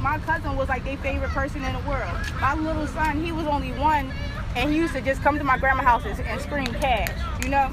my 0.00 0.18
cousin 0.18 0.56
was 0.56 0.68
like 0.68 0.84
their 0.84 0.96
favorite 0.98 1.30
person 1.30 1.62
in 1.64 1.72
the 1.72 1.88
world. 1.88 2.16
My 2.40 2.54
little 2.54 2.86
son, 2.86 3.22
he 3.22 3.32
was 3.32 3.46
only 3.46 3.72
one, 3.72 4.12
and 4.56 4.70
he 4.70 4.76
used 4.76 4.94
to 4.94 5.00
just 5.00 5.22
come 5.22 5.38
to 5.38 5.44
my 5.44 5.58
grandma's 5.58 5.86
house 5.86 6.04
and, 6.04 6.40
scream 6.40 6.66
cash. 6.66 7.10
You 7.42 7.50
know, 7.50 7.70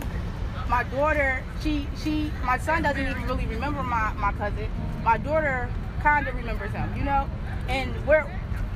my 0.68 0.84
daughter, 0.84 1.44
she 1.62 1.88
she, 2.04 2.32
my 2.44 2.58
son 2.58 2.84
doesn't 2.84 3.02
even 3.02 3.24
really 3.24 3.46
remember 3.46 3.84
my 3.84 4.14
my 4.14 4.34
cousin. 4.34 4.70
My 5.04 5.18
daughter 5.18 5.70
kind 6.02 6.28
of 6.28 6.36
remembers 6.36 6.72
him. 6.72 6.96
You 6.98 7.04
know, 7.04 7.30
and 7.70 7.94
we're 8.06 8.24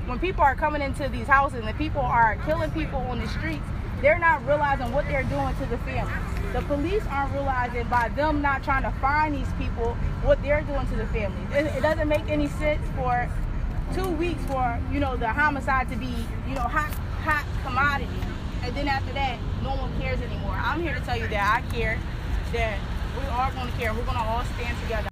when 0.08 0.20
people 0.20 0.44
are 0.44 0.56
coming 0.56 0.82
into 0.82 1.08
these 1.10 1.28
houses 1.28 1.60
and 1.60 1.68
the 1.68 1.74
people 1.74 2.02
are 2.02 2.38
killing 2.46 2.72
people 2.72 3.00
on 3.00 3.20
the 3.20 3.28
streets, 3.28 3.64
they're 4.02 4.20
not 4.20 4.46
realizing 4.48 4.92
what 4.92 5.06
they're 5.08 5.24
doing 5.24 5.56
to 5.56 5.66
the 5.68 5.78
families. 5.80 6.31
The 6.54 6.62
police 6.64 7.02
aren't 7.10 7.32
realizing 7.32 7.88
by 7.88 8.10
them 8.10 8.42
not 8.42 8.62
trying 8.62 8.84
to 8.84 8.92
find 9.00 9.34
these 9.34 9.48
people 9.58 9.94
what 10.24 10.42
they're 10.44 10.62
doing 10.64 10.86
to 10.88 10.96
the 10.98 11.06
families. 11.08 11.50
It, 11.54 11.78
it 11.78 11.82
doesn't 11.82 12.10
make 12.10 12.28
any 12.30 12.48
sense 12.48 12.86
for 12.98 13.30
two 13.94 14.10
weeks 14.10 14.44
for 14.46 14.78
you 14.92 15.00
know 15.00 15.16
the 15.16 15.30
homicide 15.30 15.90
to 15.92 15.96
be 15.96 16.14
you 16.48 16.56
know 16.56 16.64
hot 16.64 16.92
hot 17.24 17.46
commodity, 17.64 18.12
and 18.64 18.76
then 18.76 18.90
after 18.90 19.14
that 19.14 19.40
no 19.64 19.76
one 19.76 19.98
cares 20.02 20.20
anymore. 20.20 20.52
I'm 20.52 20.82
here 20.82 20.94
to 20.94 21.00
tell 21.02 21.18
you 21.18 21.28
that 21.30 21.64
I 21.64 21.74
care, 21.74 21.98
that 22.52 22.78
we 23.18 23.26
are 23.28 23.52
going 23.54 23.72
to 23.72 23.78
care. 23.78 23.94
We're 23.94 24.04
going 24.04 24.18
to 24.18 24.24
all 24.24 24.44
stand 24.44 24.78
together. 24.84 25.08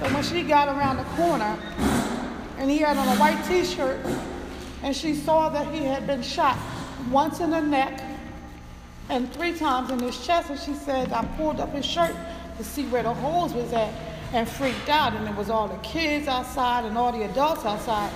So 0.00 0.14
when 0.14 0.22
she 0.22 0.42
got 0.44 0.68
around 0.68 0.96
the 0.96 1.04
corner 1.14 1.58
and 2.58 2.70
he 2.70 2.78
had 2.78 2.96
on 2.96 3.08
a 3.08 3.20
white 3.20 3.42
t-shirt 3.46 3.98
and 4.82 4.94
she 4.94 5.14
saw 5.14 5.48
that 5.48 5.72
he 5.74 5.84
had 5.84 6.06
been 6.06 6.22
shot 6.22 6.58
once 7.10 7.40
in 7.40 7.50
the 7.50 7.60
neck 7.60 8.02
and 9.08 9.32
three 9.32 9.52
times 9.52 9.90
in 9.90 9.98
his 9.98 10.24
chest 10.26 10.50
and 10.50 10.58
she 10.58 10.74
said 10.74 11.12
I 11.12 11.24
pulled 11.36 11.60
up 11.60 11.72
his 11.72 11.84
shirt 11.84 12.14
to 12.56 12.64
see 12.64 12.86
where 12.86 13.02
the 13.02 13.14
holes 13.14 13.52
was 13.52 13.72
at 13.72 13.92
and 14.32 14.48
freaked 14.48 14.88
out 14.88 15.12
and 15.14 15.28
it 15.28 15.34
was 15.34 15.50
all 15.50 15.68
the 15.68 15.78
kids 15.78 16.28
outside 16.28 16.84
and 16.84 16.98
all 16.98 17.12
the 17.12 17.22
adults 17.22 17.64
outside. 17.64 18.12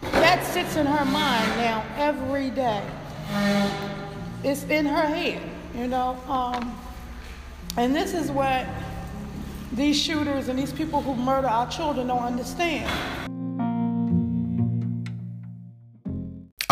That 0.00 0.44
sits 0.44 0.76
in 0.76 0.86
her 0.86 1.04
mind 1.04 1.48
now 1.58 1.84
every 1.96 2.50
day. 2.50 2.82
It's 4.42 4.64
in 4.64 4.86
her 4.86 5.06
head, 5.06 5.40
you 5.74 5.86
know. 5.86 6.18
Um, 6.26 6.76
and 7.76 7.94
this 7.94 8.12
is 8.12 8.30
what 8.30 8.66
these 9.72 9.98
shooters 9.98 10.48
and 10.48 10.58
these 10.58 10.72
people 10.72 11.00
who 11.00 11.14
murder 11.14 11.48
our 11.48 11.70
children 11.70 12.08
don't 12.08 12.22
understand. 12.22 12.90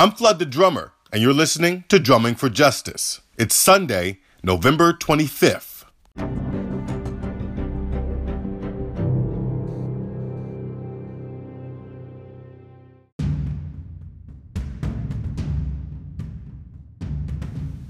I'm 0.01 0.13
Flood 0.13 0.39
the 0.39 0.47
Drummer, 0.47 0.95
and 1.13 1.21
you're 1.21 1.35
listening 1.35 1.85
to 1.91 1.99
Drumming 1.99 2.35
for 2.35 2.49
Justice. 2.49 3.21
It's 3.37 3.55
Sunday, 3.55 4.21
November 4.43 4.95
25th. 4.95 5.85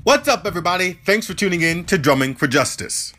What's 0.03 0.27
up, 0.27 0.45
everybody? 0.45 0.95
Thanks 1.07 1.29
for 1.29 1.35
tuning 1.35 1.63
in 1.63 1.85
to 1.85 1.97
Drumming 1.97 2.35
for 2.35 2.49
Justice. 2.49 3.13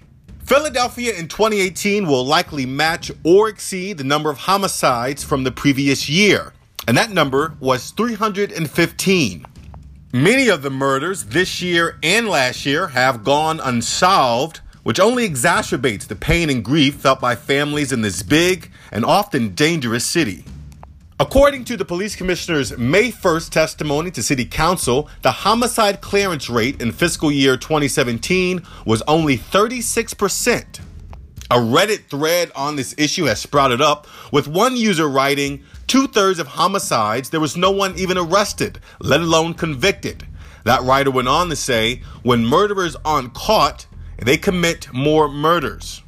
Philadelphia 0.43 1.13
in 1.13 1.29
2018 1.29 2.05
will 2.05 2.25
likely 2.25 2.65
match 2.65 3.09
or 3.23 3.47
exceed 3.47 3.99
the 3.99 4.03
number 4.03 4.29
of 4.29 4.39
homicides 4.39 5.23
from 5.23 5.45
the 5.45 5.51
previous 5.53 6.09
year, 6.09 6.51
and 6.87 6.97
that 6.97 7.11
number 7.11 7.55
was 7.59 7.91
315. 7.91 9.45
Many 10.13 10.49
of 10.49 10.61
the 10.61 10.69
murders 10.69 11.25
this 11.25 11.61
year 11.61 11.97
and 12.03 12.27
last 12.27 12.65
year 12.65 12.87
have 12.87 13.23
gone 13.23 13.59
unsolved, 13.59 14.59
which 14.83 14.99
only 14.99 15.29
exacerbates 15.29 16.07
the 16.07 16.15
pain 16.15 16.49
and 16.49 16.65
grief 16.65 16.95
felt 16.95 17.21
by 17.21 17.35
families 17.35 17.91
in 17.91 18.01
this 18.01 18.23
big 18.23 18.71
and 18.91 19.05
often 19.05 19.53
dangerous 19.55 20.05
city. 20.05 20.43
According 21.19 21.65
to 21.65 21.77
the 21.77 21.85
police 21.85 22.15
commissioner's 22.15 22.75
May 22.79 23.11
1st 23.11 23.51
testimony 23.51 24.09
to 24.09 24.23
city 24.23 24.43
council, 24.43 25.07
the 25.21 25.31
homicide 25.31 26.01
clearance 26.01 26.49
rate 26.49 26.81
in 26.81 26.91
fiscal 26.91 27.31
year 27.31 27.57
2017 27.57 28.63
was 28.87 29.03
only 29.03 29.37
36%. 29.37 30.79
A 31.51 31.55
Reddit 31.55 32.05
thread 32.05 32.51
on 32.55 32.75
this 32.75 32.95
issue 32.97 33.25
has 33.25 33.39
sprouted 33.39 33.81
up, 33.81 34.07
with 34.31 34.47
one 34.47 34.75
user 34.75 35.07
writing, 35.07 35.63
Two 35.87 36.07
thirds 36.07 36.39
of 36.39 36.47
homicides, 36.47 37.29
there 37.29 37.39
was 37.39 37.57
no 37.57 37.71
one 37.71 37.97
even 37.97 38.17
arrested, 38.17 38.79
let 38.99 39.21
alone 39.21 39.53
convicted. 39.53 40.25
That 40.63 40.83
writer 40.83 41.11
went 41.11 41.27
on 41.27 41.49
to 41.49 41.55
say, 41.55 42.01
when 42.23 42.45
murderers 42.45 42.95
aren't 43.03 43.33
caught, 43.33 43.87
they 44.17 44.37
commit 44.37 44.93
more 44.93 45.27
murders. 45.27 46.03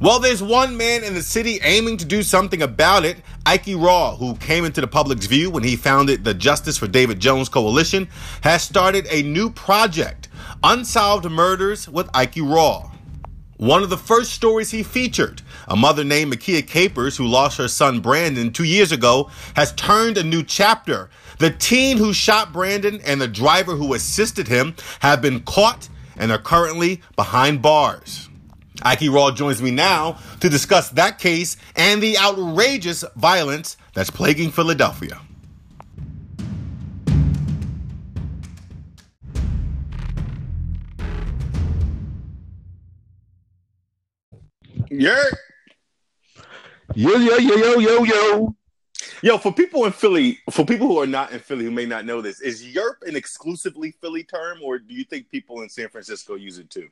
Well, 0.00 0.18
there's 0.18 0.42
one 0.42 0.76
man 0.76 1.04
in 1.04 1.14
the 1.14 1.22
city 1.22 1.60
aiming 1.62 1.98
to 1.98 2.04
do 2.04 2.22
something 2.22 2.60
about 2.60 3.04
it. 3.04 3.18
Ike 3.46 3.70
Raw, 3.76 4.16
who 4.16 4.34
came 4.34 4.64
into 4.64 4.80
the 4.80 4.88
public's 4.88 5.26
view 5.26 5.50
when 5.50 5.62
he 5.62 5.76
founded 5.76 6.24
the 6.24 6.34
Justice 6.34 6.76
for 6.76 6.88
David 6.88 7.20
Jones 7.20 7.48
Coalition, 7.48 8.08
has 8.42 8.62
started 8.62 9.06
a 9.08 9.22
new 9.22 9.50
project, 9.50 10.28
Unsolved 10.64 11.30
Murders 11.30 11.88
with 11.88 12.10
Ike 12.12 12.38
Raw. 12.38 12.90
One 13.56 13.84
of 13.84 13.90
the 13.90 13.96
first 13.96 14.32
stories 14.32 14.72
he 14.72 14.82
featured, 14.82 15.40
a 15.68 15.76
mother 15.76 16.02
named 16.02 16.32
Makia 16.32 16.66
Capers 16.66 17.16
who 17.16 17.24
lost 17.24 17.56
her 17.58 17.68
son 17.68 18.00
Brandon 18.00 18.52
two 18.52 18.64
years 18.64 18.90
ago, 18.90 19.30
has 19.54 19.72
turned 19.72 20.18
a 20.18 20.24
new 20.24 20.42
chapter. 20.42 21.08
The 21.38 21.50
teen 21.50 21.98
who 21.98 22.12
shot 22.12 22.52
Brandon 22.52 23.00
and 23.04 23.20
the 23.20 23.28
driver 23.28 23.76
who 23.76 23.94
assisted 23.94 24.48
him 24.48 24.74
have 25.00 25.22
been 25.22 25.40
caught 25.40 25.88
and 26.16 26.32
are 26.32 26.38
currently 26.38 27.00
behind 27.14 27.62
bars. 27.62 28.28
Ike 28.82 29.08
Raw 29.08 29.30
joins 29.30 29.62
me 29.62 29.70
now 29.70 30.18
to 30.40 30.48
discuss 30.48 30.90
that 30.90 31.20
case 31.20 31.56
and 31.76 32.02
the 32.02 32.18
outrageous 32.18 33.04
violence 33.14 33.76
that's 33.94 34.10
plaguing 34.10 34.50
Philadelphia. 34.50 35.20
Yeah. 44.98 45.24
Yo, 46.94 47.16
yo, 47.16 47.36
yo, 47.36 47.54
yo, 47.56 47.78
yo, 47.80 48.04
yo. 48.04 48.56
Yo, 49.22 49.38
for 49.38 49.52
people 49.52 49.84
in 49.86 49.92
Philly, 49.92 50.38
for 50.50 50.64
people 50.64 50.86
who 50.86 50.98
are 51.00 51.06
not 51.06 51.32
in 51.32 51.40
Philly 51.40 51.64
who 51.64 51.70
may 51.70 51.84
not 51.86 52.04
know 52.04 52.20
this, 52.20 52.40
is 52.40 52.62
Yerp 52.64 53.02
an 53.06 53.16
exclusively 53.16 53.90
Philly 54.00 54.22
term, 54.22 54.58
or 54.62 54.78
do 54.78 54.94
you 54.94 55.04
think 55.04 55.28
people 55.30 55.62
in 55.62 55.68
San 55.68 55.88
Francisco 55.88 56.34
use 56.36 56.58
it 56.58 56.70
too? 56.70 56.88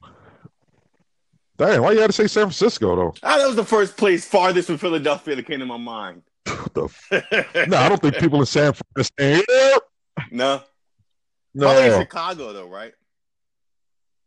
Damn, 1.58 1.82
why 1.82 1.92
you 1.92 2.00
had 2.00 2.08
to 2.08 2.12
say 2.12 2.26
San 2.26 2.44
Francisco 2.44 2.96
though? 2.96 3.14
Ah, 3.22 3.38
that 3.38 3.46
was 3.46 3.56
the 3.56 3.64
first 3.64 3.96
place 3.96 4.26
farthest 4.26 4.66
from 4.66 4.78
Philadelphia 4.78 5.36
that 5.36 5.46
came 5.46 5.60
to 5.60 5.66
my 5.66 5.76
mind. 5.76 6.22
The 6.74 6.84
f- 6.84 7.68
no, 7.68 7.76
I 7.76 7.88
don't 7.88 8.00
think 8.00 8.16
people 8.18 8.41
in 8.41 8.46
San 8.46 8.72
Francisco. 8.94 9.42
No, 10.30 10.62
No, 11.54 11.66
probably 11.66 11.84
in 11.86 12.00
Chicago 12.00 12.52
though, 12.52 12.68
right? 12.68 12.92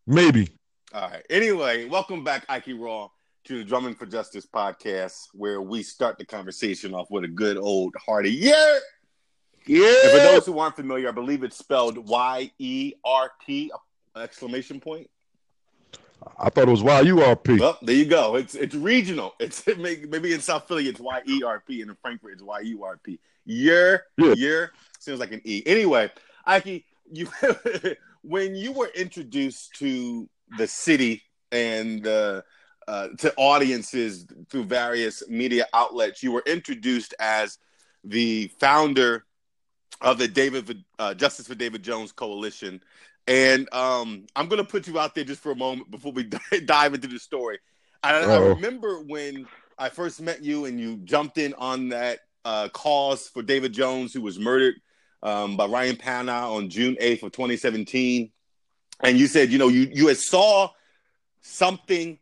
maybe. 0.06 0.50
All 0.94 1.10
right. 1.10 1.24
Anyway, 1.30 1.86
welcome 1.86 2.24
back, 2.24 2.46
Ike 2.48 2.70
Raw, 2.78 3.10
to 3.46 3.60
the 3.60 3.64
Drumming 3.64 3.96
for 3.96 4.06
Justice 4.06 4.46
podcast, 4.46 5.28
where 5.34 5.62
we 5.62 5.84
start 5.84 6.18
the 6.18 6.26
conversation 6.26 6.94
off 6.94 7.10
with 7.12 7.24
a 7.24 7.28
good 7.28 7.58
old 7.58 7.94
hearty 8.04 8.32
yeah. 8.32 8.78
Yeah. 9.68 9.88
And 10.04 10.12
for 10.12 10.18
those 10.18 10.46
who 10.46 10.60
aren't 10.60 10.76
familiar, 10.76 11.10
I 11.10 11.12
believe 11.12 11.44
it's 11.44 11.58
spelled 11.58 11.98
Y 11.98 12.52
E 12.60 12.94
R 13.04 13.32
T 13.46 13.72
exclamation 14.16 14.80
point. 14.80 15.10
I 16.40 16.50
thought 16.50 16.68
it 16.68 16.72
was 16.72 16.82
YURP. 16.82 17.60
Well, 17.60 17.78
there 17.82 17.96
you 17.96 18.06
go. 18.06 18.36
It's 18.36 18.56
it's 18.56 18.74
regional. 18.76 19.34
It's 19.40 19.68
it 19.68 19.80
may, 19.80 19.98
maybe 20.08 20.34
in 20.34 20.40
South 20.40 20.68
Philly 20.68 20.88
it's 20.88 21.00
Y 21.00 21.22
E 21.28 21.44
R 21.44 21.64
P, 21.68 21.82
and 21.82 21.90
in 21.92 21.98
Frankford 22.02 22.34
it's 22.34 22.44
Y 22.44 22.60
U 22.62 22.84
R 22.84 23.00
P. 23.04 23.20
Year, 23.46 24.06
Yeah. 24.18 24.34
year 24.34 24.72
sounds 25.00 25.20
like 25.20 25.32
an 25.32 25.42
E. 25.44 25.62
Anyway, 25.66 26.12
Ike, 26.46 26.84
you 27.12 27.28
when 28.24 28.56
you 28.56 28.72
were 28.72 28.90
introduced 28.96 29.76
to 29.76 30.28
the 30.58 30.68
city 30.68 31.22
and 31.52 32.06
uh, 32.08 32.42
uh, 32.88 33.10
to 33.18 33.34
audiences 33.36 34.26
through 34.50 34.66
various 34.66 35.28
media 35.28 35.66
outlets, 35.74 36.22
you 36.22 36.32
were 36.32 36.44
introduced 36.46 37.14
as 37.20 37.58
the 38.04 38.48
founder 38.60 39.26
of 40.02 40.18
the 40.18 40.28
David 40.28 40.84
uh, 41.00 41.14
Justice 41.14 41.48
for 41.48 41.56
David 41.56 41.84
Jones 41.84 42.12
Coalition. 42.12 42.82
And 43.28 43.68
um, 43.74 44.28
I'm 44.36 44.48
going 44.48 44.64
to 44.64 44.70
put 44.70 44.88
you 44.88 45.00
out 45.00 45.16
there 45.16 45.24
just 45.24 45.42
for 45.42 45.52
a 45.52 45.56
moment 45.56 45.90
before 45.90 46.12
we 46.12 46.30
dive 46.66 46.94
into 46.94 47.08
the 47.08 47.20
story. 47.20 47.60
I, 48.04 48.20
I 48.20 48.38
remember 48.38 49.00
when 49.02 49.48
I 49.80 49.90
first 49.90 50.22
met 50.22 50.44
you 50.44 50.66
and 50.66 50.80
you 50.80 50.98
jumped 50.98 51.40
in 51.40 51.56
on 51.56 51.90
that 51.90 52.20
uh, 52.44 52.70
cause 52.70 53.28
for 53.28 53.42
David 53.42 53.74
Jones, 53.74 54.14
who 54.14 54.22
was 54.22 54.40
murdered 54.40 54.76
um, 55.24 55.58
by 55.58 55.66
Ryan 55.66 55.96
Pownall 55.96 56.58
on 56.58 56.70
June 56.70 56.96
8th 57.02 57.24
of 57.24 57.32
2017. 57.32 58.32
And 59.02 59.18
you 59.18 59.26
said, 59.26 59.52
you 59.52 59.58
know, 59.58 59.70
you, 59.70 59.90
you 59.92 60.08
had 60.08 60.18
saw 60.18 60.70
something 61.42 62.20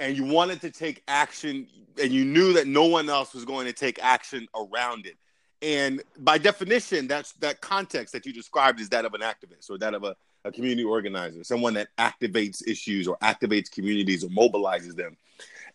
and 0.00 0.16
you 0.16 0.24
wanted 0.24 0.60
to 0.62 0.70
take 0.70 1.02
action 1.08 1.66
and 2.00 2.12
you 2.12 2.24
knew 2.24 2.52
that 2.54 2.66
no 2.66 2.86
one 2.86 3.08
else 3.08 3.34
was 3.34 3.44
going 3.44 3.66
to 3.66 3.72
take 3.72 4.02
action 4.02 4.46
around 4.54 5.06
it. 5.06 5.16
And 5.62 6.02
by 6.18 6.38
definition, 6.38 7.06
that's 7.06 7.32
that 7.34 7.60
context 7.60 8.12
that 8.12 8.26
you 8.26 8.32
described 8.32 8.80
is 8.80 8.88
that 8.90 9.04
of 9.04 9.14
an 9.14 9.22
activist 9.22 9.70
or 9.70 9.78
that 9.78 9.94
of 9.94 10.04
a 10.04 10.16
a 10.44 10.52
community 10.52 10.84
organizer, 10.84 11.42
someone 11.42 11.74
that 11.74 11.88
activates 11.98 12.66
issues 12.68 13.08
or 13.08 13.16
activates 13.18 13.70
communities 13.70 14.22
or 14.22 14.28
mobilizes 14.28 14.94
them. 14.94 15.16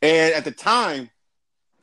And 0.01 0.33
at 0.33 0.44
the 0.44 0.51
time, 0.51 1.10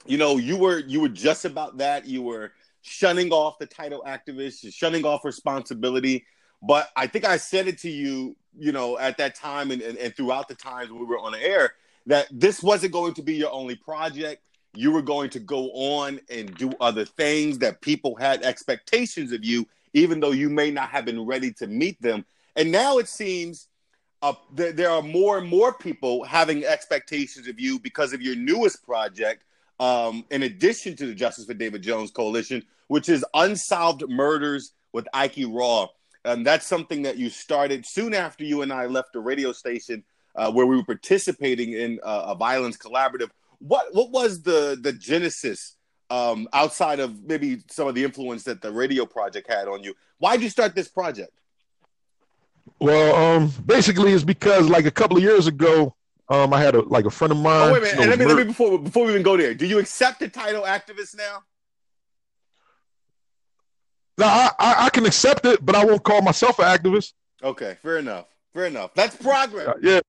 you 0.06 0.18
know, 0.18 0.36
you 0.36 0.56
were 0.56 0.78
you 0.78 1.00
were 1.00 1.08
just 1.08 1.44
about 1.44 1.78
that. 1.78 2.06
You 2.06 2.22
were 2.22 2.52
shunning 2.82 3.30
off 3.32 3.58
the 3.58 3.66
title 3.66 4.04
activist, 4.06 4.72
shunning 4.72 5.04
off 5.04 5.24
responsibility. 5.24 6.24
But 6.62 6.88
I 6.96 7.06
think 7.08 7.24
I 7.24 7.36
said 7.36 7.66
it 7.66 7.78
to 7.80 7.90
you, 7.90 8.36
you 8.56 8.72
know, 8.72 8.98
at 8.98 9.18
that 9.18 9.34
time 9.34 9.72
and, 9.72 9.82
and, 9.82 9.98
and 9.98 10.14
throughout 10.14 10.48
the 10.48 10.54
times 10.54 10.90
we 10.90 11.04
were 11.04 11.18
on 11.18 11.32
the 11.32 11.42
air 11.42 11.74
that 12.06 12.28
this 12.30 12.62
wasn't 12.62 12.92
going 12.92 13.14
to 13.14 13.22
be 13.22 13.34
your 13.34 13.52
only 13.52 13.76
project. 13.76 14.42
You 14.74 14.92
were 14.92 15.02
going 15.02 15.30
to 15.30 15.40
go 15.40 15.70
on 15.72 16.20
and 16.30 16.54
do 16.56 16.70
other 16.80 17.04
things 17.04 17.58
that 17.58 17.80
people 17.80 18.14
had 18.14 18.42
expectations 18.42 19.32
of 19.32 19.44
you, 19.44 19.66
even 19.94 20.20
though 20.20 20.32
you 20.32 20.48
may 20.48 20.70
not 20.70 20.90
have 20.90 21.04
been 21.04 21.24
ready 21.24 21.52
to 21.54 21.66
meet 21.66 22.00
them. 22.00 22.24
And 22.54 22.70
now 22.70 22.98
it 22.98 23.08
seems 23.08 23.68
uh, 24.22 24.34
th- 24.56 24.76
there 24.76 24.90
are 24.90 25.02
more 25.02 25.38
and 25.38 25.48
more 25.48 25.72
people 25.72 26.24
having 26.24 26.64
expectations 26.64 27.48
of 27.48 27.60
you 27.60 27.78
because 27.78 28.12
of 28.12 28.22
your 28.22 28.36
newest 28.36 28.84
project, 28.84 29.44
um, 29.78 30.24
in 30.30 30.42
addition 30.42 30.96
to 30.96 31.06
the 31.06 31.14
Justice 31.14 31.44
for 31.46 31.54
David 31.54 31.82
Jones 31.82 32.10
Coalition, 32.10 32.62
which 32.88 33.08
is 33.08 33.24
Unsolved 33.34 34.08
Murders 34.08 34.72
with 34.92 35.06
Ike 35.12 35.44
Raw. 35.48 35.88
And 36.24 36.46
that's 36.46 36.66
something 36.66 37.02
that 37.02 37.18
you 37.18 37.30
started 37.30 37.86
soon 37.86 38.14
after 38.14 38.42
you 38.42 38.62
and 38.62 38.72
I 38.72 38.86
left 38.86 39.12
the 39.12 39.20
radio 39.20 39.52
station 39.52 40.02
uh, 40.36 40.52
where 40.52 40.66
we 40.66 40.76
were 40.76 40.84
participating 40.84 41.72
in 41.72 41.98
uh, 42.02 42.26
a 42.28 42.34
violence 42.34 42.76
collaborative. 42.76 43.30
What 43.58 43.94
what 43.94 44.10
was 44.10 44.42
the 44.42 44.78
the 44.80 44.92
genesis 44.92 45.76
um, 46.10 46.48
outside 46.52 47.00
of 47.00 47.24
maybe 47.24 47.62
some 47.70 47.88
of 47.88 47.94
the 47.94 48.04
influence 48.04 48.44
that 48.44 48.60
the 48.60 48.70
radio 48.70 49.06
project 49.06 49.50
had 49.50 49.66
on 49.66 49.82
you? 49.82 49.94
Why 50.18 50.36
did 50.36 50.44
you 50.44 50.50
start 50.50 50.74
this 50.74 50.88
project? 50.88 51.32
Well, 52.78 53.14
um, 53.14 53.52
basically, 53.64 54.12
it's 54.12 54.24
because 54.24 54.68
like 54.68 54.84
a 54.84 54.90
couple 54.90 55.16
of 55.16 55.22
years 55.22 55.46
ago, 55.46 55.94
um, 56.28 56.52
I 56.52 56.60
had 56.60 56.74
a 56.74 56.82
like 56.82 57.06
a 57.06 57.10
friend 57.10 57.32
of 57.32 57.38
mine. 57.38 57.70
Oh 57.70 57.72
wait 57.72 57.78
a 57.78 57.80
minute, 57.82 57.98
you 57.98 58.04
know, 58.04 58.10
let 58.10 58.18
me 58.18 58.24
let 58.26 58.36
me 58.36 58.44
before 58.44 58.78
before 58.78 59.06
we 59.06 59.12
even 59.12 59.22
go 59.22 59.36
there. 59.36 59.54
Do 59.54 59.66
you 59.66 59.78
accept 59.78 60.20
the 60.20 60.28
title 60.28 60.62
activist 60.62 61.16
now? 61.16 61.42
No, 64.18 64.26
I, 64.26 64.50
I, 64.58 64.86
I 64.86 64.90
can 64.90 65.04
accept 65.04 65.44
it, 65.44 65.64
but 65.64 65.74
I 65.74 65.84
won't 65.84 66.02
call 66.02 66.22
myself 66.22 66.58
an 66.58 66.64
activist. 66.64 67.12
Okay, 67.42 67.76
fair 67.82 67.98
enough. 67.98 68.26
Fair 68.54 68.66
enough. 68.66 68.94
That's 68.94 69.14
progress. 69.14 69.68
Uh, 69.68 69.74
yeah. 69.82 70.00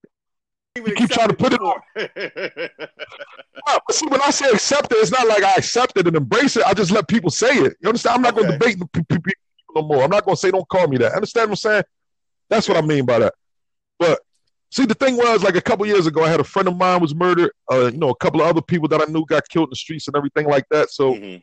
You 0.76 0.94
keep 0.94 1.10
trying 1.10 1.28
to 1.28 1.34
put 1.34 1.52
it 1.52 1.60
on. 1.60 1.80
no, 1.96 3.78
but 3.86 3.94
see, 3.94 4.06
when 4.06 4.20
I 4.22 4.30
say 4.30 4.48
accept 4.50 4.92
it, 4.92 4.96
it's 4.96 5.10
not 5.10 5.26
like 5.26 5.42
I 5.42 5.54
accept 5.56 5.98
it 5.98 6.06
and 6.06 6.16
embrace 6.16 6.56
it. 6.56 6.64
I 6.64 6.74
just 6.74 6.90
let 6.90 7.08
people 7.08 7.30
say 7.30 7.48
it. 7.48 7.76
You 7.80 7.88
understand? 7.88 8.16
I'm 8.16 8.22
not 8.22 8.34
okay. 8.38 8.58
going 8.58 8.78
to 8.78 9.04
debate 9.08 9.36
people 9.58 9.82
no 9.82 9.82
more. 9.82 10.04
I'm 10.04 10.10
not 10.10 10.24
going 10.24 10.36
to 10.36 10.40
say, 10.40 10.50
don't 10.50 10.68
call 10.68 10.86
me 10.86 10.98
that. 10.98 11.12
Understand 11.12 11.50
what 11.50 11.52
I'm 11.52 11.56
saying? 11.56 11.84
That's 12.48 12.68
what 12.68 12.78
I 12.78 12.82
mean 12.82 13.04
by 13.04 13.18
that. 13.20 13.34
But 13.98 14.20
see, 14.70 14.86
the 14.86 14.94
thing 14.94 15.16
was, 15.16 15.42
like 15.42 15.56
a 15.56 15.60
couple 15.60 15.86
years 15.86 16.06
ago, 16.06 16.24
I 16.24 16.28
had 16.28 16.40
a 16.40 16.44
friend 16.44 16.68
of 16.68 16.76
mine 16.76 17.00
was 17.00 17.14
murdered. 17.14 17.50
Uh, 17.70 17.86
you 17.86 17.98
know, 17.98 18.10
a 18.10 18.16
couple 18.16 18.40
of 18.40 18.46
other 18.46 18.62
people 18.62 18.88
that 18.88 19.00
I 19.00 19.10
knew 19.10 19.24
got 19.26 19.48
killed 19.48 19.68
in 19.68 19.70
the 19.70 19.76
streets 19.76 20.06
and 20.06 20.16
everything 20.16 20.46
like 20.46 20.64
that. 20.70 20.90
So 20.90 21.14
mm-hmm. 21.14 21.36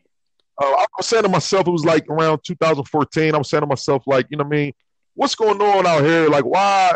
uh, 0.63 0.75
I 0.77 0.85
was 0.97 1.07
saying 1.07 1.23
to 1.23 1.29
myself, 1.29 1.67
it 1.67 1.71
was 1.71 1.85
like 1.85 2.07
around 2.09 2.39
2014. 2.45 3.35
I 3.35 3.37
was 3.37 3.49
saying 3.49 3.61
to 3.61 3.67
myself, 3.67 4.03
like, 4.07 4.27
you 4.29 4.37
know 4.37 4.43
what 4.45 4.55
I 4.55 4.57
mean? 4.57 4.73
What's 5.13 5.35
going 5.35 5.61
on 5.61 5.85
out 5.85 6.03
here? 6.03 6.29
Like, 6.29 6.45
why 6.45 6.95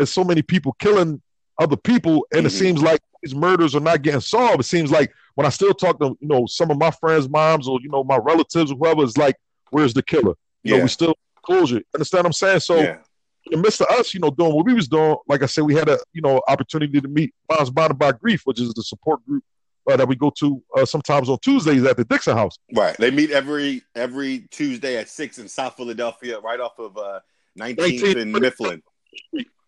is 0.00 0.12
so 0.12 0.24
many 0.24 0.42
people 0.42 0.74
killing 0.78 1.20
other 1.58 1.76
people? 1.76 2.26
And 2.32 2.40
mm-hmm. 2.40 2.46
it 2.46 2.50
seems 2.50 2.82
like 2.82 3.00
these 3.22 3.34
murders 3.34 3.74
are 3.74 3.80
not 3.80 4.02
getting 4.02 4.20
solved. 4.20 4.60
It 4.60 4.64
seems 4.64 4.90
like 4.90 5.12
when 5.34 5.46
I 5.46 5.50
still 5.50 5.74
talk 5.74 5.98
to, 6.00 6.16
you 6.20 6.28
know, 6.28 6.46
some 6.46 6.70
of 6.70 6.78
my 6.78 6.90
friends' 6.90 7.28
moms 7.28 7.68
or, 7.68 7.78
you 7.82 7.88
know, 7.88 8.04
my 8.04 8.18
relatives 8.18 8.70
or 8.70 8.76
whoever, 8.76 9.02
it's 9.02 9.16
like, 9.16 9.36
where's 9.70 9.94
the 9.94 10.02
killer? 10.02 10.34
You 10.62 10.72
yeah. 10.72 10.76
know, 10.76 10.82
we 10.84 10.88
still 10.88 11.14
closure. 11.42 11.82
Understand 11.94 12.24
what 12.24 12.26
I'm 12.26 12.32
saying? 12.32 12.60
So 12.60 12.76
yeah. 12.76 12.98
in 13.46 13.52
the 13.52 13.56
midst 13.58 13.80
of 13.80 13.88
us, 13.88 14.14
you 14.14 14.20
know, 14.20 14.30
doing 14.30 14.54
what 14.54 14.66
we 14.66 14.74
was 14.74 14.88
doing, 14.88 15.16
like 15.28 15.42
I 15.42 15.46
said, 15.46 15.64
we 15.64 15.74
had 15.74 15.88
a, 15.88 15.98
you 16.12 16.22
know, 16.22 16.40
opportunity 16.48 17.00
to 17.00 17.08
meet 17.08 17.34
Moms 17.50 17.70
Bonded 17.70 17.98
by 17.98 18.12
Grief, 18.12 18.42
which 18.44 18.60
is 18.60 18.72
the 18.74 18.82
support 18.82 19.24
group 19.26 19.42
uh, 19.90 19.96
that 19.96 20.08
we 20.08 20.16
go 20.16 20.30
to 20.30 20.62
uh, 20.76 20.84
sometimes 20.84 21.28
on 21.28 21.38
Tuesdays 21.42 21.84
at 21.84 21.96
the 21.96 22.04
Dixon 22.04 22.36
House. 22.36 22.58
Right. 22.74 22.96
They 22.96 23.10
meet 23.10 23.30
every 23.30 23.82
every 23.94 24.46
Tuesday 24.50 24.96
at 24.96 25.08
six 25.08 25.38
in 25.38 25.48
South 25.48 25.76
Philadelphia, 25.76 26.40
right 26.40 26.60
off 26.60 26.78
of 26.78 26.96
uh, 26.96 27.20
19th, 27.58 27.76
19th 27.76 28.22
and 28.22 28.32
Mifflin. 28.32 28.82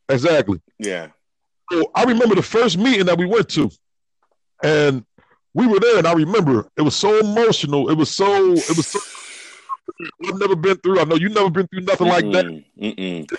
Exactly. 0.09 0.61
Yeah. 0.79 1.09
So 1.73 1.91
I 1.95 2.05
remember 2.05 2.35
the 2.35 2.43
first 2.43 2.79
meeting 2.79 3.07
that 3.07 3.19
we 3.19 3.27
went 3.27 3.49
to, 3.51 3.71
and 4.63 5.05
we 5.55 5.67
were 5.67 5.81
there, 5.81 5.99
and 5.99 6.07
I 6.07 6.13
remember 6.13 6.69
it 6.77 6.83
was 6.83 6.95
so 6.95 7.19
emotional. 7.19 7.89
It 7.91 7.95
was 7.95 8.11
so. 8.11 8.53
It 8.53 8.77
was 8.77 8.87
so. 8.87 9.01
I've 10.27 10.39
never 10.39 10.57
been 10.57 10.77
through. 10.79 11.01
I 11.01 11.05
know 11.05 11.17
you've 11.17 11.33
never 11.33 11.51
been 11.51 11.67
through 11.69 11.81
nothing 11.83 12.07
Mm-mm. 12.07 12.11
like 12.11 12.33
that. 12.33 12.45
Mm-mm. 12.81 13.33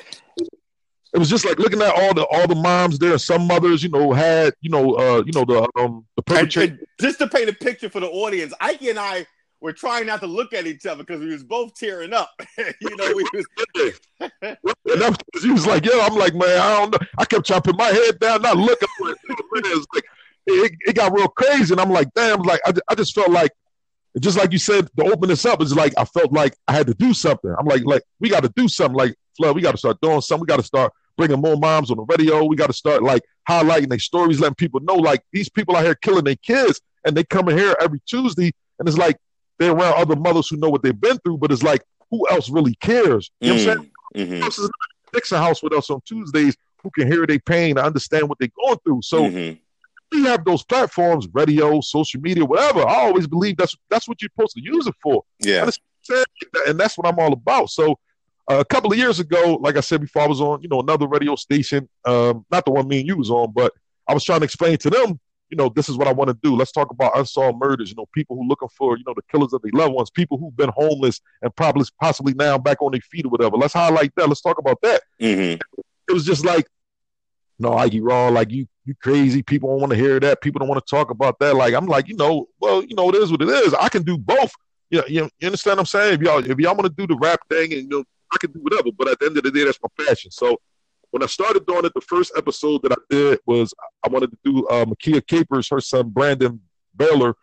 It 1.13 1.19
was 1.19 1.29
just 1.29 1.45
like 1.45 1.57
looking 1.57 1.81
at 1.81 1.93
all 1.95 2.13
the 2.13 2.25
all 2.25 2.47
the 2.47 2.55
moms 2.55 2.99
there. 2.99 3.17
Some 3.17 3.47
mothers, 3.47 3.81
you 3.81 3.89
know, 3.89 4.11
had 4.11 4.53
you 4.61 4.69
know, 4.69 4.95
uh, 4.95 5.23
you 5.25 5.31
know 5.33 5.45
the 5.45 5.69
um 5.79 6.05
the 6.15 6.21
perpetrator. 6.23 6.79
Just 6.99 7.19
to 7.19 7.27
paint 7.27 7.49
a 7.49 7.53
picture 7.53 7.89
for 7.89 8.01
the 8.01 8.07
audience, 8.07 8.53
Ike 8.59 8.81
and 8.83 8.99
I 8.99 9.25
we're 9.61 9.71
trying 9.71 10.05
not 10.05 10.19
to 10.21 10.27
look 10.27 10.53
at 10.53 10.67
each 10.67 10.85
other 10.85 11.03
because 11.03 11.21
we 11.21 11.31
was 11.31 11.43
both 11.43 11.73
tearing 11.73 12.13
up. 12.13 12.31
you 12.57 12.95
know, 12.95 13.13
we 13.15 13.25
was. 13.33 13.99
and 14.19 15.17
he 15.41 15.51
was 15.51 15.65
like, 15.65 15.85
"Yo," 15.85 15.99
I'm 15.99 16.15
like, 16.15 16.33
"Man, 16.33 16.59
I 16.59 16.79
don't 16.79 16.91
know." 16.91 17.07
I 17.17 17.25
kept 17.25 17.45
chopping 17.45 17.75
my 17.75 17.87
head 17.87 18.19
down, 18.19 18.41
not 18.41 18.57
looking. 18.57 18.87
it, 18.99 19.87
like, 19.93 20.03
it, 20.45 20.71
it 20.87 20.95
got 20.95 21.13
real 21.13 21.27
crazy, 21.27 21.73
and 21.73 21.81
I'm 21.81 21.89
like, 21.89 22.09
"Damn!" 22.15 22.41
Like, 22.41 22.61
I, 22.65 22.73
I 22.87 22.95
just 22.95 23.15
felt 23.15 23.31
like, 23.31 23.51
just 24.19 24.37
like 24.37 24.51
you 24.51 24.59
said, 24.59 24.89
to 24.97 25.05
open 25.05 25.29
this 25.29 25.45
up 25.45 25.61
is 25.61 25.75
like 25.75 25.93
I 25.97 26.05
felt 26.05 26.31
like 26.31 26.55
I 26.67 26.73
had 26.73 26.87
to 26.87 26.93
do 26.93 27.13
something. 27.13 27.53
I'm 27.57 27.65
like, 27.65 27.83
like 27.85 28.03
we 28.19 28.29
got 28.29 28.43
to 28.43 28.53
do 28.55 28.67
something. 28.67 28.95
Like, 28.95 29.15
Flood, 29.37 29.55
we 29.55 29.61
got 29.61 29.71
to 29.71 29.77
start 29.77 29.99
doing 30.01 30.21
something. 30.21 30.41
We 30.41 30.47
got 30.47 30.59
to 30.59 30.65
start 30.65 30.93
bringing 31.17 31.41
more 31.41 31.57
moms 31.57 31.89
on 31.89 31.97
the 31.97 32.05
radio. 32.05 32.45
We 32.45 32.55
got 32.55 32.67
to 32.67 32.73
start 32.73 33.01
like 33.01 33.23
highlighting 33.49 33.89
their 33.89 33.99
stories, 33.99 34.39
letting 34.39 34.55
people 34.55 34.81
know 34.81 34.95
like 34.95 35.23
these 35.33 35.49
people 35.49 35.75
out 35.75 35.83
here 35.83 35.95
killing 35.95 36.25
their 36.25 36.35
kids, 36.35 36.79
and 37.05 37.17
they 37.17 37.23
coming 37.23 37.57
here 37.57 37.75
every 37.81 38.01
Tuesday, 38.05 38.51
and 38.79 38.87
it's 38.87 38.97
like 38.97 39.17
they're 39.57 39.71
around 39.71 39.95
other 39.95 40.15
mothers 40.15 40.49
who 40.49 40.57
know 40.57 40.69
what 40.69 40.83
they've 40.83 40.99
been 40.99 41.17
through, 41.19 41.37
but 41.37 41.51
it's 41.51 41.63
like, 41.63 41.83
who 42.11 42.27
else 42.29 42.49
really 42.49 42.75
cares? 42.75 43.31
You 43.41 43.49
know 43.49 43.53
what 43.53 43.59
I'm 43.59 43.65
saying? 43.65 43.91
Mm-hmm. 44.15 44.35
Who 44.35 44.41
else 44.41 44.57
is 44.57 44.65
in 44.65 44.71
the 45.11 45.17
Dixon 45.17 45.37
house 45.37 45.63
with 45.63 45.73
us 45.73 45.89
on 45.89 46.01
Tuesdays 46.05 46.55
who 46.83 46.89
can 46.91 47.11
hear 47.11 47.25
their 47.25 47.39
pain 47.39 47.77
and 47.77 47.85
understand 47.85 48.29
what 48.29 48.39
they're 48.39 48.49
going 48.65 48.77
through? 48.85 49.01
So 49.01 49.23
mm-hmm. 49.23 49.57
we 50.11 50.23
have 50.23 50.45
those 50.45 50.63
platforms, 50.63 51.27
radio, 51.33 51.81
social 51.81 52.21
media, 52.21 52.45
whatever. 52.45 52.87
I 52.87 52.95
always 52.95 53.27
believe 53.27 53.57
that's 53.57 53.75
that's 53.89 54.07
what 54.07 54.21
you're 54.21 54.29
supposed 54.35 54.55
to 54.55 54.61
use 54.61 54.87
it 54.87 54.95
for. 55.01 55.23
Yeah. 55.39 55.69
And 56.67 56.79
that's 56.79 56.97
what 56.97 57.07
I'm 57.07 57.19
all 57.19 57.33
about. 57.33 57.69
So 57.69 57.99
uh, 58.49 58.59
a 58.59 58.65
couple 58.65 58.91
of 58.91 58.97
years 58.97 59.19
ago, 59.19 59.57
like 59.61 59.75
I 59.75 59.81
said 59.81 59.99
before, 59.99 60.21
I 60.21 60.27
was 60.27 60.39
on, 60.39 60.61
you 60.61 60.69
know, 60.69 60.79
another 60.79 61.07
radio 61.07 61.35
station, 61.35 61.89
um, 62.05 62.45
not 62.49 62.63
the 62.63 62.71
one 62.71 62.87
me 62.87 62.99
and 62.99 63.07
you 63.07 63.17
was 63.17 63.29
on, 63.29 63.51
but 63.51 63.73
I 64.07 64.13
was 64.13 64.23
trying 64.23 64.39
to 64.39 64.45
explain 64.45 64.77
to 64.77 64.89
them 64.89 65.19
you 65.49 65.57
know, 65.57 65.69
this 65.69 65.89
is 65.89 65.97
what 65.97 66.07
I 66.07 66.13
want 66.13 66.29
to 66.29 66.37
do. 66.41 66.55
Let's 66.55 66.71
talk 66.71 66.91
about 66.91 67.17
unsolved 67.17 67.59
murders. 67.59 67.89
You 67.89 67.95
know, 67.95 68.07
people 68.13 68.35
who 68.35 68.47
looking 68.47 68.67
for, 68.69 68.97
you 68.97 69.03
know, 69.07 69.13
the 69.15 69.21
killers 69.31 69.53
of 69.53 69.61
their 69.61 69.71
loved 69.73 69.93
ones, 69.93 70.09
people 70.09 70.37
who've 70.37 70.55
been 70.55 70.71
homeless 70.75 71.21
and 71.41 71.55
probably 71.55 71.85
possibly 72.01 72.33
now 72.33 72.57
back 72.57 72.81
on 72.81 72.91
their 72.91 73.01
feet 73.01 73.25
or 73.25 73.29
whatever. 73.29 73.57
Let's 73.57 73.73
highlight 73.73 74.13
that. 74.15 74.27
Let's 74.27 74.41
talk 74.41 74.57
about 74.57 74.81
that. 74.81 75.01
Mm-hmm. 75.21 75.61
It 76.09 76.13
was 76.13 76.25
just 76.25 76.45
like, 76.45 76.67
no, 77.59 77.73
Ike 77.73 77.99
Raw. 78.01 78.29
Like 78.29 78.51
you, 78.51 78.67
you 78.85 78.93
crazy. 79.01 79.41
People 79.41 79.69
don't 79.69 79.79
want 79.79 79.91
to 79.91 79.97
hear 79.97 80.19
that. 80.19 80.41
People 80.41 80.59
don't 80.59 80.69
want 80.69 80.85
to 80.85 80.95
talk 80.95 81.11
about 81.11 81.39
that. 81.39 81.55
Like 81.55 81.73
I'm 81.73 81.87
like, 81.87 82.07
you 82.07 82.15
know, 82.15 82.47
well, 82.59 82.83
you 82.83 82.95
know, 82.95 83.09
it 83.09 83.15
is 83.15 83.31
what 83.31 83.41
it 83.41 83.49
is. 83.49 83.73
I 83.73 83.89
can 83.89 84.03
do 84.03 84.17
both. 84.17 84.51
Yeah, 84.89 85.01
you, 85.07 85.21
know, 85.21 85.29
you 85.39 85.47
understand 85.47 85.77
what 85.77 85.81
I'm 85.81 85.85
saying? 85.85 86.13
If 86.15 86.21
y'all, 86.21 86.39
if 86.39 86.57
y'all 86.59 86.75
want 86.75 86.85
to 86.85 86.89
do 86.89 87.07
the 87.07 87.19
rap 87.19 87.41
thing, 87.49 87.73
and 87.73 87.81
you 87.81 87.89
know, 87.89 88.03
I 88.31 88.37
can 88.37 88.51
do 88.51 88.59
whatever. 88.59 88.89
But 88.97 89.09
at 89.09 89.19
the 89.19 89.25
end 89.25 89.37
of 89.37 89.43
the 89.43 89.51
day, 89.51 89.65
that's 89.65 89.79
my 89.81 90.05
passion. 90.05 90.31
So 90.31 90.59
when 91.11 91.23
I 91.23 91.27
started 91.27 91.65
doing 91.65 91.85
it, 91.85 91.93
the 91.93 92.01
first 92.01 92.31
episode 92.37 92.81
that 92.83 92.91
I 92.91 92.95
did 93.09 93.39
was 93.45 93.73
I 94.05 94.09
wanted 94.09 94.31
to 94.31 94.37
do 94.43 94.67
uh, 94.67 94.85
Makia 94.85 95.25
Capers, 95.25 95.69
her 95.69 95.79
son 95.79 96.09
Brandon 96.09 96.59
Baylor 96.95 97.35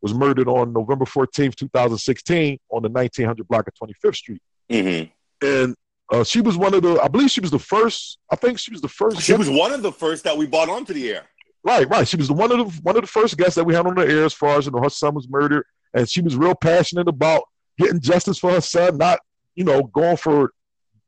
was 0.00 0.12
murdered 0.12 0.48
on 0.48 0.72
November 0.72 1.04
14th, 1.04 1.54
2016 1.54 2.58
on 2.70 2.82
the 2.82 2.88
1900 2.88 3.46
block 3.46 3.68
of 3.68 3.74
25th 3.74 4.16
Street. 4.16 4.42
Mm-hmm. 4.70 5.46
And 5.46 5.76
uh, 6.10 6.24
she 6.24 6.40
was 6.40 6.56
one 6.56 6.74
of 6.74 6.82
the, 6.82 7.00
I 7.00 7.08
believe 7.08 7.30
she 7.30 7.40
was 7.40 7.52
the 7.52 7.58
first, 7.58 8.18
I 8.30 8.36
think 8.36 8.58
she 8.58 8.72
was 8.72 8.80
the 8.80 8.88
first. 8.88 9.20
She 9.20 9.32
was 9.32 9.48
one 9.48 9.72
of 9.72 9.82
the 9.82 9.92
first 9.92 10.24
that 10.24 10.36
we 10.36 10.46
brought 10.46 10.68
onto 10.68 10.92
the 10.92 11.10
air. 11.10 11.24
Right, 11.64 11.88
right. 11.88 12.06
She 12.06 12.16
was 12.16 12.26
the 12.26 12.34
one 12.34 12.50
of 12.50 12.58
the 12.58 12.80
one 12.82 12.96
of 12.96 13.02
the 13.02 13.08
first 13.08 13.36
guests 13.36 13.54
that 13.54 13.62
we 13.62 13.72
had 13.74 13.86
on 13.86 13.94
the 13.94 14.02
air 14.02 14.24
as 14.24 14.32
far 14.32 14.58
as 14.58 14.66
you 14.66 14.72
know 14.72 14.82
her 14.82 14.90
son 14.90 15.14
was 15.14 15.28
murdered, 15.28 15.64
and 15.94 16.08
she 16.08 16.20
was 16.20 16.34
real 16.34 16.56
passionate 16.56 17.06
about 17.06 17.44
getting 17.78 18.00
justice 18.00 18.36
for 18.36 18.50
her 18.50 18.60
son, 18.60 18.98
not 18.98 19.20
you 19.54 19.62
know 19.62 19.84
going 19.84 20.16
for 20.16 20.52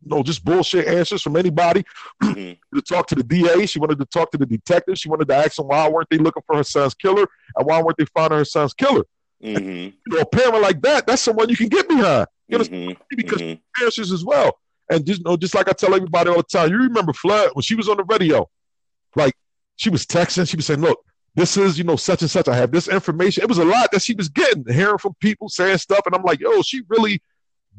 know, 0.06 0.22
just 0.22 0.44
bullshit 0.44 0.86
answers 0.86 1.22
from 1.22 1.36
anybody. 1.36 1.84
Mm-hmm. 2.22 2.52
to 2.76 2.82
talk 2.82 3.06
to 3.08 3.14
the 3.14 3.22
DA, 3.22 3.66
she 3.66 3.78
wanted 3.78 3.98
to 3.98 4.06
talk 4.06 4.30
to 4.32 4.38
the 4.38 4.46
detective. 4.46 4.98
She 4.98 5.08
wanted 5.08 5.28
to 5.28 5.36
ask 5.36 5.56
them 5.56 5.68
why 5.68 5.88
weren't 5.88 6.08
they 6.10 6.18
looking 6.18 6.42
for 6.46 6.56
her 6.56 6.64
son's 6.64 6.94
killer, 6.94 7.26
and 7.56 7.66
why 7.66 7.82
weren't 7.82 7.98
they 7.98 8.06
finding 8.06 8.38
her 8.38 8.44
son's 8.44 8.74
killer. 8.74 9.04
Mm-hmm. 9.42 9.68
You 9.68 9.92
know, 10.06 10.20
a 10.20 10.26
parent 10.26 10.62
like 10.62 10.80
that, 10.82 11.06
that's 11.06 11.22
someone 11.22 11.48
you 11.48 11.56
can 11.56 11.68
get 11.68 11.88
behind. 11.88 12.26
You 12.48 12.58
know, 12.58 12.64
mm-hmm. 12.64 13.02
because 13.16 13.40
mm-hmm. 13.40 13.84
answers 13.84 14.12
as 14.12 14.24
well. 14.24 14.58
And 14.90 15.06
just 15.06 15.20
you 15.20 15.24
know, 15.24 15.36
just 15.36 15.54
like 15.54 15.68
I 15.68 15.72
tell 15.72 15.94
everybody 15.94 16.30
all 16.30 16.36
the 16.36 16.42
time, 16.42 16.70
you 16.70 16.78
remember 16.78 17.12
Flood 17.12 17.50
when 17.54 17.62
she 17.62 17.74
was 17.74 17.88
on 17.88 17.96
the 17.96 18.04
radio, 18.04 18.48
like 19.16 19.34
she 19.76 19.90
was 19.90 20.06
texting, 20.06 20.48
she 20.48 20.56
was 20.56 20.66
saying, 20.66 20.80
"Look, 20.80 21.00
this 21.34 21.56
is 21.56 21.78
you 21.78 21.84
know 21.84 21.96
such 21.96 22.20
and 22.20 22.30
such. 22.30 22.48
I 22.48 22.56
have 22.56 22.70
this 22.70 22.88
information." 22.88 23.42
It 23.42 23.48
was 23.48 23.58
a 23.58 23.64
lot 23.64 23.90
that 23.92 24.02
she 24.02 24.14
was 24.14 24.28
getting, 24.28 24.64
hearing 24.68 24.98
from 24.98 25.14
people 25.20 25.48
saying 25.48 25.78
stuff, 25.78 26.02
and 26.04 26.14
I'm 26.14 26.22
like, 26.22 26.40
"Yo, 26.40 26.60
she 26.62 26.82
really 26.88 27.22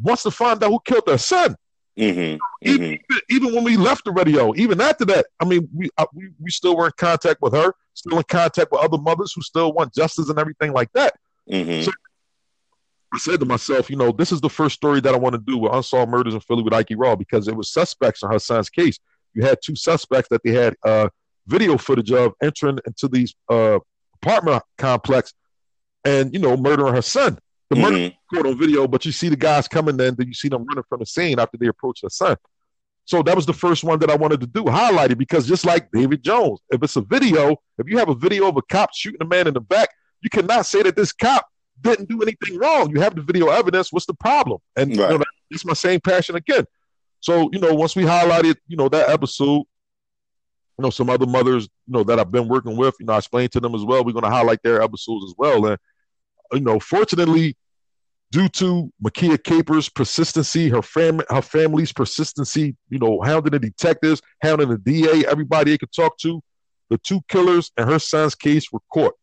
wants 0.01 0.23
to 0.23 0.31
find 0.31 0.63
out 0.63 0.71
who 0.71 0.79
killed 0.83 1.07
her 1.07 1.17
son." 1.17 1.55
Mm-hmm. 1.97 2.37
Even, 2.61 2.91
mm-hmm. 2.91 3.17
even 3.29 3.55
when 3.55 3.63
we 3.63 3.77
left 3.77 4.03
the 4.03 4.11
radio, 4.11 4.53
even 4.55 4.81
after 4.81 5.05
that, 5.05 5.27
I 5.39 5.45
mean, 5.45 5.69
we, 5.73 5.89
uh, 5.97 6.05
we 6.13 6.29
we 6.41 6.51
still 6.51 6.75
were 6.75 6.87
in 6.87 6.91
contact 6.97 7.41
with 7.41 7.53
her, 7.53 7.73
still 7.93 8.17
in 8.17 8.23
contact 8.23 8.71
with 8.71 8.81
other 8.81 8.97
mothers 8.97 9.33
who 9.33 9.41
still 9.41 9.71
want 9.71 9.93
justice 9.93 10.29
and 10.29 10.37
everything 10.37 10.73
like 10.73 10.91
that. 10.93 11.13
Mm-hmm. 11.49 11.83
So 11.83 11.91
I 13.13 13.17
said 13.17 13.39
to 13.39 13.45
myself, 13.45 13.89
you 13.89 13.95
know, 13.95 14.11
this 14.11 14.33
is 14.33 14.41
the 14.41 14.49
first 14.49 14.75
story 14.75 14.99
that 14.99 15.13
I 15.13 15.17
want 15.17 15.35
to 15.35 15.41
do 15.41 15.57
with 15.57 15.73
unsolved 15.73 16.11
murders 16.11 16.33
in 16.33 16.41
Philly 16.41 16.63
with 16.63 16.73
Ike 16.73 16.91
Raw 16.97 17.15
because 17.15 17.47
it 17.47 17.55
was 17.55 17.71
suspects 17.71 18.23
in 18.23 18.29
her 18.29 18.39
son's 18.39 18.69
case. 18.69 18.99
You 19.33 19.43
had 19.43 19.59
two 19.63 19.75
suspects 19.75 20.27
that 20.29 20.41
they 20.43 20.51
had 20.51 20.75
uh, 20.83 21.07
video 21.47 21.77
footage 21.77 22.11
of 22.11 22.33
entering 22.43 22.79
into 22.85 23.07
these 23.07 23.33
uh, 23.49 23.79
apartment 24.21 24.63
complex 24.77 25.33
and 26.03 26.33
you 26.33 26.39
know 26.39 26.57
murdering 26.57 26.93
her 26.93 27.01
son. 27.01 27.39
The 27.69 27.75
murder 27.75 27.97
mm-hmm. 27.97 28.35
caught 28.35 28.45
on 28.45 28.57
video, 28.57 28.87
but 28.87 29.05
you 29.05 29.11
see 29.11 29.29
the 29.29 29.35
guys 29.35 29.67
coming 29.67 29.97
then, 29.97 30.15
then 30.15 30.27
you 30.27 30.33
see 30.33 30.49
them 30.49 30.65
running 30.65 30.83
from 30.87 30.99
the 30.99 31.05
scene 31.05 31.39
after 31.39 31.57
they 31.57 31.67
approach 31.67 32.01
their 32.01 32.09
son. 32.09 32.37
So 33.05 33.21
that 33.21 33.35
was 33.35 33.45
the 33.45 33.53
first 33.53 33.83
one 33.83 33.99
that 33.99 34.09
I 34.09 34.15
wanted 34.15 34.39
to 34.41 34.47
do, 34.47 34.65
highlight 34.67 35.11
it 35.11 35.17
because 35.17 35.47
just 35.47 35.65
like 35.65 35.91
David 35.91 36.23
Jones, 36.23 36.59
if 36.69 36.81
it's 36.81 36.95
a 36.95 37.01
video, 37.01 37.55
if 37.77 37.87
you 37.87 37.97
have 37.99 38.09
a 38.09 38.15
video 38.15 38.47
of 38.49 38.57
a 38.57 38.61
cop 38.63 38.93
shooting 38.93 39.21
a 39.21 39.25
man 39.25 39.47
in 39.47 39.53
the 39.53 39.61
back, 39.61 39.89
you 40.21 40.29
cannot 40.29 40.65
say 40.65 40.81
that 40.83 40.95
this 40.95 41.11
cop 41.11 41.47
didn't 41.81 42.09
do 42.09 42.21
anything 42.21 42.57
wrong. 42.57 42.89
You 42.89 43.01
have 43.01 43.15
the 43.15 43.21
video 43.21 43.49
evidence. 43.49 43.93
What's 43.93 44.07
the 44.07 44.15
problem? 44.15 44.59
And 44.75 44.97
right. 44.97 45.11
you 45.11 45.17
know, 45.19 45.23
that's 45.51 45.65
my 45.65 45.73
same 45.73 45.99
passion 45.99 46.35
again. 46.35 46.65
So 47.19 47.49
you 47.51 47.59
know, 47.59 47.73
once 47.73 47.95
we 47.95 48.03
highlighted, 48.03 48.55
you 48.67 48.77
know, 48.77 48.89
that 48.89 49.09
episode, 49.09 49.65
you 50.77 50.83
know, 50.83 50.89
some 50.89 51.09
other 51.09 51.27
mothers, 51.27 51.69
you 51.87 51.93
know, 51.93 52.03
that 52.03 52.19
I've 52.19 52.31
been 52.31 52.47
working 52.47 52.75
with, 52.75 52.95
you 52.99 53.05
know, 53.05 53.13
I 53.13 53.17
explained 53.17 53.51
to 53.53 53.59
them 53.59 53.75
as 53.75 53.83
well. 53.83 54.03
We're 54.03 54.13
going 54.13 54.23
to 54.23 54.29
highlight 54.31 54.63
their 54.63 54.81
episodes 54.81 55.25
as 55.25 55.35
well. 55.37 55.65
And 55.67 55.77
you 56.53 56.59
know, 56.59 56.79
fortunately, 56.79 57.55
due 58.31 58.49
to 58.49 58.91
Makia 59.03 59.41
Capers' 59.41 59.89
persistency, 59.89 60.69
her 60.69 60.81
family, 60.81 61.25
her 61.29 61.41
family's 61.41 61.93
persistency, 61.93 62.75
you 62.89 62.99
know, 62.99 63.21
hounding 63.21 63.51
the 63.51 63.59
detectives, 63.59 64.21
hounding 64.41 64.69
the 64.69 64.77
DA, 64.77 65.25
everybody 65.27 65.71
they 65.71 65.77
could 65.77 65.93
talk 65.93 66.17
to, 66.19 66.41
the 66.89 66.97
two 66.99 67.21
killers 67.29 67.71
and 67.77 67.89
her 67.89 67.99
son's 67.99 68.35
case 68.35 68.71
were 68.71 68.81
caught. 68.93 69.13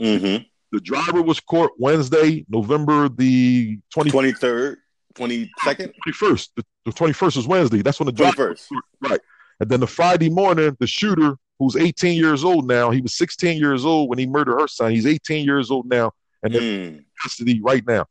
Mm-hmm. 0.00 0.44
The 0.72 0.80
driver 0.80 1.22
was 1.22 1.40
caught 1.40 1.72
Wednesday, 1.78 2.46
November 2.48 3.08
the 3.08 3.78
20- 3.94 4.10
23rd, 4.10 4.76
22nd? 5.14 5.92
21st. 6.06 6.48
The, 6.56 6.64
the 6.86 6.92
21st 6.92 7.36
was 7.36 7.46
Wednesday. 7.46 7.82
That's 7.82 7.98
when 7.98 8.06
the 8.06 8.12
driver 8.12 8.54
21st. 8.54 8.66
Right. 9.00 9.20
And 9.58 9.68
then 9.68 9.80
the 9.80 9.86
Friday 9.86 10.30
morning, 10.30 10.76
the 10.78 10.86
shooter, 10.86 11.36
who's 11.58 11.76
18 11.76 12.16
years 12.16 12.44
old 12.44 12.66
now, 12.66 12.90
he 12.90 13.00
was 13.00 13.14
16 13.14 13.58
years 13.58 13.84
old 13.84 14.08
when 14.08 14.18
he 14.18 14.26
murdered 14.26 14.58
her 14.58 14.68
son. 14.68 14.92
He's 14.92 15.06
18 15.06 15.44
years 15.44 15.70
old 15.70 15.88
now, 15.88 16.12
and 16.42 16.54
they're 16.54 16.60
mm. 16.60 16.86
in 16.98 17.04
custody 17.22 17.60
right 17.62 17.86
now. 17.86 18.06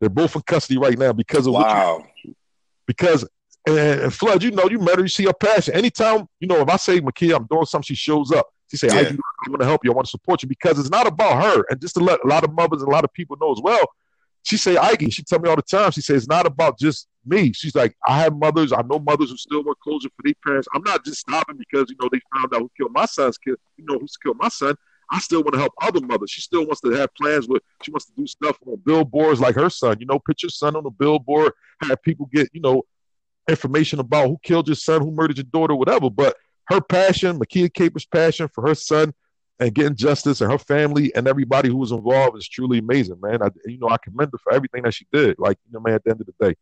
They're 0.00 0.10
both 0.10 0.36
in 0.36 0.42
custody 0.42 0.78
right 0.78 0.98
now 0.98 1.12
because 1.12 1.46
of 1.46 1.54
wow. 1.54 2.04
You, 2.22 2.34
because 2.86 3.26
and, 3.66 3.78
and 3.78 4.14
Flood, 4.14 4.42
you 4.42 4.50
know, 4.50 4.68
you 4.68 4.78
met 4.78 4.96
her, 4.96 5.02
you 5.02 5.08
see 5.08 5.24
her 5.24 5.32
passion. 5.32 5.74
Anytime, 5.74 6.26
you 6.40 6.48
know, 6.48 6.60
if 6.60 6.68
I 6.68 6.76
say 6.76 7.00
Makia, 7.00 7.36
I'm 7.36 7.46
doing 7.46 7.64
something, 7.64 7.86
she 7.86 7.94
shows 7.94 8.30
up. 8.30 8.46
She 8.70 8.76
say, 8.76 8.88
yeah. 8.88 9.12
I, 9.12 9.50
want 9.50 9.60
to 9.60 9.66
help 9.66 9.84
you. 9.84 9.92
I 9.92 9.94
want 9.94 10.06
to 10.06 10.10
support 10.10 10.42
you 10.42 10.48
because 10.48 10.78
it's 10.78 10.90
not 10.90 11.06
about 11.06 11.42
her. 11.42 11.64
And 11.70 11.80
just 11.80 11.94
to 11.94 12.00
let 12.00 12.20
a 12.24 12.26
lot 12.26 12.44
of 12.44 12.52
mothers 12.52 12.82
and 12.82 12.90
a 12.90 12.94
lot 12.94 13.04
of 13.04 13.12
people 13.12 13.36
know 13.40 13.52
as 13.52 13.60
well, 13.62 13.80
she 14.42 14.56
say, 14.58 14.76
Ike, 14.76 15.10
she 15.10 15.22
tell 15.22 15.38
me 15.38 15.48
all 15.48 15.56
the 15.56 15.62
time, 15.62 15.90
she 15.90 16.02
says, 16.02 16.22
it's 16.22 16.28
not 16.28 16.46
about 16.46 16.78
just 16.78 17.08
me. 17.24 17.52
She's 17.54 17.74
like, 17.74 17.96
I 18.06 18.18
have 18.20 18.36
mothers, 18.36 18.72
I 18.72 18.82
know 18.82 18.98
mothers 18.98 19.30
who 19.30 19.36
still 19.38 19.64
want 19.64 19.80
closure 19.80 20.10
for 20.10 20.22
their 20.22 20.34
parents. 20.44 20.68
I'm 20.74 20.82
not 20.82 21.04
just 21.04 21.20
stopping 21.20 21.56
because, 21.56 21.88
you 21.88 21.96
know, 22.00 22.10
they 22.12 22.20
found 22.34 22.54
out 22.54 22.60
who 22.60 22.70
killed 22.76 22.92
my 22.92 23.06
son's 23.06 23.38
kid, 23.38 23.56
you 23.78 23.84
know, 23.88 23.98
who's 23.98 24.16
killed 24.18 24.36
my 24.38 24.48
son. 24.48 24.76
I 25.10 25.18
still 25.20 25.42
want 25.42 25.54
to 25.54 25.60
help 25.60 25.72
other 25.82 26.00
mothers. 26.00 26.30
She 26.30 26.40
still 26.40 26.66
wants 26.66 26.80
to 26.82 26.90
have 26.92 27.14
plans 27.14 27.48
with, 27.48 27.62
she 27.82 27.90
wants 27.90 28.06
to 28.06 28.12
do 28.16 28.26
stuff 28.26 28.58
on 28.66 28.76
billboards 28.84 29.40
like 29.40 29.54
her 29.54 29.70
son, 29.70 29.98
you 30.00 30.06
know, 30.06 30.18
put 30.18 30.42
your 30.42 30.50
son 30.50 30.76
on 30.76 30.86
a 30.86 30.90
billboard, 30.90 31.52
have 31.82 32.02
people 32.02 32.28
get, 32.32 32.48
you 32.52 32.60
know, 32.60 32.82
information 33.48 34.00
about 34.00 34.28
who 34.28 34.38
killed 34.42 34.68
your 34.68 34.74
son, 34.74 35.02
who 35.02 35.10
murdered 35.10 35.36
your 35.36 35.44
daughter, 35.44 35.74
whatever. 35.74 36.10
But 36.10 36.36
her 36.68 36.80
passion, 36.80 37.38
Makia 37.38 37.72
Capers' 37.72 38.06
passion 38.06 38.48
for 38.48 38.66
her 38.66 38.74
son 38.74 39.12
and 39.60 39.74
getting 39.74 39.94
justice 39.94 40.40
and 40.40 40.50
her 40.50 40.58
family 40.58 41.14
and 41.14 41.28
everybody 41.28 41.68
who 41.68 41.76
was 41.76 41.92
involved 41.92 42.36
is 42.36 42.48
truly 42.48 42.78
amazing, 42.78 43.20
man. 43.20 43.42
I, 43.42 43.48
you 43.66 43.78
know, 43.78 43.88
I 43.88 43.98
commend 43.98 44.30
her 44.32 44.38
for 44.38 44.52
everything 44.52 44.82
that 44.82 44.94
she 44.94 45.06
did. 45.12 45.36
Like, 45.38 45.58
you 45.66 45.72
know, 45.72 45.80
man, 45.80 45.94
at 45.94 46.04
the 46.04 46.10
end 46.10 46.20
of 46.20 46.26
the 46.26 46.48
day. 46.48 46.56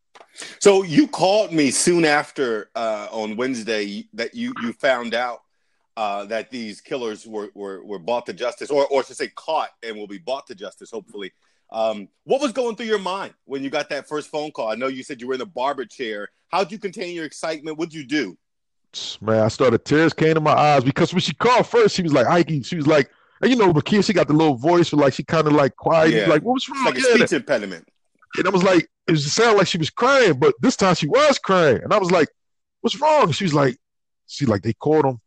So 0.58 0.82
you 0.82 1.08
called 1.08 1.52
me 1.52 1.70
soon 1.70 2.04
after 2.04 2.70
uh, 2.74 3.08
on 3.10 3.36
Wednesday 3.36 4.08
that 4.12 4.34
you 4.34 4.52
you 4.62 4.72
found 4.74 5.14
out 5.14 5.42
uh, 5.96 6.24
that 6.26 6.50
these 6.50 6.80
killers 6.80 7.26
were, 7.26 7.50
were 7.54 7.84
were 7.84 7.98
brought 7.98 8.26
to 8.26 8.32
justice, 8.32 8.70
or 8.70 8.86
or 8.86 9.02
to 9.02 9.14
say 9.14 9.28
caught 9.28 9.70
and 9.82 9.96
will 9.96 10.06
be 10.06 10.18
brought 10.18 10.46
to 10.46 10.54
justice, 10.54 10.90
hopefully. 10.90 11.32
Um, 11.70 12.08
what 12.24 12.40
was 12.40 12.52
going 12.52 12.76
through 12.76 12.86
your 12.86 12.98
mind 12.98 13.32
when 13.46 13.64
you 13.64 13.70
got 13.70 13.88
that 13.88 14.06
first 14.06 14.28
phone 14.28 14.50
call? 14.50 14.68
I 14.68 14.74
know 14.74 14.88
you 14.88 15.02
said 15.02 15.20
you 15.20 15.26
were 15.26 15.34
in 15.34 15.40
the 15.40 15.46
barber 15.46 15.86
chair. 15.86 16.28
How'd 16.48 16.70
you 16.70 16.78
contain 16.78 17.14
your 17.14 17.24
excitement? 17.24 17.78
What'd 17.78 17.94
you 17.94 18.04
do? 18.04 18.36
man, 19.20 19.40
I 19.40 19.48
started 19.48 19.84
tears 19.84 20.12
came 20.12 20.34
to 20.34 20.40
my 20.40 20.52
eyes 20.52 20.84
because 20.84 21.12
when 21.12 21.20
she 21.20 21.32
called 21.34 21.66
first, 21.66 21.96
she 21.96 22.02
was 22.02 22.12
like, 22.12 22.26
Ike, 22.26 22.64
she 22.64 22.76
was 22.76 22.86
like, 22.86 23.10
and 23.40 23.50
you 23.50 23.56
know, 23.56 23.72
Makia, 23.72 24.04
she 24.04 24.12
got 24.12 24.28
the 24.28 24.34
little 24.34 24.54
voice, 24.54 24.90
but 24.90 24.98
like 24.98 25.14
she 25.14 25.24
kind 25.24 25.46
of 25.46 25.52
like 25.54 25.74
quiet, 25.76 26.12
yeah. 26.12 26.26
like, 26.26 26.42
what 26.42 26.54
was 26.54 26.68
wrong? 26.68 26.84
Like 26.84 26.96
a 26.96 27.00
yeah, 27.00 27.14
speech 27.14 27.32
impediment. 27.32 27.88
And 28.36 28.46
I 28.46 28.50
was 28.50 28.62
like, 28.62 28.88
it 29.08 29.16
sounded 29.18 29.58
like 29.58 29.66
she 29.66 29.78
was 29.78 29.90
crying, 29.90 30.38
but 30.38 30.54
this 30.60 30.76
time 30.76 30.94
she 30.94 31.08
was 31.08 31.38
crying. 31.38 31.80
And 31.82 31.92
I 31.92 31.98
was 31.98 32.10
like, 32.10 32.28
what's 32.80 33.00
wrong? 33.00 33.32
She 33.32 33.44
was 33.44 33.54
like, 33.54 33.76
she 34.26 34.46
like, 34.46 34.62
they 34.62 34.72
called 34.72 35.04
him. 35.04 35.20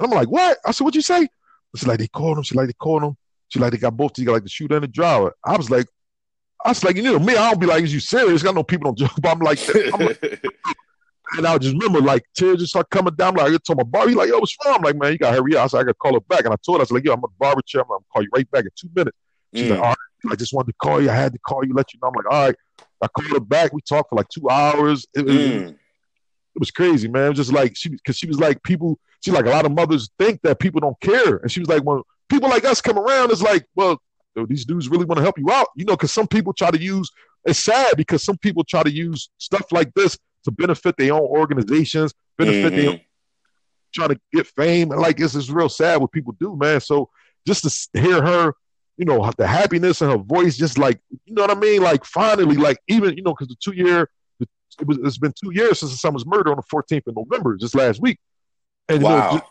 And 0.00 0.10
I'm 0.10 0.16
like, 0.16 0.28
what? 0.28 0.58
I 0.64 0.70
said, 0.70 0.84
what'd 0.84 0.96
you 0.96 1.02
say? 1.02 1.28
She's 1.76 1.86
like, 1.86 1.98
they 1.98 2.08
called 2.08 2.38
him. 2.38 2.42
She 2.42 2.54
like, 2.54 2.66
they 2.66 2.72
called 2.72 3.04
him. 3.04 3.16
She 3.48 3.58
like, 3.58 3.72
they 3.72 3.78
got 3.78 3.96
both 3.96 4.12
of 4.12 4.18
you, 4.18 4.24
got 4.24 4.32
like 4.32 4.42
the 4.42 4.48
shooter 4.48 4.76
and 4.76 4.84
the 4.84 4.88
driver. 4.88 5.32
I 5.44 5.56
was 5.56 5.70
like, 5.70 5.86
I 6.64 6.70
was 6.70 6.82
like, 6.82 6.96
you 6.96 7.02
know, 7.02 7.18
me, 7.18 7.36
I 7.36 7.50
don't 7.50 7.60
be 7.60 7.66
like, 7.66 7.84
is 7.84 7.92
you 7.92 8.00
serious? 8.00 8.44
I 8.44 8.52
know 8.52 8.62
people 8.62 8.92
don't 8.92 8.98
joke, 8.98 9.12
but 9.20 9.30
I'm 9.32 9.40
like, 9.40 9.58
I'm 9.92 10.00
like 10.00 10.22
and 11.36 11.46
I 11.46 11.58
just 11.58 11.74
remember 11.74 12.00
like 12.00 12.24
tears 12.34 12.58
just 12.58 12.70
start 12.70 12.90
coming 12.90 13.14
down. 13.14 13.34
Like 13.34 13.52
I 13.52 13.56
told 13.58 13.78
my 13.78 13.84
barber, 13.84 14.12
like, 14.12 14.28
yo, 14.28 14.38
what's 14.38 14.56
wrong? 14.64 14.76
I'm 14.76 14.82
like, 14.82 14.96
man, 14.96 15.12
you 15.12 15.18
gotta 15.18 15.36
hurry 15.36 15.56
up. 15.56 15.64
I 15.64 15.66
said, 15.68 15.78
I 15.78 15.82
gotta 15.82 15.94
call 15.94 16.14
her 16.14 16.20
back. 16.20 16.44
And 16.44 16.52
I 16.52 16.56
told 16.64 16.78
her, 16.78 16.80
I 16.80 16.84
was 16.84 16.90
like, 16.90 17.04
yo, 17.04 17.12
I'm 17.12 17.18
at 17.18 17.22
the 17.22 17.28
barber 17.38 17.62
chair. 17.62 17.82
I'm 17.82 17.88
gonna 17.88 18.04
call 18.12 18.22
you 18.22 18.28
right 18.34 18.50
back 18.50 18.64
in 18.64 18.70
two 18.76 18.90
minutes. 18.94 19.16
She's 19.54 19.66
mm. 19.66 19.70
like, 19.70 19.80
all 19.80 19.86
right, 19.86 20.32
I 20.32 20.36
just 20.36 20.52
wanted 20.52 20.72
to 20.72 20.78
call 20.82 21.00
you. 21.00 21.10
I 21.10 21.14
had 21.14 21.32
to 21.32 21.38
call 21.40 21.64
you, 21.64 21.74
let 21.74 21.92
you 21.92 22.00
know. 22.02 22.08
I'm 22.08 22.14
like, 22.14 22.32
all 22.32 22.46
right. 22.46 22.56
I 23.02 23.08
called 23.08 23.32
her 23.32 23.40
back. 23.40 23.72
We 23.72 23.80
talked 23.82 24.10
for 24.10 24.16
like 24.16 24.28
two 24.28 24.48
hours. 24.50 25.06
It, 25.14 25.26
mm. 25.26 25.68
it, 25.68 25.76
it 26.54 26.58
was 26.58 26.70
crazy, 26.70 27.08
man. 27.08 27.26
It 27.26 27.28
was 27.30 27.38
just 27.38 27.52
like 27.52 27.76
she 27.76 27.90
because 27.90 28.16
she 28.16 28.26
was 28.26 28.38
like 28.40 28.62
people, 28.62 28.98
she 29.24 29.30
like 29.30 29.46
a 29.46 29.50
lot 29.50 29.66
of 29.66 29.72
mothers 29.72 30.10
think 30.18 30.40
that 30.42 30.58
people 30.58 30.80
don't 30.80 31.00
care. 31.00 31.36
And 31.36 31.50
she 31.50 31.60
was 31.60 31.68
like, 31.68 31.82
when 31.82 32.02
people 32.28 32.48
like 32.48 32.64
us 32.64 32.80
come 32.80 32.98
around, 32.98 33.30
it's 33.30 33.42
like, 33.42 33.66
well, 33.74 34.00
these 34.48 34.64
dudes 34.64 34.88
really 34.88 35.04
want 35.04 35.18
to 35.18 35.22
help 35.22 35.38
you 35.38 35.50
out. 35.50 35.68
You 35.76 35.84
know, 35.84 35.96
because 35.96 36.12
some 36.12 36.26
people 36.26 36.52
try 36.52 36.70
to 36.70 36.80
use 36.80 37.10
it's 37.44 37.64
sad 37.64 37.96
because 37.96 38.22
some 38.22 38.36
people 38.38 38.64
try 38.64 38.82
to 38.82 38.90
use 38.90 39.30
stuff 39.38 39.72
like 39.72 39.92
this 39.94 40.18
to 40.44 40.50
benefit 40.50 40.96
their 40.96 41.14
own 41.14 41.20
organizations, 41.20 42.12
benefit 42.36 42.72
mm-hmm. 42.72 42.86
their 42.86 43.00
trying 43.92 44.10
to 44.10 44.20
get 44.32 44.46
fame. 44.46 44.92
And 44.92 45.00
like 45.00 45.16
this 45.16 45.34
is 45.34 45.50
real 45.50 45.68
sad 45.68 46.00
what 46.00 46.12
people 46.12 46.34
do, 46.38 46.56
man. 46.56 46.80
So 46.80 47.10
just 47.46 47.64
to 47.94 48.00
hear 48.00 48.22
her, 48.22 48.54
you 48.96 49.04
know, 49.04 49.30
the 49.38 49.46
happiness 49.46 50.02
in 50.02 50.10
her 50.10 50.18
voice, 50.18 50.56
just 50.56 50.78
like 50.78 51.00
you 51.24 51.34
know 51.34 51.42
what 51.42 51.50
I 51.50 51.58
mean, 51.58 51.82
like 51.82 52.04
finally, 52.04 52.56
like 52.56 52.78
even 52.88 53.16
you 53.16 53.22
know, 53.22 53.32
because 53.32 53.48
the 53.48 53.56
two 53.56 53.72
year, 53.72 54.10
it 54.80 54.86
was 54.86 54.98
it's 54.98 55.18
been 55.18 55.32
two 55.32 55.52
years 55.52 55.80
since 55.80 55.92
the 55.92 55.98
son 55.98 56.14
was 56.14 56.26
murdered 56.26 56.50
on 56.50 56.56
the 56.56 56.62
14th 56.62 57.06
of 57.06 57.16
November, 57.16 57.56
just 57.56 57.74
last 57.74 58.00
week. 58.00 58.18
And 58.88 59.02
wow. 59.02 59.32
you 59.32 59.38
know, 59.38 59.44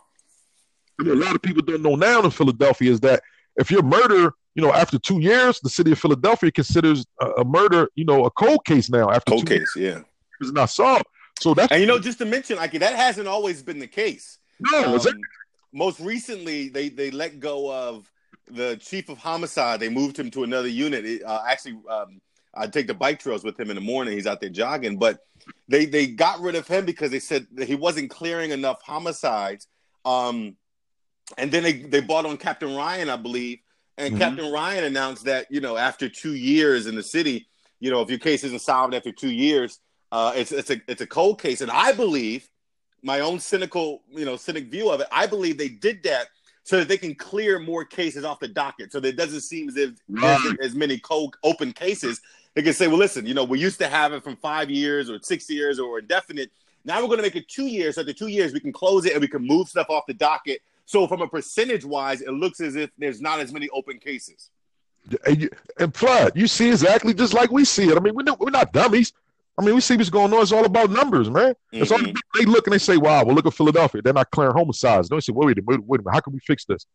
I 0.99 1.03
mean, 1.03 1.21
a 1.21 1.25
lot 1.25 1.35
of 1.35 1.41
people 1.41 1.63
don't 1.63 1.81
know 1.81 1.95
now 1.95 2.21
in 2.21 2.31
Philadelphia 2.31 2.91
is 2.91 2.99
that 3.01 3.21
if 3.57 3.71
you're 3.71 3.83
murder, 3.83 4.33
you 4.55 4.61
know, 4.61 4.73
after 4.73 4.99
two 4.99 5.19
years, 5.19 5.59
the 5.61 5.69
city 5.69 5.91
of 5.91 5.99
Philadelphia 5.99 6.51
considers 6.51 7.05
a, 7.21 7.27
a 7.27 7.45
murder, 7.45 7.89
you 7.95 8.05
know, 8.05 8.25
a 8.25 8.31
cold 8.31 8.65
case 8.65 8.89
now. 8.89 9.09
After 9.09 9.31
cold 9.31 9.47
case, 9.47 9.73
years. 9.75 9.95
yeah 9.97 10.03
is 10.41 10.51
not 10.51 10.69
solved. 10.69 11.05
So 11.39 11.53
that's 11.53 11.71
and 11.71 11.81
you 11.81 11.87
know, 11.87 11.99
just 11.99 12.17
to 12.19 12.25
mention, 12.25 12.57
like 12.57 12.71
that 12.73 12.95
hasn't 12.95 13.27
always 13.27 13.63
been 13.63 13.79
the 13.79 13.87
case. 13.87 14.39
No, 14.59 14.95
um, 14.95 15.21
most 15.71 15.99
recently 15.99 16.69
they 16.69 16.89
they 16.89 17.11
let 17.11 17.39
go 17.39 17.71
of 17.71 18.11
the 18.49 18.75
chief 18.77 19.09
of 19.09 19.17
homicide. 19.17 19.79
They 19.79 19.89
moved 19.89 20.19
him 20.19 20.31
to 20.31 20.43
another 20.43 20.67
unit. 20.67 21.05
It, 21.05 21.23
uh, 21.23 21.43
actually, 21.47 21.79
um, 21.89 22.19
I 22.53 22.67
take 22.67 22.87
the 22.87 22.93
bike 22.93 23.19
trails 23.19 23.43
with 23.43 23.59
him 23.59 23.69
in 23.69 23.75
the 23.75 23.81
morning. 23.81 24.13
He's 24.13 24.27
out 24.27 24.41
there 24.41 24.49
jogging, 24.49 24.97
but 24.97 25.19
they 25.67 25.85
they 25.85 26.07
got 26.07 26.41
rid 26.41 26.55
of 26.55 26.67
him 26.67 26.85
because 26.85 27.11
they 27.11 27.19
said 27.19 27.47
he 27.65 27.75
wasn't 27.75 28.09
clearing 28.09 28.51
enough 28.51 28.81
homicides. 28.83 29.67
Um, 30.05 30.55
and 31.37 31.51
then 31.51 31.63
they 31.63 31.73
they 31.73 32.01
bought 32.01 32.25
on 32.25 32.37
Captain 32.37 32.75
Ryan, 32.75 33.09
I 33.09 33.17
believe, 33.17 33.59
and 33.97 34.13
mm-hmm. 34.13 34.21
Captain 34.21 34.51
Ryan 34.51 34.85
announced 34.85 35.25
that 35.25 35.47
you 35.49 35.61
know 35.61 35.77
after 35.77 36.09
two 36.09 36.33
years 36.33 36.87
in 36.87 36.95
the 36.95 37.03
city, 37.03 37.47
you 37.79 37.91
know 37.91 38.01
if 38.01 38.09
your 38.09 38.19
case 38.19 38.43
isn't 38.43 38.61
solved 38.61 38.93
after 38.93 39.11
two 39.11 39.31
years, 39.31 39.79
uh, 40.11 40.33
it's 40.35 40.51
it's 40.51 40.71
a 40.71 40.81
it's 40.87 41.01
a 41.01 41.07
cold 41.07 41.41
case, 41.41 41.61
and 41.61 41.71
I 41.71 41.93
believe 41.93 42.49
my 43.03 43.21
own 43.21 43.39
cynical 43.39 44.01
you 44.09 44.25
know 44.25 44.37
cynic 44.37 44.71
view 44.71 44.89
of 44.89 45.01
it. 45.01 45.07
I 45.11 45.27
believe 45.27 45.57
they 45.57 45.69
did 45.69 46.03
that 46.03 46.27
so 46.69 46.77
that 46.77 46.87
they 46.87 46.99
can 46.99 47.15
clear 47.15 47.57
more 47.57 47.83
cases 47.83 48.23
off 48.23 48.39
the 48.39 48.47
docket, 48.47 48.91
so 48.91 48.99
that 48.99 49.07
it 49.07 49.15
doesn't 49.15 49.41
seem 49.41 49.69
as 49.69 49.75
if 49.75 49.89
right. 50.07 50.39
there's 50.43 50.69
as 50.69 50.75
many 50.75 50.99
cold 50.99 51.35
open 51.43 51.73
cases. 51.73 52.21
They 52.53 52.61
can 52.61 52.73
say, 52.73 52.87
well, 52.87 52.99
listen, 52.99 53.25
you 53.25 53.33
know, 53.33 53.43
we 53.43 53.57
used 53.57 53.79
to 53.79 53.87
have 53.87 54.13
it 54.13 54.23
from 54.23 54.35
five 54.35 54.69
years 54.69 55.09
or 55.09 55.17
six 55.23 55.49
years 55.49 55.79
or 55.79 55.97
indefinite. 55.97 56.51
Now 56.85 57.01
we're 57.01 57.07
going 57.07 57.17
to 57.17 57.23
make 57.23 57.35
it 57.35 57.47
two 57.47 57.65
years. 57.65 57.95
So 57.95 58.01
after 58.01 58.13
two 58.13 58.27
years, 58.27 58.53
we 58.53 58.59
can 58.59 58.71
close 58.71 59.07
it 59.07 59.13
and 59.13 59.21
we 59.21 59.27
can 59.27 59.41
move 59.47 59.67
stuff 59.67 59.89
off 59.89 60.05
the 60.05 60.13
docket. 60.13 60.61
So 60.85 61.07
from 61.07 61.23
a 61.23 61.27
percentage 61.27 61.85
wise, 61.85 62.21
it 62.21 62.29
looks 62.29 62.61
as 62.61 62.75
if 62.75 62.91
there's 62.99 63.19
not 63.19 63.39
as 63.39 63.51
many 63.51 63.67
open 63.69 63.97
cases. 63.97 64.51
And, 65.25 65.49
and 65.79 65.95
Flood, 65.95 66.33
you 66.35 66.45
see 66.45 66.69
exactly 66.69 67.15
just 67.15 67.33
like 67.33 67.51
we 67.51 67.65
see 67.65 67.85
it. 67.85 67.97
I 67.97 67.99
mean, 67.99 68.13
we're 68.13 68.21
not, 68.21 68.39
we're 68.39 68.51
not 68.51 68.73
dummies. 68.73 69.11
I 69.59 69.65
mean, 69.65 69.75
we 69.75 69.81
see 69.81 69.97
what's 69.97 70.09
going 70.09 70.33
on. 70.33 70.41
It's 70.41 70.53
all 70.53 70.63
about 70.63 70.89
numbers, 70.89 71.29
man. 71.29 71.51
Mm-hmm. 71.51 71.81
It's 71.81 71.91
all 71.91 71.99
they 71.99 72.45
look 72.45 72.65
and 72.65 72.73
they 72.73 72.77
say, 72.79 72.95
"Wow, 72.95 73.25
well, 73.25 73.35
look 73.35 73.45
at 73.45 73.53
Philadelphia. 73.53 74.01
They're 74.01 74.13
not 74.13 74.31
clearing 74.31 74.55
homicides." 74.55 75.09
Don't 75.09 75.21
say, 75.21 75.33
"Wait, 75.33 75.57
wait, 75.57 75.65
wait, 75.65 75.83
wait 75.85 75.99
a 75.99 76.03
minute. 76.03 76.13
How 76.13 76.21
can 76.21 76.33
we 76.33 76.39
fix 76.39 76.63
this?" 76.63 76.85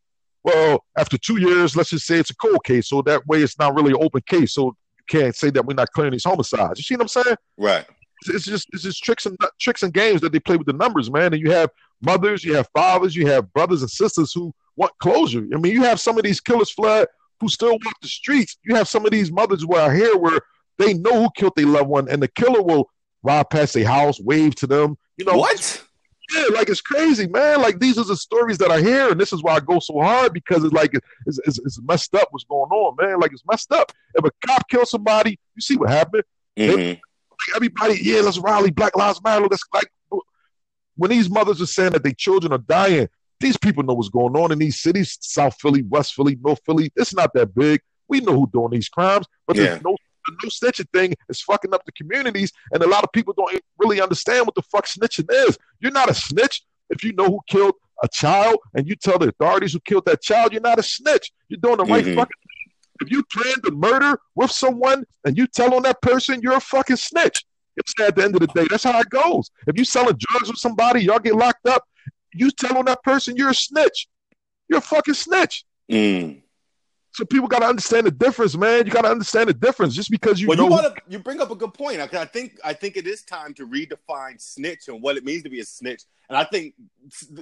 Well, 0.42 0.82
after 0.96 1.18
two 1.18 1.38
years, 1.38 1.76
let's 1.76 1.90
just 1.90 2.06
say 2.06 2.18
it's 2.18 2.30
a 2.30 2.36
cold 2.36 2.64
case, 2.64 2.88
so 2.88 3.02
that 3.02 3.26
way 3.26 3.42
it's 3.42 3.58
not 3.58 3.74
really 3.74 3.90
an 3.90 3.98
open 4.00 4.22
case. 4.26 4.54
So 4.54 4.74
you 4.96 5.04
can't 5.08 5.36
say 5.36 5.50
that 5.50 5.64
we're 5.64 5.74
not 5.74 5.90
clearing 5.92 6.12
these 6.12 6.24
homicides. 6.24 6.78
You 6.78 6.84
see 6.84 6.94
what 6.96 7.02
I'm 7.02 7.08
saying? 7.08 7.36
Right. 7.58 7.84
It's, 8.26 8.46
just 8.46 8.66
it's 8.72 8.82
just 8.82 9.04
tricks 9.04 9.26
and 9.26 9.36
tricks 9.60 9.82
and 9.82 9.92
games 9.92 10.22
that 10.22 10.32
they 10.32 10.40
play 10.40 10.56
with 10.56 10.66
the 10.66 10.72
numbers, 10.72 11.10
man. 11.10 11.34
And 11.34 11.42
you 11.42 11.50
have 11.50 11.70
mothers, 12.00 12.44
you 12.44 12.54
have 12.54 12.68
fathers, 12.74 13.14
you 13.14 13.26
have 13.26 13.52
brothers 13.52 13.82
and 13.82 13.90
sisters 13.90 14.32
who 14.32 14.54
want 14.76 14.92
closure. 15.00 15.46
I 15.54 15.58
mean, 15.58 15.72
you 15.72 15.82
have 15.82 16.00
some 16.00 16.16
of 16.16 16.24
these 16.24 16.40
killers, 16.40 16.70
flood, 16.70 17.08
who 17.40 17.48
still 17.48 17.72
walk 17.72 18.00
the 18.00 18.08
streets. 18.08 18.56
You 18.64 18.74
have 18.74 18.88
some 18.88 19.04
of 19.04 19.10
these 19.10 19.30
mothers 19.30 19.62
who 19.62 19.74
are 19.74 19.92
here 19.92 20.16
where 20.16 20.40
they 20.78 20.94
know 20.94 21.22
who 21.22 21.28
killed 21.36 21.54
their 21.56 21.66
loved 21.66 21.88
one, 21.88 22.08
and 22.08 22.22
the 22.22 22.28
killer 22.28 22.62
will 22.62 22.90
ride 23.22 23.50
past 23.50 23.74
their 23.74 23.86
house, 23.86 24.20
wave 24.20 24.54
to 24.56 24.66
them. 24.66 24.96
You 25.16 25.24
know 25.24 25.36
what? 25.36 25.84
Yeah, 26.32 26.46
like 26.54 26.68
it's 26.68 26.80
crazy, 26.80 27.26
man. 27.28 27.60
Like 27.60 27.78
these 27.78 27.98
are 27.98 28.04
the 28.04 28.16
stories 28.16 28.58
that 28.58 28.70
I 28.70 28.80
hear, 28.80 29.10
and 29.10 29.20
this 29.20 29.32
is 29.32 29.42
why 29.42 29.54
I 29.54 29.60
go 29.60 29.78
so 29.78 30.00
hard 30.00 30.32
because 30.32 30.64
it's 30.64 30.72
like 30.72 30.94
it's, 31.26 31.38
it's, 31.46 31.58
it's 31.58 31.80
messed 31.82 32.14
up 32.14 32.28
what's 32.30 32.44
going 32.44 32.70
on, 32.70 32.96
man. 33.00 33.20
Like 33.20 33.32
it's 33.32 33.44
messed 33.50 33.72
up. 33.72 33.92
If 34.14 34.24
a 34.24 34.30
cop 34.46 34.68
kills 34.68 34.90
somebody, 34.90 35.38
you 35.54 35.60
see 35.60 35.76
what 35.76 35.90
happened. 35.90 36.24
Mm-hmm. 36.56 37.00
everybody, 37.56 37.98
yeah, 38.00 38.20
let's 38.20 38.38
rally, 38.38 38.70
Black 38.70 38.96
Lives 38.96 39.20
Matter. 39.22 39.46
Let's 39.50 39.64
like 39.72 39.90
when 40.96 41.10
these 41.10 41.28
mothers 41.28 41.60
are 41.60 41.66
saying 41.66 41.92
that 41.92 42.02
their 42.02 42.12
children 42.12 42.52
are 42.52 42.58
dying, 42.58 43.08
these 43.40 43.56
people 43.56 43.82
know 43.82 43.94
what's 43.94 44.08
going 44.08 44.36
on 44.36 44.52
in 44.52 44.58
these 44.58 44.80
cities, 44.80 45.18
South 45.20 45.56
Philly, 45.60 45.82
West 45.82 46.14
Philly, 46.14 46.38
North 46.40 46.60
Philly. 46.64 46.92
It's 46.96 47.14
not 47.14 47.32
that 47.34 47.54
big. 47.54 47.80
We 48.08 48.20
know 48.20 48.32
who's 48.38 48.50
doing 48.52 48.70
these 48.70 48.88
crimes, 48.88 49.26
but 49.46 49.56
yeah. 49.56 49.64
there's 49.64 49.82
no 49.82 49.96
the 50.26 50.36
no 50.42 50.48
snitching 50.48 50.88
thing 50.92 51.14
is 51.28 51.40
fucking 51.40 51.74
up 51.74 51.84
the 51.84 51.92
communities, 51.92 52.52
and 52.72 52.82
a 52.82 52.88
lot 52.88 53.04
of 53.04 53.12
people 53.12 53.34
don't 53.36 53.60
really 53.78 54.00
understand 54.00 54.46
what 54.46 54.54
the 54.54 54.62
fuck 54.62 54.86
snitching 54.86 55.26
is. 55.46 55.58
You're 55.80 55.92
not 55.92 56.10
a 56.10 56.14
snitch 56.14 56.62
if 56.90 57.02
you 57.02 57.12
know 57.12 57.26
who 57.26 57.40
killed 57.48 57.74
a 58.02 58.08
child 58.08 58.56
and 58.74 58.88
you 58.88 58.96
tell 58.96 59.18
the 59.18 59.28
authorities 59.28 59.72
who 59.72 59.80
killed 59.80 60.06
that 60.06 60.22
child. 60.22 60.52
You're 60.52 60.62
not 60.62 60.78
a 60.78 60.82
snitch. 60.82 61.32
You're 61.48 61.60
doing 61.60 61.78
the 61.78 61.84
right 61.84 62.04
mm-hmm. 62.04 62.16
fucking. 62.16 62.36
If 63.00 63.10
you 63.10 63.24
plan 63.24 63.54
to 63.64 63.72
murder 63.72 64.20
with 64.34 64.50
someone 64.50 65.04
and 65.24 65.36
you 65.36 65.46
tell 65.46 65.74
on 65.74 65.82
that 65.82 66.00
person, 66.00 66.40
you're 66.42 66.56
a 66.56 66.60
fucking 66.60 66.96
snitch. 66.96 67.44
It's 67.76 67.92
at 68.00 68.14
the 68.14 68.22
end 68.22 68.34
of 68.36 68.40
the 68.40 68.46
day, 68.46 68.66
that's 68.70 68.84
how 68.84 69.00
it 69.00 69.10
goes. 69.10 69.50
If 69.66 69.76
you 69.76 69.84
selling 69.84 70.16
drugs 70.16 70.48
with 70.48 70.58
somebody, 70.58 71.02
y'all 71.02 71.18
get 71.18 71.34
locked 71.34 71.66
up. 71.66 71.84
You 72.32 72.50
tell 72.52 72.78
on 72.78 72.84
that 72.84 73.02
person, 73.02 73.36
you're 73.36 73.50
a 73.50 73.54
snitch. 73.54 74.08
You're 74.68 74.78
a 74.78 74.82
fucking 74.82 75.14
snitch. 75.14 75.64
Mm. 75.90 76.42
So 77.14 77.24
people 77.24 77.46
got 77.46 77.60
to 77.60 77.66
understand 77.66 78.08
the 78.08 78.10
difference, 78.10 78.56
man. 78.56 78.86
You 78.86 78.92
got 78.92 79.02
to 79.02 79.10
understand 79.10 79.48
the 79.48 79.54
difference. 79.54 79.94
Just 79.94 80.10
because 80.10 80.40
you 80.40 80.48
well, 80.48 80.56
know, 80.56 80.64
you, 80.64 80.70
wanna, 80.70 80.94
you 81.08 81.18
bring 81.20 81.40
up 81.40 81.52
a 81.52 81.54
good 81.54 81.72
point. 81.72 82.00
I, 82.00 82.08
I 82.20 82.24
think 82.24 82.58
I 82.64 82.72
think 82.72 82.96
it 82.96 83.06
is 83.06 83.22
time 83.22 83.54
to 83.54 83.68
redefine 83.68 84.40
snitch 84.40 84.88
and 84.88 85.00
what 85.00 85.16
it 85.16 85.24
means 85.24 85.44
to 85.44 85.48
be 85.48 85.60
a 85.60 85.64
snitch. 85.64 86.02
And 86.28 86.36
I 86.36 86.42
think 86.42 86.74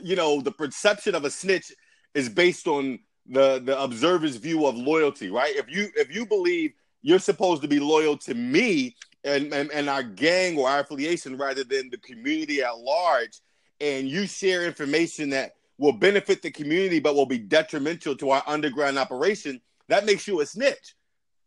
you 0.02 0.14
know 0.14 0.42
the 0.42 0.52
perception 0.52 1.14
of 1.14 1.24
a 1.24 1.30
snitch 1.30 1.72
is 2.14 2.28
based 2.28 2.68
on 2.68 2.98
the 3.26 3.60
the 3.64 3.80
observer's 3.80 4.36
view 4.36 4.66
of 4.66 4.76
loyalty, 4.76 5.30
right? 5.30 5.56
If 5.56 5.70
you 5.70 5.88
if 5.96 6.14
you 6.14 6.26
believe 6.26 6.74
you're 7.00 7.18
supposed 7.18 7.62
to 7.62 7.68
be 7.68 7.80
loyal 7.80 8.16
to 8.16 8.34
me 8.34 8.94
and, 9.24 9.52
and, 9.52 9.72
and 9.72 9.88
our 9.88 10.02
gang 10.02 10.58
or 10.58 10.68
our 10.68 10.80
affiliation 10.80 11.36
rather 11.36 11.64
than 11.64 11.90
the 11.90 11.98
community 11.98 12.62
at 12.62 12.78
large, 12.78 13.40
and 13.80 14.06
you 14.06 14.26
share 14.26 14.66
information 14.66 15.30
that 15.30 15.54
will 15.82 15.92
benefit 15.92 16.42
the 16.42 16.50
community 16.50 17.00
but 17.00 17.16
will 17.16 17.26
be 17.26 17.38
detrimental 17.38 18.16
to 18.16 18.30
our 18.30 18.42
underground 18.46 18.96
operation, 18.96 19.60
that 19.88 20.06
makes 20.06 20.28
you 20.28 20.40
a 20.40 20.46
snitch. 20.46 20.94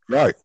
Right. 0.10 0.36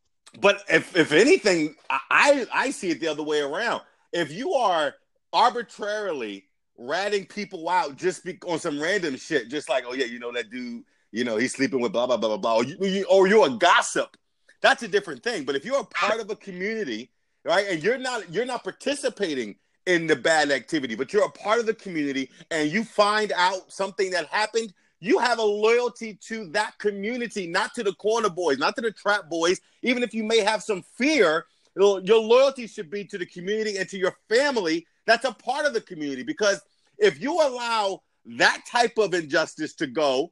But 0.41 0.63
if 0.71 0.97
if 0.97 1.11
anything, 1.11 1.75
I 1.91 2.47
I 2.55 2.71
see 2.71 2.91
it 2.91 3.01
the 3.01 3.09
other 3.09 3.25
way 3.25 3.41
around. 3.41 3.83
If 4.13 4.33
you 4.33 4.53
are 4.53 4.95
arbitrarily 5.33 6.47
ratting 6.79 7.27
people 7.27 7.69
out 7.69 7.97
just 7.97 8.25
be, 8.25 8.39
on 8.47 8.61
some 8.61 8.81
random 8.81 9.17
shit, 9.17 9.51
just 9.51 9.69
like 9.69 9.85
oh 9.89 9.93
yeah, 9.93 10.05
you 10.05 10.21
know 10.21 10.33
that 10.33 10.51
dude, 10.51 10.85
you 11.11 11.25
know 11.25 11.37
he's 11.37 11.53
sleeping 11.53 11.81
with 11.81 11.93
blah 11.93 12.07
blah 12.07 12.17
blah 12.17 12.37
blah 12.37 12.37
blah, 12.37 12.57
or, 12.59 12.65
you, 12.65 13.05
or 13.11 13.27
you're 13.27 13.49
a 13.49 13.51
gossip, 13.51 14.17
that's 14.63 14.85
a 14.85 14.89
different 14.89 15.25
thing. 15.25 15.43
But 15.45 15.57
if 15.57 15.65
you're 15.65 15.81
a 15.81 15.85
part 15.85 16.21
of 16.21 16.31
a 16.31 16.37
community, 16.37 17.11
right, 17.45 17.67
and 17.69 17.83
you're 17.83 17.99
not 17.99 18.33
you're 18.33 18.47
not 18.47 18.63
participating 18.63 19.57
in 19.95 20.07
the 20.07 20.17
bad 20.17 20.51
activity, 20.51 20.95
but 20.95 21.13
you're 21.13 21.25
a 21.25 21.31
part 21.31 21.59
of 21.59 21.67
the 21.67 21.75
community 21.75 22.31
and 22.51 22.71
you 22.71 22.85
find 22.85 23.33
out 23.33 23.73
something 23.73 24.11
that 24.11 24.27
happened, 24.27 24.73
you 25.01 25.19
have 25.19 25.39
a 25.39 25.43
loyalty 25.43 26.15
to 26.15 26.47
that 26.51 26.79
community, 26.79 27.47
not 27.47 27.75
to 27.75 27.83
the 27.83 27.95
corner 27.95 28.29
boys, 28.29 28.59
not 28.59 28.77
to 28.77 28.83
the 28.83 28.93
trap 28.93 29.29
boys. 29.29 29.61
Even 29.83 30.03
if 30.03 30.15
you 30.15 30.23
may 30.23 30.39
have 30.39 30.63
some 30.63 30.83
fear, 30.83 31.47
your 31.77 32.21
loyalty 32.21 32.67
should 32.67 32.91
be 32.91 33.05
to 33.05 33.19
the 33.19 33.27
community 33.27 33.79
and 33.79 33.89
to 33.89 33.99
your 33.99 34.17
family 34.29 34.87
that's 35.07 35.25
a 35.25 35.33
part 35.33 35.67
of 35.67 35.75
the 35.75 35.81
community. 35.81 36.23
Because 36.23 36.61
if 36.99 37.21
you 37.21 37.35
allow 37.35 38.03
that 38.27 38.63
type 38.71 38.97
of 38.99 39.13
injustice 39.13 39.75
to 39.75 39.89
go 39.89 40.31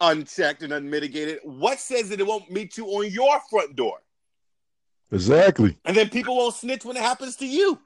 unchecked 0.00 0.62
and 0.62 0.72
unmitigated, 0.72 1.38
what 1.44 1.78
says 1.78 2.10
that 2.10 2.20
it 2.20 2.26
won't 2.26 2.50
meet 2.50 2.76
you 2.76 2.86
on 2.88 3.10
your 3.10 3.40
front 3.48 3.74
door? 3.74 3.98
Exactly. 5.10 5.78
And 5.86 5.96
then 5.96 6.10
people 6.10 6.36
won't 6.36 6.54
snitch 6.54 6.84
when 6.84 6.96
it 6.96 7.02
happens 7.02 7.36
to 7.36 7.46
you. 7.46 7.80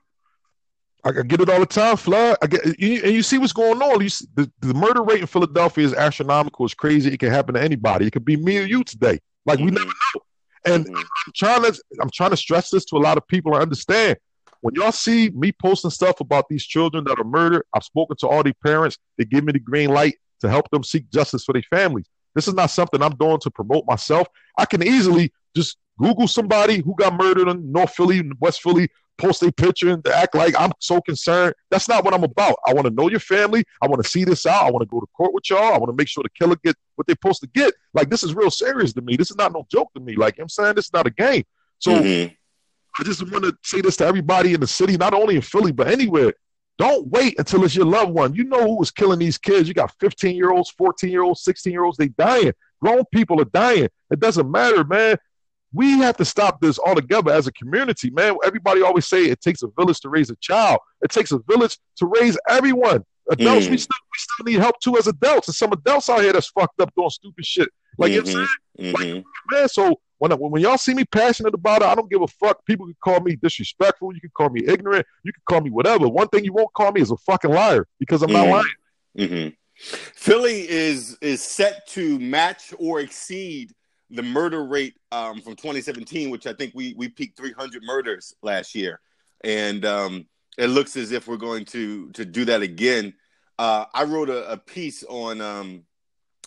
I, 1.05 1.11
get 1.23 1.41
it 1.41 1.49
all 1.49 1.59
the 1.59 1.67
time, 1.67 1.97
Flood. 1.97 2.37
I 2.43 2.47
get, 2.47 2.79
you, 2.79 3.03
and 3.03 3.13
you 3.13 3.23
see 3.23 3.39
what's 3.39 3.53
going 3.53 3.83
on. 3.83 4.01
You 4.01 4.09
see, 4.09 4.27
the, 4.35 4.51
the 4.61 4.75
murder 4.75 5.03
rate 5.03 5.21
in 5.21 5.27
Philadelphia 5.27 5.85
is 5.85 5.95
astronomical. 5.95 6.65
It's 6.65 6.75
crazy. 6.75 7.13
It 7.13 7.19
can 7.19 7.31
happen 7.31 7.55
to 7.55 7.63
anybody. 7.63 8.07
It 8.07 8.13
could 8.13 8.25
be 8.25 8.37
me 8.37 8.59
or 8.59 8.63
you 8.63 8.85
today. 8.85 9.19
Like 9.45 9.59
mm-hmm. 9.59 9.67
we 9.67 9.71
never 9.73 9.87
know. 9.87 10.23
And 10.65 10.87
mm-hmm. 10.87 10.97
I'm 10.97 11.33
trying 11.35 11.63
to 11.63 11.83
I'm 12.01 12.11
trying 12.11 12.31
to 12.31 12.37
stress 12.37 12.71
this 12.71 12.85
to 12.87 12.97
a 12.97 12.99
lot 12.99 13.17
of 13.17 13.27
people. 13.27 13.55
I 13.55 13.61
understand 13.61 14.17
when 14.61 14.75
y'all 14.77 14.93
see 14.93 15.31
me 15.31 15.53
posting 15.53 15.91
stuff 15.91 16.21
about 16.21 16.49
these 16.49 16.65
children 16.65 17.05
that 17.05 17.19
are 17.19 17.25
murdered. 17.25 17.65
I've 17.75 17.85
spoken 17.85 18.17
to 18.19 18.29
all 18.29 18.45
the 18.45 18.53
parents. 18.65 18.97
They 19.19 19.25
give 19.25 19.45
me 19.45 19.53
the 19.53 19.59
green 19.59 19.91
light 19.91 20.19
to 20.41 20.49
help 20.49 20.71
them 20.71 20.85
seek 20.85 21.11
justice 21.11 21.45
for 21.45 21.53
their 21.53 21.65
families. 21.69 22.07
This 22.35 22.49
is 22.49 22.55
not 22.55 22.71
something 22.71 23.03
I'm 23.03 23.17
doing 23.17 23.39
to 23.41 23.51
promote 23.51 23.85
myself. 23.87 24.29
I 24.57 24.65
can 24.65 24.83
easily 24.83 25.33
just 25.55 25.77
Google 25.99 26.29
somebody 26.29 26.79
who 26.79 26.95
got 26.95 27.15
murdered 27.15 27.49
in 27.49 27.71
North 27.71 27.95
Philly, 27.95 28.23
West 28.41 28.63
Philly, 28.63 28.89
post 29.19 29.43
a 29.43 29.53
picture 29.53 29.91
and 29.91 30.07
act 30.09 30.35
like 30.35 30.55
I'm 30.59 30.73
so 30.79 31.01
concerned. 31.01 31.55
That's 31.71 31.89
not 31.89 32.05
what 32.05 32.15
I'm 32.15 32.25
about. 32.25 32.57
I 32.67 32.73
want 32.75 32.87
to 32.87 32.93
know 32.93 33.09
your 33.09 33.21
family. 33.21 33.65
I 33.81 33.87
want 33.87 34.03
to 34.03 34.09
see 34.09 34.25
this 34.25 34.47
out. 34.47 34.65
I 34.65 34.71
want 34.71 34.83
to 34.83 34.87
go 34.87 35.01
to 35.01 35.07
court 35.17 35.33
with 35.33 35.49
y'all. 35.51 35.75
I 35.75 35.79
want 35.79 35.89
to 35.89 35.97
make 35.97 36.09
sure 36.09 36.23
the 36.23 36.31
killer 36.31 36.57
get 36.65 36.77
what 36.97 37.07
they're 37.07 37.15
supposed 37.15 37.41
to 37.43 37.49
get. 37.49 37.75
Like 37.95 38.11
this 38.11 38.23
is 38.23 38.35
real 38.35 38.51
serious 38.51 38.93
to 38.95 39.01
me. 39.01 39.17
This 39.17 39.31
is 39.31 39.37
not 39.37 39.53
no 39.53 39.67
joke 39.71 39.93
to 39.95 40.01
me. 40.01 40.17
Like 40.17 40.39
I'm 40.39 40.49
saying, 40.49 40.75
this 40.75 40.87
is 40.87 40.93
not 40.93 41.07
a 41.07 41.11
game. 41.11 41.45
So 41.79 41.93
mm-hmm. 41.93 42.33
I 42.99 43.05
just 43.05 43.31
want 43.31 43.45
to 43.45 43.57
say 43.63 43.81
this 43.81 43.97
to 43.99 44.07
everybody 44.07 44.55
in 44.55 44.61
the 44.61 44.67
city, 44.67 44.97
not 44.97 45.15
only 45.15 45.37
in 45.37 45.43
Philly 45.43 45.73
but 45.73 45.89
anywhere. 45.89 46.35
Don't 46.79 47.07
wait 47.09 47.39
until 47.39 47.65
it's 47.65 47.77
your 47.77 47.87
loved 47.87 48.13
one. 48.13 48.35
You 48.35 48.45
know 48.45 48.63
who 48.63 48.79
was 48.79 48.91
killing 48.91 49.19
these 49.19 49.39
kids. 49.39 49.69
You 49.69 49.75
got 49.75 49.95
15 50.01 50.35
year 50.35 50.51
olds, 50.51 50.71
14 50.71 51.11
year 51.11 51.23
olds, 51.23 51.43
16 51.43 51.73
year 51.73 51.85
olds. 51.85 51.99
They 51.99 52.09
dying. 52.09 52.53
Grown 52.81 53.05
people 53.13 53.41
are 53.41 53.47
dying. 53.47 53.89
It 54.11 54.19
doesn't 54.19 54.51
matter, 54.51 54.83
man 54.83 55.17
we 55.73 55.99
have 55.99 56.17
to 56.19 56.25
stop 56.25 56.61
this 56.61 56.79
altogether 56.79 57.33
as 57.33 57.47
a 57.47 57.53
community, 57.53 58.11
man. 58.11 58.37
Everybody 58.45 58.83
always 58.83 59.07
say 59.07 59.25
it 59.25 59.41
takes 59.41 59.63
a 59.63 59.69
village 59.79 60.01
to 60.01 60.09
raise 60.09 60.31
a 60.31 60.37
child. 60.37 60.81
It 61.03 61.11
takes 61.11 61.33
a 61.33 61.39
village 61.39 61.79
to 61.97 62.07
raise 62.07 62.39
everyone. 62.49 63.05
Adults, 63.31 63.67
mm. 63.67 63.71
we 63.71 63.77
still 63.79 63.97
we 64.13 64.19
still 64.19 64.45
need 64.45 64.61
help 64.61 64.79
too 64.81 64.99
as 64.99 65.07
adults. 65.07 65.49
And 65.49 65.55
some 65.55 65.73
adults 65.73 66.11
out 66.11 66.21
here 66.21 66.33
that's 66.33 66.49
fucked 66.49 66.81
up 66.81 66.93
doing 66.95 67.11
stupid 67.11 67.47
shit. 67.47 67.69
Like 67.97 68.13
mm-hmm. 68.13 68.27
you 68.27 68.35
know 68.35 68.47
saying? 68.79 68.93
Mm-hmm. 68.95 69.15
Like, 69.15 69.25
man, 69.51 69.69
so 69.69 70.01
when, 70.19 70.33
when 70.33 70.63
y'all 70.63 70.79
see 70.79 70.95
me 70.95 71.05
passionate 71.05 71.55
about 71.55 71.83
it, 71.83 71.89
I 71.89 71.95
don't 71.95 72.11
give 72.11 72.23
a 72.23 72.27
fuck. 72.27 72.65
People 72.67 72.87
can 72.87 72.97
call 73.03 73.21
me 73.21 73.37
disrespectful. 73.37 74.15
You 74.15 74.21
can 74.21 74.31
call 74.37 74.51
me 74.51 74.63
ignorant. 74.67 75.07
You 75.25 75.33
can 75.33 75.43
call 75.49 75.61
me 75.61 75.71
whatever. 75.71 76.09
One 76.09 76.29
thing 76.29 76.45
you 76.45 76.53
won't 76.53 76.73
call 76.75 76.93
me 76.93 77.01
is 77.01 77.11
a 77.11 77.17
fucking 77.19 77.51
liar 77.51 77.87
because 77.99 78.23
I'm 78.23 78.31
mm-hmm. 78.31 78.51
not 78.51 78.65
lying. 79.19 79.29
Mm-hmm. 79.29 79.49
Philly 79.75 80.69
is 80.69 81.17
is 81.21 81.43
set 81.43 81.87
to 81.89 82.19
match 82.19 82.75
or 82.79 83.01
exceed 83.01 83.73
the 84.13 84.23
murder 84.23 84.65
rate 84.65 84.95
um, 85.11 85.41
from 85.41 85.57
2017, 85.57 86.31
which 86.31 86.47
I 86.47 86.53
think 86.53 86.73
we 86.75 86.95
we 86.97 87.09
peaked 87.09 87.39
300 87.39 87.83
murders 87.83 88.35
last 88.43 88.75
year, 88.75 89.01
and 89.43 89.85
um, 89.85 90.27
it 90.59 90.69
looks 90.69 90.97
as 90.97 91.13
if 91.13 91.27
we're 91.27 91.37
going 91.37 91.65
to 91.67 92.11
to 92.11 92.25
do 92.25 92.45
that 92.45 92.63
again. 92.63 93.15
Uh, 93.59 93.87
I 93.93 94.05
wrote 94.05 94.29
a, 94.29 94.53
a 94.53 94.57
piece 94.57 95.03
on 95.05 95.41
um, 95.41 95.83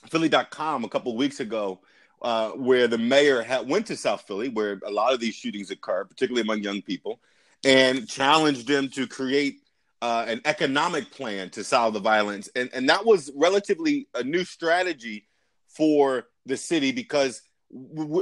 Philly.com 0.09 0.83
a 0.83 0.89
couple 0.89 1.15
weeks 1.15 1.39
ago 1.39 1.81
uh, 2.21 2.51
where 2.51 2.87
the 2.87 2.97
mayor 2.97 3.41
had, 3.41 3.67
went 3.67 3.87
to 3.87 3.95
South 3.95 4.23
Philly, 4.27 4.49
where 4.49 4.79
a 4.85 4.91
lot 4.91 5.13
of 5.13 5.19
these 5.19 5.35
shootings 5.35 5.71
occur, 5.71 6.05
particularly 6.05 6.41
among 6.41 6.61
young 6.61 6.81
people, 6.81 7.19
and 7.63 8.07
challenged 8.07 8.67
them 8.67 8.89
to 8.89 9.07
create 9.07 9.61
uh, 10.01 10.25
an 10.27 10.41
economic 10.45 11.09
plan 11.11 11.49
to 11.49 11.63
solve 11.63 11.93
the 11.93 11.99
violence, 11.99 12.49
and 12.55 12.69
and 12.73 12.87
that 12.89 13.05
was 13.05 13.31
relatively 13.35 14.07
a 14.13 14.23
new 14.23 14.43
strategy 14.43 15.27
for 15.67 16.27
the 16.45 16.57
city 16.57 16.91
because 16.91 17.41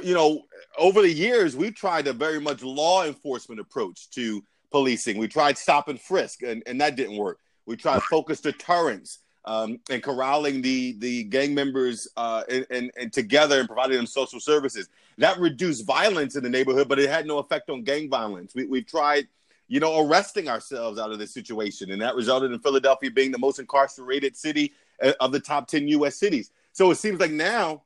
you 0.03 0.13
know, 0.13 0.43
over 0.77 1.01
the 1.01 1.11
years, 1.11 1.55
we've 1.55 1.75
tried 1.75 2.07
a 2.07 2.13
very 2.13 2.41
much 2.41 2.63
law 2.63 3.05
enforcement 3.05 3.59
approach 3.59 4.09
to 4.11 4.43
policing. 4.71 5.17
We 5.17 5.27
tried 5.27 5.57
stop 5.57 5.87
and 5.89 5.99
frisk, 5.99 6.41
and, 6.41 6.63
and 6.65 6.81
that 6.81 6.95
didn't 6.95 7.17
work. 7.17 7.39
We 7.65 7.77
tried 7.77 8.01
focused 8.03 8.43
deterrence 8.43 9.19
um, 9.45 9.79
and 9.89 10.01
corralling 10.01 10.61
the 10.61 10.93
the 10.99 11.23
gang 11.25 11.53
members 11.53 12.07
uh, 12.17 12.43
and, 12.49 12.65
and, 12.69 12.91
and 12.97 13.13
together 13.13 13.59
and 13.59 13.67
providing 13.67 13.97
them 13.97 14.07
social 14.07 14.39
services. 14.39 14.89
That 15.19 15.39
reduced 15.39 15.85
violence 15.85 16.35
in 16.35 16.43
the 16.43 16.49
neighborhood, 16.49 16.89
but 16.89 16.99
it 16.99 17.09
had 17.09 17.27
no 17.27 17.37
effect 17.37 17.69
on 17.69 17.83
gang 17.83 18.09
violence. 18.09 18.55
We, 18.55 18.65
we've 18.65 18.87
tried 18.87 19.27
you 19.67 19.79
know, 19.79 20.05
arresting 20.05 20.49
ourselves 20.49 20.99
out 20.99 21.11
of 21.11 21.19
this 21.19 21.33
situation. 21.33 21.91
And 21.91 22.01
that 22.01 22.15
resulted 22.15 22.51
in 22.51 22.59
Philadelphia 22.59 23.09
being 23.09 23.31
the 23.31 23.39
most 23.39 23.59
incarcerated 23.59 24.35
city 24.35 24.73
uh, 25.01 25.13
of 25.19 25.31
the 25.31 25.39
top 25.39 25.67
10 25.67 25.87
US 25.87 26.15
cities. 26.15 26.51
So 26.73 26.91
it 26.91 26.95
seems 26.95 27.19
like 27.19 27.31
now 27.31 27.81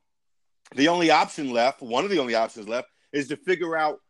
the 0.74 0.88
only 0.88 1.10
option 1.10 1.50
left, 1.50 1.82
one 1.82 2.04
of 2.04 2.10
the 2.10 2.18
only 2.18 2.34
options 2.34 2.68
left, 2.68 2.88
is 3.12 3.28
to 3.28 3.36
figure 3.36 3.76
out 3.76 4.00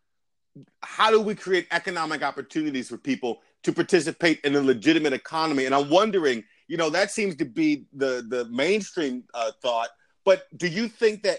how 0.83 1.11
do 1.11 1.21
we 1.21 1.35
create 1.35 1.66
economic 1.71 2.23
opportunities 2.23 2.88
for 2.88 2.99
people 2.99 3.40
to 3.62 3.73
participate 3.73 4.40
in 4.44 4.57
a 4.57 4.61
legitimate 4.61 5.12
economy. 5.12 5.66
And 5.66 5.75
I'm 5.75 5.88
wondering, 5.88 6.44
you 6.66 6.77
know, 6.77 6.90
that 6.90 7.11
seems 7.11 7.37
to 7.37 7.44
be 7.44 7.87
the 7.92 8.25
the 8.29 8.47
mainstream 8.47 9.25
uh, 9.35 9.53
thought. 9.62 9.88
But 10.25 10.47
do 10.57 10.66
you 10.66 10.88
think 10.88 11.23
that 11.23 11.38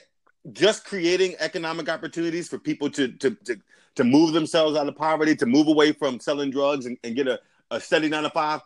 just 0.53 0.85
creating 0.85 1.35
economic 1.39 1.89
opportunities 1.89 2.47
for 2.47 2.57
people 2.57 2.89
to 2.91 3.09
to 3.09 3.35
to, 3.45 3.57
to 3.95 4.03
move 4.03 4.33
themselves 4.33 4.77
out 4.77 4.87
of 4.87 4.95
poverty, 4.95 5.35
to 5.35 5.45
move 5.45 5.67
away 5.67 5.91
from 5.91 6.19
selling 6.19 6.49
drugs 6.51 6.85
and, 6.85 6.97
and 7.03 7.15
get 7.15 7.27
a, 7.27 7.39
a 7.71 7.79
steady 7.79 8.07
nine 8.07 8.23
to 8.23 8.29
five, 8.29 8.61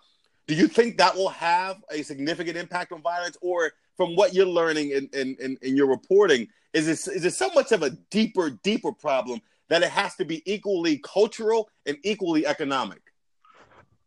do 0.47 0.53
you 0.53 0.67
think 0.67 0.97
that 0.97 1.15
will 1.15 1.29
have 1.29 1.77
a 1.91 2.03
significant 2.03 2.57
impact 2.57 2.91
on 2.91 3.01
violence? 3.01 3.37
Or 3.41 3.71
from 3.97 4.15
what 4.15 4.33
you're 4.33 4.45
learning 4.45 4.91
in, 4.91 5.09
in, 5.13 5.35
in, 5.39 5.57
in 5.61 5.75
your 5.75 5.87
reporting, 5.87 6.47
is 6.73 6.87
it, 6.87 7.13
is 7.13 7.25
it 7.25 7.33
so 7.33 7.49
much 7.53 7.71
of 7.71 7.83
a 7.83 7.91
deeper, 8.09 8.49
deeper 8.63 8.91
problem 8.91 9.41
that 9.69 9.83
it 9.83 9.89
has 9.89 10.15
to 10.15 10.25
be 10.25 10.41
equally 10.51 10.97
cultural 10.99 11.69
and 11.85 11.97
equally 12.03 12.45
economic? 12.45 13.01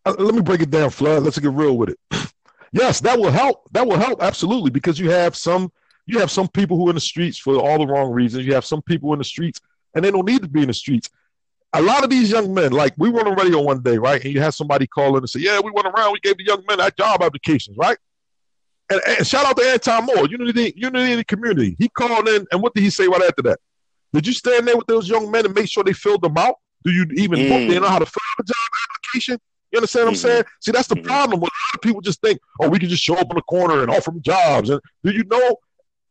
Uh, 0.05 0.15
let 0.19 0.35
me 0.35 0.41
break 0.41 0.61
it 0.61 0.71
down, 0.71 0.91
Flood. 0.91 1.23
Let's 1.23 1.39
get 1.39 1.53
real 1.53 1.77
with 1.77 1.91
it. 1.91 1.99
yes, 2.73 3.01
that 3.01 3.19
will 3.19 3.31
help. 3.31 3.69
That 3.73 3.87
will 3.87 3.99
help 3.99 4.23
absolutely 4.23 4.71
because 4.71 4.99
you 4.99 5.11
have 5.11 5.37
some 5.37 5.73
you 6.07 6.21
have 6.21 6.31
some 6.31 6.47
people 6.47 6.77
who 6.77 6.87
are 6.87 6.91
in 6.91 6.95
the 6.95 7.01
streets 7.01 7.37
for 7.37 7.57
all 7.57 7.79
the 7.79 7.87
wrong 7.87 8.13
reasons. 8.13 8.47
You 8.47 8.55
have 8.55 8.65
some 8.65 8.81
people 8.83 9.13
in 9.13 9.19
the 9.19 9.25
streets 9.25 9.61
and 9.97 10.05
they 10.05 10.13
don't 10.13 10.27
need 10.27 10.43
to 10.43 10.49
be 10.49 10.63
in 10.63 10.69
the 10.69 10.75
streets. 10.75 11.11
A 11.73 11.83
lot 11.83 12.05
of 12.05 12.11
these 12.11 12.31
young 12.31 12.55
men, 12.55 12.71
like 12.71 12.95
we 12.97 13.11
were 13.11 13.21
on 13.21 13.35
the 13.35 13.43
radio 13.43 13.61
one 13.61 13.83
day, 13.83 13.99
right? 13.99 14.25
And 14.25 14.33
you 14.33 14.41
had 14.41 14.55
somebody 14.55 14.87
call 14.87 15.17
in 15.17 15.25
and 15.25 15.29
say, 15.29 15.41
"Yeah, 15.41 15.59
we 15.59 15.73
went 15.73 15.89
around, 15.89 16.13
we 16.13 16.21
gave 16.21 16.37
the 16.37 16.45
young 16.45 16.63
men 16.69 16.79
that 16.79 16.97
job 16.97 17.23
applications, 17.23 17.77
right?" 17.77 17.99
And, 18.91 19.01
and 19.07 19.27
shout 19.27 19.47
out 19.47 19.57
to 19.57 19.65
Anton 19.65 20.07
Moore, 20.07 20.29
Unity, 20.29 20.73
Unity 20.77 21.13
in 21.13 21.19
the 21.19 21.25
community. 21.25 21.77
He 21.79 21.89
called 21.89 22.29
in, 22.29 22.47
and 22.53 22.63
what 22.63 22.75
did 22.75 22.83
he 22.83 22.91
say 22.91 23.09
right 23.09 23.23
after 23.23 23.43
that? 23.43 23.59
Did 24.13 24.27
you 24.27 24.33
stand 24.33 24.67
there 24.67 24.77
with 24.77 24.87
those 24.87 25.09
young 25.09 25.31
men 25.31 25.45
and 25.45 25.55
make 25.55 25.69
sure 25.69 25.83
they 25.83 25.93
filled 25.93 26.23
them 26.23 26.39
out? 26.39 26.57
Do 26.85 26.93
you 26.93 27.05
even 27.15 27.39
mm. 27.39 27.69
they 27.69 27.81
know 27.81 27.89
how 27.89 27.99
to 27.99 28.07
fill 28.07 28.23
out 28.33 28.45
a 28.45 28.45
job 28.45 28.55
application? 28.95 29.39
You 29.73 29.79
understand 29.79 30.07
what 30.07 30.15
mm-hmm. 30.15 30.27
I'm 30.27 30.33
saying? 30.33 30.45
See, 30.61 30.73
that's 30.73 30.89
the 30.89 30.95
mm-hmm. 30.95 31.07
problem. 31.07 31.41
When 31.41 31.49
a 31.49 31.59
lot 31.69 31.75
of 31.75 31.81
people 31.81 32.01
just 32.01 32.21
think, 32.21 32.39
oh, 32.61 32.69
we 32.69 32.79
can 32.79 32.89
just 32.89 33.03
show 33.03 33.17
up 33.17 33.29
in 33.29 33.37
the 33.37 33.43
corner 33.43 33.83
and 33.83 33.91
offer 33.91 34.13
them 34.13 34.23
jobs. 34.23 34.71
And 34.71 34.81
do 35.03 35.11
you 35.11 35.25
know, 35.25 35.57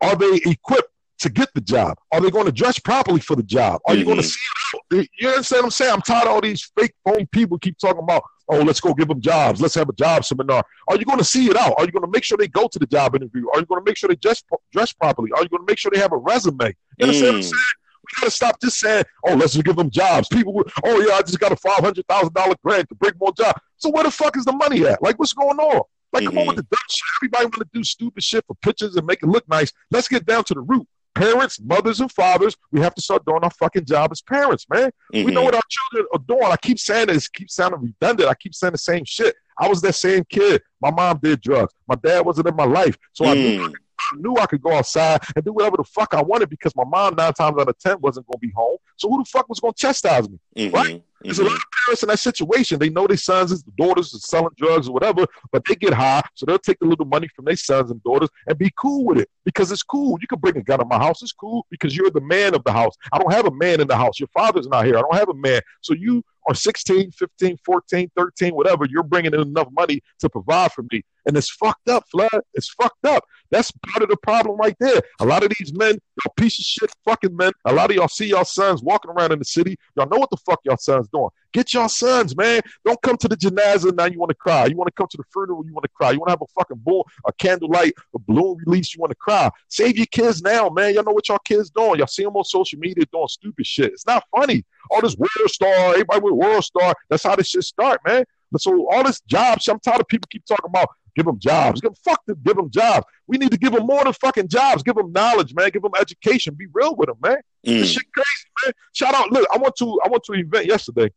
are 0.01 0.15
they 0.15 0.41
equipped 0.45 0.89
to 1.19 1.29
get 1.29 1.49
the 1.55 1.61
job? 1.61 1.97
Are 2.11 2.19
they 2.19 2.29
going 2.29 2.45
to 2.45 2.51
dress 2.51 2.77
properly 2.77 3.21
for 3.21 3.37
the 3.37 3.43
job? 3.43 3.81
Are 3.87 3.93
mm-hmm. 3.93 3.99
you 3.99 4.05
going 4.05 4.17
to 4.17 4.23
see 4.23 4.39
it 4.39 4.79
out? 4.99 5.07
You 5.17 5.29
understand 5.29 5.61
what 5.61 5.65
I'm 5.65 5.71
saying? 5.71 5.93
I'm 5.93 6.01
tired 6.01 6.27
of 6.27 6.33
all 6.33 6.41
these 6.41 6.69
fake 6.77 6.93
phony 7.05 7.25
people 7.25 7.57
keep 7.57 7.77
talking 7.79 8.03
about, 8.03 8.23
oh, 8.49 8.61
let's 8.61 8.79
go 8.79 8.93
give 8.93 9.07
them 9.07 9.21
jobs. 9.21 9.61
Let's 9.61 9.75
have 9.75 9.89
a 9.89 9.93
job 9.93 10.25
seminar. 10.25 10.63
Are 10.87 10.97
you 10.97 11.05
going 11.05 11.17
to 11.17 11.23
see 11.23 11.47
it 11.49 11.57
out? 11.57 11.75
Are 11.77 11.85
you 11.85 11.91
going 11.91 12.05
to 12.05 12.11
make 12.11 12.23
sure 12.23 12.37
they 12.37 12.47
go 12.47 12.67
to 12.67 12.79
the 12.79 12.85
job 12.85 13.15
interview? 13.15 13.47
Are 13.53 13.59
you 13.59 13.65
going 13.65 13.81
to 13.81 13.85
make 13.85 13.97
sure 13.97 14.07
they 14.07 14.15
dress, 14.15 14.43
dress 14.71 14.93
properly? 14.93 15.31
Are 15.31 15.43
you 15.43 15.49
going 15.49 15.65
to 15.65 15.71
make 15.71 15.77
sure 15.77 15.91
they 15.93 15.99
have 15.99 16.13
a 16.13 16.17
resume? 16.17 16.75
You 16.97 17.07
understand 17.07 17.25
mm. 17.25 17.27
what 17.27 17.35
I'm 17.35 17.41
mm. 17.41 17.43
saying? 17.43 17.73
We 18.05 18.21
got 18.21 18.25
to 18.25 18.31
stop 18.31 18.61
just 18.61 18.79
saying, 18.79 19.03
oh, 19.27 19.33
let's 19.33 19.53
just 19.53 19.65
give 19.65 19.75
them 19.75 19.89
jobs. 19.89 20.27
People, 20.27 20.63
oh, 20.83 20.99
yeah, 21.01 21.15
I 21.15 21.21
just 21.21 21.39
got 21.39 21.51
a 21.51 21.55
$500,000 21.55 22.55
grant 22.63 22.89
to 22.89 22.95
bring 22.95 23.13
more 23.19 23.33
jobs. 23.35 23.59
So 23.77 23.89
where 23.89 24.03
the 24.03 24.11
fuck 24.11 24.37
is 24.37 24.45
the 24.45 24.53
money 24.53 24.85
at? 24.85 25.01
Like, 25.01 25.17
what's 25.17 25.33
going 25.33 25.57
on? 25.57 25.81
Like, 26.13 26.23
mm-hmm. 26.23 26.29
come 26.29 26.37
on 26.37 26.47
with 26.47 26.55
mm-hmm. 26.55 26.67
the 26.69 26.75
dumb 26.75 26.87
shit. 26.89 27.03
Everybody 27.19 27.45
want 27.45 27.55
to 27.55 27.67
do 27.73 27.83
stupid 27.83 28.23
shit 28.23 28.45
for 28.45 28.55
pictures 28.61 28.95
and 28.95 29.07
make 29.07 29.23
it 29.23 29.27
look 29.27 29.47
nice. 29.49 29.71
Let's 29.89 30.07
get 30.07 30.25
down 30.25 30.43
to 30.45 30.53
the 30.53 30.61
root. 30.61 30.87
Parents, 31.15 31.59
mothers, 31.61 32.01
and 32.01 32.11
fathers, 32.11 32.55
we 32.71 32.81
have 32.81 32.93
to 32.93 33.01
start 33.01 33.25
doing 33.25 33.43
our 33.43 33.49
fucking 33.51 33.85
job 33.85 34.11
as 34.11 34.21
parents, 34.21 34.65
man. 34.69 34.91
Mm-hmm. 35.13 35.25
We 35.25 35.31
know 35.31 35.39
mm-hmm. 35.39 35.45
what 35.45 35.55
our 35.55 35.61
children 35.69 36.07
are 36.13 36.23
doing. 36.27 36.51
I 36.51 36.57
keep 36.57 36.77
saying 36.77 37.07
this, 37.07 37.27
keep 37.27 37.49
sounding 37.49 37.81
redundant. 37.81 38.29
I 38.29 38.35
keep 38.35 38.53
saying 38.53 38.73
the 38.73 38.77
same 38.77 39.05
shit. 39.05 39.35
I 39.57 39.67
was 39.67 39.81
that 39.81 39.95
same 39.95 40.23
kid. 40.29 40.61
My 40.81 40.91
mom 40.91 41.19
did 41.23 41.41
drugs. 41.41 41.73
My 41.87 41.95
dad 41.95 42.25
wasn't 42.25 42.49
in 42.49 42.55
my 42.55 42.65
life. 42.65 42.97
So 43.13 43.25
mm. 43.25 43.29
I 43.29 43.33
knew 43.33 43.73
I 43.99 44.17
knew 44.17 44.35
I 44.37 44.45
could 44.45 44.61
go 44.61 44.73
outside 44.73 45.21
and 45.35 45.43
do 45.43 45.53
whatever 45.53 45.77
the 45.77 45.83
fuck 45.83 46.13
I 46.13 46.21
wanted 46.21 46.49
because 46.49 46.75
my 46.75 46.83
mom 46.85 47.15
nine 47.15 47.33
times 47.33 47.57
out 47.59 47.69
of 47.69 47.77
ten 47.79 47.99
wasn't 47.99 48.27
going 48.27 48.39
to 48.39 48.47
be 48.47 48.53
home. 48.55 48.77
So 48.97 49.09
who 49.09 49.19
the 49.19 49.25
fuck 49.25 49.49
was 49.49 49.59
going 49.59 49.73
to 49.73 49.79
chastise 49.79 50.29
me, 50.29 50.39
mm-hmm. 50.55 50.75
right? 50.75 50.95
Mm-hmm. 50.95 50.99
There's 51.23 51.39
a 51.39 51.43
lot 51.43 51.55
of 51.55 51.63
parents 51.85 52.03
in 52.03 52.09
that 52.09 52.19
situation. 52.19 52.77
They 52.77 52.89
know 52.89 53.07
their 53.07 53.17
sons, 53.17 53.51
and 53.51 53.75
daughters, 53.77 54.13
are 54.13 54.19
selling 54.19 54.53
drugs 54.57 54.87
or 54.87 54.93
whatever, 54.93 55.25
but 55.51 55.63
they 55.65 55.75
get 55.75 55.93
high, 55.93 56.21
so 56.35 56.45
they'll 56.45 56.59
take 56.59 56.77
a 56.83 56.85
little 56.85 57.05
money 57.05 57.27
from 57.35 57.45
their 57.45 57.55
sons 57.55 57.89
and 57.89 58.03
daughters 58.03 58.29
and 58.47 58.57
be 58.57 58.71
cool 58.77 59.05
with 59.05 59.17
it 59.17 59.29
because 59.43 59.71
it's 59.71 59.81
cool. 59.81 60.17
You 60.21 60.27
can 60.27 60.39
bring 60.39 60.57
a 60.57 60.61
gun 60.61 60.81
in 60.81 60.87
my 60.87 60.97
house. 60.97 61.23
It's 61.23 61.31
cool 61.31 61.65
because 61.71 61.95
you're 61.95 62.11
the 62.11 62.21
man 62.21 62.53
of 62.53 62.63
the 62.63 62.71
house. 62.71 62.95
I 63.11 63.17
don't 63.17 63.33
have 63.33 63.47
a 63.47 63.51
man 63.51 63.81
in 63.81 63.87
the 63.87 63.97
house. 63.97 64.19
Your 64.19 64.29
father's 64.33 64.67
not 64.67 64.85
here. 64.85 64.97
I 64.97 65.01
don't 65.01 65.15
have 65.15 65.29
a 65.29 65.33
man. 65.33 65.61
So 65.81 65.93
you 65.93 66.23
are 66.47 66.55
16, 66.55 67.11
15, 67.11 67.57
14, 67.65 68.11
13, 68.15 68.55
whatever. 68.55 68.85
You're 68.85 69.03
bringing 69.03 69.33
in 69.33 69.41
enough 69.41 69.67
money 69.71 70.01
to 70.19 70.29
provide 70.29 70.71
for 70.71 70.83
me. 70.91 71.03
And 71.25 71.35
it's 71.35 71.49
fucked 71.49 71.89
up, 71.89 72.07
Flood. 72.09 72.41
It's 72.53 72.69
fucked 72.69 73.05
up. 73.05 73.25
That's 73.51 73.71
part 73.87 74.03
of 74.03 74.09
the 74.09 74.17
problem 74.17 74.57
right 74.57 74.75
there. 74.79 75.01
A 75.19 75.25
lot 75.25 75.43
of 75.43 75.51
these 75.59 75.73
men, 75.73 75.91
y'all 75.93 76.33
piece 76.37 76.59
of 76.59 76.65
shit 76.65 76.91
fucking 77.03 77.35
men, 77.35 77.51
a 77.65 77.73
lot 77.73 77.89
of 77.89 77.95
y'all 77.95 78.07
see 78.07 78.27
y'all 78.27 78.45
sons 78.45 78.83
walking 78.83 79.11
around 79.11 79.31
in 79.31 79.39
the 79.39 79.45
city. 79.45 79.77
Y'all 79.95 80.07
know 80.09 80.17
what 80.17 80.29
the 80.29 80.37
fuck 80.37 80.59
y'all 80.65 80.77
sons 80.77 81.07
doing. 81.09 81.29
Get 81.53 81.73
y'all 81.73 81.87
sons, 81.87 82.35
man. 82.35 82.61
Don't 82.83 83.01
come 83.01 83.15
to 83.17 83.29
the 83.29 83.37
janazah 83.37 83.95
now 83.95 84.05
you 84.05 84.19
want 84.19 84.29
to 84.29 84.35
cry. 84.35 84.65
You 84.65 84.75
want 84.75 84.87
to 84.87 84.93
come 84.93 85.07
to 85.09 85.17
the 85.17 85.23
funeral, 85.31 85.65
you 85.65 85.73
want 85.73 85.83
to 85.83 85.89
cry. 85.89 86.11
You 86.11 86.19
want 86.19 86.27
to 86.27 86.31
have 86.33 86.41
a 86.41 86.51
fucking 86.53 86.81
bull, 86.83 87.07
a 87.25 87.31
candlelight, 87.31 87.93
a 88.13 88.19
balloon 88.19 88.57
release, 88.65 88.93
you 88.93 88.99
want 88.99 89.11
to 89.11 89.15
cry. 89.15 89.49
Save 89.69 89.95
your 89.95 90.07
kids 90.07 90.41
now, 90.41 90.67
man. 90.69 90.93
Y'all 90.93 91.05
know 91.05 91.13
what 91.13 91.29
y'all 91.29 91.39
kids 91.39 91.69
doing. 91.69 91.99
Y'all 91.99 92.07
see 92.07 92.23
them 92.23 92.35
on 92.35 92.43
social 92.43 92.77
media 92.77 93.05
doing 93.11 93.27
stupid 93.29 93.65
shit. 93.65 93.93
It's 93.93 94.05
not 94.05 94.25
funny. 94.35 94.65
All 94.91 95.01
this 95.01 95.15
world 95.15 95.29
star, 95.47 95.93
everybody 95.93 96.19
world 96.35 96.63
star. 96.63 96.93
That's 97.09 97.23
how 97.23 97.35
this 97.35 97.47
shit 97.47 97.63
start, 97.63 98.01
man. 98.05 98.25
But 98.51 98.61
so 98.61 98.89
all 98.89 99.03
this 99.03 99.21
jobs, 99.21 99.67
I'm 99.67 99.79
tired 99.79 100.01
of 100.01 100.07
people 100.07 100.27
keep 100.31 100.45
talking 100.45 100.69
about 100.69 100.89
Give 101.15 101.25
them 101.25 101.39
jobs. 101.39 101.79
Give 101.79 101.91
them, 101.91 101.97
fuck 102.03 102.25
them. 102.25 102.37
Give 102.43 102.55
them 102.55 102.69
jobs. 102.69 103.05
We 103.25 103.37
need 103.37 103.51
to 103.51 103.57
give 103.57 103.71
them 103.71 103.87
more 103.87 104.03
than 104.03 104.13
fucking 104.13 104.49
jobs. 104.49 104.83
Give 104.83 104.95
them 104.95 105.13
knowledge, 105.13 105.53
man. 105.55 105.69
Give 105.69 105.81
them 105.81 105.93
education. 105.99 106.53
Be 106.55 106.67
real 106.73 106.95
with 106.95 107.07
them, 107.07 107.17
man. 107.21 107.37
Mm. 107.65 107.79
This 107.79 107.91
shit 107.91 108.03
crazy, 108.13 108.49
man. 108.65 108.73
Shout 108.93 109.15
out. 109.15 109.31
Look, 109.31 109.47
I 109.53 109.57
went 109.57 109.75
to 109.77 109.99
I 110.03 110.09
went 110.09 110.23
to 110.25 110.33
an 110.33 110.41
event 110.41 110.65
yesterday. 110.65 111.09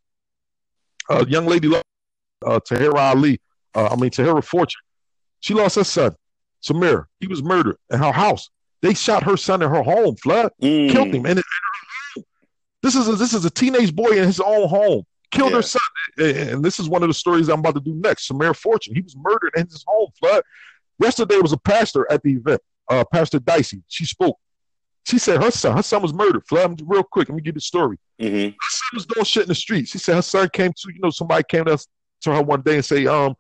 A 1.11 1.27
young 1.27 1.47
lady, 1.47 1.69
uh, 1.75 1.81
Tahira 2.61 2.95
Ali. 2.97 3.41
Uh, 3.75 3.89
I 3.91 3.97
mean 3.97 4.11
Tahira 4.11 4.43
Fortune. 4.45 4.81
She 5.41 5.55
lost 5.55 5.77
her 5.77 5.85
son, 5.85 6.15
Samir. 6.63 7.07
He 7.21 7.27
was 7.27 7.43
murdered 7.43 7.77
in 7.91 7.99
her 7.99 8.13
house. 8.13 8.51
They 8.83 8.95
shot 8.95 9.25
her 9.25 9.37
son 9.37 9.63
in 9.63 9.71
her 9.71 9.83
home. 9.83 10.15
Flood 10.17 10.53
mm. 10.63 10.91
killed 10.91 11.09
him, 11.09 11.27
and 11.27 11.43
this 12.83 12.95
is 12.95 13.09
a, 13.09 13.17
this 13.17 13.35
is 13.35 13.45
a 13.45 13.51
teenage 13.51 13.95
boy 13.95 14.11
in 14.11 14.25
his 14.25 14.41
own 14.41 14.69
home 14.69 15.05
killed 15.31 15.51
yeah. 15.51 15.57
her 15.57 15.63
son. 15.63 15.81
And 16.19 16.65
this 16.65 16.81
is 16.81 16.89
one 16.89 17.03
of 17.03 17.09
the 17.09 17.15
stories 17.15 17.49
I'm 17.49 17.61
about 17.61 17.75
to 17.75 17.81
do 17.81 17.95
next. 17.95 18.31
Samir 18.31 18.57
Fortune, 18.57 18.95
he 18.95 19.01
was 19.01 19.17
murdered 19.17 19.53
in 19.57 19.67
his 19.67 19.85
home. 19.87 20.11
Flood. 20.19 20.43
Yesterday 20.99 21.39
was 21.39 21.53
a 21.53 21.59
pastor 21.59 22.11
at 22.11 22.23
the 22.23 22.33
event, 22.33 22.61
uh, 22.89 23.05
Pastor 23.13 23.39
Dicey. 23.39 23.83
She 23.89 24.05
spoke. 24.05 24.39
She 25.07 25.19
said 25.19 25.43
her 25.43 25.51
son, 25.51 25.77
her 25.77 25.83
son 25.83 26.03
was 26.03 26.13
murdered. 26.13 26.45
Flood, 26.47 26.83
real 26.85 27.03
quick, 27.05 27.29
let 27.29 27.37
me 27.37 27.41
give 27.41 27.55
you 27.55 27.61
the 27.61 27.61
story. 27.61 27.99
Mm-hmm. 28.21 28.49
Her 28.49 28.69
son 28.69 28.91
was 28.95 29.07
doing 29.07 29.25
shit 29.25 29.45
in 29.45 29.49
the 29.49 29.55
streets. 29.55 29.91
She 29.91 29.99
said 29.99 30.17
her 30.17 30.23
son 30.23 30.49
came 30.53 30.73
to, 30.73 30.93
you 30.93 31.01
know, 31.01 31.11
somebody 31.11 31.45
came 31.49 31.65
to, 31.67 31.79
to 32.23 32.35
her 32.35 32.43
one 32.43 32.63
day 32.63 32.75
and 32.75 32.85
say, 32.85 33.07
um, 33.07 33.35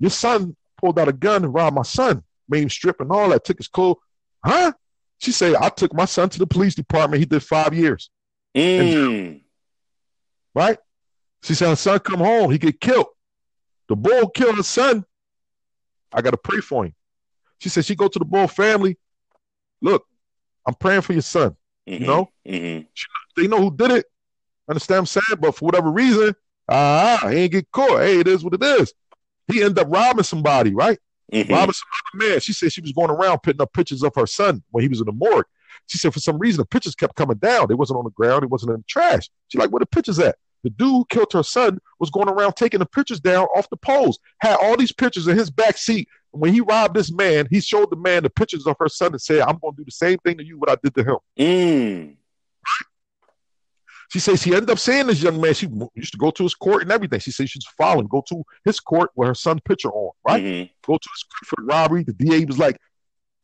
your 0.00 0.10
son 0.10 0.56
pulled 0.80 0.98
out 0.98 1.08
a 1.08 1.12
gun 1.12 1.44
and 1.44 1.54
robbed 1.54 1.76
my 1.76 1.82
son, 1.82 2.24
made 2.48 2.62
him 2.62 2.70
strip 2.70 3.00
and 3.00 3.12
all 3.12 3.28
that, 3.28 3.44
took 3.44 3.58
his 3.58 3.68
clothes. 3.68 3.98
Huh? 4.44 4.72
She 5.18 5.30
said, 5.30 5.54
I 5.54 5.68
took 5.68 5.94
my 5.94 6.04
son 6.06 6.30
to 6.30 6.38
the 6.38 6.46
police 6.46 6.74
department. 6.74 7.20
He 7.20 7.26
did 7.26 7.42
five 7.42 7.74
years. 7.74 8.10
Mm. 8.54 9.40
right? 10.54 10.78
She 11.42 11.54
said 11.54 11.68
her 11.68 11.76
son 11.76 11.98
come 11.98 12.20
home, 12.20 12.50
he 12.50 12.58
get 12.58 12.80
killed. 12.80 13.06
The 13.88 13.96
bull 13.96 14.28
killed 14.30 14.56
her 14.56 14.62
son. 14.62 15.04
I 16.12 16.22
gotta 16.22 16.36
pray 16.36 16.60
for 16.60 16.84
him. 16.84 16.94
She 17.58 17.68
said 17.68 17.84
she 17.84 17.94
go 17.94 18.08
to 18.08 18.18
the 18.18 18.24
bull 18.24 18.48
family. 18.48 18.98
Look, 19.82 20.06
I'm 20.66 20.74
praying 20.74 21.02
for 21.02 21.12
your 21.12 21.22
son. 21.22 21.56
Mm-hmm. 21.88 22.02
You 22.02 22.06
know, 22.06 22.30
mm-hmm. 22.46 22.86
she, 22.94 23.06
they 23.36 23.48
know 23.48 23.60
who 23.60 23.76
did 23.76 23.90
it. 23.90 24.06
Understand 24.68 25.00
I'm 25.00 25.06
saying? 25.06 25.38
But 25.38 25.56
for 25.56 25.66
whatever 25.66 25.90
reason, 25.90 26.34
ah, 26.68 27.26
uh, 27.26 27.28
he 27.28 27.38
ain't 27.38 27.52
get 27.52 27.70
caught. 27.70 28.00
Hey, 28.00 28.20
it 28.20 28.28
is 28.28 28.42
what 28.42 28.54
it 28.54 28.62
is. 28.62 28.94
He 29.48 29.62
ended 29.62 29.78
up 29.78 29.88
robbing 29.90 30.24
somebody, 30.24 30.74
right? 30.74 30.98
Mm-hmm. 31.32 31.52
Robbing 31.52 31.74
some 31.74 31.88
other 32.14 32.26
man. 32.28 32.40
She 32.40 32.52
said 32.52 32.72
she 32.72 32.80
was 32.80 32.92
going 32.92 33.10
around 33.10 33.40
putting 33.42 33.60
up 33.60 33.72
pictures 33.72 34.02
of 34.02 34.14
her 34.14 34.26
son 34.26 34.62
when 34.70 34.82
he 34.82 34.88
was 34.88 35.00
in 35.00 35.06
the 35.06 35.12
morgue. 35.12 35.46
She 35.86 35.98
said 35.98 36.12
for 36.12 36.20
some 36.20 36.38
reason 36.38 36.58
the 36.58 36.66
pictures 36.66 36.94
kept 36.94 37.16
coming 37.16 37.38
down. 37.38 37.66
They 37.68 37.74
wasn't 37.74 37.98
on 37.98 38.04
the 38.04 38.10
ground. 38.10 38.44
It 38.44 38.50
wasn't 38.50 38.72
in 38.72 38.78
the 38.78 38.84
trash. 38.88 39.28
She's 39.48 39.58
like, 39.58 39.70
where 39.70 39.80
the 39.80 39.86
pictures 39.86 40.18
at? 40.18 40.36
The 40.64 40.70
dude 40.70 40.88
who 40.88 41.04
killed 41.10 41.32
her 41.34 41.42
son 41.42 41.78
was 42.00 42.10
going 42.10 42.28
around 42.28 42.54
taking 42.54 42.80
the 42.80 42.86
pictures 42.86 43.20
down 43.20 43.46
off 43.54 43.68
the 43.68 43.76
poles. 43.76 44.18
Had 44.40 44.56
all 44.56 44.76
these 44.76 44.92
pictures 44.92 45.28
in 45.28 45.36
his 45.36 45.50
back 45.50 45.76
seat. 45.76 46.08
When 46.30 46.52
he 46.52 46.62
robbed 46.62 46.94
this 46.96 47.12
man, 47.12 47.46
he 47.50 47.60
showed 47.60 47.90
the 47.90 47.96
man 47.96 48.24
the 48.24 48.30
pictures 48.30 48.66
of 48.66 48.74
her 48.80 48.88
son 48.88 49.12
and 49.12 49.20
said, 49.20 49.40
"I'm 49.40 49.58
going 49.58 49.74
to 49.74 49.76
do 49.76 49.84
the 49.84 49.92
same 49.92 50.18
thing 50.18 50.38
to 50.38 50.44
you 50.44 50.58
what 50.58 50.70
I 50.70 50.76
did 50.82 50.94
to 50.94 51.04
him." 51.04 51.16
Mm. 51.38 52.16
She 54.10 54.20
says 54.20 54.42
she 54.42 54.54
ended 54.54 54.70
up 54.70 54.78
saying 54.78 55.06
this 55.06 55.22
young 55.22 55.40
man. 55.40 55.54
She 55.54 55.68
used 55.94 56.12
to 56.12 56.18
go 56.18 56.30
to 56.30 56.42
his 56.42 56.54
court 56.54 56.82
and 56.82 56.92
everything. 56.92 57.20
She 57.20 57.30
says 57.30 57.50
she's 57.50 57.66
following, 57.76 58.06
go 58.06 58.22
to 58.28 58.42
his 58.64 58.80
court 58.80 59.10
with 59.14 59.28
her 59.28 59.34
son's 59.34 59.60
picture 59.64 59.90
on, 59.90 60.12
right? 60.26 60.42
Mm-hmm. 60.42 60.72
Go 60.86 60.98
to 60.98 61.08
his 61.14 61.22
court 61.24 61.46
for 61.46 61.56
the 61.58 61.66
robbery. 61.66 62.04
The 62.04 62.12
DA 62.14 62.44
was 62.46 62.58
like, 62.58 62.80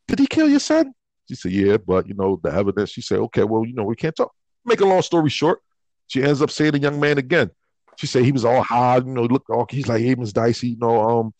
"Did 0.07 0.19
he 0.19 0.27
kill 0.27 0.49
your 0.49 0.59
son?" 0.59 0.93
She 1.31 1.35
said, 1.35 1.51
"Yeah, 1.53 1.77
but 1.77 2.07
you 2.07 2.13
know 2.13 2.39
the 2.43 2.51
evidence." 2.51 2.89
She 2.89 3.01
said, 3.01 3.19
"Okay, 3.19 3.43
well, 3.43 3.65
you 3.65 3.73
know 3.73 3.83
we 3.83 3.95
can't 3.95 4.13
talk." 4.13 4.33
Make 4.65 4.81
a 4.81 4.85
long 4.85 5.01
story 5.01 5.29
short, 5.29 5.61
she 6.07 6.21
ends 6.21 6.41
up 6.41 6.51
seeing 6.51 6.73
the 6.73 6.79
young 6.79 6.99
man 6.99 7.17
again. 7.17 7.51
She 7.95 8.05
said 8.05 8.25
he 8.25 8.33
was 8.33 8.43
all 8.43 8.61
high, 8.63 8.97
you 8.97 9.05
know, 9.05 9.23
look 9.23 9.49
all 9.49 9.65
he's 9.69 9.87
like, 9.87 10.01
hey, 10.01 10.13
Miss 10.15 10.33
Dicey, 10.33 10.69
you 10.69 10.77
know, 10.77 11.01
um, 11.01 11.33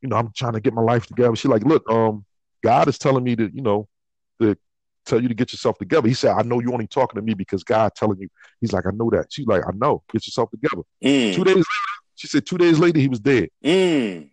you 0.00 0.08
know, 0.08 0.14
I'm 0.14 0.32
trying 0.32 0.52
to 0.52 0.60
get 0.60 0.74
my 0.74 0.82
life 0.82 1.06
together. 1.06 1.34
She 1.34 1.48
like, 1.48 1.64
look, 1.64 1.90
um, 1.90 2.24
God 2.62 2.86
is 2.86 2.98
telling 2.98 3.24
me 3.24 3.34
to, 3.34 3.50
you 3.52 3.62
know, 3.62 3.88
to 4.40 4.56
tell 5.06 5.20
you 5.20 5.26
to 5.26 5.34
get 5.34 5.52
yourself 5.52 5.76
together. 5.78 6.06
He 6.06 6.14
said, 6.14 6.36
I 6.36 6.42
know 6.42 6.60
you 6.60 6.72
only 6.72 6.86
talking 6.86 7.20
to 7.20 7.22
me 7.22 7.34
because 7.34 7.64
God 7.64 7.96
telling 7.96 8.20
you. 8.20 8.28
He's 8.60 8.72
like, 8.72 8.86
I 8.86 8.90
know 8.92 9.10
that. 9.10 9.26
She's 9.32 9.46
like, 9.46 9.64
I 9.66 9.72
know. 9.74 10.04
Get 10.12 10.24
yourself 10.26 10.50
together. 10.50 10.82
Mm. 11.02 11.34
Two 11.34 11.44
days 11.44 11.56
later, 11.56 11.66
she 12.14 12.28
said, 12.28 12.46
two 12.46 12.58
days 12.58 12.78
later, 12.78 13.00
he 13.00 13.08
was 13.08 13.20
dead. 13.20 13.48
Mm. 13.64 14.30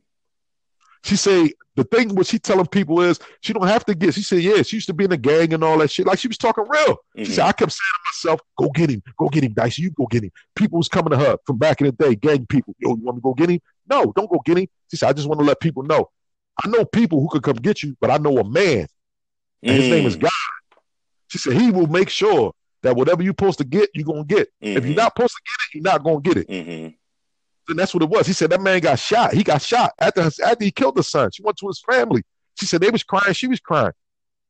She 1.04 1.16
said, 1.16 1.50
the 1.76 1.84
thing 1.84 2.14
what 2.16 2.28
she 2.28 2.38
telling 2.38 2.68
people 2.68 3.02
is 3.02 3.20
she 3.42 3.52
don't 3.52 3.68
have 3.68 3.84
to 3.86 3.96
get. 3.96 4.14
She 4.14 4.22
said, 4.22 4.42
yeah, 4.42 4.62
she 4.62 4.78
used 4.78 4.88
to 4.88 4.94
be 4.94 5.06
in 5.06 5.12
a 5.12 5.18
gang 5.18 5.54
and 5.54 5.64
all 5.64 5.78
that 5.80 5.90
shit. 5.90 6.06
Like 6.06 6.20
she 6.20 6.28
was 6.28 6.38
talking 6.38 6.66
real. 6.68 6.94
Mm-hmm. 6.94 7.24
She 7.24 7.32
said, 7.32 7.46
I 7.46 7.52
kept 7.52 7.72
saying 7.72 7.80
to 7.94 8.30
myself, 8.30 8.42
go 8.58 8.70
get 8.70 8.92
him, 8.92 9.02
go 9.18 9.28
get 9.28 9.44
him, 9.44 9.54
Dicey, 9.54 9.82
you 9.82 9.92
go 9.92 10.06
get 10.06 10.24
him. 10.24 10.32
People 10.56 10.78
was 10.78 10.88
coming 10.88 11.12
to 11.12 11.18
her 11.18 11.38
from 11.46 11.58
back 11.58 11.82
in 11.82 11.88
the 11.88 11.92
day, 11.92 12.16
gang 12.16 12.46
people. 12.46 12.76
Yo, 12.80 12.96
you 12.96 13.02
want 13.02 13.18
me 13.18 13.22
to 13.22 13.24
go 13.24 13.34
get 13.34 13.50
him? 13.50 13.60
No, 13.90 14.14
don't 14.16 14.30
go 14.30 14.40
get 14.46 14.58
him. 14.58 14.68
She 14.92 14.98
said, 14.98 15.10
I 15.10 15.14
just 15.14 15.28
want 15.28 15.40
to 15.40 15.46
let 15.46 15.60
people 15.60 15.84
know. 15.84 16.10
I 16.64 16.68
know 16.68 16.86
people 16.86 17.20
who 17.20 17.30
could 17.30 17.44
come 17.44 17.56
get 17.56 17.82
you, 17.82 17.98
but 18.00 18.12
I 18.12 18.18
know 18.18 18.38
a 18.38 18.44
man. 18.44 18.88
And 19.64 19.78
mm. 19.78 19.82
his 19.82 19.90
name 19.90 20.06
is 20.06 20.16
mm. 20.16 20.22
God. 20.22 20.32
She 21.30 21.40
said, 21.40 21.54
He 21.54 21.72
will 21.72 21.88
make 21.88 22.10
sure 22.10 22.54
that 22.84 22.96
whatever 22.96 23.24
you're 23.24 23.32
supposed 23.32 23.58
to 23.58 23.64
get, 23.64 23.90
you're 23.96 24.06
gonna 24.06 24.24
get. 24.24 24.50
Mm-hmm. 24.62 24.66
If 24.66 24.74
you're 24.74 24.82
mm-hmm. 24.82 24.94
not 24.94 25.14
supposed 25.16 25.34
to 25.34 25.42
get 25.42 25.66
it, 25.66 25.76
you're 25.76 25.92
not 25.92 26.04
gonna 26.04 26.22
get 26.22 26.38
it. 26.38 26.96
And 27.70 27.80
that's 27.80 27.94
what 27.94 28.04
it 28.04 28.10
was. 28.10 28.28
He 28.28 28.34
said 28.34 28.50
that 28.50 28.62
man 28.62 28.80
got 28.82 29.00
shot. 29.00 29.34
He 29.34 29.44
got 29.44 29.62
shot 29.62 29.94
after 30.00 30.22
after 30.22 30.64
he 30.64 30.72
killed 30.72 30.96
the 30.96 31.04
son. 31.04 31.30
She 31.32 31.42
went 31.42 31.58
to 31.58 31.68
his 31.68 31.82
family. 31.82 32.24
She 32.60 32.66
said 32.66 32.82
they 32.82 32.90
was 32.90 33.04
crying, 33.04 33.34
she 33.34 33.48
was 33.48 33.60
crying. 33.60 33.94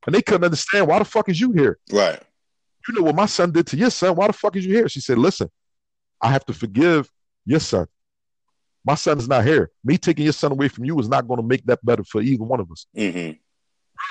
And 0.06 0.14
they 0.14 0.22
couldn't 0.22 0.44
understand 0.44 0.88
why 0.88 1.00
the 1.00 1.06
fuck 1.06 1.30
is 1.30 1.40
you 1.40 1.52
here? 1.52 1.80
Right. 1.92 2.22
You 2.88 2.96
know 2.96 3.04
what 3.04 3.16
my 3.16 3.28
son 3.28 3.52
did 3.52 3.68
to 3.68 3.78
your 3.78 3.90
son. 3.90 4.16
Why 4.16 4.28
the 4.28 4.34
fuck 4.34 4.56
is 4.56 4.66
you 4.66 4.74
here? 4.74 4.90
She 4.90 5.00
said, 5.00 5.18
Listen, 5.18 5.50
I 6.22 6.30
have 6.30 6.46
to 6.48 6.54
forgive 6.54 7.10
your 7.46 7.60
son. 7.60 7.88
My 8.86 8.96
son 8.96 9.18
is 9.18 9.30
not 9.30 9.46
here. 9.46 9.72
Me 9.84 9.98
taking 9.98 10.26
your 10.26 10.34
son 10.34 10.52
away 10.52 10.68
from 10.68 10.84
you 10.84 11.00
is 11.00 11.08
not 11.08 11.28
going 11.28 11.40
to 11.40 11.46
make 11.46 11.66
that 11.66 11.84
better 11.86 12.04
for 12.04 12.22
either 12.22 12.44
one 12.44 12.60
of 12.60 12.70
us. 12.70 12.86
Mm-hmm. 12.96 13.38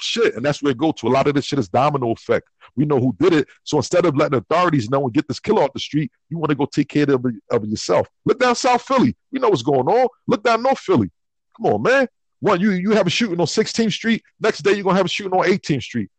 Shit, 0.01 0.35
and 0.37 0.45
that's 0.45 0.62
where 0.62 0.73
it 0.73 0.79
go 0.79 0.92
to. 0.92 1.07
A 1.07 1.11
lot 1.11 1.27
of 1.27 1.35
this 1.35 1.45
shit 1.45 1.59
is 1.59 1.68
domino 1.68 2.12
effect. 2.12 2.49
We 2.77 2.85
know 2.85 2.99
who 2.99 3.14
did 3.18 3.33
it, 3.33 3.49
so 3.64 3.77
instead 3.77 4.05
of 4.07 4.16
letting 4.16 4.38
authorities 4.38 4.88
know 4.90 5.05
and 5.05 5.12
get 5.12 5.29
this 5.29 5.38
killer 5.38 5.62
off 5.62 5.73
the 5.73 5.81
street, 5.81 6.11
you 6.31 6.38
want 6.38 6.51
to 6.51 6.57
go 6.57 6.66
take 6.66 6.88
care 6.88 7.11
of, 7.11 7.25
of 7.51 7.64
yourself. 7.66 8.09
Look 8.25 8.40
down 8.40 8.55
South 8.55 8.83
Philly. 8.83 9.14
We 9.31 9.38
know 9.38 9.51
what's 9.51 9.62
going 9.62 9.87
on. 9.87 10.09
Look 10.27 10.42
down 10.42 10.62
North 10.62 10.79
Philly. 10.79 11.11
Come 11.57 11.73
on, 11.73 11.83
man. 11.83 12.09
One, 12.40 12.61
you 12.61 12.71
you 12.73 12.90
have 12.92 13.07
a 13.07 13.11
shooting 13.11 13.38
on 13.38 13.47
16th 13.47 13.92
Street. 13.92 14.23
Next 14.40 14.61
day 14.62 14.73
you're 14.73 14.83
gonna 14.85 14.97
have 14.97 15.07
a 15.07 15.09
shooting 15.09 15.33
on 15.38 15.47
18th 15.47 15.83
Street. 15.83 16.11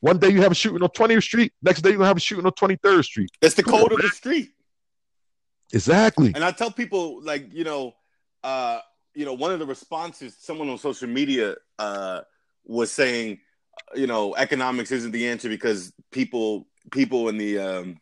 One 0.00 0.18
day 0.18 0.30
you 0.30 0.42
have 0.42 0.52
a 0.52 0.54
shooting 0.54 0.82
on 0.82 0.88
20th 0.88 1.22
Street. 1.22 1.52
Next 1.62 1.82
day 1.82 1.90
you're 1.90 1.98
gonna 1.98 2.08
have 2.08 2.16
a 2.16 2.20
shooting 2.20 2.44
on 2.46 2.52
23rd 2.52 3.04
Street. 3.04 3.30
It's 3.40 3.54
the 3.54 3.62
Come 3.62 3.74
code 3.74 3.80
on, 3.80 3.92
of 3.92 3.98
man. 3.98 4.08
the 4.08 4.16
street. 4.16 4.50
Exactly. 5.72 6.32
And 6.34 6.44
I 6.44 6.50
tell 6.50 6.70
people, 6.70 7.22
like, 7.22 7.52
you 7.52 7.64
know, 7.64 7.94
uh, 8.42 8.80
you 9.14 9.24
know, 9.24 9.34
one 9.34 9.52
of 9.52 9.58
the 9.58 9.66
responses, 9.66 10.36
someone 10.38 10.68
on 10.68 10.78
social 10.78 11.08
media 11.08 11.54
uh, 11.78 12.20
was 12.64 12.90
saying, 12.90 13.40
you 13.94 14.06
know, 14.06 14.34
economics 14.36 14.90
isn't 14.90 15.12
the 15.12 15.28
answer 15.28 15.48
because 15.48 15.92
people, 16.10 16.66
people 16.90 17.28
in 17.28 17.38
the 17.38 17.58
um, 17.58 18.00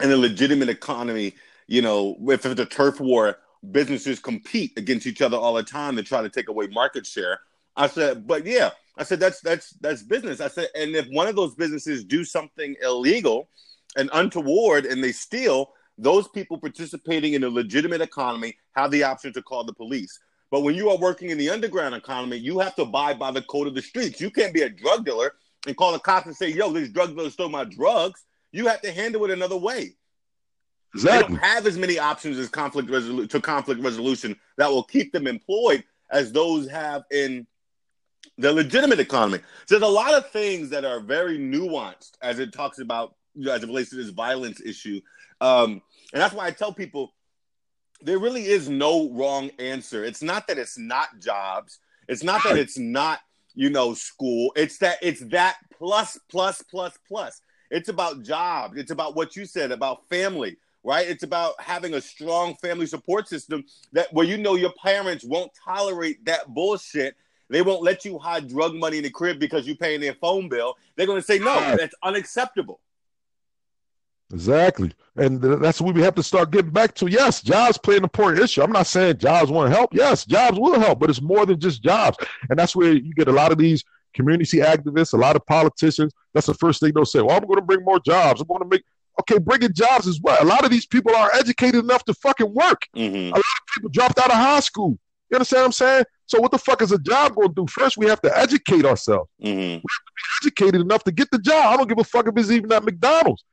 in 0.00 0.08
the 0.08 0.16
legitimate 0.16 0.68
economy, 0.68 1.34
you 1.66 1.82
know, 1.82 2.16
if 2.28 2.46
it's 2.46 2.60
a 2.60 2.66
turf 2.66 3.00
war, 3.00 3.38
businesses 3.70 4.18
compete 4.18 4.72
against 4.76 5.06
each 5.06 5.22
other 5.22 5.36
all 5.36 5.54
the 5.54 5.62
time 5.62 5.96
to 5.96 6.02
try 6.02 6.22
to 6.22 6.28
take 6.28 6.48
away 6.48 6.66
market 6.68 7.06
share. 7.06 7.40
I 7.76 7.86
said, 7.86 8.26
but 8.26 8.46
yeah, 8.46 8.70
I 8.96 9.04
said 9.04 9.20
that's 9.20 9.40
that's 9.40 9.70
that's 9.80 10.02
business. 10.02 10.40
I 10.40 10.48
said, 10.48 10.68
and 10.74 10.94
if 10.94 11.06
one 11.08 11.28
of 11.28 11.36
those 11.36 11.54
businesses 11.54 12.04
do 12.04 12.24
something 12.24 12.76
illegal 12.82 13.48
and 13.96 14.10
untoward 14.12 14.86
and 14.86 15.02
they 15.02 15.12
steal, 15.12 15.72
those 15.98 16.28
people 16.28 16.58
participating 16.58 17.34
in 17.34 17.44
a 17.44 17.48
legitimate 17.48 18.00
economy 18.00 18.56
have 18.72 18.90
the 18.90 19.04
option 19.04 19.32
to 19.34 19.42
call 19.42 19.64
the 19.64 19.72
police. 19.72 20.18
But 20.50 20.62
when 20.62 20.74
you 20.74 20.90
are 20.90 20.98
working 20.98 21.30
in 21.30 21.38
the 21.38 21.50
underground 21.50 21.94
economy, 21.94 22.36
you 22.36 22.58
have 22.58 22.74
to 22.76 22.82
abide 22.82 23.18
by 23.18 23.30
the 23.30 23.42
code 23.42 23.68
of 23.68 23.74
the 23.74 23.82
streets. 23.82 24.20
You 24.20 24.30
can't 24.30 24.52
be 24.52 24.62
a 24.62 24.68
drug 24.68 25.04
dealer 25.04 25.34
and 25.66 25.76
call 25.76 25.92
the 25.92 25.98
cops 25.98 26.26
and 26.26 26.36
say, 26.36 26.48
"Yo, 26.48 26.72
this 26.72 26.88
drug 26.88 27.14
dealer 27.14 27.30
stole 27.30 27.48
my 27.48 27.64
drugs." 27.64 28.24
You 28.52 28.66
have 28.66 28.80
to 28.82 28.92
handle 28.92 29.24
it 29.24 29.30
another 29.30 29.56
way. 29.56 29.94
Exactly. 30.94 31.34
They 31.36 31.40
don't 31.40 31.44
have 31.44 31.66
as 31.66 31.78
many 31.78 31.98
options 31.98 32.36
as 32.36 32.48
conflict 32.48 32.88
resolu- 32.88 33.30
to 33.30 33.40
conflict 33.40 33.80
resolution 33.80 34.36
that 34.56 34.68
will 34.68 34.82
keep 34.82 35.12
them 35.12 35.28
employed 35.28 35.84
as 36.10 36.32
those 36.32 36.68
have 36.68 37.04
in 37.12 37.46
the 38.38 38.52
legitimate 38.52 38.98
economy. 38.98 39.38
So 39.66 39.78
there's 39.78 39.88
a 39.88 39.92
lot 39.92 40.14
of 40.14 40.30
things 40.30 40.70
that 40.70 40.84
are 40.84 40.98
very 40.98 41.38
nuanced 41.38 42.12
as 42.22 42.40
it 42.40 42.52
talks 42.52 42.80
about 42.80 43.14
you 43.34 43.44
know, 43.44 43.52
as 43.52 43.62
it 43.62 43.66
relates 43.66 43.90
to 43.90 43.96
this 43.96 44.10
violence 44.10 44.60
issue. 44.60 45.00
Um, 45.40 45.82
and 46.12 46.20
that's 46.20 46.34
why 46.34 46.46
I 46.46 46.50
tell 46.50 46.72
people 46.72 47.12
there 48.02 48.18
really 48.18 48.46
is 48.46 48.68
no 48.68 49.10
wrong 49.10 49.50
answer. 49.58 50.04
It's 50.04 50.22
not 50.22 50.46
that 50.48 50.58
it's 50.58 50.78
not 50.78 51.20
jobs. 51.20 51.78
It's 52.08 52.24
not 52.24 52.42
that 52.44 52.56
it's 52.58 52.78
not, 52.78 53.20
you 53.54 53.70
know, 53.70 53.94
school. 53.94 54.52
It's 54.56 54.78
that 54.78 54.98
it's 55.02 55.20
that 55.26 55.56
plus, 55.76 56.18
plus, 56.28 56.62
plus, 56.62 56.98
plus. 57.06 57.40
It's 57.70 57.88
about 57.88 58.22
jobs. 58.22 58.76
It's 58.76 58.90
about 58.90 59.14
what 59.14 59.36
you 59.36 59.46
said 59.46 59.70
about 59.70 60.08
family, 60.08 60.56
right? 60.82 61.08
It's 61.08 61.22
about 61.22 61.60
having 61.60 61.94
a 61.94 62.00
strong 62.00 62.56
family 62.56 62.86
support 62.86 63.28
system 63.28 63.64
that 63.92 64.12
where 64.12 64.26
you 64.26 64.38
know 64.38 64.56
your 64.56 64.72
parents 64.82 65.24
won't 65.24 65.52
tolerate 65.64 66.24
that 66.24 66.48
bullshit. 66.48 67.16
They 67.48 67.62
won't 67.62 67.82
let 67.82 68.04
you 68.04 68.18
hide 68.18 68.48
drug 68.48 68.74
money 68.74 68.98
in 68.98 69.04
the 69.04 69.10
crib 69.10 69.38
because 69.38 69.66
you're 69.66 69.76
paying 69.76 70.00
their 70.00 70.14
phone 70.14 70.48
bill. 70.48 70.76
They're 70.96 71.06
going 71.06 71.20
to 71.20 71.26
say, 71.26 71.38
no, 71.38 71.76
that's 71.76 71.94
unacceptable. 72.02 72.80
Exactly. 74.32 74.92
And 75.16 75.40
that's 75.40 75.80
what 75.80 75.94
we 75.94 76.02
have 76.02 76.14
to 76.14 76.22
start 76.22 76.50
getting 76.50 76.70
back 76.70 76.94
to. 76.96 77.08
Yes, 77.08 77.42
jobs 77.42 77.76
play 77.76 77.96
an 77.96 78.04
important 78.04 78.42
issue. 78.42 78.62
I'm 78.62 78.72
not 78.72 78.86
saying 78.86 79.18
jobs 79.18 79.50
won't 79.50 79.72
help. 79.72 79.92
Yes, 79.92 80.24
jobs 80.24 80.58
will 80.58 80.78
help, 80.78 81.00
but 81.00 81.10
it's 81.10 81.20
more 81.20 81.44
than 81.46 81.58
just 81.58 81.82
jobs. 81.82 82.16
And 82.48 82.58
that's 82.58 82.76
where 82.76 82.92
you 82.92 83.12
get 83.14 83.28
a 83.28 83.32
lot 83.32 83.52
of 83.52 83.58
these 83.58 83.84
community 84.14 84.58
activists, 84.58 85.12
a 85.12 85.16
lot 85.16 85.36
of 85.36 85.44
politicians. 85.46 86.12
That's 86.32 86.46
the 86.46 86.54
first 86.54 86.80
thing 86.80 86.92
they'll 86.94 87.04
say. 87.04 87.20
Well, 87.20 87.36
I'm 87.36 87.44
going 87.44 87.56
to 87.56 87.64
bring 87.64 87.84
more 87.84 88.00
jobs. 88.00 88.40
I'm 88.40 88.46
going 88.46 88.62
to 88.62 88.68
make. 88.68 88.84
Okay, 89.20 89.38
bringing 89.38 89.74
jobs 89.74 90.06
is 90.06 90.20
what? 90.22 90.40
A 90.40 90.44
lot 90.46 90.64
of 90.64 90.70
these 90.70 90.86
people 90.86 91.14
are 91.14 91.30
educated 91.34 91.84
enough 91.84 92.04
to 92.04 92.14
fucking 92.14 92.54
work. 92.54 92.86
Mm-hmm. 92.96 93.34
A 93.34 93.36
lot 93.36 93.38
of 93.38 93.74
people 93.74 93.90
dropped 93.90 94.18
out 94.18 94.30
of 94.30 94.36
high 94.36 94.60
school. 94.60 94.98
You 95.28 95.36
understand 95.36 95.60
what 95.60 95.66
I'm 95.66 95.72
saying? 95.72 96.04
So 96.26 96.40
what 96.40 96.52
the 96.52 96.58
fuck 96.58 96.80
is 96.80 96.92
a 96.92 96.98
job 96.98 97.34
going 97.34 97.48
to 97.48 97.54
do? 97.54 97.66
First, 97.66 97.98
we 97.98 98.06
have 98.06 98.22
to 98.22 98.38
educate 98.38 98.84
ourselves. 98.84 99.28
Mm-hmm. 99.42 99.58
We 99.58 99.72
have 99.74 99.80
to 99.80 100.12
be 100.14 100.46
educated 100.46 100.80
enough 100.80 101.04
to 101.04 101.12
get 101.12 101.28
the 101.30 101.38
job. 101.38 101.66
I 101.66 101.76
don't 101.76 101.88
give 101.88 101.98
a 101.98 102.04
fuck 102.04 102.28
if 102.28 102.36
it's 102.36 102.50
even 102.50 102.72
at 102.72 102.84
McDonald's. 102.84 103.44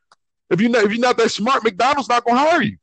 If 0.50 0.62
you 0.62 0.74
if 0.74 0.92
you're 0.92 1.02
not 1.02 1.18
that 1.18 1.30
smart, 1.30 1.64
McDonald's 1.64 2.10
not 2.10 2.26
gonna 2.26 2.40
hire 2.40 2.62
you. 2.62 2.78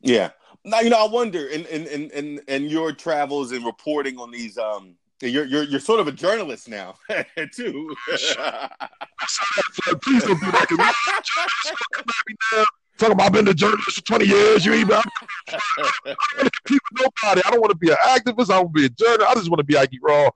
Yeah. 0.00 0.30
Now 0.64 0.80
you 0.80 0.90
know 0.90 1.04
I 1.04 1.10
wonder 1.10 1.46
in 1.46 1.64
in 1.66 1.86
in 1.86 2.10
in, 2.10 2.40
in 2.48 2.64
your 2.64 2.92
travels 2.92 3.52
and 3.52 3.64
reporting 3.64 4.18
on 4.18 4.30
these 4.30 4.58
um 4.58 4.94
you're 5.22 5.46
you're 5.46 5.62
you're 5.64 5.80
sort 5.80 6.00
of 6.00 6.08
a 6.08 6.12
journalist 6.12 6.68
now 6.68 6.94
too. 7.54 7.94
Please 10.02 10.24
don't 10.24 10.40
do 10.40 10.50
that. 10.50 10.66
Talking 12.98 13.12
about 13.12 13.26
I've 13.26 13.32
been 13.32 13.48
a 13.48 13.54
journalist 13.54 13.96
for 13.96 14.02
20 14.02 14.24
years. 14.26 14.64
You 14.64 14.74
even 14.74 14.94
I 14.96 15.02
don't 16.04 16.16
want 16.36 16.44
to 16.44 16.50
compete 16.50 16.80
with 16.90 17.12
nobody. 17.22 17.42
I 17.44 17.50
don't 17.50 17.60
want 17.60 17.70
to 17.70 17.76
be 17.76 17.90
an 17.90 17.96
activist. 18.06 18.50
I 18.50 18.58
want 18.58 18.74
to 18.74 18.80
be 18.80 18.86
a 18.86 18.88
journalist. 18.88 19.30
I 19.30 19.34
just 19.34 19.50
want 19.50 19.58
to 19.58 19.64
be 19.64 19.76
Ike 19.76 19.98
Raw. 20.02 20.30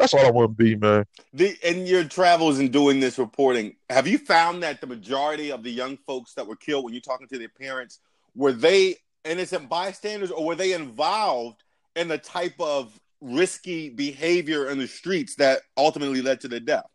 That's 0.00 0.14
all 0.14 0.26
I 0.26 0.30
want 0.30 0.56
to 0.56 0.64
be, 0.64 0.76
man. 0.76 1.04
The 1.34 1.54
in 1.62 1.86
your 1.86 2.04
travels 2.04 2.58
and 2.58 2.72
doing 2.72 3.00
this 3.00 3.18
reporting, 3.18 3.76
have 3.90 4.08
you 4.08 4.16
found 4.16 4.62
that 4.62 4.80
the 4.80 4.86
majority 4.86 5.52
of 5.52 5.62
the 5.62 5.70
young 5.70 5.98
folks 5.98 6.32
that 6.34 6.46
were 6.46 6.56
killed 6.56 6.84
when 6.84 6.94
you're 6.94 7.02
talking 7.02 7.28
to 7.28 7.38
their 7.38 7.50
parents 7.50 8.00
were 8.34 8.52
they 8.52 8.96
innocent 9.26 9.68
bystanders 9.68 10.30
or 10.30 10.46
were 10.46 10.54
they 10.54 10.72
involved 10.72 11.62
in 11.96 12.08
the 12.08 12.16
type 12.16 12.54
of 12.58 12.98
risky 13.20 13.90
behavior 13.90 14.70
in 14.70 14.78
the 14.78 14.88
streets 14.88 15.34
that 15.34 15.60
ultimately 15.76 16.22
led 16.22 16.40
to 16.40 16.48
their 16.48 16.60
death? 16.60 16.86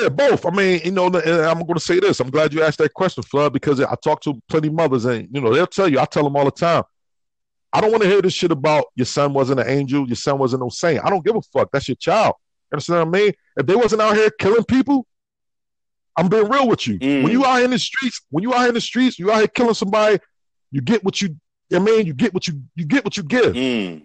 Yeah, 0.00 0.08
both. 0.08 0.44
I 0.44 0.50
mean, 0.50 0.80
you 0.84 0.90
know, 0.90 1.06
I'm 1.06 1.12
going 1.12 1.74
to 1.74 1.80
say 1.80 2.00
this. 2.00 2.18
I'm 2.18 2.30
glad 2.30 2.52
you 2.52 2.64
asked 2.64 2.78
that 2.78 2.92
question, 2.94 3.22
Flood, 3.22 3.52
because 3.52 3.80
I 3.80 3.94
talk 4.02 4.20
to 4.22 4.42
plenty 4.48 4.66
of 4.66 4.74
mothers, 4.74 5.04
and 5.04 5.28
you 5.30 5.40
know, 5.40 5.54
they'll 5.54 5.68
tell 5.68 5.86
you. 5.86 6.00
I 6.00 6.04
tell 6.04 6.24
them 6.24 6.34
all 6.34 6.46
the 6.46 6.50
time. 6.50 6.82
I 7.74 7.80
don't 7.80 7.90
want 7.90 8.04
to 8.04 8.08
hear 8.08 8.22
this 8.22 8.32
shit 8.32 8.52
about 8.52 8.84
your 8.94 9.04
son 9.04 9.34
wasn't 9.34 9.58
an 9.58 9.68
angel, 9.68 10.06
your 10.06 10.14
son 10.14 10.38
wasn't 10.38 10.62
no 10.62 10.68
saint. 10.68 11.04
I 11.04 11.10
don't 11.10 11.24
give 11.24 11.34
a 11.34 11.42
fuck. 11.42 11.70
That's 11.72 11.88
your 11.88 11.96
child. 11.96 12.34
You 12.70 12.76
understand 12.76 13.10
what 13.10 13.18
I 13.18 13.22
mean? 13.22 13.32
If 13.56 13.66
they 13.66 13.74
wasn't 13.74 14.00
out 14.00 14.14
here 14.14 14.30
killing 14.30 14.64
people, 14.64 15.06
I'm 16.16 16.28
being 16.28 16.48
real 16.48 16.68
with 16.68 16.86
you. 16.86 17.00
Mm. 17.00 17.24
When 17.24 17.32
you 17.32 17.44
out 17.44 17.62
in 17.62 17.72
the 17.72 17.78
streets, 17.78 18.20
when 18.30 18.42
you 18.42 18.54
out 18.54 18.68
in 18.68 18.74
the 18.74 18.80
streets, 18.80 19.18
you 19.18 19.32
out 19.32 19.38
here 19.38 19.48
killing 19.48 19.74
somebody, 19.74 20.20
you 20.70 20.80
get 20.80 21.02
what 21.02 21.20
you. 21.20 21.36
I 21.72 21.80
mean, 21.80 22.06
you 22.06 22.14
get 22.14 22.32
what 22.32 22.46
you 22.46 22.62
you 22.76 22.84
get 22.84 23.04
what 23.04 23.16
you 23.16 23.24
give. 23.24 23.54
Mm. 23.54 24.02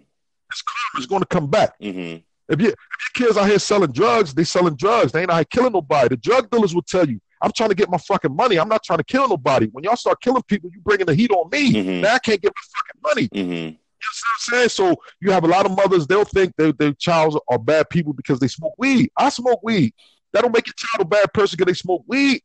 This 0.50 0.62
karma 0.62 1.00
is 1.00 1.06
going 1.06 1.20
to 1.20 1.26
come 1.26 1.46
back. 1.46 1.78
Mm-hmm. 1.80 2.22
If, 2.52 2.60
you, 2.60 2.68
if 2.68 2.74
your 2.74 3.26
kids 3.26 3.38
out 3.38 3.48
here 3.48 3.60
selling 3.60 3.92
drugs, 3.92 4.34
they 4.34 4.42
selling 4.42 4.74
drugs. 4.74 5.12
They 5.12 5.20
ain't 5.20 5.30
out 5.30 5.36
here 5.36 5.44
killing 5.44 5.72
nobody. 5.72 6.08
The 6.08 6.16
drug 6.16 6.50
dealers 6.50 6.74
will 6.74 6.82
tell 6.82 7.08
you, 7.08 7.20
I'm 7.42 7.52
trying 7.52 7.70
to 7.70 7.74
get 7.74 7.90
my 7.90 7.98
fucking 7.98 8.34
money. 8.34 8.58
I'm 8.58 8.68
not 8.68 8.82
trying 8.82 8.98
to 8.98 9.04
kill 9.04 9.28
nobody. 9.28 9.66
When 9.72 9.84
y'all 9.84 9.96
start 9.96 10.20
killing 10.20 10.42
people, 10.42 10.70
you 10.72 10.80
bringing 10.80 11.06
the 11.06 11.14
heat 11.14 11.30
on 11.30 11.48
me. 11.50 11.72
Mm-hmm. 11.72 12.00
Now 12.02 12.14
I 12.14 12.18
can't 12.18 12.40
get 12.40 12.52
my 12.54 12.62
fucking 12.74 13.00
money. 13.02 13.28
Mm-hmm. 13.28 13.52
You 13.52 13.70
know 13.70 13.76
what 13.76 14.54
I'm 14.54 14.58
saying? 14.58 14.68
So 14.70 14.96
you 15.20 15.30
have 15.30 15.44
a 15.44 15.48
lot 15.48 15.66
of 15.66 15.76
mothers, 15.76 16.06
they'll 16.06 16.24
think 16.24 16.54
they, 16.56 16.72
their 16.72 16.92
child 16.92 17.38
are 17.48 17.58
bad 17.58 17.90
people 17.90 18.12
because 18.12 18.40
they 18.40 18.48
smoke 18.48 18.74
weed. 18.78 19.10
I 19.16 19.28
smoke 19.30 19.60
weed. 19.62 19.92
That 20.32 20.42
don't 20.42 20.52
make 20.52 20.66
your 20.66 20.74
child 20.74 21.00
a 21.00 21.04
bad 21.04 21.32
person 21.32 21.56
because 21.56 21.72
they 21.72 21.76
smoke 21.76 22.04
weed. 22.06 22.42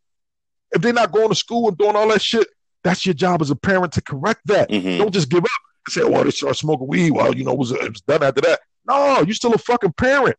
If 0.71 0.81
they're 0.81 0.91
not 0.91 1.11
going 1.11 1.29
to 1.29 1.35
school 1.35 1.67
and 1.69 1.77
doing 1.77 1.95
all 1.95 2.07
that 2.09 2.21
shit, 2.21 2.47
That's 2.83 3.03
your 3.03 3.15
job 3.15 3.41
as 3.41 3.49
a 3.49 3.55
parent 3.55 3.93
to 3.93 4.01
correct 4.01 4.41
that. 4.45 4.69
Mhm. 4.69 4.99
Don't 4.99 5.11
just 5.11 5.27
give 5.29 5.43
up 5.43 5.49
and 5.87 5.91
say, 5.93 6.03
"Well, 6.03 6.23
they 6.23 6.29
start 6.29 6.55
smoking 6.55 6.85
weed." 6.87 7.11
Well, 7.11 7.35
you 7.35 7.43
know, 7.43 7.53
it 7.53 7.57
was, 7.57 7.71
it 7.71 7.81
was 7.91 8.01
done 8.01 8.21
after 8.21 8.41
that. 8.41 8.59
No, 8.87 9.21
you're 9.21 9.33
still 9.33 9.55
a 9.55 9.57
fucking 9.57 9.93
parent. 9.93 10.35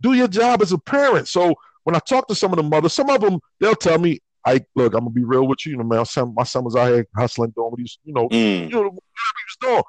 Do 0.00 0.12
your 0.12 0.26
job 0.26 0.62
as 0.62 0.72
a 0.72 0.78
parent. 0.78 1.28
So 1.28 1.54
when 1.84 1.96
I 1.96 2.00
talk 2.00 2.28
to 2.28 2.34
some 2.34 2.52
of 2.52 2.56
the 2.56 2.62
mothers, 2.62 2.92
some 2.92 3.08
of 3.10 3.20
them 3.20 3.38
they'll 3.58 3.74
tell 3.74 3.98
me, 3.98 4.20
"I 4.44 4.60
look, 4.74 4.94
I'm 4.94 5.00
gonna 5.00 5.10
be 5.10 5.24
real 5.24 5.46
with 5.46 5.64
you. 5.66 5.72
You 5.72 5.78
know, 5.78 5.84
man, 5.84 5.98
my 5.98 6.04
son, 6.04 6.34
my 6.36 6.44
son 6.44 6.64
was 6.64 6.76
out 6.76 6.92
here 6.92 7.06
hustling, 7.16 7.50
doing 7.50 7.70
what 7.70 7.80
he's, 7.80 7.98
you 8.04 8.12
know, 8.14 8.28
Mm. 8.28 8.64
you 8.64 8.68
know, 8.70 8.80
whatever 8.80 8.92
he 8.92 9.46
was 9.46 9.56
doing." 9.60 9.82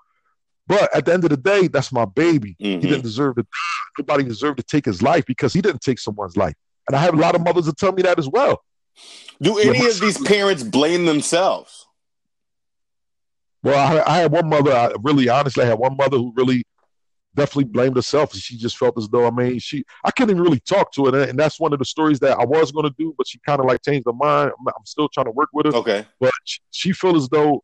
But 0.68 0.96
at 0.96 1.06
the 1.06 1.14
end 1.14 1.24
of 1.24 1.32
the 1.32 1.38
day, 1.38 1.68
that's 1.68 1.92
my 1.92 2.06
baby. 2.06 2.56
Mhm. 2.62 2.82
He 2.82 2.88
didn't 2.88 3.02
deserve 3.02 3.36
to. 3.36 3.46
Nobody 4.00 4.24
deserved 4.24 4.58
to 4.58 4.64
take 4.64 4.86
his 4.86 5.02
life 5.02 5.26
because 5.26 5.54
he 5.54 5.62
didn't 5.62 5.82
take 5.82 6.00
someone's 6.00 6.38
life. 6.38 6.54
And 6.88 6.96
I 6.96 7.02
have 7.02 7.14
a 7.14 7.18
lot 7.18 7.36
of 7.36 7.42
mothers 7.42 7.66
that 7.66 7.78
tell 7.78 7.92
me 7.92 8.04
that 8.04 8.18
as 8.20 8.30
well. 8.30 8.64
Do 9.42 9.58
any 9.58 9.80
my 9.80 9.86
of 9.88 10.00
these 10.00 10.18
parents 10.22 10.64
blame 10.64 11.06
themselves? 11.06 11.88
Well, 13.64 13.78
I, 13.78 14.02
I 14.12 14.18
had 14.20 14.32
one 14.32 14.50
mother. 14.50 14.72
I 14.72 14.94
really, 15.02 15.30
honestly, 15.30 15.64
I 15.64 15.68
had 15.68 15.78
one 15.80 15.96
mother 15.98 16.18
who 16.18 16.34
really 16.36 16.64
definitely 17.36 17.66
blamed 17.66 17.96
herself. 17.96 18.34
She 18.36 18.58
just 18.58 18.78
felt 18.78 18.98
as 18.98 19.08
though, 19.08 19.26
I 19.28 19.32
mean, 19.32 19.60
she, 19.60 19.84
I 20.04 20.12
couldn't 20.12 20.32
even 20.32 20.44
really 20.44 20.60
talk 20.60 20.92
to 20.94 21.06
her, 21.06 21.24
and 21.24 21.38
that's 21.40 21.60
one 21.60 21.74
of 21.74 21.80
the 21.80 21.86
stories 21.86 22.20
that 22.20 22.38
I 22.38 22.46
was 22.46 22.72
going 22.72 22.86
to 22.86 22.96
do, 22.98 23.14
but 23.18 23.28
she 23.28 23.40
kind 23.46 23.60
of 23.60 23.66
like 23.66 23.82
changed 23.84 24.06
her 24.06 24.14
mind. 24.14 24.52
I'm, 24.60 24.68
I'm 24.68 24.86
still 24.86 25.08
trying 25.10 25.26
to 25.28 25.32
work 25.32 25.50
with 25.54 25.68
her, 25.68 25.76
Okay. 25.76 26.06
but 26.20 26.32
she, 26.46 26.60
she 26.72 26.92
felt 26.94 27.16
as 27.16 27.30
though 27.30 27.64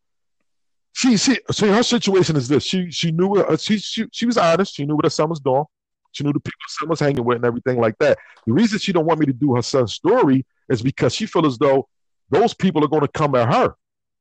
she, 0.93 1.15
she, 1.17 1.38
see, 1.51 1.67
her 1.67 1.84
situation 1.84 2.36
is 2.36 2.47
this: 2.47 2.63
she, 2.63 2.89
she 2.91 3.12
knew, 3.12 3.36
uh, 3.36 3.56
she, 3.58 3.77
she, 3.77 4.06
she 4.12 4.25
was 4.25 4.38
honest. 4.38 4.75
She 4.75 4.86
knew 4.86 4.95
what 4.95 5.06
her 5.06 5.10
son 5.12 5.30
was 5.30 5.39
doing. 5.39 5.63
She 6.12 6.23
knew 6.23 6.34
the 6.34 6.39
people 6.39 6.58
her 6.60 6.69
son 6.80 6.89
was 6.89 6.99
hanging 6.99 7.23
with 7.23 7.36
and 7.36 7.45
everything 7.45 7.80
like 7.80 7.95
that. 7.99 8.17
The 8.47 8.53
reason 8.53 8.80
she 8.80 8.93
don't 8.93 9.06
want 9.06 9.19
me 9.19 9.27
to 9.27 9.34
do 9.34 9.53
her 9.56 9.62
son's 9.62 9.93
story 9.93 10.43
is 10.69 10.82
because 10.82 11.13
she 11.13 11.27
felt 11.27 11.45
as 11.45 11.58
though 11.60 11.88
those 12.32 12.56
people 12.56 12.84
are 12.84 12.88
going 12.88 13.03
to 13.03 13.08
come 13.10 13.36
at 13.36 13.53
her. 13.53 13.75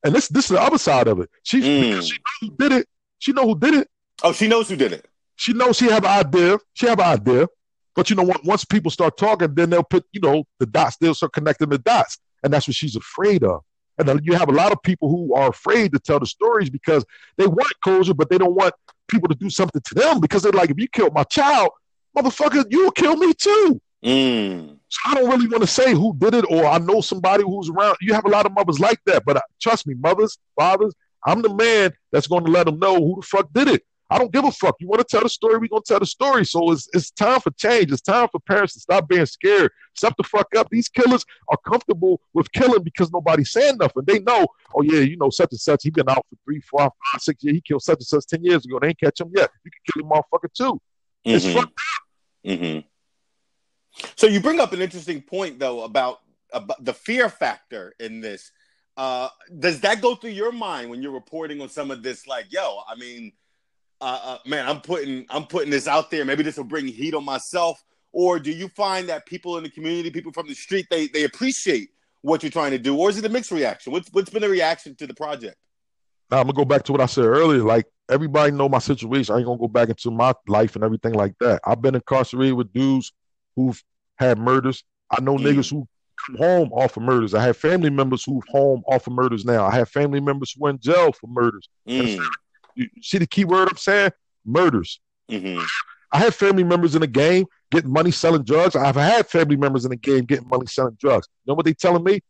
And 0.04 0.14
this, 0.14 0.28
this 0.28 0.44
is 0.44 0.50
the 0.50 0.60
other 0.60 0.76
side 0.76 1.08
of 1.08 1.18
it. 1.20 1.30
She, 1.44 1.60
Mm. 1.62 1.90
because 1.90 2.08
she 2.08 2.50
did 2.58 2.72
it. 2.72 2.86
She 3.18 3.32
know 3.32 3.44
who 3.46 3.58
did 3.58 3.74
it. 3.74 3.88
Oh, 4.22 4.32
she 4.32 4.46
knows 4.46 4.68
who 4.68 4.76
did 4.76 4.92
it. 4.92 5.08
She 5.36 5.52
knows 5.52 5.76
she 5.76 5.86
have 5.86 6.04
an 6.04 6.26
idea. 6.26 6.58
She 6.74 6.86
have 6.86 6.98
an 6.98 7.06
idea. 7.06 7.46
But 7.94 8.10
you 8.10 8.16
know, 8.16 8.24
on- 8.24 8.40
once 8.44 8.64
people 8.64 8.90
start 8.90 9.16
talking, 9.16 9.54
then 9.54 9.70
they'll 9.70 9.82
put, 9.82 10.04
you 10.12 10.20
know, 10.20 10.44
the 10.58 10.66
dots, 10.66 10.96
they'll 10.98 11.14
start 11.14 11.32
connecting 11.32 11.68
the 11.68 11.78
dots. 11.78 12.18
And 12.42 12.52
that's 12.52 12.68
what 12.68 12.74
she's 12.74 12.96
afraid 12.96 13.42
of. 13.42 13.60
And 13.98 14.06
then 14.06 14.20
you 14.22 14.34
have 14.34 14.48
a 14.48 14.52
lot 14.52 14.72
of 14.72 14.82
people 14.82 15.08
who 15.08 15.34
are 15.34 15.48
afraid 15.48 15.92
to 15.92 15.98
tell 15.98 16.20
the 16.20 16.26
stories 16.26 16.68
because 16.68 17.04
they 17.38 17.46
want 17.46 17.72
closure, 17.82 18.12
but 18.12 18.28
they 18.28 18.36
don't 18.36 18.54
want 18.54 18.74
people 19.08 19.28
to 19.28 19.34
do 19.34 19.48
something 19.48 19.80
to 19.80 19.94
them 19.94 20.20
because 20.20 20.42
they're 20.42 20.52
like, 20.52 20.70
if 20.70 20.78
you 20.78 20.86
killed 20.88 21.14
my 21.14 21.24
child, 21.24 21.70
motherfucker, 22.16 22.64
you 22.68 22.84
will 22.84 22.90
kill 22.90 23.16
me 23.16 23.32
too. 23.32 23.80
Mm. 24.04 24.76
So 24.88 24.98
I 25.06 25.14
don't 25.14 25.30
really 25.30 25.48
want 25.48 25.62
to 25.62 25.66
say 25.66 25.94
who 25.94 26.14
did 26.18 26.34
it 26.34 26.44
or 26.50 26.66
I 26.66 26.78
know 26.78 27.00
somebody 27.00 27.42
who's 27.42 27.70
around. 27.70 27.96
You 28.00 28.12
have 28.12 28.26
a 28.26 28.28
lot 28.28 28.46
of 28.46 28.52
mothers 28.52 28.78
like 28.78 29.00
that, 29.06 29.24
but 29.24 29.38
uh, 29.38 29.42
trust 29.60 29.86
me, 29.86 29.94
mothers, 29.94 30.38
fathers, 30.58 30.94
I'm 31.26 31.42
the 31.42 31.54
man 31.54 31.92
that's 32.12 32.26
going 32.26 32.44
to 32.44 32.50
let 32.50 32.66
them 32.66 32.78
know 32.78 32.96
who 32.96 33.16
the 33.20 33.26
fuck 33.26 33.48
did 33.52 33.68
it. 33.68 33.82
I 34.08 34.18
don't 34.18 34.32
give 34.32 34.44
a 34.44 34.52
fuck. 34.52 34.76
You 34.78 34.86
want 34.86 35.00
to 35.00 35.04
tell 35.04 35.22
the 35.22 35.28
story? 35.28 35.58
We're 35.58 35.66
going 35.68 35.82
to 35.82 35.88
tell 35.88 35.98
the 35.98 36.06
story. 36.06 36.44
So 36.46 36.70
it's, 36.70 36.88
it's 36.92 37.10
time 37.10 37.40
for 37.40 37.50
change. 37.52 37.90
It's 37.90 38.02
time 38.02 38.28
for 38.30 38.38
parents 38.38 38.74
to 38.74 38.80
stop 38.80 39.08
being 39.08 39.26
scared. 39.26 39.72
Stop 39.94 40.16
the 40.16 40.22
fuck 40.22 40.46
up. 40.56 40.68
These 40.70 40.88
killers 40.88 41.24
are 41.48 41.56
comfortable 41.66 42.20
with 42.32 42.50
killing 42.52 42.84
because 42.84 43.10
nobody's 43.12 43.50
saying 43.50 43.78
nothing. 43.80 44.04
They 44.06 44.20
know, 44.20 44.46
oh, 44.76 44.82
yeah, 44.82 45.00
you 45.00 45.16
know, 45.16 45.30
such 45.30 45.50
and 45.50 45.60
such. 45.60 45.82
He 45.82 45.90
been 45.90 46.08
out 46.08 46.24
for 46.30 46.36
three, 46.44 46.60
four, 46.60 46.80
five, 46.80 47.20
six 47.20 47.42
years. 47.42 47.56
He 47.56 47.60
killed 47.60 47.82
such 47.82 47.98
and 47.98 48.06
such 48.06 48.26
10 48.26 48.44
years 48.44 48.64
ago. 48.64 48.78
They 48.80 48.88
ain't 48.88 49.00
catch 49.00 49.20
him 49.20 49.32
yet. 49.34 49.50
You 49.64 49.70
can 49.72 49.80
kill 49.92 50.04
him, 50.04 50.10
motherfucker, 50.10 50.52
too. 50.52 50.80
It's 51.24 51.44
Mhm. 51.44 51.54
fucked 51.54 51.80
hmm 52.44 52.78
So 54.14 54.28
you 54.28 54.40
bring 54.40 54.60
up 54.60 54.72
an 54.72 54.80
interesting 54.80 55.20
point 55.20 55.58
though 55.58 55.82
about, 55.82 56.20
about 56.52 56.84
the 56.84 56.94
fear 56.94 57.28
factor 57.28 57.94
in 57.98 58.20
this. 58.20 58.52
Uh, 58.96 59.28
does 59.58 59.80
that 59.80 60.00
go 60.00 60.14
through 60.14 60.30
your 60.30 60.52
mind 60.52 60.88
when 60.90 61.02
you're 61.02 61.12
reporting 61.12 61.60
on 61.60 61.68
some 61.68 61.90
of 61.90 62.02
this? 62.04 62.26
Like, 62.26 62.46
yo, 62.52 62.78
I 62.88 62.94
mean, 62.94 63.32
uh, 64.00 64.20
uh, 64.24 64.38
man, 64.46 64.66
I'm 64.68 64.80
putting 64.80 65.26
I'm 65.30 65.46
putting 65.46 65.70
this 65.70 65.88
out 65.88 66.10
there. 66.10 66.24
Maybe 66.24 66.42
this 66.42 66.56
will 66.56 66.64
bring 66.64 66.86
heat 66.86 67.14
on 67.14 67.24
myself. 67.24 67.82
Or 68.12 68.38
do 68.38 68.50
you 68.50 68.68
find 68.68 69.08
that 69.08 69.26
people 69.26 69.58
in 69.58 69.64
the 69.64 69.70
community, 69.70 70.10
people 70.10 70.32
from 70.32 70.48
the 70.48 70.54
street, 70.54 70.86
they 70.90 71.08
they 71.08 71.24
appreciate 71.24 71.90
what 72.22 72.42
you're 72.42 72.50
trying 72.50 72.70
to 72.72 72.78
do, 72.78 72.96
or 72.96 73.08
is 73.10 73.18
it 73.18 73.24
a 73.24 73.28
mixed 73.28 73.50
reaction? 73.50 73.92
What's 73.92 74.08
what's 74.12 74.30
been 74.30 74.42
the 74.42 74.48
reaction 74.48 74.94
to 74.96 75.06
the 75.06 75.14
project? 75.14 75.56
Now, 76.30 76.38
I'm 76.38 76.44
gonna 76.44 76.54
go 76.54 76.64
back 76.64 76.82
to 76.84 76.92
what 76.92 77.00
I 77.00 77.06
said 77.06 77.24
earlier. 77.24 77.62
Like 77.62 77.86
everybody 78.10 78.52
know 78.52 78.68
my 78.68 78.78
situation. 78.78 79.34
I 79.34 79.38
ain't 79.38 79.46
gonna 79.46 79.58
go 79.58 79.68
back 79.68 79.88
into 79.90 80.10
my 80.10 80.32
life 80.48 80.74
and 80.76 80.84
everything 80.84 81.12
like 81.12 81.34
that. 81.40 81.60
I've 81.64 81.82
been 81.82 81.94
incarcerated 81.94 82.54
with 82.54 82.72
dudes 82.72 83.12
who've 83.54 83.80
had 84.16 84.38
murders. 84.38 84.82
I 85.10 85.20
know 85.20 85.36
Mm. 85.36 85.44
niggas 85.44 85.70
who 85.70 85.86
come 86.26 86.36
home 86.36 86.72
off 86.72 86.96
of 86.96 87.02
murders. 87.02 87.34
I 87.34 87.42
have 87.42 87.56
family 87.56 87.90
members 87.90 88.24
who've 88.24 88.42
home 88.48 88.82
off 88.88 89.06
of 89.06 89.12
murders 89.12 89.44
now. 89.44 89.66
I 89.66 89.74
have 89.76 89.88
family 89.88 90.20
members 90.20 90.52
who 90.56 90.66
are 90.66 90.70
in 90.70 90.78
jail 90.80 91.12
for 91.12 91.26
murders. 91.28 91.68
Mm. 91.86 92.26
You 92.76 92.88
you 92.94 93.02
see 93.02 93.18
the 93.18 93.26
key 93.26 93.44
word 93.44 93.68
I'm 93.68 93.76
saying? 93.76 94.12
Murders. 94.44 95.00
hmm 95.30 95.60
I 96.12 96.20
have 96.20 96.36
family 96.36 96.62
members 96.62 96.94
in 96.94 97.00
the 97.00 97.06
game 97.08 97.46
getting 97.72 97.92
money 97.92 98.12
selling 98.12 98.44
drugs. 98.44 98.76
I've 98.76 98.94
had 98.94 99.26
family 99.28 99.56
members 99.56 99.84
in 99.84 99.90
the 99.90 99.96
game 99.96 100.24
getting 100.24 100.46
money 100.48 100.66
selling 100.66 100.96
drugs. 101.00 101.26
You 101.44 101.50
know 101.50 101.54
what 101.56 101.66
they 101.66 101.74
telling 101.74 102.04
me? 102.04 102.20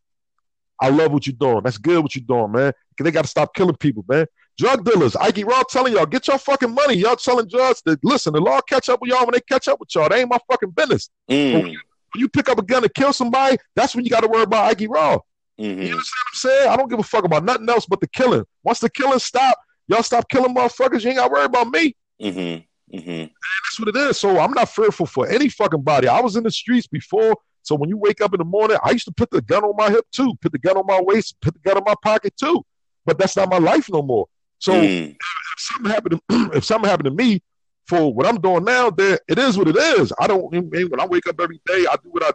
I 0.81 0.89
love 0.89 1.13
what 1.13 1.27
you're 1.27 1.37
doing. 1.39 1.61
That's 1.63 1.77
good 1.79 2.03
what 2.03 2.15
you're 2.15 2.25
doing, 2.27 2.53
man. 2.53 2.73
'Cause 2.97 3.05
They 3.05 3.11
got 3.11 3.23
to 3.23 3.29
stop 3.29 3.55
killing 3.55 3.77
people, 3.77 4.05
man. 4.09 4.27
Drug 4.59 4.83
dealers, 4.85 5.15
Ike 5.17 5.45
Raw 5.47 5.63
telling 5.65 5.93
y'all, 5.93 6.07
get 6.07 6.27
your 6.27 6.39
fucking 6.39 6.73
money. 6.73 6.95
Y'all 6.95 7.19
selling 7.19 7.49
drugs. 7.49 7.83
Listen, 8.03 8.33
the 8.33 8.41
law 8.41 8.61
catch 8.63 8.89
up 8.89 9.01
with 9.03 9.11
y'all 9.11 9.27
when 9.27 9.33
they 9.35 9.41
catch 9.41 9.69
up 9.69 9.79
with 9.79 9.95
y'all. 9.95 10.09
They 10.09 10.21
ain't 10.21 10.31
my 10.31 10.39
fucking 10.51 10.71
business. 10.71 11.11
Mm. 11.31 11.53
When 11.53 11.81
you 12.15 12.29
pick 12.29 12.49
up 12.49 12.59
a 12.59 12.63
gun 12.63 12.83
to 12.83 12.89
kill 12.89 13.13
somebody, 13.13 13.59
that's 13.75 13.95
when 13.95 14.05
you 14.05 14.11
got 14.11 14.21
to 14.23 14.29
worry 14.29 14.45
about 14.45 14.65
Ike 14.65 14.89
Raw. 14.89 15.19
You 15.59 15.67
hmm 15.67 15.83
understand 15.83 15.99
what 15.99 16.01
I'm 16.01 16.35
saying? 16.35 16.69
I 16.71 16.77
don't 16.77 16.89
give 16.89 16.99
a 16.99 17.03
fuck 17.03 17.25
about 17.25 17.45
nothing 17.45 17.69
else 17.69 17.85
but 17.87 18.01
the 18.01 18.09
killing. 18.09 18.45
Once 18.63 18.81
the 18.81 18.89
killing 18.91 19.19
stop, 19.19 19.59
y'all 19.89 20.03
stop 20.03 20.29
killing 20.29 20.55
motherfuckers. 20.55 21.03
You 21.03 21.11
ain't 21.11 21.19
got 21.19 21.29
to 21.29 21.33
worry 21.33 21.45
about 21.45 21.69
me. 21.69 21.95
hmm 22.21 22.57
hmm 22.93 23.25
That's 23.25 23.79
what 23.79 23.89
it 23.89 23.97
is. 23.97 24.19
So 24.19 24.39
I'm 24.39 24.53
not 24.53 24.69
fearful 24.69 25.07
for 25.07 25.29
any 25.29 25.49
fucking 25.49 25.83
body. 25.83 26.09
I 26.09 26.21
was 26.21 26.37
in 26.37 26.45
the 26.45 26.51
streets 26.51 26.87
before. 26.87 27.37
So 27.63 27.75
when 27.75 27.89
you 27.91 27.97
wake 27.97 28.21
up 28.21 28.33
in 28.33 28.39
the 28.39 28.45
morning, 28.45 28.77
I 28.85 28.93
used 28.93 29.07
to 29.07 29.13
put 29.13 29.31
the 29.31 29.43
gun 29.43 29.65
on 29.65 29.75
my 29.77 29.91
hip 29.91 30.05
too, 30.13 30.35
put 30.41 30.53
the 30.53 30.59
gun 30.59 30.77
on 30.77 30.85
my 30.87 31.01
waist, 31.03 31.37
put 31.41 31.55
the 31.55 31.61
gun 31.61 31.77
in 31.79 31.83
my 31.85 31.95
pocket 32.03 32.35
too. 32.37 32.65
But 33.05 33.19
that's 33.19 33.37
not 33.37 33.51
my 33.51 33.59
life 33.59 33.89
no 33.91 34.03
more. 34.03 34.27
So 34.59 34.73
Mm. 34.73 35.11
if 35.17 35.17
something 35.59 35.91
happened 35.91 36.21
to 36.29 36.51
if 36.57 36.65
something 36.65 36.89
happened 36.89 37.07
to 37.07 37.11
me 37.25 37.43
for 37.89 38.13
what 38.13 38.27
I'm 38.27 38.41
doing 38.41 38.65
now, 38.65 38.91
then 38.91 39.19
it 39.29 39.39
is 39.39 39.59
what 39.59 39.69
it 39.69 39.77
is. 39.77 40.13
I 40.21 40.27
don't 40.29 40.55
I 40.55 40.61
mean, 40.61 40.89
when 40.91 41.01
I 41.01 41.07
wake 41.07 41.27
up 41.27 41.41
every 41.41 41.61
day, 41.67 41.87
I 41.91 41.97
do 42.03 42.11
what 42.11 42.23
I 42.25 42.31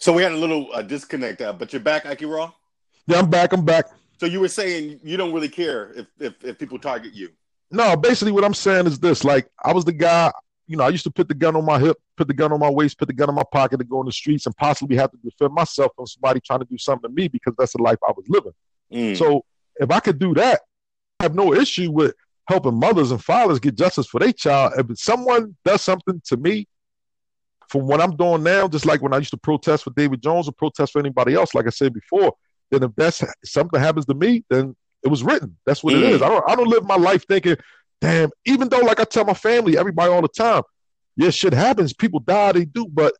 So 0.00 0.14
we 0.14 0.22
had 0.22 0.32
a 0.32 0.36
little 0.36 0.68
uh, 0.72 0.80
disconnect, 0.80 1.42
uh, 1.42 1.52
but 1.52 1.72
you're 1.74 1.80
back, 1.80 2.06
Ike 2.06 2.22
Raw. 2.22 2.52
Yeah, 3.06 3.18
I'm 3.18 3.28
back, 3.28 3.52
I'm 3.52 3.64
back. 3.64 3.84
So 4.18 4.24
you 4.26 4.40
were 4.40 4.48
saying 4.48 4.98
you 5.02 5.18
don't 5.18 5.32
really 5.32 5.48
care 5.48 5.92
if, 5.92 6.06
if, 6.18 6.42
if 6.42 6.58
people 6.58 6.78
target 6.78 7.12
you. 7.12 7.28
No, 7.70 7.96
basically 7.96 8.32
what 8.32 8.42
I'm 8.42 8.54
saying 8.54 8.86
is 8.86 8.98
this: 8.98 9.24
like 9.24 9.48
I 9.62 9.72
was 9.72 9.84
the 9.84 9.92
guy, 9.92 10.32
you 10.66 10.78
know, 10.78 10.84
I 10.84 10.88
used 10.88 11.04
to 11.04 11.10
put 11.10 11.28
the 11.28 11.34
gun 11.34 11.54
on 11.54 11.66
my 11.66 11.78
hip, 11.78 11.98
put 12.16 12.28
the 12.28 12.34
gun 12.34 12.50
on 12.50 12.60
my 12.60 12.70
waist, 12.70 12.98
put 12.98 13.08
the 13.08 13.14
gun 13.14 13.28
in 13.28 13.34
my 13.34 13.44
pocket 13.52 13.76
to 13.76 13.84
go 13.84 14.00
in 14.00 14.06
the 14.06 14.12
streets 14.12 14.46
and 14.46 14.56
possibly 14.56 14.96
have 14.96 15.10
to 15.10 15.18
defend 15.22 15.52
myself 15.52 15.92
from 15.94 16.06
somebody 16.06 16.40
trying 16.40 16.60
to 16.60 16.64
do 16.64 16.78
something 16.78 17.10
to 17.10 17.14
me 17.14 17.28
because 17.28 17.54
that's 17.58 17.74
the 17.74 17.82
life 17.82 17.98
I 18.06 18.12
was 18.12 18.24
living. 18.28 18.52
Mm. 18.92 19.16
So 19.16 19.44
if 19.76 19.90
I 19.90 20.00
could 20.00 20.18
do 20.18 20.32
that, 20.34 20.60
I 21.20 21.24
have 21.24 21.34
no 21.34 21.52
issue 21.52 21.90
with 21.90 22.14
helping 22.48 22.78
mothers 22.78 23.10
and 23.10 23.22
fathers 23.22 23.60
get 23.60 23.76
justice 23.76 24.06
for 24.06 24.18
their 24.18 24.32
child. 24.32 24.72
If 24.78 24.98
someone 24.98 25.56
does 25.64 25.82
something 25.82 26.22
to 26.24 26.36
me 26.38 26.66
from 27.70 27.86
what 27.86 28.00
I'm 28.00 28.16
doing 28.16 28.42
now, 28.42 28.66
just 28.66 28.84
like 28.84 29.00
when 29.00 29.12
I 29.14 29.18
used 29.18 29.30
to 29.30 29.36
protest 29.36 29.84
for 29.84 29.90
David 29.90 30.20
Jones 30.20 30.48
or 30.48 30.52
protest 30.52 30.92
for 30.92 30.98
anybody 30.98 31.34
else, 31.34 31.54
like 31.54 31.66
I 31.66 31.70
said 31.70 31.94
before, 31.94 32.34
then 32.72 32.82
if 32.82 32.90
that's 32.96 33.22
something 33.44 33.78
happens 33.80 34.06
to 34.06 34.14
me, 34.14 34.44
then 34.50 34.74
it 35.04 35.08
was 35.08 35.22
written. 35.22 35.56
That's 35.66 35.82
what 35.84 35.94
it 35.94 36.02
Mm. 36.02 36.14
is. 36.14 36.22
I 36.22 36.28
don't 36.28 36.44
I 36.50 36.56
don't 36.56 36.68
live 36.68 36.84
my 36.84 36.96
life 36.96 37.24
thinking, 37.28 37.56
damn, 38.00 38.30
even 38.44 38.68
though 38.68 38.80
like 38.80 38.98
I 38.98 39.04
tell 39.04 39.24
my 39.24 39.34
family, 39.34 39.78
everybody 39.78 40.12
all 40.12 40.20
the 40.20 40.28
time, 40.28 40.62
yeah, 41.16 41.30
shit 41.30 41.52
happens, 41.52 41.92
people 41.92 42.20
die, 42.20 42.52
they 42.52 42.64
do, 42.64 42.86
but 42.88 43.14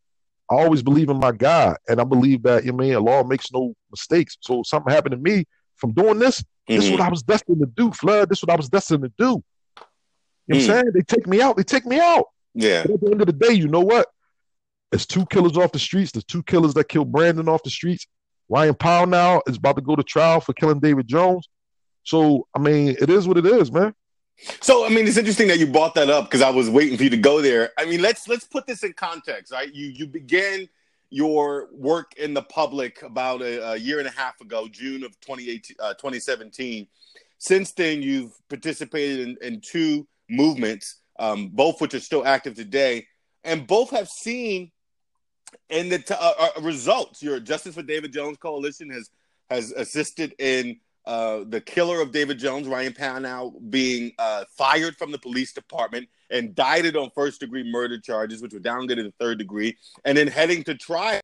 I 0.51 0.57
always 0.57 0.83
believe 0.83 1.11
in 1.11 1.19
my 1.19 1.31
God. 1.31 1.77
And 1.89 2.01
I 2.01 2.05
believe 2.05 2.43
that, 2.43 2.65
you 2.65 2.73
know, 2.73 2.79
mean, 2.79 2.99
law 3.05 3.23
makes 3.23 3.53
no 3.53 3.73
mistakes. 3.89 4.37
So 4.41 4.61
if 4.61 4.67
something 4.67 4.93
happened 4.93 5.13
to 5.13 5.19
me 5.19 5.45
from 5.77 5.93
doing 5.93 6.19
this, 6.19 6.43
this 6.67 6.85
is 6.87 6.91
what 6.91 7.01
I 7.01 7.09
was 7.09 7.23
destined 7.23 7.61
to 7.61 7.67
do, 7.67 7.93
Flood. 7.93 8.29
This 8.29 8.39
is 8.39 8.43
what 8.43 8.53
I 8.53 8.57
was 8.57 8.69
destined 8.69 9.05
to 9.05 9.13
do. 9.17 9.25
You 9.27 9.35
know 9.35 9.43
what 10.49 10.55
I'm 10.57 10.59
Mm. 10.59 10.67
saying? 10.67 10.91
They 10.95 11.03
take 11.03 11.27
me 11.29 11.41
out, 11.41 11.57
they 11.57 11.63
take 11.63 11.87
me 11.87 12.01
out. 12.01 12.25
Yeah. 12.55 12.83
But 12.83 12.95
at 12.95 13.01
the 13.01 13.11
end 13.13 13.21
of 13.21 13.27
the 13.29 13.33
day, 13.33 13.53
you 13.53 13.69
know 13.69 13.81
what? 13.81 14.09
It's 14.93 15.07
two 15.07 15.24
killers 15.26 15.57
off 15.57 15.72
the 15.72 15.78
streets. 15.78 16.12
There's 16.12 16.24
two 16.24 16.43
killers 16.43 16.74
that 16.74 16.88
killed 16.88 17.12
Brandon 17.12 17.49
off 17.49 17.62
the 17.62 17.70
streets. 17.70 18.07
Ryan 18.49 18.74
Pownall 18.74 19.09
now 19.09 19.43
is 19.47 19.57
about 19.57 19.76
to 19.76 19.82
go 19.82 19.95
to 19.95 20.03
trial 20.03 20.41
for 20.41 20.53
killing 20.53 20.80
David 20.80 21.07
Jones. 21.07 21.49
So 22.03 22.47
I 22.55 22.59
mean, 22.59 22.97
it 23.01 23.09
is 23.09 23.28
what 23.28 23.36
it 23.38 23.47
is, 23.47 23.70
man. 23.70 23.95
So 24.61 24.84
I 24.84 24.88
mean, 24.88 25.07
it's 25.07 25.16
interesting 25.16 25.49
that 25.49 25.59
you 25.59 25.66
brought 25.66 25.95
that 25.95 26.11
up 26.11 26.24
because 26.24 26.43
I 26.43 26.51
was 26.51 26.68
waiting 26.68 26.97
for 26.97 27.05
you 27.05 27.11
to 27.11 27.16
go 27.16 27.41
there. 27.41 27.70
I 27.78 27.84
mean, 27.84 28.03
let's 28.03 28.26
let's 28.26 28.47
put 28.47 28.66
this 28.66 28.82
in 28.82 28.93
context, 28.95 29.53
right? 29.53 29.72
You 29.72 29.86
you 29.86 30.07
began 30.07 30.68
your 31.11 31.68
work 31.72 32.12
in 32.16 32.34
the 32.34 32.43
public 32.43 33.03
about 33.03 33.43
a, 33.43 33.72
a 33.72 33.76
year 33.76 33.99
and 33.99 34.09
a 34.09 34.12
half 34.12 34.41
ago, 34.41 34.68
June 34.68 35.03
of 35.05 35.18
2018, 35.20 35.76
uh, 35.80 35.95
2017. 35.95 36.86
Since 37.38 37.72
then, 37.72 38.01
you've 38.03 38.32
participated 38.49 39.28
in, 39.28 39.36
in 39.43 39.61
two 39.61 40.07
movements, 40.28 41.01
um, 41.18 41.49
both 41.49 41.80
which 41.80 41.95
are 41.95 42.01
still 42.01 42.24
active 42.24 42.55
today, 42.55 43.07
and 43.43 43.66
both 43.66 43.91
have 43.91 44.09
seen 44.09 44.70
in 45.69 45.89
the 45.89 45.99
t- 45.99 46.15
uh, 46.19 46.33
uh, 46.39 46.61
results. 46.61 47.23
Your 47.23 47.41
Justice 47.41 47.75
for 47.75 47.83
David 47.83 48.13
Jones 48.13 48.37
coalition 48.39 48.91
has 48.91 49.11
has 49.51 49.73
assisted 49.73 50.35
in 50.39 50.79
uh, 51.07 51.45
the 51.49 51.61
killer 51.61 52.01
of 52.01 52.13
David 52.13 52.39
Jones, 52.39 52.69
Ryan 52.69 52.93
Pownall, 52.93 53.71
being 53.71 54.13
uh, 54.19 54.45
fired 54.57 54.97
from 54.97 55.11
the 55.11 55.19
police 55.19 55.53
department, 55.53 56.09
and 56.31 56.49
indicted 56.49 56.97
on 56.97 57.11
first 57.15 57.41
degree 57.41 57.69
murder 57.69 57.99
charges, 57.99 58.43
which 58.43 58.53
were 58.53 58.61
downgraded 58.61 59.05
to 59.05 59.13
third 59.19 59.39
degree, 59.39 59.77
and 60.05 60.17
then 60.17 60.27
heading 60.27 60.63
to 60.65 60.75
trial. 60.75 61.21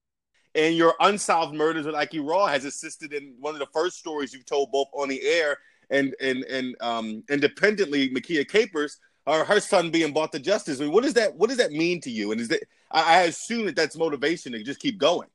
And 0.54 0.74
your 0.74 0.94
unsolved 1.00 1.54
murders 1.54 1.84
with 1.84 1.94
Ike 1.94 2.16
Raw 2.20 2.46
has 2.46 2.64
assisted 2.64 3.12
in 3.12 3.34
one 3.38 3.54
of 3.54 3.60
the 3.60 3.68
first 3.74 3.98
stories 3.98 4.32
you've 4.32 4.46
told 4.46 4.72
both 4.72 4.88
on 4.94 5.08
the 5.08 5.22
air 5.22 5.58
and 5.90 6.14
and 6.20 6.44
and 6.44 6.74
um, 6.80 7.22
independently. 7.28 8.10
Makia 8.10 8.48
Capers, 8.48 8.98
or 9.26 9.44
her 9.44 9.60
son 9.60 9.90
being 9.90 10.12
brought 10.12 10.32
to 10.32 10.38
justice. 10.38 10.80
I 10.80 10.84
mean, 10.84 10.92
what 10.92 11.04
does 11.04 11.14
that 11.14 11.36
what 11.36 11.48
does 11.48 11.58
that 11.58 11.72
mean 11.72 12.00
to 12.00 12.10
you? 12.10 12.32
And 12.32 12.40
is 12.40 12.48
that 12.48 12.62
I, 12.90 13.18
I 13.18 13.22
assume 13.22 13.66
that 13.66 13.76
that's 13.76 13.96
motivation 13.96 14.52
to 14.52 14.62
just 14.62 14.80
keep 14.80 14.98
going. 14.98 15.28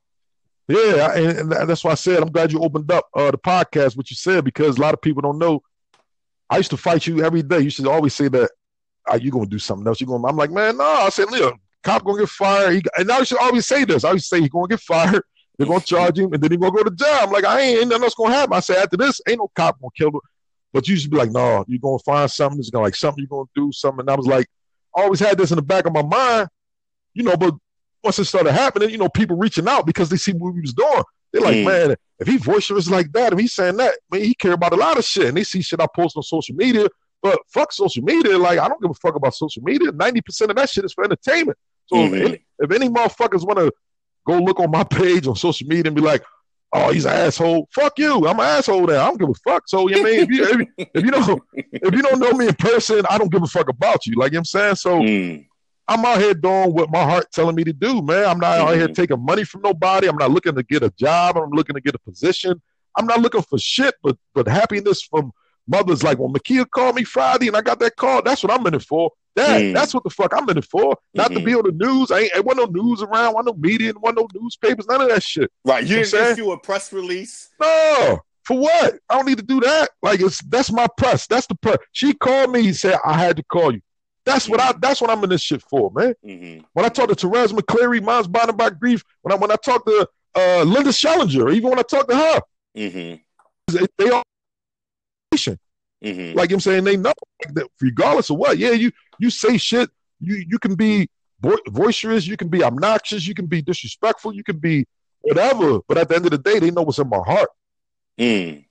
Yeah, 0.68 1.14
and, 1.14 1.50
that's 1.50 1.84
why 1.84 1.92
I 1.92 1.96
said 1.96 2.22
I'm 2.22 2.30
glad 2.30 2.52
you 2.52 2.60
opened 2.60 2.90
up 2.90 3.06
uh, 3.14 3.30
the 3.30 3.38
podcast. 3.38 3.96
What 3.96 4.10
you 4.10 4.16
said 4.16 4.44
because 4.44 4.78
a 4.78 4.80
lot 4.80 4.94
of 4.94 5.02
people 5.02 5.22
don't 5.22 5.38
know. 5.38 5.62
I 6.48 6.58
used 6.58 6.70
to 6.70 6.76
fight 6.76 7.06
you 7.06 7.24
every 7.24 7.42
day. 7.42 7.60
You 7.60 7.70
should 7.70 7.86
always 7.86 8.14
say 8.14 8.28
that. 8.28 8.50
Are 9.08 9.18
you 9.18 9.32
gonna 9.32 9.46
do 9.46 9.58
something 9.58 9.86
else? 9.86 10.00
You 10.00 10.06
going? 10.06 10.24
I'm 10.24 10.36
like, 10.36 10.52
man, 10.52 10.76
no. 10.76 10.84
I 10.84 11.08
said, 11.08 11.30
look, 11.30 11.56
cop 11.82 12.04
gonna 12.04 12.20
get 12.20 12.28
fired. 12.28 12.74
He, 12.74 12.82
and 12.96 13.10
I 13.10 13.24
should 13.24 13.40
always 13.40 13.66
say 13.66 13.84
this. 13.84 14.04
I 14.04 14.12
used 14.12 14.28
to 14.30 14.36
say 14.36 14.40
he's 14.40 14.50
gonna 14.50 14.68
get 14.68 14.80
fired. 14.80 15.22
They're 15.58 15.66
gonna 15.66 15.80
charge 15.80 16.18
him, 16.18 16.32
and 16.32 16.42
then 16.42 16.50
he's 16.50 16.60
gonna 16.60 16.72
go 16.72 16.84
to 16.84 16.90
jail. 16.90 17.18
I'm 17.22 17.30
like, 17.30 17.44
I 17.44 17.60
ain't, 17.60 17.80
ain't 17.80 17.88
nothing 17.88 18.04
else 18.04 18.14
gonna 18.14 18.34
happen. 18.34 18.54
I 18.54 18.60
said, 18.60 18.78
after 18.78 18.96
this, 18.96 19.20
ain't 19.28 19.38
no 19.38 19.50
cop 19.54 19.80
gonna 19.80 19.90
kill 19.96 20.08
him. 20.08 20.20
But 20.72 20.88
you 20.88 20.96
should 20.96 21.10
be 21.10 21.16
like, 21.16 21.30
no, 21.30 21.64
you're 21.68 21.78
gonna 21.78 21.98
find 21.98 22.30
something. 22.30 22.58
It's 22.58 22.70
gonna 22.70 22.84
like 22.84 22.94
something 22.94 23.22
you're 23.22 23.38
gonna 23.38 23.50
do 23.54 23.70
something. 23.72 24.00
And 24.00 24.10
I 24.10 24.14
was 24.14 24.26
like, 24.26 24.46
always 24.94 25.20
had 25.20 25.36
this 25.36 25.50
in 25.50 25.56
the 25.56 25.62
back 25.62 25.86
of 25.86 25.92
my 25.92 26.02
mind, 26.02 26.48
you 27.14 27.22
know. 27.22 27.36
But 27.36 27.54
once 28.02 28.18
it 28.18 28.24
started 28.24 28.52
happening, 28.52 28.90
you 28.90 28.98
know, 28.98 29.08
people 29.08 29.36
reaching 29.36 29.68
out 29.68 29.86
because 29.86 30.08
they 30.08 30.16
see 30.16 30.32
what 30.32 30.54
we 30.54 30.60
was 30.60 30.74
doing. 30.74 31.02
They're 31.32 31.42
like, 31.42 31.56
mm. 31.56 31.64
man, 31.64 31.96
if 32.18 32.28
he 32.28 32.38
boisterous 32.38 32.90
like 32.90 33.10
that, 33.12 33.32
if 33.32 33.38
he's 33.38 33.54
saying 33.54 33.78
that, 33.78 33.94
man, 34.10 34.22
he 34.22 34.34
care 34.34 34.52
about 34.52 34.72
a 34.72 34.76
lot 34.76 34.98
of 34.98 35.04
shit. 35.04 35.26
And 35.26 35.36
they 35.36 35.44
see 35.44 35.62
shit 35.62 35.80
I 35.80 35.86
post 35.94 36.16
on 36.16 36.22
social 36.22 36.54
media. 36.54 36.88
But 37.22 37.38
fuck 37.48 37.72
social 37.72 38.02
media. 38.02 38.36
Like, 38.36 38.58
I 38.58 38.68
don't 38.68 38.82
give 38.82 38.90
a 38.90 38.94
fuck 38.94 39.14
about 39.14 39.34
social 39.34 39.62
media. 39.62 39.92
90% 39.92 40.50
of 40.50 40.56
that 40.56 40.68
shit 40.68 40.84
is 40.84 40.92
for 40.92 41.04
entertainment. 41.04 41.56
So 41.86 41.96
mm-hmm. 41.96 42.14
if, 42.14 42.22
any, 42.22 42.44
if 42.58 42.70
any 42.72 42.88
motherfuckers 42.88 43.46
want 43.46 43.58
to 43.58 43.72
go 44.26 44.38
look 44.38 44.60
on 44.60 44.70
my 44.70 44.84
page 44.90 45.26
on 45.26 45.36
social 45.36 45.66
media 45.66 45.84
and 45.86 45.96
be 45.96 46.02
like, 46.02 46.22
oh, 46.72 46.92
he's 46.92 47.04
an 47.04 47.12
asshole. 47.12 47.68
Fuck 47.72 47.98
you. 47.98 48.26
I'm 48.26 48.38
an 48.38 48.46
asshole 48.46 48.86
there. 48.86 49.00
I 49.00 49.06
don't 49.06 49.18
give 49.18 49.28
a 49.28 49.34
fuck. 49.34 49.64
So 49.68 49.88
you 49.88 49.96
know 49.96 50.08
I 50.08 50.12
mean 50.12 50.20
if 50.20 50.30
you 50.30 50.66
if, 50.78 50.88
if, 50.94 51.04
you 51.04 51.10
don't 51.10 51.42
if 51.54 51.94
you 51.94 52.02
don't 52.02 52.18
know 52.18 52.32
me 52.32 52.48
in 52.48 52.54
person, 52.54 53.02
I 53.08 53.18
don't 53.18 53.30
give 53.30 53.42
a 53.42 53.46
fuck 53.46 53.68
about 53.68 54.06
you. 54.06 54.14
Like 54.16 54.32
you 54.32 54.36
know 54.36 54.40
what 54.40 54.40
I'm 54.40 54.44
saying? 54.44 54.74
So 54.76 55.00
mm. 55.00 55.46
I'm 55.88 56.04
out 56.04 56.18
here 56.18 56.34
doing 56.34 56.72
what 56.72 56.90
my 56.90 57.02
heart 57.02 57.26
telling 57.32 57.56
me 57.56 57.64
to 57.64 57.72
do, 57.72 58.02
man. 58.02 58.24
I'm 58.24 58.38
not 58.38 58.58
mm-hmm. 58.58 58.68
out 58.68 58.74
here 58.74 58.84
mm-hmm. 58.86 58.92
taking 58.94 59.24
money 59.24 59.44
from 59.44 59.62
nobody. 59.62 60.08
I'm 60.08 60.16
not 60.16 60.30
looking 60.30 60.54
to 60.54 60.62
get 60.62 60.82
a 60.82 60.90
job. 60.90 61.36
I'm 61.36 61.50
looking 61.50 61.74
to 61.74 61.80
get 61.80 61.94
a 61.94 61.98
position. 61.98 62.60
I'm 62.96 63.06
not 63.06 63.20
looking 63.20 63.42
for 63.42 63.58
shit, 63.58 63.94
but 64.02 64.16
but 64.34 64.46
happiness 64.46 65.02
from 65.02 65.32
mothers. 65.66 66.02
Like 66.02 66.18
when 66.18 66.32
Makia 66.32 66.68
called 66.68 66.96
me 66.96 67.04
Friday 67.04 67.48
and 67.48 67.56
I 67.56 67.62
got 67.62 67.80
that 67.80 67.96
call, 67.96 68.22
that's 68.22 68.42
what 68.42 68.52
I'm 68.52 68.66
in 68.66 68.74
it 68.74 68.82
for. 68.82 69.10
That 69.34 69.62
mm. 69.62 69.74
that's 69.74 69.94
what 69.94 70.04
the 70.04 70.10
fuck 70.10 70.32
I'm 70.36 70.48
in 70.50 70.58
it 70.58 70.64
for. 70.66 70.96
Not 71.14 71.30
mm-hmm. 71.30 71.38
to 71.38 71.44
be 71.44 71.54
on 71.54 71.64
the 71.64 71.72
news. 71.72 72.10
I 72.10 72.20
ain't, 72.20 72.36
I 72.36 72.40
want 72.40 72.58
no 72.58 72.66
news 72.66 73.02
around. 73.02 73.34
Want 73.34 73.46
no 73.46 73.54
media. 73.54 73.92
Want 73.96 74.16
no 74.16 74.28
newspapers. 74.34 74.86
None 74.86 75.00
of 75.00 75.08
that 75.08 75.22
shit. 75.22 75.50
Right. 75.64 75.84
You, 75.84 75.98
you 75.98 76.04
didn't 76.04 76.32
issue 76.32 76.52
a 76.52 76.58
press 76.58 76.92
release. 76.92 77.50
No. 77.60 78.20
For 78.44 78.58
what? 78.58 78.98
I 79.08 79.14
don't 79.14 79.26
need 79.26 79.38
to 79.38 79.44
do 79.44 79.60
that. 79.60 79.90
Like 80.02 80.20
it's 80.20 80.42
that's 80.42 80.70
my 80.70 80.86
press. 80.96 81.26
That's 81.26 81.46
the 81.46 81.54
press. 81.54 81.78
She 81.92 82.12
called 82.12 82.50
me 82.50 82.66
and 82.66 82.76
said 82.76 82.98
I 83.04 83.14
had 83.14 83.36
to 83.36 83.42
call 83.44 83.72
you. 83.72 83.80
That's 84.24 84.48
what 84.48 84.60
I. 84.60 84.72
That's 84.80 85.00
what 85.00 85.10
I'm 85.10 85.22
in 85.24 85.30
this 85.30 85.42
shit 85.42 85.62
for, 85.62 85.90
man. 85.90 86.14
Mm-hmm. 86.24 86.64
When 86.72 86.84
I 86.84 86.88
talk 86.88 87.08
to 87.08 87.14
Therese 87.14 87.52
McCleary, 87.52 88.02
Mom's 88.02 88.28
Bonded 88.28 88.56
by 88.56 88.70
Grief. 88.70 89.02
When 89.22 89.32
I 89.32 89.36
when 89.36 89.50
I 89.50 89.56
talk 89.56 89.84
to 89.86 90.08
uh, 90.34 90.62
Linda 90.62 90.90
Schellinger, 90.90 91.52
even 91.52 91.70
when 91.70 91.78
I 91.78 91.82
talk 91.82 92.08
to 92.08 92.16
her, 92.16 92.40
mm-hmm. 92.76 93.76
they, 93.76 93.86
they 93.98 94.10
all. 94.10 94.22
Mm-hmm. 96.04 96.36
Like 96.36 96.52
I'm 96.52 96.60
saying, 96.60 96.84
they 96.84 96.96
know 96.96 97.12
that 97.54 97.68
regardless 97.80 98.30
of 98.30 98.36
what. 98.36 98.58
Yeah, 98.58 98.72
you 98.72 98.92
you 99.18 99.30
say 99.30 99.56
shit. 99.56 99.90
You 100.20 100.44
you 100.48 100.58
can 100.58 100.74
be 100.74 101.08
boisterous. 101.40 102.26
You 102.26 102.36
can 102.36 102.48
be 102.48 102.62
obnoxious. 102.62 103.26
You 103.26 103.34
can 103.34 103.46
be 103.46 103.62
disrespectful. 103.62 104.34
You 104.34 104.44
can 104.44 104.58
be 104.58 104.86
whatever. 105.20 105.80
But 105.88 105.98
at 105.98 106.08
the 106.08 106.16
end 106.16 106.26
of 106.26 106.30
the 106.32 106.38
day, 106.38 106.58
they 106.58 106.70
know 106.70 106.82
what's 106.82 106.98
in 106.98 107.08
my 107.08 107.18
heart. 107.18 107.48
Mm. 108.18 108.64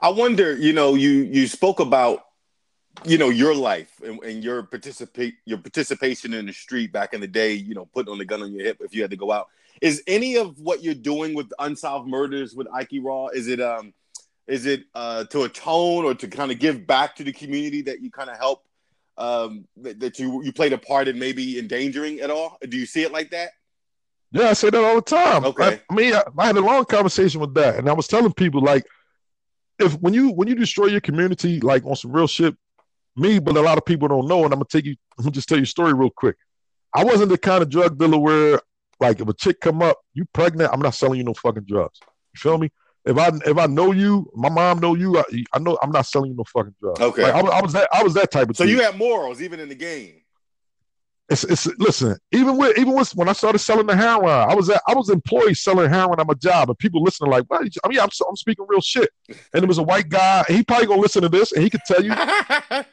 I 0.00 0.08
wonder. 0.10 0.54
You 0.56 0.72
know, 0.72 0.94
you 0.94 1.10
you 1.10 1.46
spoke 1.46 1.80
about 1.80 2.24
you 3.04 3.18
know 3.18 3.30
your 3.30 3.54
life 3.54 3.90
and, 4.04 4.22
and, 4.22 4.44
your 4.44 4.62
participate 4.62 5.34
your 5.44 5.58
participation 5.58 6.34
in 6.34 6.46
the 6.46 6.52
street 6.52 6.92
back 6.92 7.14
in 7.14 7.20
the 7.20 7.26
day 7.26 7.52
you 7.52 7.74
know 7.74 7.86
putting 7.86 8.12
on 8.12 8.18
the 8.18 8.24
gun 8.24 8.42
on 8.42 8.52
your 8.52 8.64
hip 8.64 8.78
if 8.80 8.94
you 8.94 9.02
had 9.02 9.10
to 9.10 9.16
go 9.16 9.32
out. 9.32 9.48
Is 9.80 10.02
any 10.06 10.36
of 10.36 10.58
what 10.60 10.82
you're 10.82 10.94
doing 10.94 11.34
with 11.34 11.52
unsolved 11.58 12.08
murders 12.08 12.54
with 12.54 12.68
Ike 12.72 12.94
Raw 13.00 13.28
is 13.28 13.48
it 13.48 13.60
um 13.60 13.92
is 14.46 14.66
it 14.66 14.84
uh 14.94 15.24
to 15.24 15.42
atone 15.42 16.04
or 16.04 16.14
to 16.14 16.28
kind 16.28 16.52
of 16.52 16.58
give 16.58 16.86
back 16.86 17.16
to 17.16 17.24
the 17.24 17.32
community 17.32 17.82
that 17.82 18.00
you 18.00 18.10
kind 18.10 18.30
of 18.30 18.36
help 18.36 18.64
um 19.18 19.66
that, 19.78 19.98
that 20.00 20.18
you 20.18 20.42
you 20.44 20.52
played 20.52 20.72
a 20.72 20.78
part 20.78 21.08
in 21.08 21.18
maybe 21.18 21.58
endangering 21.58 22.20
at 22.20 22.30
all? 22.30 22.58
Do 22.68 22.76
you 22.76 22.86
see 22.86 23.02
it 23.02 23.12
like 23.12 23.30
that? 23.30 23.50
Yeah 24.30 24.50
i 24.50 24.52
say 24.52 24.70
that 24.70 24.84
all 24.84 24.96
the 24.96 25.02
time. 25.02 25.44
Okay. 25.44 25.64
I, 25.64 25.80
I 25.90 25.94
mean 25.94 26.14
I, 26.14 26.22
I 26.38 26.46
had 26.46 26.56
a 26.56 26.60
long 26.60 26.84
conversation 26.84 27.40
with 27.40 27.54
that 27.54 27.76
and 27.76 27.88
i 27.88 27.92
was 27.92 28.06
telling 28.06 28.32
people 28.32 28.60
like 28.60 28.86
if 29.78 29.94
when 29.94 30.14
you 30.14 30.30
when 30.30 30.48
you 30.48 30.54
destroy 30.54 30.86
your 30.86 31.00
community 31.00 31.60
like 31.60 31.84
on 31.84 31.96
some 31.96 32.12
real 32.12 32.26
shit 32.26 32.56
me, 33.16 33.38
but 33.38 33.56
a 33.56 33.60
lot 33.60 33.78
of 33.78 33.84
people 33.84 34.08
don't 34.08 34.28
know. 34.28 34.44
And 34.44 34.52
I'm 34.52 34.58
gonna 34.58 34.66
take 34.70 34.84
you. 34.84 34.96
I'm 35.18 35.24
gonna 35.24 35.32
just 35.32 35.48
tell 35.48 35.58
you 35.58 35.64
a 35.64 35.66
story 35.66 35.92
real 35.92 36.10
quick. 36.10 36.36
I 36.94 37.04
wasn't 37.04 37.30
the 37.30 37.38
kind 37.38 37.62
of 37.62 37.70
drug 37.70 37.98
dealer 37.98 38.18
where, 38.18 38.60
like, 39.00 39.20
if 39.20 39.28
a 39.28 39.34
chick 39.34 39.60
come 39.60 39.82
up, 39.82 39.98
you 40.14 40.26
pregnant, 40.32 40.70
I'm 40.72 40.80
not 40.80 40.94
selling 40.94 41.18
you 41.18 41.24
no 41.24 41.34
fucking 41.34 41.64
drugs. 41.64 41.98
You 42.34 42.38
feel 42.38 42.58
me? 42.58 42.70
If 43.04 43.18
I 43.18 43.30
if 43.46 43.58
I 43.58 43.66
know 43.66 43.92
you, 43.92 44.30
my 44.34 44.48
mom 44.48 44.78
know 44.78 44.94
you, 44.94 45.18
I, 45.18 45.24
I 45.52 45.58
know 45.58 45.76
I'm 45.82 45.90
not 45.90 46.06
selling 46.06 46.30
you 46.30 46.36
no 46.36 46.44
fucking 46.44 46.74
drugs. 46.80 47.00
Okay, 47.00 47.22
like, 47.22 47.34
I, 47.34 47.40
I, 47.40 47.62
was 47.62 47.72
that 47.72 47.88
I 47.92 48.02
was 48.02 48.14
that 48.14 48.30
type 48.30 48.48
of. 48.50 48.56
So 48.56 48.64
you 48.64 48.80
have 48.82 48.96
morals 48.96 49.42
even 49.42 49.58
in 49.58 49.68
the 49.68 49.74
game. 49.74 50.22
It's, 51.28 51.44
it's 51.44 51.66
listen. 51.78 52.16
Even 52.30 52.58
with 52.58 52.78
even 52.78 52.94
with 52.94 53.10
when 53.16 53.28
I 53.28 53.32
started 53.32 53.58
selling 53.58 53.86
the 53.86 53.96
heroin, 53.96 54.28
I 54.28 54.54
was 54.54 54.68
at, 54.68 54.82
I 54.86 54.94
was 54.94 55.08
employed 55.08 55.56
selling 55.56 55.90
heroin 55.90 56.20
at 56.20 56.26
my 56.26 56.34
job, 56.34 56.68
and 56.68 56.78
people 56.78 57.02
listening 57.02 57.30
like, 57.30 57.44
"What?" 57.48 57.66
I 57.82 57.88
mean, 57.88 57.98
I'm, 57.98 58.10
I'm 58.28 58.36
speaking 58.36 58.66
real 58.68 58.80
shit. 58.80 59.08
And 59.28 59.64
it 59.64 59.66
was 59.66 59.78
a 59.78 59.82
white 59.82 60.08
guy, 60.08 60.44
and 60.46 60.56
he 60.56 60.62
probably 60.62 60.86
gonna 60.86 61.00
listen 61.00 61.22
to 61.22 61.28
this, 61.28 61.52
and 61.52 61.62
he 61.62 61.70
could 61.70 61.80
tell 61.86 62.04
you 62.04 62.12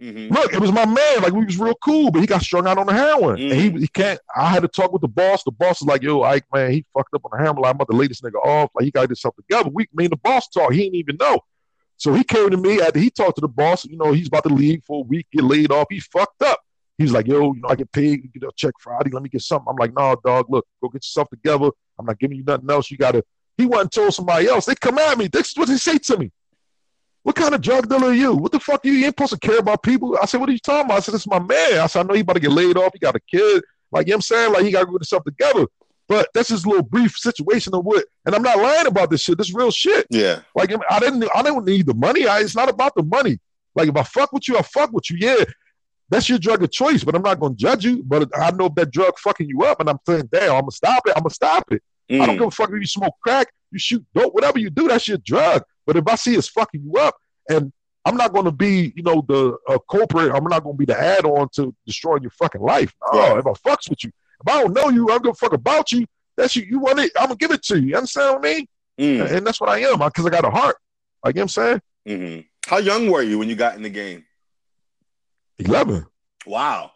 Mm-hmm. 0.00 0.32
Look, 0.32 0.52
it 0.54 0.60
was 0.60 0.70
my 0.70 0.86
man. 0.86 1.22
Like 1.22 1.32
we 1.32 1.44
was 1.44 1.58
real 1.58 1.74
cool, 1.82 2.12
but 2.12 2.20
he 2.20 2.26
got 2.26 2.42
strung 2.42 2.68
out 2.68 2.78
on 2.78 2.86
the 2.86 2.92
heroin, 2.92 3.36
mm-hmm. 3.36 3.50
and 3.50 3.60
he 3.60 3.68
mm-hmm. 3.68 3.78
he 3.78 3.88
can't. 3.88 4.20
I 4.34 4.48
had 4.48 4.62
to 4.62 4.68
talk 4.68 4.92
with 4.92 5.02
the 5.02 5.08
boss. 5.08 5.42
The 5.42 5.50
boss 5.50 5.80
is 5.80 5.88
like, 5.88 6.02
"Yo, 6.02 6.22
Ike, 6.22 6.44
man, 6.54 6.70
he 6.70 6.84
fucked 6.94 7.14
up 7.14 7.24
on 7.24 7.32
the 7.32 7.38
heroin. 7.38 7.62
Like, 7.62 7.70
I'm 7.70 7.76
about 7.76 7.90
to 7.90 7.96
lay 7.96 8.06
this 8.06 8.20
nigga 8.20 8.36
off. 8.44 8.70
Like 8.74 8.84
he 8.84 8.92
got 8.92 9.02
to 9.02 9.08
get 9.08 9.16
something 9.16 9.44
together." 9.48 9.70
We, 9.72 9.88
me 9.92 10.04
and 10.04 10.12
the 10.12 10.18
boss 10.18 10.46
talk. 10.48 10.72
He 10.72 10.82
didn't 10.82 10.94
even 10.94 11.16
know. 11.16 11.40
So 11.96 12.14
he 12.14 12.22
came 12.22 12.50
to 12.50 12.56
me 12.56 12.80
after 12.80 13.00
he 13.00 13.10
talked 13.10 13.36
to 13.36 13.40
the 13.40 13.48
boss. 13.48 13.84
You 13.84 13.96
know, 13.96 14.12
he's 14.12 14.28
about 14.28 14.44
to 14.44 14.54
leave 14.54 14.82
for 14.86 15.00
a 15.00 15.06
week, 15.06 15.26
get 15.32 15.42
laid 15.42 15.72
off. 15.72 15.88
He 15.90 15.98
fucked 15.98 16.42
up. 16.42 16.60
He's 16.96 17.10
like, 17.10 17.26
"Yo, 17.26 17.52
you 17.54 17.60
know, 17.60 17.68
I 17.68 17.74
get 17.74 17.90
paid. 17.90 18.32
get 18.32 18.44
a 18.44 18.52
check 18.54 18.74
Friday. 18.78 19.10
Let 19.10 19.24
me 19.24 19.28
get 19.28 19.42
something." 19.42 19.66
I'm 19.68 19.76
like, 19.76 19.94
"Nah, 19.94 20.14
dog. 20.24 20.46
Look, 20.48 20.64
go 20.80 20.90
get 20.90 21.04
yourself 21.04 21.28
together. 21.30 21.70
I'm 21.98 22.06
not 22.06 22.20
giving 22.20 22.36
you 22.36 22.44
nothing 22.44 22.70
else. 22.70 22.88
You 22.88 22.98
got 22.98 23.12
to." 23.12 23.24
He 23.56 23.66
wasn't 23.66 23.90
told 23.90 24.14
somebody 24.14 24.46
else. 24.46 24.66
They 24.66 24.76
come 24.76 24.98
at 24.98 25.18
me. 25.18 25.26
This 25.26 25.48
is 25.48 25.56
what 25.56 25.66
they 25.66 25.76
say 25.76 25.98
to 25.98 26.16
me. 26.16 26.30
What 27.22 27.36
kind 27.36 27.54
of 27.54 27.60
drug 27.60 27.88
dealer 27.88 28.08
are 28.08 28.14
you? 28.14 28.34
What 28.34 28.52
the 28.52 28.60
fuck 28.60 28.84
you? 28.84 28.92
You 28.92 29.06
ain't 29.06 29.16
supposed 29.18 29.32
to 29.32 29.38
care 29.38 29.58
about 29.58 29.82
people. 29.82 30.16
I 30.20 30.26
said, 30.26 30.40
what 30.40 30.48
are 30.48 30.52
you 30.52 30.58
talking 30.58 30.86
about? 30.86 30.98
I 30.98 31.00
said, 31.00 31.14
this 31.14 31.22
is 31.22 31.26
my 31.26 31.40
man. 31.40 31.80
I 31.80 31.86
said, 31.86 32.00
I 32.00 32.02
know 32.04 32.14
he 32.14 32.20
about 32.20 32.34
to 32.34 32.40
get 32.40 32.52
laid 32.52 32.76
off. 32.76 32.92
He 32.92 32.98
got 32.98 33.16
a 33.16 33.20
kid. 33.20 33.62
Like, 33.90 34.06
you 34.06 34.12
know 34.12 34.14
what 34.14 34.16
I'm 34.16 34.22
saying? 34.22 34.52
Like, 34.52 34.64
he 34.64 34.70
got 34.70 34.80
to 34.80 34.86
get 34.86 34.92
himself 34.92 35.24
together. 35.24 35.66
But 36.08 36.30
that's 36.32 36.48
just 36.48 36.64
a 36.64 36.68
little 36.68 36.84
brief 36.84 37.16
situation 37.16 37.74
of 37.74 37.84
what, 37.84 38.06
and 38.24 38.34
I'm 38.34 38.42
not 38.42 38.56
lying 38.56 38.86
about 38.86 39.10
this 39.10 39.20
shit. 39.20 39.36
This 39.36 39.54
real 39.54 39.70
shit. 39.70 40.06
Yeah. 40.08 40.40
Like 40.54 40.72
I 40.90 40.98
didn't, 41.00 41.24
I 41.34 41.42
didn't 41.42 41.66
need 41.66 41.84
the 41.84 41.92
money. 41.92 42.26
I, 42.26 42.40
it's 42.40 42.56
not 42.56 42.70
about 42.70 42.94
the 42.94 43.02
money. 43.02 43.38
Like 43.74 43.90
if 43.90 43.96
I 43.96 44.02
fuck 44.04 44.32
with 44.32 44.48
you, 44.48 44.56
I 44.56 44.62
fuck 44.62 44.90
with 44.90 45.10
you. 45.10 45.18
Yeah, 45.20 45.44
that's 46.08 46.30
your 46.30 46.38
drug 46.38 46.62
of 46.62 46.72
choice. 46.72 47.04
But 47.04 47.14
I'm 47.14 47.20
not 47.20 47.38
gonna 47.38 47.54
judge 47.54 47.84
you. 47.84 48.02
But 48.02 48.30
I 48.34 48.50
know 48.52 48.66
if 48.66 48.74
that 48.76 48.90
drug 48.90 49.18
fucking 49.18 49.48
you 49.48 49.64
up, 49.64 49.80
and 49.80 49.90
I'm 49.90 49.98
saying, 50.06 50.30
damn, 50.32 50.52
I'm 50.52 50.60
gonna 50.60 50.70
stop 50.70 51.02
it. 51.06 51.12
I'm 51.14 51.24
gonna 51.24 51.34
stop 51.34 51.70
it. 51.72 51.82
Mm. 52.10 52.22
I 52.22 52.26
don't 52.26 52.36
mm. 52.36 52.38
give 52.38 52.48
a 52.48 52.52
fuck 52.52 52.70
if 52.70 52.80
you 52.80 52.86
smoke 52.86 53.14
crack, 53.22 53.52
you 53.70 53.78
shoot 53.78 54.02
dope, 54.14 54.32
whatever 54.32 54.58
you 54.58 54.70
do, 54.70 54.88
that's 54.88 55.08
your 55.08 55.18
drug. 55.18 55.62
But 55.88 55.96
if 55.96 56.06
I 56.06 56.16
see 56.16 56.34
it's 56.34 56.48
fucking 56.48 56.82
you 56.84 57.00
up, 57.00 57.16
and 57.48 57.72
I'm 58.04 58.14
not 58.18 58.34
going 58.34 58.44
to 58.44 58.52
be, 58.52 58.92
you 58.94 59.02
know, 59.02 59.24
the 59.26 59.56
uh, 59.66 59.78
culprit. 59.90 60.30
I'm 60.34 60.44
not 60.44 60.62
going 60.62 60.74
to 60.74 60.78
be 60.78 60.84
the 60.84 61.00
add-on 61.00 61.48
to 61.54 61.74
destroying 61.86 62.20
your 62.20 62.30
fucking 62.32 62.60
life. 62.60 62.94
Oh, 63.10 63.18
right. 63.18 63.38
if 63.38 63.46
I 63.46 63.52
fucks 63.52 63.88
with 63.88 64.04
you, 64.04 64.10
If 64.44 64.52
I 64.52 64.62
don't 64.62 64.74
know 64.74 64.90
you, 64.90 65.10
I'm 65.10 65.22
gonna 65.22 65.34
fuck 65.34 65.54
about 65.54 65.90
you. 65.90 66.04
That's 66.36 66.54
you. 66.56 66.64
You 66.64 66.78
want 66.78 66.98
it? 66.98 67.10
I'm 67.18 67.28
gonna 67.28 67.36
give 67.36 67.52
it 67.52 67.62
to 67.64 67.80
you. 67.80 67.88
You 67.88 67.96
understand 67.96 68.34
what 68.34 68.46
I 68.46 68.54
mean? 68.54 68.66
Mm. 68.98 69.32
And 69.32 69.46
that's 69.46 69.62
what 69.62 69.70
I 69.70 69.80
am 69.80 69.98
because 69.98 70.26
I 70.26 70.30
got 70.30 70.44
a 70.44 70.50
heart. 70.50 70.76
Like 71.24 71.34
you 71.34 71.40
know 71.40 71.42
what 71.42 71.42
I'm 71.42 71.48
saying. 71.48 71.80
Mm-hmm. 72.06 72.70
How 72.70 72.78
young 72.78 73.10
were 73.10 73.22
you 73.22 73.38
when 73.38 73.48
you 73.48 73.56
got 73.56 73.74
in 73.76 73.82
the 73.82 73.88
game? 73.88 74.26
Eleven. 75.58 76.06
Wow. 76.46 76.92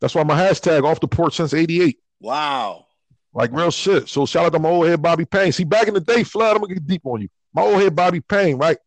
That's 0.00 0.14
why 0.14 0.24
my 0.24 0.34
hashtag 0.34 0.84
off 0.84 1.00
the 1.00 1.08
porch 1.08 1.36
since 1.36 1.54
'88. 1.54 1.98
Wow. 2.20 2.85
Like 3.36 3.52
real 3.52 3.70
shit. 3.70 4.08
So 4.08 4.24
shout 4.24 4.46
out 4.46 4.52
to 4.54 4.58
my 4.58 4.70
old 4.70 4.86
head 4.86 5.02
Bobby 5.02 5.26
Payne. 5.26 5.52
See, 5.52 5.64
back 5.64 5.88
in 5.88 5.94
the 5.94 6.00
day, 6.00 6.24
Flood, 6.24 6.56
I'm 6.56 6.62
gonna 6.62 6.72
get 6.72 6.86
deep 6.86 7.02
on 7.04 7.20
you. 7.20 7.28
My 7.52 7.60
old 7.60 7.82
head 7.82 7.94
Bobby 7.94 8.20
Payne, 8.20 8.56
right? 8.56 8.78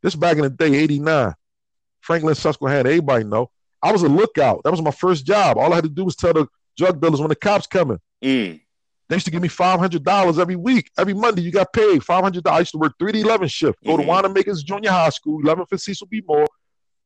This 0.00 0.14
back 0.14 0.36
in 0.36 0.44
the 0.44 0.50
day, 0.50 0.74
89. 0.74 1.34
Franklin 2.02 2.36
Susquehanna, 2.36 2.88
everybody 2.88 3.24
know. 3.24 3.50
I 3.82 3.90
was 3.90 4.04
a 4.04 4.08
lookout. 4.08 4.62
That 4.62 4.70
was 4.70 4.80
my 4.80 4.92
first 4.92 5.26
job. 5.26 5.58
All 5.58 5.72
I 5.72 5.74
had 5.74 5.84
to 5.84 5.90
do 5.90 6.04
was 6.04 6.14
tell 6.14 6.32
the 6.32 6.46
drug 6.76 7.00
dealers 7.00 7.18
when 7.18 7.30
the 7.30 7.34
cops 7.34 7.66
coming. 7.66 7.98
Mm. 8.22 8.60
They 9.08 9.16
used 9.16 9.26
to 9.26 9.32
give 9.32 9.42
me 9.42 9.48
five 9.48 9.80
hundred 9.80 10.04
dollars 10.04 10.38
every 10.38 10.56
week. 10.56 10.88
Every 10.96 11.14
Monday, 11.14 11.42
you 11.42 11.50
got 11.50 11.72
paid 11.72 12.04
five 12.04 12.22
hundred 12.22 12.44
dollars. 12.44 12.56
I 12.56 12.60
used 12.60 12.72
to 12.72 12.78
work 12.78 12.92
three 13.00 13.10
to 13.10 13.18
eleven 13.18 13.48
shift. 13.48 13.82
Go 13.84 13.94
mm-hmm. 13.94 14.02
to 14.02 14.06
Wanamakers 14.06 14.62
Junior 14.62 14.90
High 14.90 15.10
School, 15.10 15.40
eleven 15.42 15.66
for 15.66 15.78
Cecil 15.78 16.06
B. 16.06 16.22
Moore, 16.24 16.46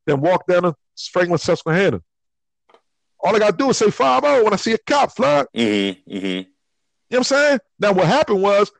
then 0.05 0.21
walk 0.21 0.45
down 0.45 0.63
to 0.63 0.75
Franklin 1.11 1.39
Susquehanna. 1.39 1.99
All 3.19 3.35
I 3.35 3.39
gotta 3.39 3.57
do 3.57 3.71
is 3.71 3.77
say 3.77 3.89
five 3.89 4.23
zero 4.23 4.35
oh 4.37 4.43
when 4.43 4.53
I 4.53 4.57
see 4.57 4.73
a 4.73 4.77
cop, 4.77 5.15
Flood. 5.15 5.47
Mm-hmm. 5.55 6.15
Mm-hmm. 6.15 6.50
You 7.11 7.17
know 7.17 7.19
what 7.19 7.31
I'm 7.31 7.37
saying? 7.37 7.59
Now 7.77 7.91
what 7.91 8.07
happened 8.07 8.41
was 8.41 8.71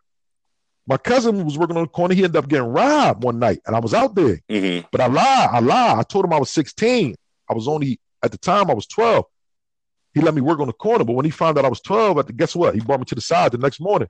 my 0.87 0.95
cousin 0.95 1.43
was 1.43 1.57
working 1.57 1.75
on 1.75 1.83
the 1.83 1.89
corner. 1.89 2.15
He 2.15 2.23
ended 2.23 2.37
up 2.37 2.47
getting 2.47 2.69
robbed 2.69 3.23
one 3.23 3.39
night, 3.39 3.59
and 3.65 3.75
I 3.75 3.79
was 3.79 3.93
out 3.93 4.15
there. 4.15 4.39
Mm-hmm. 4.49 4.87
But 4.89 5.01
I 5.01 5.07
lied. 5.07 5.49
I 5.51 5.59
lied. 5.59 5.99
I 5.99 6.03
told 6.03 6.23
him 6.23 6.31
I 6.31 6.39
was 6.39 6.49
16. 6.49 7.13
I 7.49 7.53
was 7.53 7.67
only 7.67 7.99
at 8.23 8.31
the 8.31 8.37
time 8.37 8.71
I 8.71 8.73
was 8.73 8.87
12. 8.87 9.25
He 10.13 10.21
let 10.21 10.33
me 10.33 10.39
work 10.41 10.59
on 10.59 10.67
the 10.67 10.73
corner, 10.73 11.03
but 11.03 11.13
when 11.13 11.25
he 11.25 11.31
found 11.31 11.57
out 11.57 11.65
I 11.65 11.69
was 11.69 11.81
12, 11.81 12.17
at 12.19 12.27
the, 12.27 12.33
guess 12.33 12.55
what? 12.55 12.73
He 12.73 12.81
brought 12.81 12.99
me 12.99 13.05
to 13.05 13.15
the 13.15 13.21
side 13.21 13.51
the 13.51 13.57
next 13.57 13.81
morning. 13.81 14.07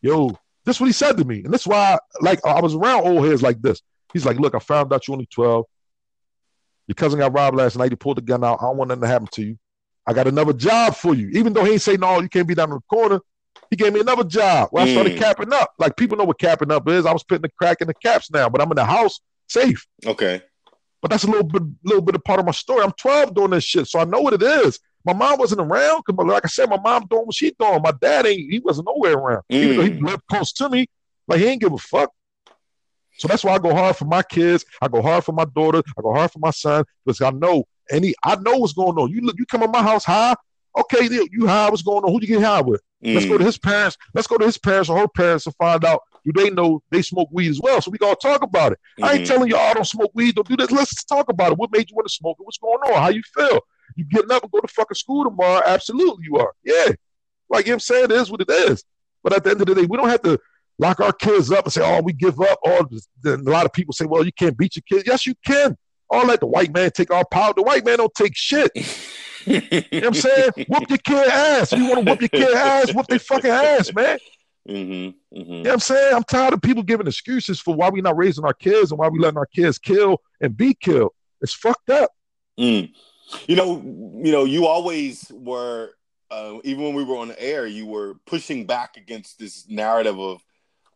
Yo, 0.00 0.28
this 0.64 0.76
is 0.76 0.80
what 0.80 0.86
he 0.86 0.92
said 0.92 1.16
to 1.16 1.24
me, 1.24 1.42
and 1.42 1.52
that's 1.52 1.66
why, 1.66 1.98
like, 2.20 2.44
I 2.46 2.60
was 2.60 2.74
around 2.74 3.06
old 3.06 3.26
heads 3.26 3.42
like 3.42 3.60
this. 3.60 3.82
He's 4.12 4.24
like, 4.24 4.38
"Look, 4.38 4.54
I 4.54 4.60
found 4.60 4.92
out 4.92 5.06
you're 5.06 5.14
only 5.14 5.26
12. 5.26 5.64
Your 6.86 6.94
cousin 6.94 7.18
got 7.18 7.32
robbed 7.32 7.56
last 7.56 7.76
night. 7.76 7.90
He 7.90 7.96
pulled 7.96 8.16
the 8.16 8.22
gun 8.22 8.42
out. 8.42 8.58
I 8.60 8.66
don't 8.66 8.76
want 8.76 8.88
nothing 8.88 9.02
to 9.02 9.08
happen 9.08 9.28
to 9.32 9.42
you. 9.42 9.58
I 10.06 10.12
got 10.12 10.26
another 10.26 10.52
job 10.52 10.94
for 10.94 11.14
you. 11.14 11.28
Even 11.34 11.52
though 11.52 11.64
he 11.64 11.72
ain't 11.72 11.82
say 11.82 11.96
no, 11.96 12.20
you 12.20 12.28
can't 12.28 12.48
be 12.48 12.54
down 12.54 12.70
in 12.70 12.76
the 12.76 12.80
corner. 12.88 13.20
He 13.70 13.76
gave 13.76 13.92
me 13.92 14.00
another 14.00 14.24
job 14.24 14.68
where 14.70 14.84
mm. 14.84 14.88
I 14.88 14.92
started 14.92 15.12
mm. 15.14 15.18
capping 15.18 15.52
up. 15.52 15.74
Like 15.78 15.96
people 15.96 16.16
know 16.16 16.24
what 16.24 16.38
capping 16.38 16.72
up 16.72 16.88
is. 16.88 17.06
I 17.06 17.12
was 17.12 17.22
putting 17.22 17.42
the 17.42 17.50
crack 17.50 17.80
in 17.80 17.88
the 17.88 17.94
caps 17.94 18.30
now, 18.30 18.48
but 18.48 18.60
I'm 18.60 18.70
in 18.70 18.76
the 18.76 18.84
house 18.84 19.20
safe. 19.46 19.86
Okay. 20.06 20.42
But 21.00 21.10
that's 21.10 21.24
a 21.24 21.28
little 21.28 21.44
bit, 21.44 21.62
little 21.84 22.02
bit 22.02 22.14
of 22.14 22.24
part 22.24 22.40
of 22.40 22.46
my 22.46 22.52
story. 22.52 22.82
I'm 22.82 22.92
12 22.92 23.34
doing 23.34 23.50
this 23.50 23.64
shit, 23.64 23.86
so 23.86 24.00
I 24.00 24.04
know 24.04 24.20
what 24.20 24.34
it 24.34 24.42
is. 24.42 24.80
My 25.04 25.12
mom 25.12 25.38
wasn't 25.38 25.60
around 25.60 26.02
because, 26.04 26.26
like 26.26 26.44
I 26.44 26.48
said, 26.48 26.68
my 26.68 26.78
mom 26.78 27.06
doing 27.08 27.24
what 27.24 27.34
she 27.34 27.54
doing. 27.58 27.80
My 27.82 27.92
dad 27.92 28.26
ain't. 28.26 28.50
He 28.50 28.58
wasn't 28.58 28.86
nowhere 28.86 29.14
around. 29.14 29.42
Mm. 29.50 29.56
Even 29.56 29.76
though 29.76 29.82
he 29.84 30.00
lived 30.00 30.22
close 30.28 30.52
to 30.54 30.68
me, 30.68 30.86
like 31.28 31.40
he 31.40 31.46
ain't 31.46 31.60
give 31.60 31.72
a 31.72 31.78
fuck. 31.78 32.10
So 33.18 33.26
that's 33.26 33.44
why 33.44 33.54
I 33.54 33.58
go 33.58 33.74
hard 33.74 33.96
for 33.96 34.04
my 34.04 34.22
kids. 34.22 34.64
I 34.80 34.88
go 34.88 35.02
hard 35.02 35.24
for 35.24 35.32
my 35.32 35.44
daughter. 35.44 35.78
I 35.78 36.02
go 36.02 36.14
hard 36.14 36.30
for 36.30 36.38
my 36.38 36.50
son 36.50 36.84
because 37.04 37.20
I 37.20 37.30
know 37.30 37.64
any. 37.90 38.14
I 38.24 38.36
know 38.36 38.58
what's 38.58 38.72
going 38.72 38.98
on. 38.98 39.10
You 39.10 39.20
look. 39.22 39.36
You 39.38 39.46
come 39.46 39.62
in 39.62 39.70
my 39.70 39.82
house 39.82 40.04
high. 40.04 40.34
Okay, 40.78 41.08
you 41.32 41.46
high. 41.46 41.68
What's 41.68 41.82
going 41.82 42.04
on? 42.04 42.12
Who 42.12 42.20
you 42.20 42.26
get 42.28 42.42
high 42.42 42.60
with? 42.60 42.80
Mm. 43.04 43.14
Let's 43.14 43.26
go 43.26 43.38
to 43.38 43.44
his 43.44 43.58
parents. 43.58 43.96
Let's 44.14 44.26
go 44.26 44.38
to 44.38 44.46
his 44.46 44.58
parents 44.58 44.88
or 44.88 44.98
her 44.98 45.08
parents 45.08 45.44
to 45.44 45.52
find 45.52 45.84
out 45.84 46.00
do 46.24 46.32
they 46.32 46.50
know 46.50 46.82
they 46.90 47.02
smoke 47.02 47.28
weed 47.32 47.48
as 47.48 47.60
well? 47.60 47.80
So 47.80 47.90
we 47.90 47.98
gotta 47.98 48.18
talk 48.20 48.42
about 48.42 48.72
it. 48.72 48.78
Mm-hmm. 48.78 49.04
I 49.04 49.12
ain't 49.12 49.20
mm-hmm. 49.22 49.32
telling 49.32 49.50
y'all 49.50 49.74
don't 49.74 49.86
smoke 49.86 50.10
weed, 50.14 50.34
don't 50.34 50.46
do 50.46 50.56
this. 50.56 50.70
Let's 50.70 51.04
talk 51.04 51.28
about 51.28 51.52
it. 51.52 51.58
What 51.58 51.72
made 51.72 51.90
you 51.90 51.96
want 51.96 52.06
to 52.08 52.14
smoke 52.14 52.36
it? 52.38 52.44
What's 52.44 52.58
going 52.58 52.78
on? 52.78 53.00
How 53.00 53.08
you 53.08 53.22
feel? 53.34 53.60
You 53.96 54.04
getting 54.04 54.30
up 54.30 54.42
and 54.42 54.52
go 54.52 54.60
to 54.60 54.68
fucking 54.68 54.94
school 54.94 55.24
tomorrow? 55.24 55.62
Absolutely, 55.64 56.26
you 56.26 56.36
are. 56.36 56.52
Yeah. 56.64 56.92
Like 57.48 57.66
you 57.66 57.70
know 57.70 57.76
I'm 57.76 57.80
saying, 57.80 58.04
it 58.04 58.12
is 58.12 58.30
what 58.30 58.42
it 58.42 58.50
is. 58.50 58.84
But 59.22 59.32
at 59.32 59.44
the 59.44 59.50
end 59.50 59.60
of 59.60 59.66
the 59.66 59.74
day, 59.74 59.86
we 59.86 59.96
don't 59.96 60.08
have 60.08 60.22
to 60.22 60.38
lock 60.78 61.00
our 61.00 61.12
kids 61.12 61.50
up 61.50 61.64
and 61.64 61.72
say, 61.72 61.82
"Oh, 61.82 62.02
we 62.02 62.12
give 62.12 62.40
up." 62.40 62.58
All 62.64 62.86
a 63.26 63.36
lot 63.36 63.66
of 63.66 63.72
people 63.72 63.94
say, 63.94 64.04
"Well, 64.04 64.24
you 64.24 64.32
can't 64.32 64.56
beat 64.56 64.76
your 64.76 64.84
kids." 64.88 65.04
Yes, 65.06 65.26
you 65.26 65.34
can. 65.46 65.76
All 66.10 66.26
let 66.26 66.40
the 66.40 66.46
white 66.46 66.72
man 66.72 66.90
take 66.90 67.10
our 67.10 67.24
power. 67.24 67.52
The 67.54 67.62
white 67.62 67.84
man 67.84 67.98
don't 67.98 68.14
take 68.14 68.36
shit. 68.36 68.70
you 69.48 69.60
know 69.60 69.82
what 69.90 70.04
I'm 70.06 70.14
saying? 70.14 70.50
Whoop 70.68 70.88
your 70.88 70.98
kid 70.98 71.28
ass. 71.28 71.72
You 71.72 71.88
want 71.88 72.04
to 72.04 72.10
whoop 72.10 72.20
your 72.20 72.28
kid 72.28 72.54
ass, 72.54 72.92
whoop 72.92 73.06
their 73.06 73.18
fucking 73.18 73.50
ass, 73.50 73.92
man. 73.92 74.18
Mm-hmm, 74.68 75.38
mm-hmm. 75.38 75.52
You 75.52 75.62
know 75.62 75.62
what 75.62 75.72
I'm 75.72 75.80
saying? 75.80 76.14
I'm 76.14 76.24
tired 76.24 76.52
of 76.52 76.60
people 76.60 76.82
giving 76.82 77.06
excuses 77.06 77.58
for 77.58 77.74
why 77.74 77.88
we're 77.88 78.02
not 78.02 78.16
raising 78.16 78.44
our 78.44 78.52
kids 78.52 78.90
and 78.90 78.98
why 78.98 79.08
we 79.08 79.18
letting 79.18 79.38
our 79.38 79.46
kids 79.46 79.78
kill 79.78 80.20
and 80.40 80.56
be 80.56 80.74
killed. 80.74 81.12
It's 81.40 81.54
fucked 81.54 81.90
up. 81.90 82.10
Mm. 82.58 82.92
You 83.46 83.56
know, 83.56 83.82
you 84.22 84.32
know, 84.32 84.44
you 84.44 84.66
always 84.66 85.30
were, 85.32 85.90
uh, 86.30 86.58
even 86.64 86.84
when 86.84 86.94
we 86.94 87.04
were 87.04 87.16
on 87.16 87.28
the 87.28 87.42
air, 87.42 87.66
you 87.66 87.86
were 87.86 88.16
pushing 88.26 88.66
back 88.66 88.96
against 88.96 89.38
this 89.38 89.66
narrative 89.68 90.18
of 90.18 90.42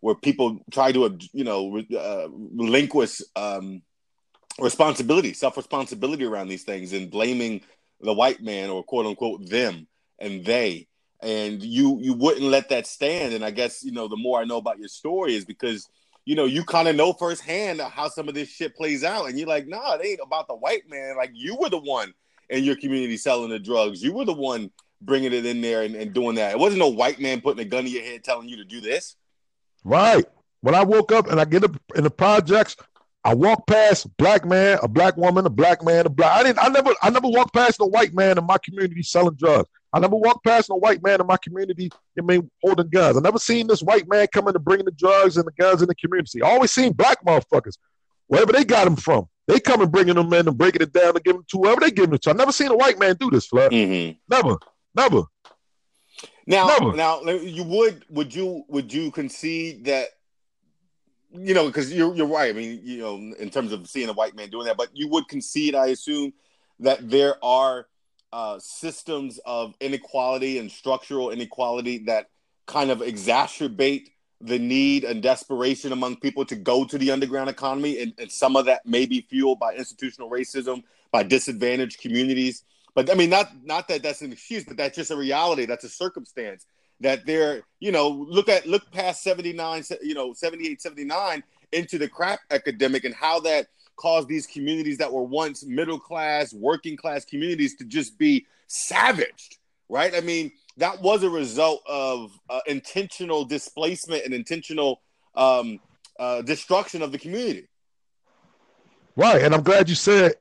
where 0.00 0.14
people 0.14 0.58
try 0.70 0.92
to, 0.92 1.18
you 1.32 1.44
know, 1.44 1.78
uh, 1.96 2.28
relinquish 2.30 3.22
um, 3.36 3.82
responsibility, 4.58 5.32
self 5.32 5.56
responsibility 5.56 6.24
around 6.24 6.48
these 6.48 6.64
things, 6.64 6.92
and 6.92 7.10
blaming 7.10 7.62
the 8.02 8.12
white 8.12 8.42
man 8.42 8.70
or 8.70 8.82
quote 8.82 9.06
unquote 9.06 9.48
them 9.48 9.86
and 10.18 10.44
they. 10.44 10.88
And 11.22 11.62
you 11.62 11.98
you 12.00 12.14
wouldn't 12.14 12.46
let 12.46 12.68
that 12.70 12.86
stand. 12.86 13.32
And 13.32 13.44
i 13.44 13.50
guess 13.50 13.84
you 13.84 13.92
know 13.92 14.08
the 14.08 14.16
more 14.16 14.40
i 14.40 14.44
know 14.44 14.56
about 14.56 14.78
your 14.78 14.88
story 14.88 15.34
is 15.36 15.44
because 15.44 15.88
you 16.24 16.34
know 16.34 16.44
you 16.44 16.64
kind 16.64 16.88
of 16.88 16.96
know 16.96 17.12
firsthand 17.12 17.80
how 17.80 18.08
some 18.08 18.28
of 18.28 18.34
this 18.34 18.48
shit 18.48 18.76
plays 18.76 19.04
out. 19.04 19.28
And 19.28 19.38
you're 19.38 19.48
like 19.48 19.68
nah 19.68 19.94
it 19.94 20.04
ain't 20.04 20.20
about 20.22 20.48
the 20.48 20.56
white 20.56 20.88
man. 20.88 21.16
Like 21.16 21.30
you 21.32 21.56
were 21.56 21.70
the 21.70 21.78
one 21.78 22.12
in 22.50 22.64
your 22.64 22.76
community 22.76 23.16
selling 23.16 23.50
the 23.50 23.58
drugs. 23.58 24.02
You 24.02 24.12
were 24.12 24.24
the 24.24 24.32
one 24.32 24.70
bringing 25.00 25.32
it 25.32 25.46
in 25.46 25.60
there 25.60 25.82
and, 25.82 25.94
and 25.94 26.12
doing 26.12 26.36
that. 26.36 26.52
It 26.52 26.58
wasn't 26.58 26.80
no 26.80 26.88
white 26.88 27.20
man 27.20 27.40
putting 27.40 27.64
a 27.64 27.68
gun 27.68 27.86
in 27.86 27.92
your 27.92 28.04
head 28.04 28.24
telling 28.24 28.48
you 28.48 28.56
to 28.56 28.64
do 28.64 28.80
this. 28.80 29.16
Right. 29.84 30.24
When 30.60 30.74
i 30.74 30.82
woke 30.82 31.12
up 31.12 31.28
and 31.28 31.40
i 31.40 31.44
get 31.44 31.64
up 31.64 31.76
in 31.94 32.04
the 32.04 32.10
projects 32.10 32.76
I 33.24 33.34
walk 33.34 33.66
past 33.66 34.14
black 34.16 34.44
man, 34.44 34.78
a 34.82 34.88
black 34.88 35.16
woman, 35.16 35.46
a 35.46 35.50
black 35.50 35.84
man, 35.84 36.06
a 36.06 36.10
black. 36.10 36.32
I 36.32 36.42
didn't. 36.42 36.58
I 36.58 36.68
never. 36.68 36.92
I 37.02 37.10
never 37.10 37.28
walked 37.28 37.54
past 37.54 37.78
no 37.78 37.86
white 37.86 38.12
man 38.14 38.36
in 38.36 38.44
my 38.44 38.58
community 38.58 39.02
selling 39.02 39.34
drugs. 39.34 39.68
I 39.92 40.00
never 40.00 40.16
walked 40.16 40.44
past 40.44 40.70
no 40.70 40.76
white 40.76 41.02
man 41.02 41.20
in 41.20 41.26
my 41.26 41.36
community. 41.36 41.90
I 42.18 42.22
mean, 42.22 42.50
holding 42.62 42.88
guns. 42.88 43.16
I 43.16 43.20
never 43.20 43.38
seen 43.38 43.66
this 43.66 43.82
white 43.82 44.08
man 44.08 44.26
coming 44.32 44.54
to 44.54 44.58
bring 44.58 44.84
the 44.84 44.90
drugs 44.90 45.36
and 45.36 45.46
the 45.46 45.52
guns 45.52 45.82
in 45.82 45.88
the 45.88 45.94
community. 45.94 46.42
I 46.42 46.50
always 46.50 46.72
seen 46.72 46.92
black 46.92 47.24
motherfuckers, 47.24 47.76
wherever 48.26 48.52
they 48.52 48.64
got 48.64 48.84
them 48.84 48.96
from. 48.96 49.28
They 49.46 49.60
come 49.60 49.82
and 49.82 49.92
bringing 49.92 50.14
them 50.14 50.32
in 50.32 50.48
and 50.48 50.56
breaking 50.56 50.82
it 50.82 50.92
down 50.92 51.14
and 51.14 51.22
giving 51.22 51.40
them 51.40 51.46
to 51.50 51.58
whoever 51.58 51.80
they 51.80 51.90
give 51.90 52.12
it 52.12 52.22
to. 52.22 52.30
I 52.30 52.32
never 52.32 52.52
seen 52.52 52.70
a 52.70 52.76
white 52.76 52.98
man 52.98 53.16
do 53.20 53.30
this, 53.30 53.46
Flood. 53.46 53.70
Mm-hmm. 53.70 54.18
Never, 54.28 54.56
never. 54.94 55.22
Now, 56.46 56.66
never. 56.66 56.92
now, 56.94 57.22
you 57.22 57.62
would 57.62 58.04
would 58.08 58.34
you 58.34 58.64
would 58.68 58.92
you 58.92 59.10
concede 59.10 59.84
that 59.84 60.08
you 61.34 61.54
know, 61.54 61.66
because 61.66 61.92
you're 61.92 62.14
you're 62.14 62.26
right. 62.26 62.50
I 62.50 62.52
mean, 62.52 62.80
you 62.82 62.98
know, 62.98 63.16
in 63.16 63.50
terms 63.50 63.72
of 63.72 63.88
seeing 63.88 64.08
a 64.08 64.12
white 64.12 64.36
man 64.36 64.50
doing 64.50 64.66
that, 64.66 64.76
but 64.76 64.88
you 64.92 65.08
would 65.08 65.28
concede, 65.28 65.74
I 65.74 65.88
assume, 65.88 66.32
that 66.80 67.08
there 67.08 67.42
are 67.44 67.86
uh, 68.32 68.58
systems 68.58 69.38
of 69.44 69.74
inequality 69.80 70.58
and 70.58 70.70
structural 70.70 71.30
inequality 71.30 71.98
that 71.98 72.28
kind 72.66 72.90
of 72.90 72.98
exacerbate 72.98 74.08
the 74.40 74.58
need 74.58 75.04
and 75.04 75.22
desperation 75.22 75.92
among 75.92 76.16
people 76.16 76.44
to 76.44 76.56
go 76.56 76.84
to 76.84 76.98
the 76.98 77.10
underground 77.10 77.48
economy, 77.48 78.00
and, 78.00 78.12
and 78.18 78.30
some 78.30 78.56
of 78.56 78.66
that 78.66 78.84
may 78.84 79.06
be 79.06 79.20
fueled 79.20 79.58
by 79.58 79.74
institutional 79.74 80.28
racism, 80.28 80.82
by 81.12 81.22
disadvantaged 81.22 82.00
communities. 82.00 82.64
But 82.94 83.10
I 83.10 83.14
mean, 83.14 83.30
not 83.30 83.50
not 83.64 83.88
that 83.88 84.02
that's 84.02 84.20
an 84.20 84.32
excuse, 84.32 84.64
but 84.64 84.76
that's 84.76 84.96
just 84.96 85.10
a 85.10 85.16
reality. 85.16 85.64
That's 85.64 85.84
a 85.84 85.88
circumstance 85.88 86.66
that 87.02 87.26
they're 87.26 87.62
you 87.80 87.92
know 87.92 88.08
look 88.08 88.48
at 88.48 88.66
look 88.66 88.90
past 88.90 89.22
79 89.22 89.84
you 90.02 90.14
know 90.14 90.32
78 90.32 90.80
79 90.80 91.42
into 91.72 91.98
the 91.98 92.08
crack 92.08 92.40
epidemic 92.50 93.04
and 93.04 93.14
how 93.14 93.40
that 93.40 93.66
caused 93.96 94.28
these 94.28 94.46
communities 94.46 94.98
that 94.98 95.12
were 95.12 95.22
once 95.22 95.64
middle 95.64 95.98
class 95.98 96.52
working 96.52 96.96
class 96.96 97.24
communities 97.24 97.76
to 97.76 97.84
just 97.84 98.18
be 98.18 98.46
savaged 98.66 99.58
right? 99.92 100.14
I 100.14 100.20
mean 100.20 100.50
that 100.78 101.00
was 101.02 101.22
a 101.22 101.30
result 101.30 101.82
of 101.86 102.32
uh, 102.48 102.60
intentional 102.66 103.44
displacement 103.44 104.24
and 104.24 104.32
intentional 104.32 105.02
um, 105.34 105.78
uh, 106.18 106.40
destruction 106.42 107.02
of 107.02 107.12
the 107.12 107.18
community. 107.18 107.68
Right 109.14 109.42
and 109.42 109.54
i'm 109.54 109.62
glad 109.62 109.90
you 109.90 109.94
said 109.94 110.32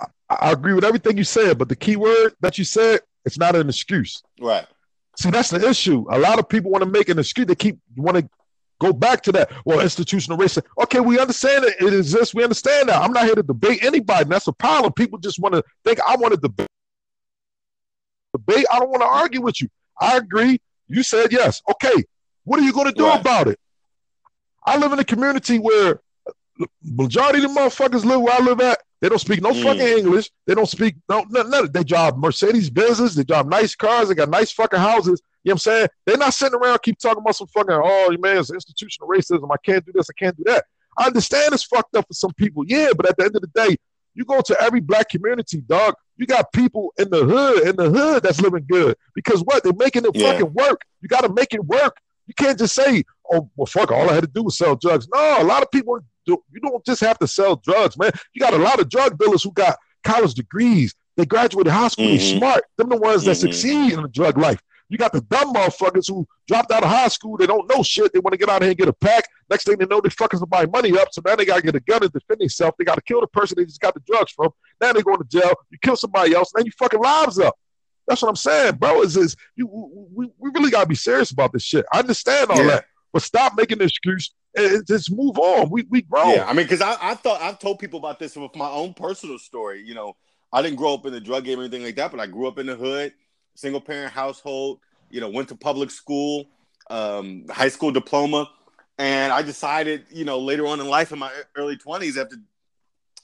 I, 0.00 0.06
I 0.30 0.52
agree 0.52 0.74
with 0.74 0.84
everything 0.84 1.16
you 1.16 1.24
said 1.24 1.58
but 1.58 1.68
the 1.68 1.74
key 1.74 1.96
word 1.96 2.34
that 2.40 2.56
you 2.56 2.64
said 2.64 3.00
it's 3.24 3.38
not 3.38 3.56
an 3.56 3.68
excuse. 3.68 4.22
Right 4.40 4.66
See, 5.18 5.30
that's 5.30 5.50
the 5.50 5.66
issue. 5.68 6.04
A 6.10 6.18
lot 6.18 6.38
of 6.38 6.48
people 6.48 6.70
want 6.70 6.84
to 6.84 6.90
make 6.90 7.08
an 7.08 7.18
excuse. 7.18 7.46
They 7.46 7.54
keep 7.54 7.78
want 7.96 8.18
to 8.18 8.28
go 8.78 8.92
back 8.92 9.22
to 9.22 9.32
that. 9.32 9.50
Well, 9.64 9.80
institutional 9.80 10.38
racism. 10.38 10.64
Okay, 10.82 11.00
we 11.00 11.18
understand 11.18 11.64
it. 11.64 11.76
It 11.80 11.94
exists. 11.94 12.34
We 12.34 12.42
understand 12.42 12.90
that. 12.90 13.02
I'm 13.02 13.12
not 13.12 13.24
here 13.24 13.34
to 13.34 13.42
debate 13.42 13.82
anybody. 13.82 14.28
That's 14.28 14.46
a 14.46 14.52
problem. 14.52 14.92
People 14.92 15.18
just 15.18 15.38
want 15.38 15.54
to 15.54 15.62
think 15.84 16.00
I 16.06 16.16
want 16.16 16.34
to 16.34 16.40
debate. 16.40 16.68
Debate. 18.32 18.66
I 18.72 18.78
don't 18.78 18.90
want 18.90 19.02
to 19.02 19.08
argue 19.08 19.40
with 19.40 19.60
you. 19.62 19.68
I 20.00 20.18
agree. 20.18 20.60
You 20.88 21.02
said 21.02 21.32
yes. 21.32 21.62
Okay. 21.70 22.04
What 22.44 22.60
are 22.60 22.62
you 22.62 22.72
going 22.72 22.86
to 22.86 22.92
do 22.92 23.06
right. 23.06 23.20
about 23.20 23.48
it? 23.48 23.58
I 24.64 24.76
live 24.76 24.92
in 24.92 24.98
a 24.98 25.04
community 25.04 25.58
where 25.58 26.00
uh, 26.28 26.66
majority 26.82 27.42
of 27.42 27.54
the 27.54 27.60
motherfuckers 27.60 28.04
live 28.04 28.20
where 28.20 28.34
I 28.34 28.40
live 28.40 28.60
at. 28.60 28.78
They 29.00 29.08
don't 29.08 29.18
speak 29.18 29.42
no 29.42 29.52
mm. 29.52 29.62
fucking 29.62 29.98
English. 29.98 30.30
They 30.46 30.54
don't 30.54 30.68
speak 30.68 30.96
no 31.08 31.24
none, 31.28 31.50
none. 31.50 31.70
They 31.70 31.84
drive 31.84 32.16
Mercedes 32.16 32.70
Benzes. 32.70 33.14
They 33.14 33.24
drive 33.24 33.46
nice 33.46 33.74
cars. 33.74 34.08
They 34.08 34.14
got 34.14 34.30
nice 34.30 34.52
fucking 34.52 34.78
houses. 34.78 35.20
You 35.44 35.50
know 35.50 35.52
what 35.52 35.54
I'm 35.54 35.58
saying? 35.58 35.88
They're 36.06 36.16
not 36.16 36.34
sitting 36.34 36.58
around 36.58 36.82
keep 36.82 36.98
talking 36.98 37.20
about 37.20 37.36
some 37.36 37.46
fucking 37.48 37.74
oh 37.74 38.10
you 38.10 38.18
man, 38.18 38.38
it's 38.38 38.50
institutional 38.50 39.08
racism. 39.08 39.48
I 39.52 39.56
can't 39.64 39.84
do 39.84 39.92
this. 39.94 40.08
I 40.10 40.14
can't 40.18 40.36
do 40.36 40.44
that. 40.46 40.64
I 40.98 41.06
understand 41.06 41.52
it's 41.52 41.64
fucked 41.64 41.94
up 41.94 42.06
for 42.06 42.14
some 42.14 42.32
people. 42.34 42.64
Yeah, 42.66 42.90
but 42.96 43.08
at 43.08 43.16
the 43.16 43.24
end 43.24 43.36
of 43.36 43.42
the 43.42 43.48
day, 43.48 43.76
you 44.14 44.24
go 44.24 44.40
to 44.40 44.56
every 44.60 44.80
black 44.80 45.10
community, 45.10 45.60
dog. 45.60 45.94
You 46.16 46.26
got 46.26 46.50
people 46.52 46.94
in 46.98 47.10
the 47.10 47.24
hood, 47.24 47.68
in 47.68 47.76
the 47.76 47.90
hood 47.90 48.22
that's 48.22 48.40
living 48.40 48.64
good. 48.68 48.96
Because 49.14 49.42
what? 49.42 49.62
They're 49.62 49.74
making 49.74 50.06
it 50.06 50.12
yeah. 50.14 50.32
fucking 50.32 50.54
work. 50.54 50.80
You 51.02 51.08
got 51.08 51.20
to 51.20 51.32
make 51.32 51.52
it 51.52 51.62
work. 51.62 51.98
You 52.26 52.34
can't 52.34 52.58
just 52.58 52.74
say, 52.74 53.04
oh, 53.30 53.50
well, 53.56 53.66
fuck, 53.66 53.92
all 53.92 54.08
I 54.10 54.14
had 54.14 54.24
to 54.24 54.30
do 54.30 54.42
was 54.42 54.56
sell 54.58 54.74
drugs. 54.74 55.06
No, 55.12 55.42
a 55.42 55.44
lot 55.44 55.62
of 55.62 55.70
people, 55.70 56.00
do, 56.26 56.42
you 56.52 56.60
don't 56.60 56.84
just 56.84 57.00
have 57.00 57.18
to 57.20 57.26
sell 57.26 57.56
drugs, 57.56 57.96
man. 57.98 58.10
You 58.34 58.40
got 58.40 58.54
a 58.54 58.58
lot 58.58 58.80
of 58.80 58.88
drug 58.88 59.18
dealers 59.18 59.42
who 59.42 59.52
got 59.52 59.76
college 60.04 60.34
degrees. 60.34 60.94
They 61.16 61.24
graduated 61.24 61.72
high 61.72 61.88
school. 61.88 62.06
Mm-hmm. 62.06 62.16
They 62.16 62.38
smart. 62.38 62.64
Them 62.76 62.88
the 62.90 62.96
ones 62.96 63.24
that 63.24 63.36
mm-hmm. 63.36 63.46
succeed 63.46 63.92
in 63.92 64.02
the 64.02 64.08
drug 64.08 64.36
life. 64.36 64.60
You 64.88 64.98
got 64.98 65.12
the 65.12 65.20
dumb 65.22 65.52
motherfuckers 65.52 66.08
who 66.08 66.26
dropped 66.46 66.70
out 66.70 66.84
of 66.84 66.88
high 66.88 67.08
school. 67.08 67.36
They 67.36 67.46
don't 67.46 67.68
know 67.68 67.82
shit. 67.82 68.12
They 68.12 68.20
want 68.20 68.32
to 68.32 68.38
get 68.38 68.48
out 68.48 68.62
here 68.62 68.70
and 68.70 68.78
get 68.78 68.86
a 68.86 68.92
pack. 68.92 69.24
Next 69.50 69.64
thing 69.64 69.76
they 69.78 69.86
know, 69.86 70.00
they 70.00 70.10
fuckers 70.10 70.38
to 70.40 70.46
buy 70.46 70.66
money 70.66 70.96
up. 70.96 71.08
So 71.10 71.22
now 71.24 71.34
they 71.34 71.44
got 71.44 71.56
to 71.56 71.62
get 71.62 71.74
a 71.74 71.80
gun 71.80 72.02
and 72.02 72.12
defend 72.12 72.40
themselves. 72.40 72.76
They 72.78 72.84
got 72.84 72.94
to 72.94 73.02
kill 73.02 73.20
the 73.20 73.26
person 73.26 73.56
they 73.58 73.64
just 73.64 73.80
got 73.80 73.94
the 73.94 74.02
drugs 74.06 74.32
from. 74.32 74.50
Now 74.80 74.92
they 74.92 75.02
going 75.02 75.18
to 75.18 75.24
jail. 75.24 75.54
You 75.70 75.78
kill 75.82 75.96
somebody 75.96 76.34
else, 76.34 76.52
and 76.54 76.60
then 76.60 76.66
you 76.66 76.72
fucking 76.78 77.00
lives 77.00 77.38
up. 77.38 77.56
That's 78.06 78.22
what 78.22 78.28
I'm 78.28 78.36
saying, 78.36 78.76
bro. 78.76 79.02
Is 79.02 79.16
is 79.16 79.36
you 79.56 79.66
we, 79.66 80.30
we 80.38 80.50
really 80.54 80.70
gotta 80.70 80.86
be 80.86 80.94
serious 80.94 81.30
about 81.30 81.52
this 81.52 81.62
shit. 81.62 81.84
I 81.92 81.98
understand 81.98 82.50
all 82.50 82.58
yeah. 82.58 82.66
that, 82.66 82.84
but 83.12 83.22
stop 83.22 83.54
making 83.56 83.80
an 83.80 83.86
excuse 83.86 84.34
and 84.54 84.86
just 84.86 85.10
move 85.12 85.38
on. 85.38 85.70
We 85.70 85.84
we 85.90 86.02
grow. 86.02 86.34
Yeah, 86.34 86.46
I 86.46 86.52
mean, 86.52 86.66
because 86.66 86.80
I, 86.80 86.96
I 87.00 87.14
thought 87.14 87.40
I've 87.40 87.58
told 87.58 87.78
people 87.78 87.98
about 87.98 88.18
this 88.18 88.36
with 88.36 88.54
my 88.56 88.68
own 88.68 88.94
personal 88.94 89.38
story. 89.38 89.82
You 89.82 89.94
know, 89.94 90.16
I 90.52 90.62
didn't 90.62 90.76
grow 90.76 90.94
up 90.94 91.06
in 91.06 91.12
the 91.12 91.20
drug 91.20 91.44
game 91.44 91.58
or 91.58 91.62
anything 91.62 91.82
like 91.82 91.96
that, 91.96 92.10
but 92.10 92.20
I 92.20 92.26
grew 92.26 92.46
up 92.48 92.58
in 92.58 92.66
the 92.66 92.76
hood, 92.76 93.12
single 93.54 93.80
parent 93.80 94.12
household 94.12 94.80
you 95.10 95.20
know, 95.20 95.28
went 95.28 95.48
to 95.48 95.56
public 95.56 95.90
school, 95.90 96.46
um, 96.90 97.44
high 97.48 97.68
school 97.68 97.90
diploma, 97.90 98.50
and 98.98 99.32
I 99.32 99.42
decided, 99.42 100.06
you 100.10 100.24
know, 100.24 100.38
later 100.38 100.66
on 100.66 100.80
in 100.80 100.88
life, 100.88 101.12
in 101.12 101.18
my 101.18 101.30
early 101.56 101.76
twenties, 101.76 102.16
after, 102.16 102.36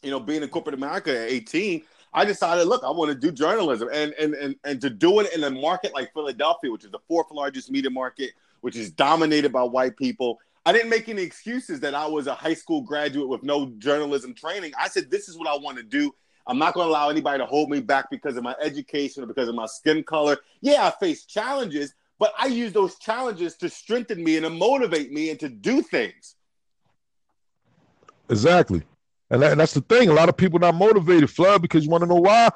you 0.02 0.10
know, 0.10 0.20
being 0.20 0.42
in 0.42 0.48
corporate 0.48 0.74
America 0.74 1.10
at 1.10 1.28
eighteen, 1.28 1.82
I 2.12 2.24
decided, 2.24 2.66
look, 2.66 2.84
I 2.84 2.90
want 2.90 3.10
to 3.10 3.14
do 3.14 3.32
journalism, 3.32 3.88
and 3.92 4.12
and 4.18 4.34
and 4.34 4.56
and 4.64 4.80
to 4.80 4.90
do 4.90 5.20
it 5.20 5.32
in 5.34 5.42
a 5.44 5.50
market 5.50 5.94
like 5.94 6.12
Philadelphia, 6.12 6.70
which 6.70 6.84
is 6.84 6.90
the 6.90 7.00
fourth 7.08 7.30
largest 7.30 7.70
media 7.70 7.90
market, 7.90 8.30
which 8.62 8.76
is 8.76 8.90
dominated 8.90 9.52
by 9.52 9.62
white 9.62 9.96
people. 9.96 10.38
I 10.64 10.72
didn't 10.72 10.88
make 10.88 11.08
any 11.08 11.22
excuses 11.22 11.80
that 11.80 11.94
I 11.94 12.06
was 12.06 12.26
a 12.26 12.34
high 12.34 12.54
school 12.54 12.80
graduate 12.80 13.28
with 13.28 13.42
no 13.42 13.72
journalism 13.78 14.34
training. 14.34 14.72
I 14.78 14.88
said, 14.88 15.10
this 15.10 15.28
is 15.28 15.36
what 15.36 15.48
I 15.48 15.56
want 15.56 15.76
to 15.76 15.82
do. 15.82 16.14
I'm 16.46 16.58
not 16.58 16.74
going 16.74 16.86
to 16.86 16.90
allow 16.90 17.10
anybody 17.10 17.38
to 17.38 17.46
hold 17.46 17.68
me 17.68 17.80
back 17.80 18.10
because 18.10 18.36
of 18.36 18.42
my 18.42 18.54
education 18.60 19.22
or 19.22 19.26
because 19.26 19.48
of 19.48 19.54
my 19.54 19.66
skin 19.66 20.02
color. 20.02 20.38
Yeah, 20.60 20.86
I 20.86 20.92
face 20.98 21.24
challenges, 21.24 21.94
but 22.18 22.32
I 22.38 22.46
use 22.46 22.72
those 22.72 22.98
challenges 22.98 23.56
to 23.58 23.68
strengthen 23.68 24.22
me 24.22 24.36
and 24.36 24.44
to 24.44 24.50
motivate 24.50 25.12
me 25.12 25.30
and 25.30 25.40
to 25.40 25.48
do 25.48 25.82
things. 25.82 26.36
Exactly. 28.28 28.82
And, 29.30 29.42
that, 29.42 29.52
and 29.52 29.60
that's 29.60 29.74
the 29.74 29.80
thing. 29.82 30.08
A 30.08 30.12
lot 30.12 30.28
of 30.28 30.36
people 30.36 30.58
not 30.58 30.74
motivated, 30.74 31.30
Flood, 31.30 31.62
because 31.62 31.84
you 31.84 31.90
want 31.90 32.02
to 32.02 32.08
know 32.08 32.20
why? 32.20 32.50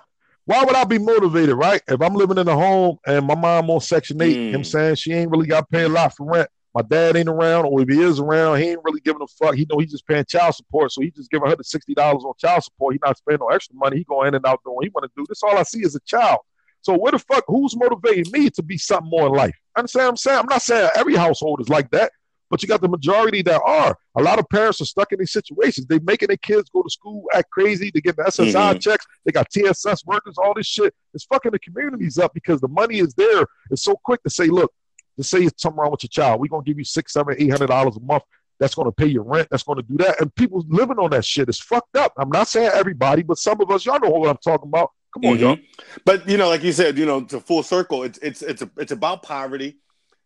Why 0.46 0.64
would 0.64 0.76
I 0.76 0.84
be 0.84 0.98
motivated, 0.98 1.56
right? 1.56 1.82
If 1.88 2.00
I'm 2.00 2.14
living 2.14 2.38
in 2.38 2.46
a 2.46 2.54
home 2.54 2.98
and 3.04 3.26
my 3.26 3.34
mom 3.34 3.68
on 3.68 3.80
Section 3.80 4.22
8, 4.22 4.26
mm. 4.26 4.30
you 4.30 4.42
know 4.44 4.48
I'm 4.50 4.60
hmm. 4.60 4.62
saying? 4.62 4.94
She 4.94 5.12
ain't 5.12 5.30
really 5.30 5.48
got 5.48 5.60
to 5.60 5.66
pay 5.66 5.82
a 5.82 5.88
lot 5.88 6.16
for 6.16 6.24
rent. 6.24 6.48
My 6.72 6.82
dad 6.82 7.16
ain't 7.16 7.28
around, 7.28 7.64
or 7.64 7.80
if 7.80 7.88
he 7.88 8.00
is 8.00 8.20
around, 8.20 8.58
he 8.58 8.68
ain't 8.68 8.84
really 8.84 9.00
giving 9.00 9.22
a 9.22 9.26
fuck. 9.26 9.54
He 9.54 9.66
know 9.68 9.78
he's 9.78 9.90
just 9.90 10.06
paying 10.06 10.24
child 10.28 10.54
support, 10.54 10.92
so 10.92 11.00
he 11.00 11.10
just 11.10 11.30
giving 11.30 11.48
her 11.48 11.56
the 11.56 11.64
sixty 11.64 11.94
dollars 11.94 12.22
on 12.22 12.34
child 12.38 12.62
support. 12.62 12.94
He 12.94 13.00
not 13.02 13.16
spending 13.16 13.40
no 13.40 13.48
extra 13.48 13.74
money. 13.74 13.96
He 13.96 14.04
going 14.04 14.28
in 14.28 14.34
and 14.34 14.46
out 14.46 14.60
doing 14.62 14.76
what 14.76 14.84
he 14.84 14.90
want 14.94 15.04
to 15.04 15.10
do. 15.16 15.24
This 15.28 15.42
all 15.42 15.56
I 15.56 15.62
see 15.62 15.80
is 15.80 15.96
a 15.96 16.00
child. 16.00 16.40
So 16.82 16.94
where 16.96 17.12
the 17.12 17.18
fuck? 17.18 17.44
Who's 17.48 17.74
motivating 17.74 18.30
me 18.30 18.50
to 18.50 18.62
be 18.62 18.76
something 18.76 19.08
more 19.10 19.26
in 19.26 19.32
life? 19.32 19.56
Understand 19.74 20.08
I'm 20.10 20.16
saying? 20.16 20.38
I'm 20.38 20.46
not 20.46 20.62
saying 20.62 20.90
every 20.94 21.16
household 21.16 21.60
is 21.62 21.70
like 21.70 21.90
that, 21.92 22.12
but 22.50 22.62
you 22.62 22.68
got 22.68 22.80
the 22.80 22.88
majority 22.88 23.42
that 23.42 23.60
are. 23.64 23.96
A 24.16 24.22
lot 24.22 24.38
of 24.38 24.48
parents 24.48 24.80
are 24.80 24.84
stuck 24.84 25.12
in 25.12 25.18
these 25.18 25.32
situations. 25.32 25.86
They 25.86 25.98
making 26.00 26.28
their 26.28 26.36
kids 26.36 26.70
go 26.70 26.82
to 26.82 26.90
school, 26.90 27.24
act 27.34 27.50
crazy. 27.50 27.90
They 27.92 28.00
get 28.00 28.16
the 28.16 28.24
SSI 28.24 28.52
mm-hmm. 28.52 28.78
checks. 28.78 29.06
They 29.24 29.32
got 29.32 29.50
TSS 29.50 30.04
workers. 30.06 30.36
All 30.38 30.54
this 30.54 30.66
shit. 30.66 30.94
It's 31.14 31.24
fucking 31.24 31.52
the 31.52 31.58
communities 31.58 32.18
up 32.18 32.34
because 32.34 32.60
the 32.60 32.68
money 32.68 32.98
is 32.98 33.14
there. 33.14 33.46
It's 33.70 33.82
so 33.82 33.96
quick 33.96 34.22
to 34.22 34.30
say, 34.30 34.46
look, 34.46 34.72
to 35.16 35.24
say 35.24 35.40
it's 35.40 35.62
something 35.62 35.80
wrong 35.80 35.90
with 35.90 36.02
your 36.02 36.08
child. 36.08 36.40
We're 36.40 36.48
gonna 36.48 36.62
give 36.62 36.78
you 36.78 36.84
six, 36.84 37.12
seven, 37.12 37.34
eight 37.38 37.50
hundred 37.50 37.68
dollars 37.68 37.96
a 37.96 38.00
month. 38.00 38.22
That's 38.58 38.74
gonna 38.74 38.92
pay 38.92 39.06
your 39.06 39.24
rent. 39.24 39.48
That's 39.50 39.62
gonna 39.62 39.82
do 39.82 39.96
that. 39.98 40.20
And 40.20 40.34
people 40.34 40.64
living 40.68 40.98
on 40.98 41.10
that 41.10 41.24
shit 41.24 41.48
is 41.48 41.58
fucked 41.58 41.96
up. 41.96 42.12
I'm 42.16 42.30
not 42.30 42.48
saying 42.48 42.70
everybody, 42.74 43.22
but 43.22 43.38
some 43.38 43.60
of 43.60 43.70
us, 43.70 43.84
y'all 43.84 44.00
know 44.00 44.10
what 44.10 44.30
I'm 44.30 44.38
talking 44.38 44.68
about. 44.68 44.90
Come 45.14 45.30
on, 45.30 45.36
mm-hmm. 45.36 45.42
y'all. 45.42 45.58
But 46.04 46.28
you 46.28 46.36
know, 46.36 46.48
like 46.48 46.62
you 46.62 46.72
said, 46.72 46.98
you 46.98 47.06
know, 47.06 47.22
to 47.24 47.40
full 47.40 47.62
circle, 47.62 48.02
it's 48.02 48.18
it's 48.18 48.42
it's 48.42 48.62
a, 48.62 48.70
it's 48.76 48.92
about 48.92 49.22
poverty. 49.22 49.78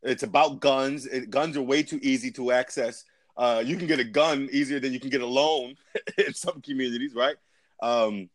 It's 0.02 0.22
about 0.22 0.60
guns. 0.60 1.06
It, 1.06 1.30
guns 1.30 1.56
are 1.56 1.62
way 1.62 1.82
too 1.82 2.00
easy 2.02 2.30
to 2.32 2.52
access. 2.52 3.04
Uh, 3.36 3.62
you 3.64 3.76
can 3.76 3.86
get 3.86 4.00
a 4.00 4.04
gun 4.04 4.48
easier 4.52 4.80
than 4.80 4.92
you 4.92 5.00
can 5.00 5.10
get 5.10 5.20
a 5.20 5.26
loan 5.26 5.76
in 6.18 6.34
some 6.34 6.60
communities, 6.60 7.14
right? 7.14 7.36
Um, 7.82 8.28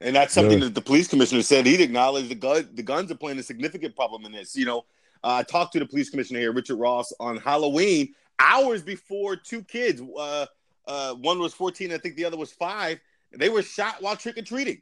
and 0.00 0.14
that's 0.14 0.32
something 0.32 0.58
yeah. 0.58 0.66
that 0.66 0.74
the 0.74 0.80
police 0.80 1.08
commissioner 1.08 1.42
said. 1.42 1.66
He'd 1.66 1.80
acknowledge 1.80 2.28
the 2.28 2.34
gun, 2.34 2.68
the 2.74 2.82
guns 2.82 3.10
are 3.10 3.16
playing 3.16 3.38
a 3.38 3.42
significant 3.42 3.96
problem 3.96 4.24
in 4.24 4.32
this. 4.32 4.54
You 4.56 4.66
know, 4.66 4.84
uh, 5.24 5.34
I 5.34 5.42
talked 5.42 5.72
to 5.72 5.78
the 5.78 5.86
police 5.86 6.10
commissioner 6.10 6.40
here, 6.40 6.52
Richard 6.52 6.76
Ross, 6.76 7.12
on 7.18 7.36
Halloween, 7.38 8.14
hours 8.38 8.82
before 8.82 9.36
two 9.36 9.62
kids, 9.62 10.00
uh, 10.18 10.46
uh, 10.86 11.14
one 11.14 11.38
was 11.38 11.52
14, 11.54 11.92
I 11.92 11.98
think 11.98 12.16
the 12.16 12.24
other 12.24 12.36
was 12.36 12.52
five, 12.52 13.00
they 13.32 13.48
were 13.48 13.62
shot 13.62 14.00
while 14.00 14.16
trick 14.16 14.38
or 14.38 14.42
treating. 14.42 14.80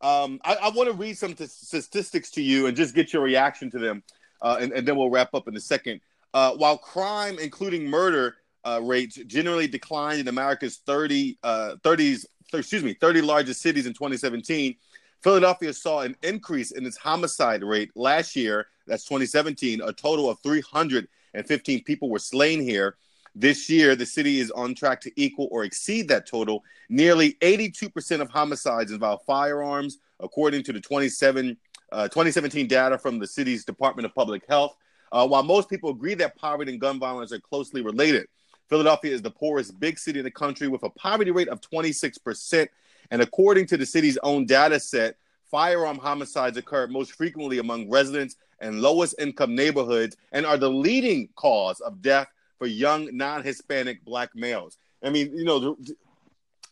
Um, 0.00 0.40
I, 0.44 0.54
I 0.54 0.68
want 0.70 0.88
to 0.88 0.94
read 0.94 1.16
some 1.16 1.34
t- 1.34 1.46
statistics 1.46 2.30
to 2.32 2.42
you 2.42 2.66
and 2.66 2.76
just 2.76 2.94
get 2.94 3.12
your 3.12 3.22
reaction 3.22 3.70
to 3.70 3.78
them, 3.78 4.02
uh, 4.42 4.58
and, 4.60 4.72
and, 4.72 4.86
then 4.86 4.96
we'll 4.96 5.10
wrap 5.10 5.34
up 5.34 5.48
in 5.48 5.56
a 5.56 5.60
second. 5.60 6.00
Uh, 6.34 6.52
while 6.52 6.76
crime, 6.76 7.38
including 7.40 7.88
murder 7.88 8.36
uh, 8.64 8.80
rates, 8.82 9.16
generally 9.26 9.66
declined 9.66 10.20
in 10.20 10.28
America's 10.28 10.78
30, 10.84 11.38
30s, 11.42 12.26
excuse 12.52 12.82
me, 12.82 12.94
30 12.94 13.22
largest 13.22 13.62
cities 13.62 13.86
in 13.86 13.92
2017, 13.92 14.76
Philadelphia 15.22 15.72
saw 15.72 16.00
an 16.00 16.16
increase 16.22 16.72
in 16.72 16.84
its 16.84 16.96
homicide 16.96 17.62
rate 17.62 17.90
last 17.94 18.34
year. 18.34 18.66
That's 18.86 19.04
2017. 19.04 19.80
A 19.80 19.92
total 19.92 20.28
of 20.28 20.38
315 20.40 21.84
people 21.84 22.10
were 22.10 22.18
slain 22.18 22.60
here. 22.60 22.96
This 23.34 23.70
year, 23.70 23.96
the 23.96 24.04
city 24.04 24.40
is 24.40 24.50
on 24.50 24.74
track 24.74 25.00
to 25.02 25.12
equal 25.16 25.48
or 25.50 25.64
exceed 25.64 26.08
that 26.08 26.26
total. 26.26 26.64
Nearly 26.90 27.34
82% 27.34 28.20
of 28.20 28.28
homicides 28.28 28.90
involve 28.90 29.22
firearms, 29.24 29.98
according 30.20 30.64
to 30.64 30.72
the 30.72 30.80
27, 30.80 31.56
uh, 31.92 32.08
2017 32.08 32.66
data 32.66 32.98
from 32.98 33.18
the 33.18 33.26
city's 33.26 33.64
Department 33.64 34.06
of 34.06 34.14
Public 34.14 34.42
Health. 34.48 34.76
Uh, 35.12 35.26
while 35.26 35.42
most 35.42 35.68
people 35.68 35.90
agree 35.90 36.14
that 36.14 36.36
poverty 36.36 36.72
and 36.72 36.80
gun 36.80 36.98
violence 36.98 37.32
are 37.32 37.38
closely 37.38 37.82
related, 37.82 38.26
Philadelphia 38.68 39.12
is 39.12 39.20
the 39.20 39.30
poorest 39.30 39.78
big 39.78 39.98
city 39.98 40.18
in 40.18 40.24
the 40.24 40.30
country 40.30 40.68
with 40.68 40.82
a 40.82 40.90
poverty 40.90 41.30
rate 41.30 41.48
of 41.48 41.60
26%. 41.60 42.66
And 43.10 43.20
according 43.20 43.66
to 43.66 43.76
the 43.76 43.84
city's 43.84 44.16
own 44.22 44.46
data 44.46 44.80
set, 44.80 45.16
firearm 45.50 45.98
homicides 45.98 46.56
occur 46.56 46.86
most 46.86 47.12
frequently 47.12 47.58
among 47.58 47.90
residents 47.90 48.36
and 48.60 48.80
lowest 48.80 49.14
income 49.18 49.54
neighborhoods 49.54 50.16
and 50.32 50.46
are 50.46 50.56
the 50.56 50.70
leading 50.70 51.28
cause 51.36 51.80
of 51.80 52.00
death 52.00 52.28
for 52.58 52.66
young 52.66 53.14
non 53.14 53.42
Hispanic 53.42 54.02
black 54.04 54.30
males. 54.34 54.78
I 55.02 55.10
mean, 55.10 55.36
you 55.36 55.44
know, 55.44 55.76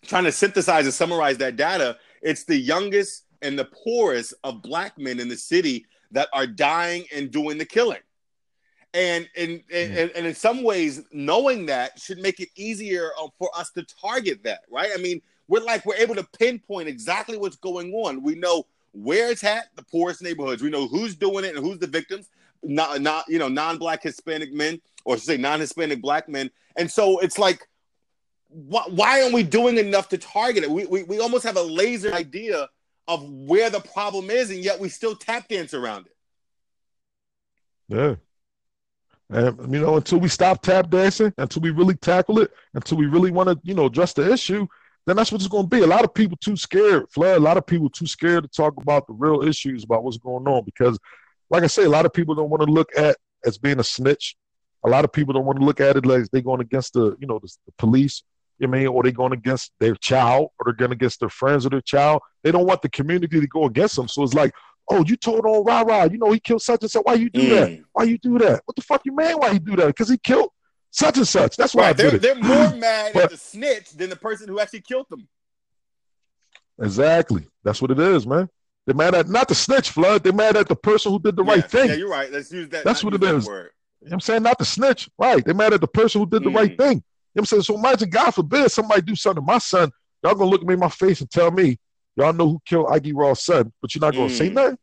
trying 0.07 0.25
to 0.25 0.33
synthesize 0.33 0.87
and 0.87 0.95
summarize 0.95 1.37
that 1.39 1.57
data, 1.57 1.99
it's 2.23 2.45
the 2.45 2.57
youngest 2.57 3.25
and 3.43 3.59
the 3.59 3.65
poorest 3.65 4.35
of 4.45 4.63
black 4.63 4.99
men 4.99 5.21
in 5.21 5.29
the 5.29 5.37
city 5.37 5.87
that 6.13 6.29
are 6.33 6.47
dying 6.47 7.05
and 7.15 7.31
doing 7.31 7.59
the 7.59 7.65
killing. 7.65 8.01
And 8.93 9.29
in, 9.37 9.63
and, 9.73 9.93
mm. 9.93 10.11
and 10.17 10.27
in 10.27 10.35
some 10.35 10.63
ways, 10.65 11.03
knowing 11.13 11.67
that 11.67 11.99
should 12.01 12.19
make 12.19 12.41
it 12.41 12.49
easier 12.57 13.11
uh, 13.21 13.29
for 13.39 13.49
us 13.57 13.71
to 13.73 13.85
target 13.85 14.43
that, 14.43 14.63
right? 14.69 14.91
I 14.93 15.01
mean, 15.01 15.23
we're 15.47 15.63
like 15.63 15.87
we're 15.87 15.97
able 15.97 16.17
to 16.17 16.27
pinpoint 16.39 16.89
exactly 16.89 17.39
what's 17.39 17.57
going 17.57 17.93
on. 17.93 18.23
We 18.23 18.35
know 18.35 18.67
where 18.93 19.31
it's 19.31 19.45
at, 19.45 19.69
the 19.77 19.83
poorest 19.85 20.23
neighborhoods. 20.23 20.63
We 20.63 20.71
know 20.71 20.89
who's 20.89 21.15
doing 21.15 21.45
it 21.45 21.55
and 21.55 21.65
who's 21.65 21.79
the 21.79 21.87
victims. 21.87 22.29
Not 22.63 23.01
not 23.01 23.25
you 23.29 23.39
know 23.39 23.49
non-black 23.49 24.03
Hispanic 24.03 24.53
men, 24.53 24.81
or 25.05 25.17
say 25.17 25.37
non-Hispanic 25.37 26.03
black 26.03 26.29
men. 26.29 26.51
And 26.77 26.91
so 26.91 27.19
it's 27.21 27.39
like, 27.39 27.67
why, 28.49 28.83
why 28.89 29.23
aren't 29.23 29.35
we 29.35 29.43
doing 29.45 29.79
enough 29.79 30.09
to 30.11 30.19
target 30.19 30.65
it? 30.65 30.71
We, 30.71 30.87
we 30.87 31.05
we 31.05 31.21
almost 31.21 31.45
have 31.45 31.57
a 31.57 31.63
laser 31.63 32.13
idea 32.13 32.69
of 33.09 33.29
where 33.29 33.71
the 33.71 33.81
problem 33.81 34.31
is, 34.31 34.51
and 34.51 34.61
yet 34.61 34.79
we 34.79 34.89
still 34.89 35.17
tap 35.17 35.49
dance 35.49 35.75
around 35.75 36.07
it. 36.07 36.17
Yeah. 37.89 38.15
And 39.31 39.73
you 39.73 39.81
know, 39.81 39.97
until 39.97 40.19
we 40.19 40.29
stop 40.29 40.63
tap 40.63 40.91
dancing, 40.91 41.33
until 41.39 41.63
we 41.63 41.71
really 41.71 41.95
tackle 41.95 42.41
it, 42.41 42.53
until 42.75 42.99
we 42.99 43.07
really 43.07 43.31
want 43.31 43.49
to, 43.49 43.59
you 43.63 43.75
know, 43.75 43.87
address 43.87 44.13
the 44.13 44.33
issue, 44.33 44.67
then 45.07 45.17
that's 45.17 45.31
what 45.31 45.41
it's 45.41 45.49
going 45.49 45.65
to 45.65 45.69
be. 45.69 45.83
A 45.83 45.87
lot 45.87 46.05
of 46.05 46.13
people 46.13 46.37
too 46.37 46.57
scared, 46.57 47.07
Flood. 47.11 47.37
A 47.37 47.41
lot 47.41 47.57
of 47.57 47.67
people 47.67 47.89
too 47.89 48.07
scared 48.07 48.45
to 48.45 48.49
talk 48.49 48.75
about 48.81 49.07
the 49.07 49.13
real 49.13 49.43
issues 49.43 49.85
about 49.85 50.03
what's 50.03 50.19
going 50.19 50.47
on 50.47 50.65
because, 50.65 50.99
like 51.49 51.63
I 51.63 51.69
say, 51.69 51.85
a 51.85 51.89
lot 51.89 52.07
of 52.07 52.13
people 52.13 52.35
don't 52.35 52.51
want 52.51 52.63
to 52.63 52.71
look 52.71 52.91
at 52.97 53.17
as 53.45 53.57
being 53.57 53.81
a 53.81 53.85
snitch. 53.85 54.37
A 54.85 54.89
lot 54.89 55.05
of 55.05 55.13
people 55.13 55.33
don't 55.33 55.45
want 55.45 55.59
to 55.59 55.65
look 55.65 55.81
at 55.81 55.97
it 55.97 56.07
like 56.07 56.25
they're 56.31 56.43
going 56.43 56.61
against 56.61 56.95
the, 56.95 57.17
you 57.21 57.27
know, 57.27 57.39
the, 57.39 57.49
the 57.67 57.73
police. 57.79 58.23
You 58.61 58.67
know 58.67 58.77
I 58.77 58.81
mean, 58.81 58.87
or 58.89 59.03
they 59.03 59.11
going 59.11 59.33
against 59.33 59.73
their 59.81 59.95
child, 59.95 60.51
or 60.59 60.67
they're 60.67 60.75
going 60.75 60.93
against 60.93 61.19
their 61.21 61.31
friends 61.31 61.67
or 61.67 61.71
their 61.71 61.81
child. 61.81 62.21
They 62.45 62.53
don't 62.53 62.67
want 62.67 62.83
the 62.83 62.91
community 62.91 63.41
to 63.41 63.47
go 63.47 63.65
against 63.65 63.97
them. 63.97 64.07
So 64.07 64.23
it's 64.23 64.35
like, 64.35 64.53
oh, 64.91 65.03
you 65.07 65.17
told 65.17 65.47
on 65.47 65.65
rah 65.65 65.81
rah, 65.81 66.05
you 66.05 66.19
know 66.19 66.31
he 66.31 66.39
killed 66.39 66.63
such 66.63 66.83
and 66.83 66.91
such. 66.91 67.03
Why 67.03 67.15
you 67.15 67.31
do 67.31 67.41
mm. 67.41 67.49
that? 67.49 67.81
Why 67.93 68.05
you 68.05 68.19
do 68.19 68.39
that? 68.39 68.63
What 68.67 68.77
the 68.77 68.83
fuck 68.83 69.03
you 69.05 69.15
man? 69.15 69.39
Why 69.39 69.53
you 69.53 69.59
do 69.59 69.77
that? 69.77 69.87
Because 69.87 70.11
he 70.11 70.19
killed 70.19 70.51
such 70.91 71.17
and 71.17 71.27
such. 71.27 71.57
That's 71.57 71.75
why 71.75 71.89
right. 71.89 71.97
they're, 71.97 72.19
they're 72.19 72.35
more 72.43 72.77
mad 72.77 73.13
but, 73.15 73.25
at 73.25 73.31
the 73.31 73.37
snitch 73.39 73.91
than 73.91 74.11
the 74.11 74.17
person 74.17 74.47
who 74.47 74.61
actually 74.61 74.83
killed 74.83 75.07
them. 75.09 75.27
Exactly. 76.81 77.47
That's 77.65 77.81
what 77.81 77.91
it 77.91 77.99
is, 77.99 78.27
man. 78.27 78.49
They're 78.87 78.95
mad 78.95 79.15
at 79.15 79.29
not 79.29 79.49
the 79.49 79.55
snitch, 79.55 79.91
flood. 79.91 80.23
They're 80.23 80.33
mad 80.33 80.57
at 80.57 80.69
the 80.69 80.77
person 80.77 81.13
who 81.13 81.19
did 81.19 81.37
the 81.37 81.45
yeah, 81.45 81.53
right 81.53 81.71
thing. 81.71 81.89
Yeah, 81.91 81.95
you're 81.95 82.11
right. 82.11 82.31
Let's 82.31 82.51
use 82.51 82.69
that. 82.71 82.85
That's 82.85 83.05
what 83.05 83.15
it 83.15 83.23
is. 83.23 83.47
Word. 83.47 83.71
You 84.03 84.09
know 84.09 84.15
I'm 84.15 84.21
saying 84.21 84.43
not 84.43 84.59
the 84.59 84.65
snitch, 84.65 85.09
right? 85.19 85.45
They're 85.45 85.55
mad 85.55 85.75
at 85.75 85.81
the 85.81 85.87
person 85.87 86.21
who 86.21 86.27
did 86.27 86.43
the 86.43 86.51
mm. 86.51 86.57
right 86.57 86.77
thing. 86.77 87.03
You 87.35 87.41
know 87.41 87.43
I'm 87.43 87.47
saying? 87.47 87.63
So 87.63 87.77
imagine, 87.77 88.11
God 88.11 88.33
forbid, 88.33 88.71
somebody 88.71 89.03
do 89.03 89.15
something 89.15 89.43
to 89.43 89.47
my 89.47 89.59
son. 89.59 89.91
Y'all 90.23 90.35
gonna 90.35 90.51
look 90.51 90.63
at 90.63 90.67
me 90.67 90.75
in 90.75 90.81
my 90.81 90.89
face 90.89 91.21
and 91.21 91.31
tell 91.31 91.51
me, 91.51 91.79
y'all 92.17 92.33
know 92.33 92.49
who 92.49 92.63
killed 92.67 92.89
Ike 92.91 93.13
Raw's 93.15 93.43
son, 93.43 93.73
but 93.81 93.95
you're 93.95 94.01
not 94.01 94.15
gonna 94.15 94.27
mm. 94.27 94.37
say 94.37 94.51
nothing. 94.51 94.79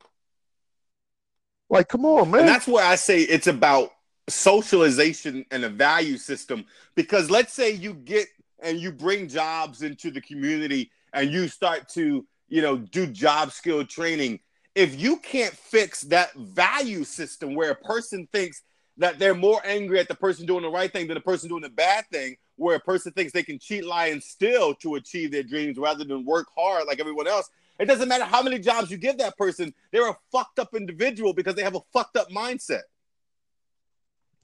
Like, 1.70 1.90
come 1.90 2.06
on, 2.06 2.32
man. 2.32 2.42
And 2.42 2.50
that's 2.50 2.68
where 2.68 2.86
I 2.86 2.96
say 2.96 3.22
it's 3.22 3.48
about 3.48 3.92
socialization 4.30 5.46
and 5.52 5.66
a 5.66 5.70
value 5.70 6.18
system. 6.18 6.66
Because 6.96 7.30
let's 7.30 7.54
say 7.54 7.72
you 7.72 7.94
get 7.94 8.28
and 8.60 8.80
you 8.80 8.92
bring 8.92 9.28
jobs 9.28 9.82
into 9.82 10.12
the 10.12 10.22
community 10.22 10.92
and 11.14 11.32
you 11.32 11.48
start 11.48 11.90
to, 11.90 12.26
you 12.48 12.62
know, 12.62 12.78
do 12.78 13.08
job 13.08 13.52
skill 13.52 13.86
training. 13.86 14.40
If 14.76 15.00
you 15.00 15.18
can't 15.18 15.54
fix 15.54 16.02
that 16.04 16.34
value 16.36 17.04
system 17.04 17.56
where 17.56 17.72
a 17.72 17.76
person 17.76 18.28
thinks 18.32 18.62
that 18.98 19.20
they're 19.20 19.36
more 19.36 19.62
angry 19.66 20.00
at 20.00 20.08
the 20.08 20.16
person 20.16 20.46
doing 20.46 20.64
the 20.64 20.70
right 20.70 20.92
thing 20.92 21.08
than 21.08 21.16
the 21.16 21.22
person 21.22 21.50
doing 21.50 21.62
the 21.62 21.70
bad 21.70 22.06
thing, 22.12 22.36
where 22.56 22.76
a 22.76 22.80
person 22.80 23.12
thinks 23.12 23.32
they 23.32 23.44
can 23.44 23.60
cheat, 23.60 23.86
lie, 23.86 24.08
and 24.08 24.22
steal 24.22 24.74
to 24.76 24.96
achieve 24.96 25.32
their 25.32 25.44
dreams 25.44 25.78
rather 25.78 26.04
than 26.04 26.26
work 26.26 26.48
hard 26.56 26.88
like 26.88 27.00
everyone 27.00 27.28
else, 27.28 27.50
it 27.80 27.86
doesn't 27.86 28.10
matter 28.10 28.26
how 28.26 28.42
many 28.42 28.58
jobs 28.58 28.90
you 28.90 28.98
give 28.98 29.18
that 29.20 29.38
person, 29.38 29.74
they're 29.92 30.10
a 30.10 30.18
fucked 30.32 30.60
up 30.60 30.74
individual 30.74 31.34
because 31.34 31.56
they 31.56 31.64
have 31.64 31.76
a 31.76 31.82
fucked 31.94 32.18
up 32.18 32.30
mindset. 32.30 32.82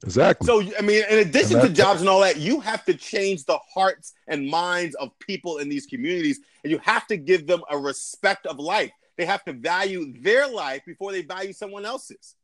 Exactly. 0.04 0.46
So, 0.46 0.62
I 0.78 0.82
mean, 0.82 1.02
in 1.10 1.18
addition 1.18 1.60
to 1.60 1.68
jobs 1.68 2.00
and 2.00 2.08
all 2.08 2.20
that, 2.20 2.36
you 2.36 2.60
have 2.60 2.84
to 2.84 2.94
change 2.94 3.44
the 3.44 3.58
hearts 3.72 4.12
and 4.28 4.46
minds 4.46 4.94
of 4.96 5.18
people 5.18 5.58
in 5.58 5.68
these 5.68 5.86
communities, 5.86 6.40
and 6.62 6.70
you 6.70 6.78
have 6.78 7.06
to 7.08 7.16
give 7.16 7.46
them 7.46 7.62
a 7.70 7.78
respect 7.78 8.46
of 8.46 8.58
life. 8.58 8.92
They 9.16 9.24
have 9.24 9.44
to 9.44 9.52
value 9.52 10.12
their 10.20 10.46
life 10.46 10.82
before 10.84 11.12
they 11.12 11.22
value 11.22 11.52
someone 11.52 11.86
else's. 11.86 12.34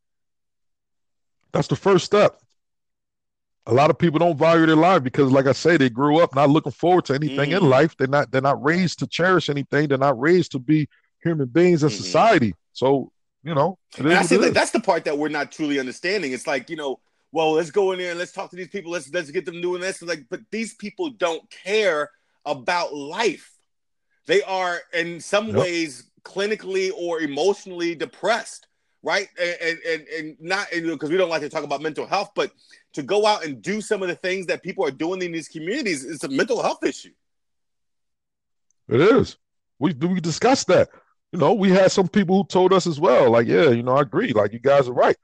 That's 1.53 1.69
the 1.69 1.77
first 1.77 2.05
step. 2.05 2.41
A 3.67 3.75
lot 3.75 3.91
of 3.91 3.99
people 3.99 4.19
don't 4.19 4.39
value 4.39 4.67
their 4.67 4.77
life 4.77 5.03
because, 5.03 5.31
like 5.31 5.47
I 5.47 5.53
say, 5.53 5.77
they 5.77 5.91
grew 5.91 6.21
up 6.21 6.35
not 6.35 6.51
looking 6.51 6.73
forward 6.73 7.05
to 7.07 7.15
anything 7.15 7.51
mm-hmm. 7.51 7.65
in 7.65 7.71
life. 7.71 7.97
They're 7.97 8.09
not. 8.09 8.31
They're 8.31 8.41
not 8.41 8.63
raised 8.63 8.99
to 9.01 9.07
cherish 9.07 9.49
anything. 9.49 9.89
They're 9.89 9.99
not 9.99 10.19
raised 10.19 10.53
to 10.53 10.59
be 10.59 10.89
human 11.23 11.49
beings 11.49 11.83
in 11.83 11.91
mm-hmm. 11.91 12.03
society. 12.03 12.55
So 12.73 13.13
you 13.43 13.55
know, 13.55 13.79
I 13.99 14.23
see 14.23 14.37
that 14.39 14.55
that's 14.55 14.71
the 14.71 14.81
part 14.81 15.05
that 15.05 15.17
we're 15.17 15.29
not 15.29 15.53
truly 15.53 15.79
understanding. 15.79 16.33
It's 16.33 16.47
like 16.47 16.69
you 16.69 16.77
know, 16.77 17.01
well, 17.33 17.53
let's 17.53 17.71
go 17.71 17.93
in 17.93 17.99
there 17.99 18.11
and 18.11 18.19
let's 18.19 18.33
talk 18.33 18.51
to 18.51 18.57
these 18.57 18.69
people. 18.69 18.93
Let's 18.93 19.13
let's 19.13 19.31
get 19.31 19.47
them 19.47 19.61
doing 19.61 19.81
this. 19.81 20.03
Like, 20.03 20.25
but 20.29 20.41
these 20.51 20.75
people 20.75 21.11
don't 21.11 21.49
care 21.51 22.11
about 22.45 22.95
life. 22.95 23.51
They 24.27 24.43
are 24.43 24.81
in 24.93 25.21
some 25.21 25.49
yep. 25.49 25.57
ways 25.57 26.11
clinically 26.23 26.91
or 26.97 27.21
emotionally 27.21 27.95
depressed, 27.95 28.67
right? 29.03 29.29
And 29.39 29.79
and 29.87 30.09
and 30.09 30.37
not 30.41 30.69
because 30.73 31.11
we 31.11 31.17
don't 31.17 31.31
like 31.31 31.43
to 31.43 31.49
talk 31.49 31.65
about 31.65 31.83
mental 31.83 32.07
health, 32.07 32.31
but 32.35 32.53
to 32.95 33.03
go 33.03 33.27
out 33.27 33.45
and 33.45 33.63
do 33.63 33.81
some 33.81 34.03
of 34.03 34.09
the 34.09 34.15
things 34.15 34.47
that 34.47 34.63
people 34.63 34.85
are 34.85 34.91
doing 34.91 35.23
in 35.23 35.33
these 35.33 35.49
communities 35.49 36.05
is 36.05 36.25
a 36.25 36.29
mental 36.29 36.63
health 36.63 36.85
issue. 36.85 37.13
It 38.89 39.01
is. 39.01 39.37
We 39.79 39.93
do 39.93 40.09
we 40.09 40.21
discussed 40.21 40.67
that. 40.69 40.91
You 41.33 41.39
know, 41.39 41.55
we 41.55 41.71
had 41.71 41.93
some 41.93 42.09
people 42.09 42.39
who 42.39 42.45
told 42.45 42.73
us 42.73 42.89
as 42.89 42.99
well, 42.99 43.31
like, 43.31 43.47
yeah, 43.47 43.71
you 43.71 43.85
know, 43.85 43.97
I 43.97 44.01
agree. 44.01 44.33
Like, 44.33 44.53
you 44.53 44.59
guys 44.59 44.89
are 44.89 44.93
right. 44.93 45.17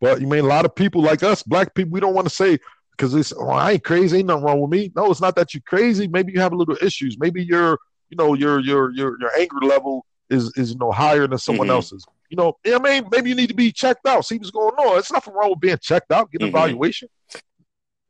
But 0.00 0.20
you 0.20 0.26
mean 0.26 0.44
a 0.44 0.48
lot 0.48 0.64
of 0.64 0.74
people 0.74 1.00
like 1.00 1.22
us, 1.22 1.44
black 1.44 1.74
people, 1.74 1.92
we 1.92 2.00
don't 2.00 2.14
want 2.14 2.28
to 2.28 2.34
say 2.34 2.58
because 2.92 3.14
it's 3.14 3.32
oh, 3.32 3.48
I 3.48 3.72
ain't 3.72 3.84
crazy, 3.84 4.18
ain't 4.18 4.26
nothing 4.26 4.44
wrong 4.44 4.60
with 4.60 4.70
me. 4.70 4.92
No, 4.96 5.10
it's 5.10 5.20
not 5.20 5.36
that 5.36 5.54
you're 5.54 5.62
crazy. 5.64 6.08
Maybe 6.08 6.32
you 6.32 6.40
have 6.40 6.52
a 6.52 6.56
little 6.56 6.76
issues. 6.82 7.16
Maybe 7.18 7.44
your, 7.44 7.78
you 8.10 8.16
know, 8.16 8.34
your 8.34 8.60
your 8.60 8.92
your 8.92 9.18
your 9.20 9.30
anger 9.38 9.60
level 9.62 10.04
is 10.28 10.52
is 10.56 10.72
you 10.72 10.78
know 10.78 10.90
higher 10.90 11.26
than 11.26 11.38
someone 11.38 11.68
mm-hmm. 11.68 11.76
else's. 11.76 12.04
You 12.28 12.36
know, 12.36 12.56
I 12.66 12.78
mean, 12.78 13.08
maybe 13.10 13.30
you 13.30 13.36
need 13.36 13.48
to 13.48 13.54
be 13.54 13.72
checked 13.72 14.06
out, 14.06 14.24
see 14.24 14.36
what's 14.36 14.50
going 14.50 14.74
on. 14.74 14.98
It's 14.98 15.12
nothing 15.12 15.34
wrong 15.34 15.50
with 15.50 15.60
being 15.60 15.78
checked 15.80 16.12
out, 16.12 16.30
get 16.30 16.40
mm-hmm. 16.40 16.48
evaluation. 16.48 17.08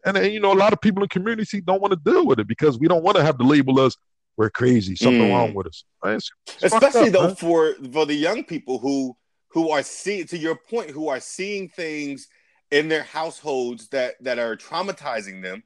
And 0.04 0.16
then, 0.16 0.30
you 0.32 0.40
know, 0.40 0.52
a 0.52 0.54
lot 0.54 0.72
of 0.72 0.80
people 0.80 1.02
in 1.02 1.08
community 1.08 1.60
don't 1.60 1.80
want 1.80 1.92
to 1.92 2.10
deal 2.10 2.26
with 2.26 2.38
it 2.38 2.48
because 2.48 2.78
we 2.78 2.88
don't 2.88 3.02
want 3.02 3.16
to 3.16 3.24
have 3.24 3.38
to 3.38 3.44
label 3.44 3.80
us 3.80 3.96
we're 4.38 4.50
crazy, 4.50 4.94
something 4.94 5.20
mm. 5.20 5.30
wrong 5.30 5.52
with 5.52 5.66
us. 5.66 5.84
It's, 6.04 6.30
it's 6.62 6.72
Especially 6.72 7.08
up, 7.08 7.12
though 7.12 7.26
man. 7.26 7.34
for 7.34 7.74
for 7.92 8.06
the 8.06 8.14
young 8.14 8.44
people 8.44 8.78
who 8.78 9.16
who 9.48 9.70
are 9.70 9.82
seeing 9.82 10.26
to 10.28 10.38
your 10.38 10.54
point 10.54 10.90
who 10.90 11.08
are 11.08 11.18
seeing 11.18 11.68
things 11.68 12.28
in 12.70 12.88
their 12.88 13.02
households 13.02 13.88
that 13.88 14.14
that 14.22 14.38
are 14.38 14.56
traumatizing 14.56 15.42
them 15.42 15.64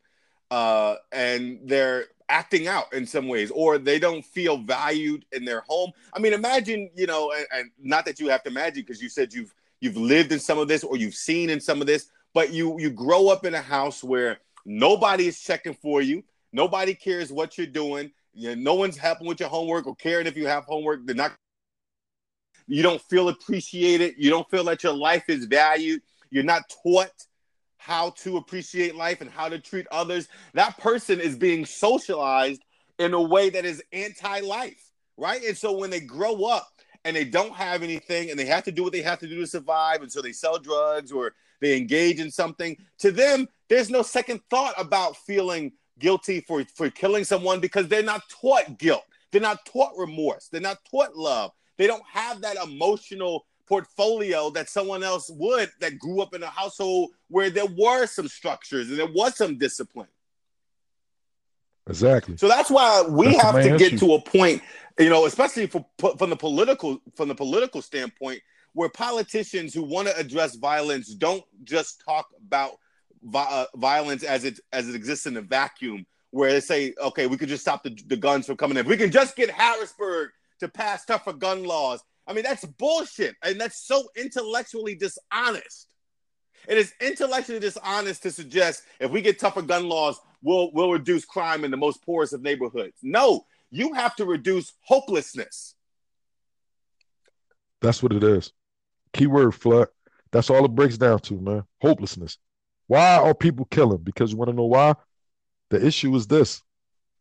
uh, 0.51 0.97
and 1.13 1.61
they're 1.65 2.07
acting 2.33 2.67
out 2.67 2.93
in 2.93 3.07
some 3.07 3.29
ways 3.29 3.51
or 3.51 3.79
they 3.79 3.99
don't 3.99 4.25
feel 4.25 4.57
valued 4.57 5.25
in 5.33 5.45
their 5.45 5.61
home 5.69 5.91
i 6.15 6.19
mean 6.19 6.33
imagine 6.33 6.91
you 6.95 7.07
know 7.07 7.33
and, 7.37 7.47
and 7.53 7.71
not 7.79 8.05
that 8.05 8.19
you 8.19 8.29
have 8.29 8.43
to 8.43 8.51
imagine 8.51 8.83
because 8.83 9.03
you 9.03 9.09
said 9.09 9.33
you've 9.33 9.55
you've 9.81 9.97
lived 9.97 10.33
in 10.33 10.39
some 10.39 10.59
of 10.59 10.67
this 10.67 10.83
or 10.83 10.97
you've 10.97 11.15
seen 11.15 11.51
in 11.51 11.61
some 11.61 11.81
of 11.81 11.87
this 11.87 12.09
but 12.33 12.53
you 12.53 12.79
you 12.81 12.91
grow 12.91 13.29
up 13.29 13.45
in 13.45 13.55
a 13.55 13.61
house 13.61 14.03
where 14.03 14.39
nobody 14.65 15.27
is 15.27 15.39
checking 15.39 15.75
for 15.75 16.01
you 16.01 16.25
nobody 16.53 16.95
cares 16.95 17.31
what 17.31 17.59
you're 17.59 17.67
doing 17.67 18.11
you 18.35 18.49
know, 18.49 18.55
no 18.55 18.75
one's 18.75 18.97
helping 18.97 19.27
with 19.27 19.39
your 19.39 19.51
homework 19.51 19.87
or 19.87 19.95
caring 19.95 20.27
if 20.27 20.37
you 20.37 20.47
have 20.47 20.65
homework 20.65 21.05
they're 21.05 21.15
not 21.15 21.33
you 22.67 22.83
don't 22.83 23.03
feel 23.03 23.29
appreciated. 23.29 24.15
You 24.17 24.31
don't 24.31 24.49
feel 24.51 24.65
that 24.65 24.83
your 24.83 24.95
life 24.95 25.25
is 25.29 25.47
valued. 25.47 26.03
You're 26.31 26.45
not 26.45 26.63
taught 26.83 27.11
how 27.85 28.11
to 28.11 28.37
appreciate 28.37 28.95
life 28.95 29.21
and 29.21 29.31
how 29.31 29.49
to 29.49 29.59
treat 29.59 29.87
others. 29.91 30.29
That 30.55 30.79
person 30.79 31.21
is 31.21 31.37
being 31.37 31.67
socialized 31.67 32.63
in 32.99 33.13
a 33.13 33.21
way 33.21 33.51
that 33.51 33.65
is 33.65 33.83
anti 33.93 34.41
life, 34.41 34.93
right? 35.17 35.43
And 35.43 35.57
so 35.57 35.73
when 35.73 35.91
they 35.91 36.01
grow 36.01 36.45
up 36.45 36.69
and 37.05 37.17
they 37.17 37.25
don't 37.25 37.55
have 37.55 37.83
anything 37.83 38.31
and 38.31 38.39
they 38.39 38.47
have 38.47 38.65
to 38.65 38.73
do 38.73 38.85
what 38.85 38.93
they 38.93 39.03
have 39.03 39.19
to 39.21 39.29
do 39.29 39.41
to 39.41 39.47
survive, 39.47 40.03
and 40.03 40.13
so 40.13 40.23
they 40.23 40.33
sell 40.33 40.59
drugs 40.59 41.11
or 41.11 41.35
they 41.61 41.77
engage 41.77 42.21
in 42.21 42.31
something, 42.31 42.77
to 42.99 43.11
them, 43.11 43.49
there's 43.69 43.91
no 43.91 44.03
second 44.03 44.41
thought 44.49 44.75
about 44.79 45.17
feeling 45.17 45.73
guilty 45.99 46.41
for, 46.41 46.65
for 46.77 46.89
killing 46.89 47.25
someone 47.25 47.59
because 47.59 47.89
they're 47.89 48.03
not 48.03 48.23
taught 48.29 48.79
guilt. 48.79 49.05
They're 49.33 49.41
not 49.41 49.67
taught 49.67 49.93
remorse. 49.97 50.49
They're 50.49 50.61
not 50.61 50.79
taught 50.89 51.17
love. 51.17 51.51
They 51.79 51.89
don't 51.89 52.05
have 52.13 52.43
that 52.43 52.57
emotional 52.63 53.47
portfolio 53.73 54.51
that 54.51 54.69
someone 54.69 55.03
else 55.03 55.31
would 55.31 55.71
that 55.81 55.99
grew 55.99 56.21
up 56.21 56.35
in 56.35 56.43
a 56.43 56.47
household 56.47 57.11
where 57.29 57.49
there 57.49 57.65
were 57.79 58.05
some 58.05 58.29
structures 58.29 58.91
and 58.91 58.99
there 58.99 59.11
was 59.11 59.35
some 59.35 59.57
discipline. 59.57 60.09
Exactly. 61.89 62.37
So 62.37 62.49
that's 62.49 62.71
why 62.71 63.01
we 63.09 63.29
that's 63.29 63.43
have 63.43 63.63
to 63.63 63.79
get 63.79 63.99
to 64.01 64.13
a 64.13 64.21
point, 64.21 64.61
you 64.99 65.09
know, 65.09 65.25
especially 65.25 65.69
for, 65.69 65.87
from 66.19 66.29
the 66.29 66.37
political 66.37 67.01
from 67.17 67.29
the 67.29 67.35
political 67.35 67.81
standpoint, 67.81 68.43
where 68.75 68.91
politicians 68.91 69.73
who 69.73 69.85
want 69.85 70.07
to 70.07 70.15
address 70.19 70.55
violence 70.57 71.09
don't 71.15 71.43
just 71.65 72.03
talk 72.05 72.27
about 72.47 72.73
vi- 73.23 73.49
uh, 73.51 73.65
violence 73.77 74.23
as 74.23 74.45
it 74.45 74.61
as 74.75 74.87
it 74.91 74.95
exists 74.95 75.25
in 75.25 75.39
a 75.39 75.41
vacuum, 75.41 76.05
where 76.31 76.53
they 76.53 76.61
say, 76.61 76.93
okay, 77.03 77.27
we 77.27 77.39
could 77.39 77.49
just 77.49 77.63
stop 77.63 77.83
the, 77.83 77.99
the 78.07 78.19
guns 78.19 78.45
from 78.45 78.59
coming 78.59 78.77
in. 78.77 78.85
If 78.85 78.91
we 78.91 78.99
can 78.99 79.11
just 79.11 79.35
get 79.35 79.49
Harrisburg 79.51 80.29
to 80.61 80.69
pass 80.69 81.07
tougher 81.07 81.33
gun 81.33 81.65
laws. 81.65 82.05
I 82.27 82.33
mean, 82.33 82.45
that's 82.45 82.65
bullshit. 82.65 83.35
And 83.43 83.61
that's 83.61 83.87
so 83.87 84.09
intellectually 84.17 84.95
dishonest. 84.95 85.89
It 86.69 86.79
is 86.79 86.93
intellectually 87.01 87.59
dishonest 87.59 88.23
to 88.23 88.31
suggest 88.31 88.85
if 89.01 89.11
we 89.11 89.21
get 89.21 89.39
tougher 89.39 89.63
gun 89.63 89.89
laws, 89.89 90.21
we'll, 90.43 90.71
we'll 90.73 90.93
reduce 90.93 91.25
crime 91.25 91.65
in 91.65 91.71
the 91.71 91.77
most 91.77 92.03
poorest 92.05 92.33
of 92.33 92.43
neighborhoods. 92.43 92.97
No, 93.03 93.45
you 93.71 93.95
have 93.95 94.15
to 94.17 94.25
reduce 94.25 94.73
hopelessness. 94.83 95.75
That's 97.81 98.03
what 98.03 98.13
it 98.13 98.23
is. 98.23 98.53
Keyword 99.13 99.55
flood. 99.55 99.89
That's 100.31 100.51
all 100.51 100.65
it 100.65 100.75
breaks 100.75 100.97
down 100.97 101.19
to, 101.21 101.35
man. 101.35 101.65
Hopelessness. 101.81 102.39
Why 102.87 103.17
are 103.17 103.35
people 103.35 103.67
killing? 103.67 103.99
Because 103.99 104.31
you 104.31 104.39
want 104.39 104.51
to 104.51 104.57
know 104.57 104.65
why? 104.65 104.95
The 105.71 105.85
issue 105.85 106.15
is 106.15 106.27
this 106.27 106.63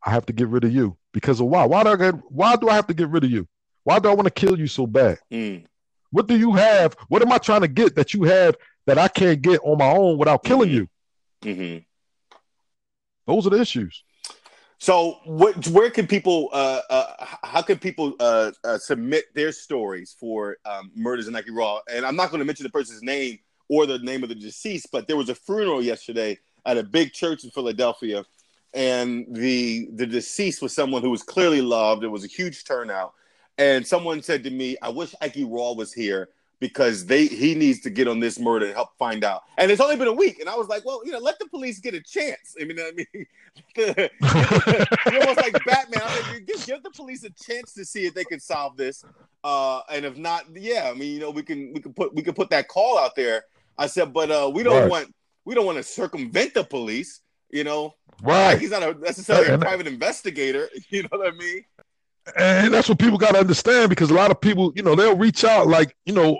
I 0.04 0.12
have 0.12 0.26
to 0.28 0.34
get 0.34 0.47
rid 0.49 0.64
of 0.64 0.74
you 0.74 0.97
because 1.14 1.39
of 1.39 1.47
why? 1.47 1.66
Why 1.66 1.84
do 1.84 1.89
I 1.89 1.95
get, 1.95 2.16
why 2.30 2.56
do 2.56 2.70
I 2.70 2.76
have 2.76 2.88
to 2.88 2.93
get 2.93 3.10
rid 3.10 3.24
of 3.24 3.32
you? 3.32 3.47
Why 3.84 4.00
do 4.00 4.10
I 4.10 4.14
want 4.14 4.26
to 4.26 4.32
kill 4.32 4.58
you 4.58 4.68
so 4.68 4.86
bad? 4.86 5.20
Mm. 5.32 5.66
What 6.12 6.28
do 6.28 6.38
you 6.38 6.54
have? 6.54 6.96
What 7.08 7.22
am 7.22 7.32
I 7.32 7.38
trying 7.38 7.62
to 7.62 7.68
get 7.68 7.96
that 7.96 8.14
you 8.14 8.24
have 8.24 8.56
that 8.86 8.98
I 8.98 9.08
can't 9.08 9.42
get 9.42 9.62
on 9.64 9.78
my 9.78 9.92
own 9.92 10.18
without 10.18 10.44
killing 10.44 10.70
mm-hmm. 10.70 10.78
you? 10.78 11.56
Mm-hmm. 11.56 11.78
Those 13.28 13.48
are 13.48 13.52
the 13.52 13.62
issues. 13.62 14.04
So, 14.78 15.20
what, 15.26 15.68
where 15.68 15.92
can 15.92 16.08
people? 16.08 16.50
Uh, 16.52 16.82
uh, 16.90 17.26
how 17.44 17.62
can 17.62 17.78
people 17.78 18.16
uh, 18.20 18.52
uh 18.64 18.78
submit 18.78 19.26
their 19.36 19.52
stories 19.52 20.16
for 20.20 20.58
um, 20.66 20.92
murders 20.96 21.28
in 21.28 21.36
Ike 21.36 21.46
Raw? 21.52 21.80
And 21.92 22.06
I'm 22.06 22.16
not 22.16 22.32
going 22.32 22.40
to 22.40 22.46
mention 22.46 22.64
the 22.64 22.72
person's 22.72 23.04
name 23.04 23.40
or 23.70 23.86
the 23.86 24.00
name 24.00 24.24
of 24.24 24.30
the 24.30 24.36
deceased, 24.36 24.88
but 24.92 25.08
there 25.08 25.18
was 25.18 25.30
a 25.30 25.36
funeral 25.36 25.84
yesterday 25.84 26.38
at 26.66 26.78
a 26.78 26.84
big 26.84 27.14
church 27.14 27.44
in 27.44 27.52
Philadelphia 27.52 28.26
and 28.74 29.26
the 29.30 29.90
the 29.96 30.06
deceased 30.06 30.62
was 30.62 30.74
someone 30.74 31.02
who 31.02 31.10
was 31.10 31.24
clearly 31.24 31.62
loved. 31.62 32.04
It 32.04 32.08
was 32.08 32.24
a 32.24 32.28
huge 32.28 32.64
turnout, 32.64 33.14
and 33.62 33.86
someone 33.86 34.24
said 34.24 34.43
to 34.43 34.49
me, 34.49 34.76
"I 34.82 34.89
wish 34.89 35.14
Ike 35.22 35.43
Raw 35.45 35.74
was 35.74 35.93
here." 35.93 36.30
Because 36.59 37.07
they 37.07 37.26
he 37.26 37.55
needs 37.55 37.80
to 37.82 37.89
get 37.89 38.07
on 38.07 38.20
this 38.20 38.38
murder 38.38 38.68
and 38.68 38.76
help 38.76 38.95
find 38.99 39.24
out. 39.24 39.41
And 39.57 39.72
it's 39.72 39.82
only 39.82 39.95
been 39.95 40.07
a 40.07 40.14
week, 40.14 40.39
and 40.39 40.47
I 40.47 40.55
was 40.55 40.68
like, 40.68 40.86
well, 40.86 41.01
you 41.03 41.12
know, 41.12 41.18
let 41.18 41.39
the 41.39 41.47
police 41.47 41.80
get 41.80 41.95
a 41.95 42.01
chance. 42.01 42.55
I 42.62 42.66
mean, 42.66 42.78
I 42.80 42.91
mean, 42.95 43.26
you're 43.76 45.22
almost 45.22 45.41
like 45.41 45.53
Batman. 45.66 46.03
I 46.03 46.34
mean, 46.34 46.45
give, 46.45 46.64
give 46.64 46.84
the 46.84 46.91
police 46.91 47.24
a 47.24 47.32
chance 47.32 47.74
to 47.74 47.84
see 47.84 48.05
if 48.05 48.14
they 48.14 48.24
can 48.24 48.39
solve 48.39 48.78
this. 48.78 49.03
Uh, 49.43 49.82
and 49.91 50.05
if 50.05 50.18
not, 50.18 50.45
yeah, 50.53 50.91
I 50.93 50.95
mean, 50.95 51.16
you 51.16 51.20
know, 51.20 51.32
we 51.32 51.41
can 51.41 51.74
we 51.74 51.82
can 51.82 51.93
put 51.93 52.14
we 52.14 52.22
can 52.22 52.36
put 52.36 52.51
that 52.51 52.68
call 52.68 52.99
out 52.99 53.16
there. 53.16 53.45
I 53.76 53.88
said, 53.88 54.14
but 54.14 54.30
uh, 54.30 54.51
we 54.53 54.62
don't 54.62 54.82
right. 54.82 54.89
want 54.89 55.16
we 55.45 55.55
don't 55.55 55.66
want 55.66 55.78
to 55.80 55.84
circumvent 55.84 56.53
the 56.53 56.64
police. 56.64 57.22
You 57.49 57.64
know, 57.64 57.95
right? 58.22 58.59
He's 58.59 58.70
not 58.70 58.84
a, 58.84 58.93
necessarily 58.93 59.47
a 59.47 59.57
private 59.57 59.88
investigator. 59.88 60.70
You 60.89 61.03
know 61.03 61.18
what 61.18 61.34
I 61.34 61.36
mean? 61.36 61.64
And 62.38 62.74
that's 62.74 62.88
what 62.88 62.99
people 62.99 63.17
got 63.17 63.32
to 63.32 63.39
understand 63.39 63.89
because 63.89 64.11
a 64.11 64.13
lot 64.13 64.32
of 64.32 64.39
people, 64.39 64.72
you 64.76 64.84
know, 64.84 64.95
they'll 64.95 65.17
reach 65.17 65.43
out 65.43 65.67
like, 65.67 65.95
you 66.05 66.13
know, 66.13 66.39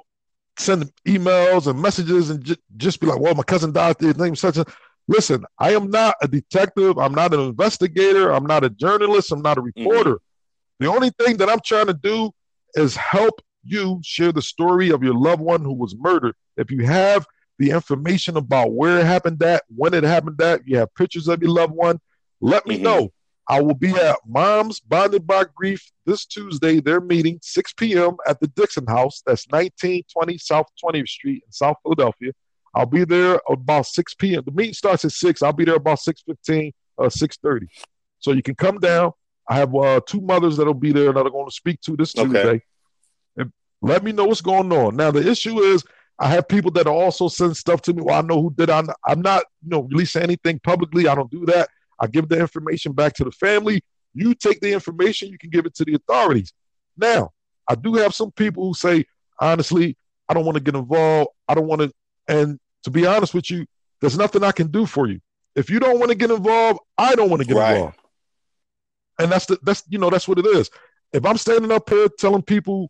send 0.58 0.92
emails 1.08 1.68
and 1.68 1.82
messages 1.82 2.30
and 2.30 2.44
j- 2.44 2.58
just 2.78 3.00
be 3.00 3.08
like, 3.08 3.20
"Well, 3.20 3.34
my 3.34 3.44
cousin 3.44 3.72
died. 3.72 4.00
His 4.00 4.18
name 4.18 4.36
such 4.36 4.58
and." 4.58 4.68
Listen, 5.08 5.44
I 5.60 5.74
am 5.74 5.90
not 5.90 6.16
a 6.22 6.28
detective. 6.28 6.98
I'm 6.98 7.14
not 7.14 7.34
an 7.34 7.42
investigator. 7.42 8.32
I'm 8.32 8.46
not 8.46 8.64
a 8.64 8.70
journalist. 8.70 9.32
I'm 9.32 9.42
not 9.42 9.58
a 9.58 9.62
mm-hmm. 9.62 9.82
reporter. 9.82 10.16
Mm-hmm. 10.16 10.86
The 10.86 10.90
only 10.92 11.10
thing 11.10 11.38
that 11.38 11.50
I'm 11.50 11.60
trying 11.66 11.88
to 11.88 11.94
do 11.94 12.32
is 12.76 12.96
help 12.96 13.42
you 13.64 14.00
share 14.04 14.32
the 14.32 14.42
story 14.42 14.92
of 14.92 15.04
your 15.04 15.14
loved 15.14 15.42
one 15.42 15.62
who 15.62 15.74
was 15.74 15.96
murdered. 15.96 16.36
If 16.58 16.72
you 16.72 16.86
have 16.86 17.26
the 17.60 17.72
information 17.72 18.38
about 18.38 18.74
where 18.74 19.00
it 19.00 19.06
happened 19.06 19.42
at, 19.44 19.64
when 19.76 19.94
it 19.94 20.04
happened 20.04 20.42
at, 20.42 20.66
you 20.66 20.78
have 20.78 20.94
pictures 20.96 21.28
of 21.28 21.42
your 21.42 21.52
loved 21.52 21.74
one, 21.74 22.00
let 22.40 22.66
me 22.66 22.76
mm-hmm. 22.76 22.84
know. 22.84 23.14
I 23.52 23.60
will 23.60 23.76
be 23.76 23.90
at 23.90 24.16
Moms 24.26 24.80
Bonded 24.80 25.28
by 25.28 25.44
Grief 25.54 25.92
this 26.06 26.26
Tuesday. 26.26 26.80
They're 26.80 27.02
meeting 27.02 27.38
6 27.42 27.74
p.m. 27.74 28.16
at 28.26 28.40
the 28.40 28.48
Dixon 28.48 28.88
House. 28.88 29.22
That's 29.26 29.46
1920 29.50 30.38
South 30.38 30.68
20th 30.82 31.10
Street 31.10 31.44
in 31.46 31.52
South 31.52 31.76
Philadelphia. 31.84 32.32
I'll 32.74 32.86
be 32.86 33.04
there 33.04 33.42
about 33.50 33.88
6 33.88 34.14
p.m. 34.14 34.44
The 34.46 34.54
meeting 34.54 34.74
starts 34.74 35.04
at 35.04 35.12
6. 35.12 35.44
I'll 35.44 35.52
be 35.52 35.66
there 35.66 35.76
about 35.76 36.00
6.15, 36.00 36.72
uh, 36.98 37.04
6.30. 37.04 37.68
So 38.20 38.32
you 38.32 38.42
can 38.42 38.56
come 38.56 38.80
down. 38.80 39.12
I 39.50 39.56
have 39.58 39.76
uh, 39.76 40.00
two 40.08 40.22
mothers 40.22 40.56
that'll 40.56 40.74
be 40.74 40.94
there 40.94 41.12
that 41.12 41.20
are 41.20 41.30
going 41.30 41.50
to 41.50 41.54
speak 41.54 41.82
to 41.82 41.98
this 41.98 42.14
Tuesday. 42.14 42.40
Okay. 42.40 42.62
And 43.36 43.52
let 43.82 44.02
me 44.02 44.14
know 44.14 44.28
what's 44.28 44.40
going 44.40 44.72
on. 44.72 44.96
Now, 44.96 45.12
the 45.12 45.30
issue 45.30 45.60
is 45.60 45.84
I 46.18 46.30
have 46.30 46.48
people 46.48 46.72
that 46.72 46.88
are 46.88 46.94
also 46.94 47.28
send 47.28 47.58
stuff 47.58 47.82
to 47.82 47.94
me. 47.94 48.02
Well, 48.02 48.18
I 48.18 48.22
know 48.22 48.42
who 48.42 48.54
did. 48.56 48.70
I'm, 48.70 48.88
I'm 49.06 49.22
not, 49.22 49.44
you 49.62 49.72
know, 49.72 49.82
releasing 49.82 50.22
anything 50.22 50.62
publicly. 50.64 51.10
I 51.10 51.16
don't 51.16 51.30
do 51.30 51.46
that. 51.48 51.68
I 52.02 52.08
give 52.08 52.28
the 52.28 52.40
information 52.40 52.92
back 52.94 53.14
to 53.16 53.24
the 53.24 53.32
family. 53.32 53.84
You 54.14 54.34
take 54.34 54.60
the 54.60 54.74
information, 54.74 55.30
you 55.30 55.38
can 55.38 55.52
give 55.52 55.66
it 55.66 55.76
to 55.76 55.86
the 55.86 55.94
authorities. 55.94 56.52
Now, 56.98 57.32
I 57.68 57.76
do 57.76 57.94
have 57.96 58.14
some 58.14 58.32
people 58.32 58.68
who 58.68 58.74
say, 58.74 59.06
honestly, 59.40 59.96
I 60.28 60.34
don't 60.34 60.46
want 60.46 60.58
to 60.58 60.64
get 60.64 60.76
involved. 60.76 61.30
I 61.48 61.54
don't 61.54 61.68
want 61.68 61.82
to 61.82 61.94
and 62.28 62.60
to 62.84 62.90
be 62.90 63.06
honest 63.06 63.34
with 63.34 63.52
you, 63.52 63.66
there's 64.00 64.18
nothing 64.18 64.44
I 64.44 64.52
can 64.52 64.68
do 64.68 64.86
for 64.86 65.08
you. 65.08 65.20
If 65.56 65.70
you 65.70 65.80
don't 65.80 66.00
want 66.00 66.10
to 66.10 66.16
get 66.16 66.32
involved, 66.32 66.80
I 66.98 67.16
don't 67.16 67.30
want 67.30 67.42
to 67.42 67.48
get 67.48 67.58
right. 67.58 67.76
involved. 67.76 67.98
And 69.20 69.32
that's 69.32 69.46
the 69.46 69.60
that's 69.62 69.84
you 69.90 70.00
know 70.00 70.10
that's 70.10 70.28
what 70.28 70.40
it 70.40 70.46
is. 70.46 70.70
If 71.14 71.26
I'm 71.26 71.38
standing 71.38 71.72
up 71.72 71.90
here 71.90 72.08
telling 72.18 72.42
people 72.42 72.90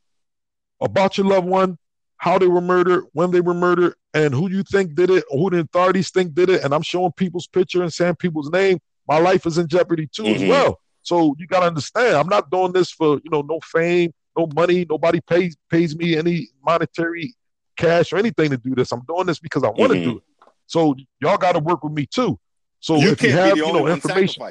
about 0.79 1.17
your 1.17 1.27
loved 1.27 1.47
one, 1.47 1.77
how 2.17 2.37
they 2.37 2.47
were 2.47 2.61
murdered, 2.61 3.05
when 3.13 3.31
they 3.31 3.41
were 3.41 3.53
murdered, 3.53 3.95
and 4.13 4.33
who 4.33 4.49
you 4.49 4.63
think 4.63 4.95
did 4.95 5.09
it, 5.09 5.25
or 5.29 5.39
who 5.39 5.49
the 5.49 5.59
authorities 5.61 6.11
think 6.11 6.33
did 6.33 6.49
it, 6.49 6.63
and 6.63 6.73
I'm 6.73 6.83
showing 6.83 7.11
people's 7.13 7.47
picture 7.47 7.81
and 7.81 7.91
saying 7.91 8.15
people's 8.15 8.51
name, 8.51 8.79
my 9.07 9.19
life 9.19 9.45
is 9.45 9.57
in 9.57 9.67
jeopardy 9.67 10.07
too 10.07 10.23
mm-hmm. 10.23 10.43
as 10.43 10.49
well. 10.49 10.79
So 11.03 11.35
you 11.37 11.47
gotta 11.47 11.67
understand, 11.67 12.15
I'm 12.15 12.29
not 12.29 12.51
doing 12.51 12.71
this 12.71 12.91
for 12.91 13.15
you 13.23 13.31
know 13.31 13.41
no 13.41 13.59
fame, 13.63 14.13
no 14.37 14.47
money. 14.53 14.85
Nobody 14.89 15.21
pays 15.21 15.55
pays 15.69 15.95
me 15.95 16.15
any 16.17 16.49
monetary 16.63 17.33
cash 17.75 18.13
or 18.13 18.17
anything 18.17 18.51
to 18.51 18.57
do 18.57 18.75
this. 18.75 18.91
I'm 18.91 19.03
doing 19.07 19.25
this 19.25 19.39
because 19.39 19.63
I 19.63 19.69
want 19.69 19.93
to 19.93 19.97
mm-hmm. 19.99 20.09
do 20.11 20.17
it. 20.17 20.23
So 20.67 20.95
y'all 21.19 21.37
got 21.37 21.53
to 21.53 21.59
work 21.59 21.83
with 21.83 21.93
me 21.93 22.05
too. 22.05 22.39
So 22.79 22.97
you 22.97 23.11
if 23.11 23.21
you 23.21 23.31
have 23.31 23.57
you 23.57 23.65
know 23.73 23.87
information, 23.87 24.43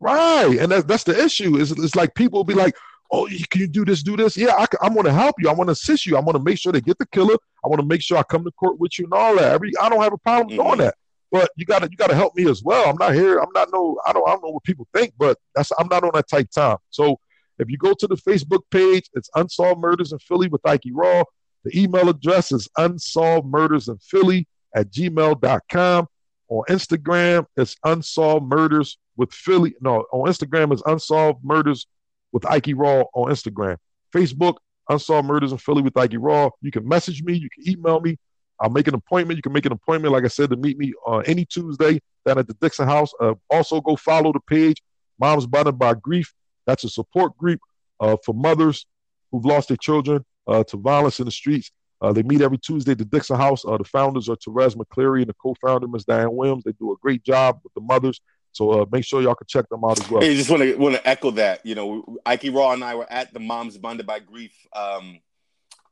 right? 0.00 0.56
And 0.58 0.70
that's 0.72 0.84
that's 0.84 1.04
the 1.04 1.22
issue. 1.22 1.56
Is 1.56 1.72
it's 1.72 1.96
like 1.96 2.14
people 2.14 2.38
will 2.38 2.44
be 2.44 2.54
like, 2.54 2.76
"Oh, 3.12 3.28
can 3.50 3.60
you 3.60 3.68
do 3.68 3.84
this? 3.84 4.02
Do 4.02 4.16
this?" 4.16 4.36
Yeah, 4.36 4.54
I, 4.56 4.66
I 4.82 4.88
want 4.88 5.06
to 5.06 5.12
help 5.12 5.36
you. 5.38 5.48
I 5.48 5.52
want 5.52 5.68
to 5.68 5.72
assist 5.72 6.06
you. 6.06 6.16
I 6.16 6.20
want 6.20 6.36
to 6.36 6.42
make 6.42 6.58
sure 6.58 6.72
they 6.72 6.80
get 6.80 6.98
the 6.98 7.06
killer. 7.06 7.36
I 7.64 7.68
want 7.68 7.80
to 7.80 7.86
make 7.86 8.02
sure 8.02 8.18
I 8.18 8.22
come 8.24 8.44
to 8.44 8.50
court 8.52 8.78
with 8.78 8.98
you 8.98 9.04
and 9.04 9.14
all 9.14 9.36
that. 9.36 9.52
Every 9.52 9.72
I 9.80 9.88
don't 9.88 10.02
have 10.02 10.12
a 10.12 10.18
problem 10.18 10.56
mm-hmm. 10.56 10.66
doing 10.66 10.78
that. 10.78 10.94
But 11.30 11.50
you 11.56 11.66
gotta 11.66 11.88
you 11.90 11.96
gotta 11.96 12.14
help 12.14 12.34
me 12.36 12.48
as 12.48 12.62
well. 12.62 12.88
I'm 12.88 12.96
not 12.96 13.14
here. 13.14 13.38
I'm 13.38 13.52
not 13.54 13.68
no. 13.72 13.98
I 14.06 14.12
don't 14.12 14.26
I 14.26 14.32
don't 14.32 14.42
know 14.42 14.50
what 14.50 14.64
people 14.64 14.88
think, 14.94 15.12
but 15.18 15.38
that's 15.54 15.70
I'm 15.78 15.88
not 15.88 16.04
on 16.04 16.10
that 16.14 16.28
tight 16.28 16.50
time. 16.50 16.78
So 16.90 17.20
if 17.58 17.68
you 17.68 17.76
go 17.76 17.92
to 17.92 18.06
the 18.06 18.16
Facebook 18.16 18.62
page, 18.70 19.10
it's 19.14 19.28
Unsolved 19.34 19.80
Murders 19.80 20.12
in 20.12 20.18
Philly 20.20 20.48
with 20.48 20.60
Ike 20.64 20.84
Raw. 20.92 21.24
The 21.64 21.82
email 21.82 22.08
address 22.08 22.52
is 22.52 22.68
unsolved 22.76 23.46
murders 23.46 23.88
in 23.88 23.98
Philly 23.98 24.46
at 24.74 24.90
gmail.com. 24.90 26.06
On 26.50 26.64
Instagram, 26.70 27.44
it's 27.56 27.76
unsolved 27.84 28.46
murders 28.46 28.96
with 29.16 29.32
Philly. 29.32 29.74
No, 29.80 30.06
on 30.12 30.30
Instagram, 30.30 30.72
it's 30.72 30.82
unsolved 30.86 31.44
murders 31.44 31.86
with 32.32 32.46
Ike 32.46 32.70
Raw 32.74 33.04
on 33.12 33.30
Instagram. 33.30 33.76
Facebook, 34.14 34.54
unsolved 34.88 35.28
murders 35.28 35.52
in 35.52 35.58
Philly 35.58 35.82
with 35.82 35.96
Ike 35.96 36.14
Raw. 36.16 36.50
You 36.62 36.70
can 36.70 36.88
message 36.88 37.22
me, 37.22 37.34
you 37.34 37.48
can 37.50 37.70
email 37.70 38.00
me. 38.00 38.16
I'll 38.60 38.70
make 38.70 38.88
an 38.88 38.94
appointment. 38.94 39.38
You 39.38 39.42
can 39.42 39.52
make 39.52 39.66
an 39.66 39.72
appointment, 39.72 40.12
like 40.12 40.24
I 40.24 40.28
said, 40.28 40.50
to 40.50 40.56
meet 40.56 40.78
me 40.78 40.92
on 41.06 41.24
any 41.26 41.44
Tuesday 41.44 42.00
down 42.26 42.38
at 42.38 42.46
the 42.46 42.54
Dixon 42.54 42.86
House. 42.86 43.12
Uh, 43.20 43.34
also, 43.50 43.80
go 43.80 43.96
follow 43.96 44.32
the 44.32 44.40
page, 44.40 44.82
Moms 45.18 45.46
Bonded 45.46 45.78
by 45.78 45.94
Grief. 45.94 46.32
That's 46.66 46.84
a 46.84 46.88
support 46.88 47.36
group 47.38 47.60
uh, 48.00 48.16
for 48.24 48.34
mothers 48.34 48.86
who've 49.30 49.44
lost 49.44 49.68
their 49.68 49.76
children 49.76 50.24
uh, 50.46 50.64
to 50.64 50.76
violence 50.76 51.20
in 51.20 51.26
the 51.26 51.30
streets. 51.30 51.70
Uh, 52.00 52.12
they 52.12 52.22
meet 52.22 52.40
every 52.40 52.58
Tuesday 52.58 52.92
at 52.92 52.98
the 52.98 53.04
Dixon 53.04 53.36
House. 53.36 53.64
Uh, 53.64 53.76
the 53.76 53.84
founders 53.84 54.28
are 54.28 54.36
Therese 54.36 54.74
McCleary 54.74 55.20
and 55.20 55.28
the 55.28 55.34
co-founder, 55.34 55.88
Ms. 55.88 56.04
Diane 56.04 56.34
Williams. 56.34 56.64
They 56.64 56.72
do 56.72 56.92
a 56.92 56.96
great 57.02 57.24
job 57.24 57.60
with 57.64 57.74
the 57.74 57.80
mothers. 57.80 58.20
So 58.52 58.70
uh, 58.70 58.86
make 58.90 59.04
sure 59.04 59.20
y'all 59.20 59.34
can 59.34 59.46
check 59.46 59.68
them 59.68 59.84
out 59.84 60.00
as 60.00 60.10
well. 60.10 60.20
Hey, 60.20 60.34
just 60.34 60.50
want 60.50 60.62
to 60.62 60.74
want 60.76 60.94
to 60.94 61.08
echo 61.08 61.30
that. 61.32 61.64
You 61.66 61.74
know, 61.74 62.18
Ike 62.24 62.50
Raw 62.52 62.72
and 62.72 62.82
I 62.82 62.94
were 62.94 63.10
at 63.10 63.32
the 63.32 63.40
Moms 63.40 63.76
Bonded 63.78 64.06
by 64.06 64.20
Grief 64.20 64.52
um, 64.74 65.20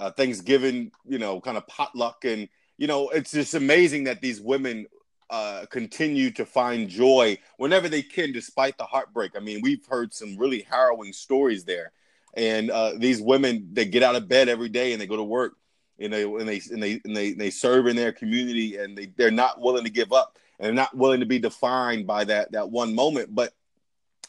uh, 0.01 0.11
Thanksgiving, 0.11 0.92
you 1.07 1.18
know, 1.18 1.40
kind 1.40 1.57
of 1.57 1.66
potluck, 1.66 2.24
and 2.24 2.49
you 2.78 2.86
know, 2.86 3.09
it's 3.09 3.32
just 3.32 3.55
amazing 3.55 4.05
that 4.05 4.20
these 4.20 4.40
women 4.40 4.86
uh, 5.30 5.66
continue 5.70 6.30
to 6.30 6.44
find 6.44 6.88
joy 6.88 7.38
whenever 7.57 7.88
they 7.88 8.03
can, 8.03 8.32
despite 8.32 8.78
the 8.78 8.84
heartbreak. 8.84 9.32
I 9.36 9.40
mean, 9.40 9.61
we've 9.62 9.84
heard 9.86 10.14
some 10.14 10.36
really 10.36 10.62
harrowing 10.62 11.12
stories 11.12 11.64
there. 11.64 11.92
And 12.36 12.70
uh, 12.70 12.92
these 12.97 13.20
women 13.20 13.68
they 13.72 13.86
get 13.86 14.03
out 14.03 14.14
of 14.14 14.28
bed 14.28 14.49
every 14.49 14.68
day 14.68 14.92
and 14.92 15.01
they 15.01 15.07
go 15.07 15.16
to 15.16 15.24
work 15.24 15.57
and 15.99 16.12
they 16.12 16.22
and 16.22 16.47
they 16.49 16.61
and 16.70 16.82
they 16.82 17.01
and 17.05 17.16
they, 17.16 17.32
they 17.32 17.51
serve 17.51 17.86
in 17.86 17.97
their 17.97 18.12
community 18.12 18.76
and 18.76 18.97
they 18.97 19.07
they're 19.16 19.30
not 19.30 19.61
willing 19.61 19.84
to 19.84 19.90
give 19.90 20.12
up. 20.12 20.38
And 20.59 20.66
they're 20.66 20.74
not 20.74 20.97
willing 20.97 21.20
to 21.20 21.26
be 21.26 21.38
defined 21.38 22.07
by 22.07 22.24
that 22.24 22.53
that 22.53 22.70
one 22.70 22.94
moment. 22.94 23.34
But 23.34 23.53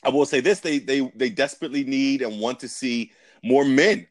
i 0.03 0.09
will 0.09 0.25
say 0.25 0.39
this 0.39 0.59
they 0.59 0.79
they 0.79 1.11
they 1.15 1.29
desperately 1.29 1.83
need 1.83 2.21
and 2.21 2.39
want 2.39 2.59
to 2.59 2.69
see 2.69 3.11
more 3.43 3.65
men 3.65 4.07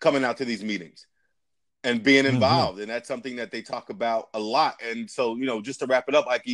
coming 0.00 0.24
out 0.24 0.36
to 0.36 0.44
these 0.44 0.64
meetings 0.64 1.06
and 1.82 2.02
being 2.02 2.24
mm-hmm. 2.24 2.34
involved 2.34 2.74
mm-hmm. 2.74 2.82
and 2.82 2.90
that's 2.90 3.08
something 3.08 3.36
that 3.36 3.50
they 3.50 3.62
talk 3.62 3.90
about 3.90 4.28
a 4.34 4.38
lot 4.38 4.80
and 4.84 5.10
so 5.10 5.36
you 5.36 5.46
know 5.46 5.60
just 5.60 5.80
to 5.80 5.86
wrap 5.86 6.08
it 6.08 6.14
up 6.14 6.26
like 6.26 6.44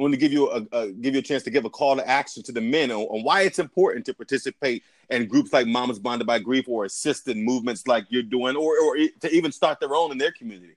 I 0.00 0.02
want 0.02 0.14
to 0.14 0.18
give 0.18 0.32
you 0.32 0.50
a, 0.50 0.88
give 0.92 1.12
you 1.12 1.20
a 1.20 1.22
chance 1.22 1.42
to 1.42 1.50
give 1.50 1.66
a 1.66 1.70
call 1.70 1.94
to 1.96 2.08
action 2.08 2.42
to 2.44 2.52
the 2.52 2.60
men 2.60 2.90
on, 2.90 3.02
on, 3.02 3.22
why 3.22 3.42
it's 3.42 3.58
important 3.58 4.06
to 4.06 4.14
participate 4.14 4.82
in 5.10 5.26
groups 5.26 5.52
like 5.52 5.66
Mamas 5.66 5.98
Bonded 5.98 6.26
by 6.26 6.38
Grief 6.38 6.68
or 6.68 6.86
assist 6.86 7.28
in 7.28 7.44
movements 7.44 7.86
like 7.86 8.06
you're 8.08 8.22
doing, 8.22 8.56
or 8.56 8.80
or 8.80 8.96
to 8.96 9.30
even 9.30 9.52
start 9.52 9.78
their 9.78 9.94
own 9.94 10.10
in 10.10 10.16
their 10.16 10.32
community. 10.32 10.74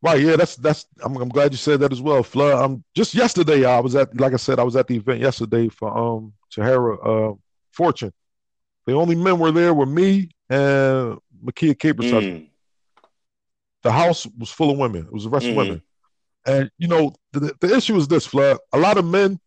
Right, 0.00 0.22
yeah, 0.22 0.36
that's 0.36 0.56
that's. 0.56 0.86
I'm, 1.04 1.14
I'm 1.16 1.28
glad 1.28 1.52
you 1.52 1.58
said 1.58 1.80
that 1.80 1.92
as 1.92 2.00
well, 2.00 2.22
Flood. 2.22 2.54
Um, 2.54 2.84
just 2.94 3.14
yesterday 3.14 3.66
I 3.66 3.80
was 3.80 3.94
at, 3.96 4.18
like 4.18 4.32
I 4.32 4.36
said, 4.36 4.58
I 4.58 4.62
was 4.62 4.76
at 4.76 4.86
the 4.86 4.96
event 4.96 5.20
yesterday 5.20 5.68
for 5.68 5.94
um 5.94 6.32
Chahara 6.50 6.96
uh, 7.00 7.34
Fortune. 7.72 8.14
The 8.86 8.94
only 8.94 9.16
men 9.16 9.38
were 9.38 9.52
there 9.52 9.74
were 9.74 9.84
me 9.84 10.30
and 10.48 11.18
Makia 11.44 11.78
Capers. 11.78 12.06
Mm. 12.06 12.48
The 13.82 13.92
house 13.92 14.26
was 14.38 14.50
full 14.50 14.70
of 14.70 14.78
women. 14.78 15.06
It 15.06 15.12
was 15.12 15.24
the 15.24 15.30
rest 15.30 15.46
mm-hmm. 15.46 15.58
of 15.58 15.66
women. 15.66 15.82
And 16.46 16.70
you 16.78 16.88
know, 16.88 17.14
the, 17.32 17.54
the 17.60 17.76
issue 17.76 17.96
is 17.96 18.08
this, 18.08 18.26
Flood. 18.26 18.58
A 18.72 18.78
lot 18.78 18.98
of 18.98 19.04
men, 19.04 19.38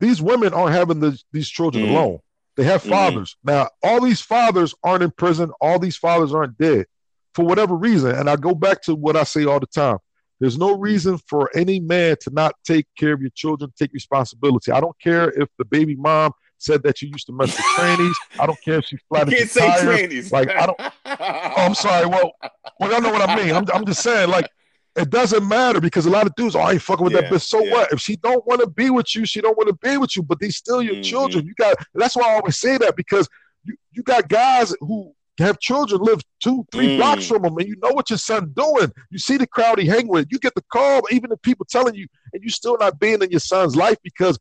these 0.00 0.20
women 0.20 0.52
aren't 0.52 0.74
having 0.74 1.00
the, 1.00 1.18
these 1.32 1.48
children 1.48 1.84
mm-hmm. 1.84 1.94
alone. 1.94 2.18
They 2.56 2.64
have 2.64 2.82
mm-hmm. 2.82 2.90
fathers. 2.90 3.36
Now, 3.42 3.68
all 3.82 4.00
these 4.00 4.20
fathers 4.20 4.74
aren't 4.82 5.02
in 5.02 5.10
prison. 5.10 5.50
All 5.60 5.78
these 5.78 5.96
fathers 5.96 6.34
aren't 6.34 6.58
dead 6.58 6.86
for 7.34 7.44
whatever 7.44 7.74
reason. 7.74 8.12
And 8.12 8.30
I 8.30 8.36
go 8.36 8.54
back 8.54 8.82
to 8.82 8.94
what 8.94 9.16
I 9.16 9.24
say 9.24 9.44
all 9.44 9.60
the 9.60 9.66
time. 9.66 9.98
There's 10.40 10.58
no 10.58 10.76
reason 10.76 11.18
for 11.26 11.50
any 11.56 11.80
man 11.80 12.16
to 12.22 12.30
not 12.30 12.54
take 12.64 12.86
care 12.98 13.12
of 13.12 13.20
your 13.20 13.30
children, 13.30 13.72
take 13.78 13.92
responsibility. 13.92 14.72
I 14.72 14.80
don't 14.80 14.98
care 15.00 15.30
if 15.30 15.48
the 15.58 15.64
baby 15.64 15.96
mom 15.96 16.32
said 16.58 16.82
that 16.82 17.02
you 17.02 17.08
used 17.08 17.26
to 17.26 17.32
mess 17.32 17.56
with 17.56 17.64
trannies. 17.76 18.14
I 18.38 18.46
don't 18.46 18.60
care 18.62 18.78
if 18.78 18.86
she 18.86 18.96
flat. 19.08 19.30
you 19.30 19.36
can't 19.36 19.50
say 19.50 19.66
tires. 19.66 19.84
trannies. 19.84 20.32
Like 20.32 20.50
I 20.50 20.66
don't. 20.66 20.80
oh, 20.80 21.54
I'm 21.56 21.74
sorry. 21.74 22.06
Well, 22.06 22.32
well, 22.80 22.90
y'all 22.90 23.00
know 23.00 23.12
what 23.12 23.28
I 23.28 23.36
mean. 23.36 23.54
I'm, 23.54 23.64
I'm 23.72 23.84
just 23.84 24.02
saying. 24.02 24.30
Like 24.30 24.48
it 24.96 25.10
doesn't 25.10 25.46
matter 25.46 25.80
because 25.80 26.06
a 26.06 26.10
lot 26.10 26.26
of 26.26 26.34
dudes, 26.36 26.54
oh, 26.54 26.60
I 26.60 26.72
ain't 26.72 26.82
fucking 26.82 27.04
with 27.04 27.14
yeah, 27.14 27.22
that 27.22 27.32
bitch. 27.32 27.42
So 27.42 27.62
yeah. 27.64 27.72
what? 27.72 27.92
If 27.92 28.00
she 28.00 28.16
don't 28.16 28.46
want 28.46 28.60
to 28.60 28.68
be 28.68 28.90
with 28.90 29.14
you, 29.14 29.26
she 29.26 29.40
don't 29.40 29.56
want 29.56 29.68
to 29.68 29.74
be 29.74 29.96
with 29.96 30.16
you. 30.16 30.22
But 30.22 30.38
these 30.38 30.56
still 30.56 30.82
your 30.82 30.94
mm-hmm. 30.94 31.02
children. 31.02 31.46
You 31.46 31.54
got. 31.54 31.76
That's 31.94 32.16
why 32.16 32.28
I 32.28 32.34
always 32.34 32.58
say 32.58 32.78
that 32.78 32.96
because 32.96 33.28
you, 33.64 33.76
you 33.92 34.02
got 34.02 34.28
guys 34.28 34.74
who 34.80 35.12
have 35.38 35.58
children 35.58 36.00
live 36.00 36.20
two, 36.40 36.64
three 36.70 36.90
mm. 36.90 36.96
blocks 36.96 37.26
from 37.26 37.42
them, 37.42 37.56
and 37.58 37.66
you 37.66 37.74
know 37.82 37.90
what 37.90 38.08
your 38.08 38.18
son 38.18 38.52
doing. 38.54 38.92
You 39.10 39.18
see 39.18 39.36
the 39.36 39.48
crowd 39.48 39.80
he 39.80 39.86
hang 39.86 40.06
with. 40.06 40.28
You 40.30 40.38
get 40.38 40.54
the 40.54 40.62
call, 40.72 41.02
even 41.10 41.30
the 41.30 41.36
people 41.38 41.66
telling 41.68 41.94
you, 41.94 42.06
and 42.32 42.42
you 42.42 42.50
still 42.50 42.76
not 42.78 43.00
being 43.00 43.20
in 43.20 43.30
your 43.30 43.40
son's 43.40 43.74
life 43.74 43.98
because 44.04 44.38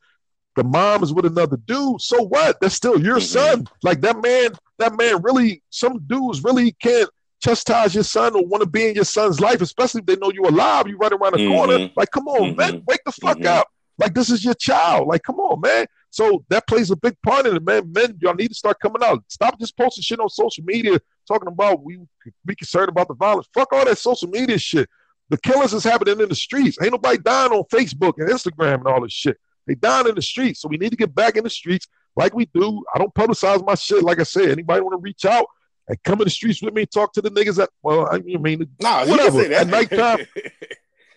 the 0.56 0.64
mom 0.64 1.04
is 1.04 1.14
with 1.14 1.26
another 1.26 1.58
dude. 1.58 2.02
So 2.02 2.24
what? 2.24 2.60
That's 2.62 2.76
still 2.76 3.02
your 3.02 3.20
son. 3.20 3.66
Like 3.82 4.02
that 4.02 4.22
man. 4.22 4.52
That 4.80 4.98
man 4.98 5.22
really. 5.22 5.64
Some 5.70 6.00
dudes 6.08 6.44
really 6.44 6.74
can't 6.74 7.10
chastise 7.44 7.94
your 7.94 8.04
son 8.04 8.36
or 8.36 8.46
want 8.46 8.62
to 8.62 8.70
be 8.70 8.88
in 8.88 8.96
your 8.96 9.04
son's 9.04 9.40
life, 9.40 9.62
especially 9.62 10.00
if 10.00 10.06
they 10.06 10.16
know 10.16 10.32
you're 10.32 10.48
alive. 10.48 10.88
You 10.88 10.98
run 10.98 11.14
around 11.14 11.34
the 11.34 11.40
mm-hmm. 11.40 11.54
corner. 11.54 11.90
Like, 11.96 12.12
come 12.12 12.28
on, 12.28 12.52
mm-hmm. 12.52 12.58
man, 12.58 12.84
wake 12.88 13.02
the 13.06 13.12
fuck 13.12 13.38
mm-hmm. 13.38 13.60
up. 13.60 13.68
Like, 13.98 14.14
this 14.14 14.30
is 14.30 14.44
your 14.44 14.54
child. 14.54 15.08
Like, 15.08 15.24
come 15.24 15.40
on, 15.40 15.60
man. 15.62 15.86
So 16.10 16.46
that 16.50 16.68
plays 16.68 16.92
a 16.92 16.96
big 16.96 17.16
part 17.26 17.46
in 17.46 17.56
it, 17.56 17.64
man. 17.64 17.92
Men, 17.92 18.18
y'all 18.22 18.36
need 18.36 18.50
to 18.50 18.54
start 18.54 18.80
coming 18.80 19.04
out. 19.04 19.24
Stop 19.28 19.60
just 19.60 19.76
posting 19.76 20.04
shit 20.04 20.20
on 20.20 20.30
social 20.30 20.64
media 20.64 21.00
talking 21.28 21.48
about 21.48 21.84
we 21.84 22.00
be 22.46 22.56
concerned 22.56 22.90
about 22.90 23.08
the 23.08 23.16
violence. 23.16 23.48
Fuck 23.54 23.74
all 23.74 23.86
that 23.86 23.98
social 23.98 24.30
media 24.30 24.58
shit. 24.58 24.90
The 25.30 25.38
killings 25.38 25.74
is 25.74 25.84
happening 25.84 26.20
in 26.20 26.30
the 26.30 26.36
streets. 26.36 26.78
Ain't 26.82 26.92
nobody 26.92 27.18
dying 27.18 27.52
on 27.52 27.64
Facebook 27.64 28.14
and 28.18 28.30
Instagram 28.30 28.76
and 28.76 28.88
all 28.88 29.02
this 29.02 29.12
shit. 29.12 29.38
They 29.68 29.76
dying 29.76 30.08
in 30.08 30.16
the 30.16 30.22
streets. 30.22 30.62
So 30.62 30.68
we 30.68 30.78
need 30.78 30.92
to 30.92 30.98
get 30.98 31.14
back 31.14 31.38
in 31.38 31.44
the 31.44 31.50
streets 31.50 31.88
like 32.16 32.34
we 32.34 32.46
do. 32.46 32.84
I 32.94 33.00
don't 33.00 33.14
publicize 33.14 33.66
my 33.66 33.76
shit. 33.76 34.04
Like 34.04 34.20
I 34.20 34.24
said, 34.24 34.50
anybody 34.50 34.82
want 34.82 34.94
to 34.94 35.02
reach 35.02 35.26
out, 35.26 35.46
and 35.88 36.02
come 36.04 36.20
in 36.22 36.26
the 36.26 36.32
streets 36.32 36.62
with 36.62 36.74
me, 36.74 36.86
talk 36.86 37.14
to 37.14 37.22
the 37.22 37.30
niggas 37.30 37.62
at 37.62 37.70
well, 37.82 38.08
I 38.12 38.20
mean, 38.20 38.68
nah, 38.80 39.06
whatever 39.06 39.42
at 39.42 39.68
nighttime. 39.68 40.20
you 40.36 40.42
know 40.46 40.52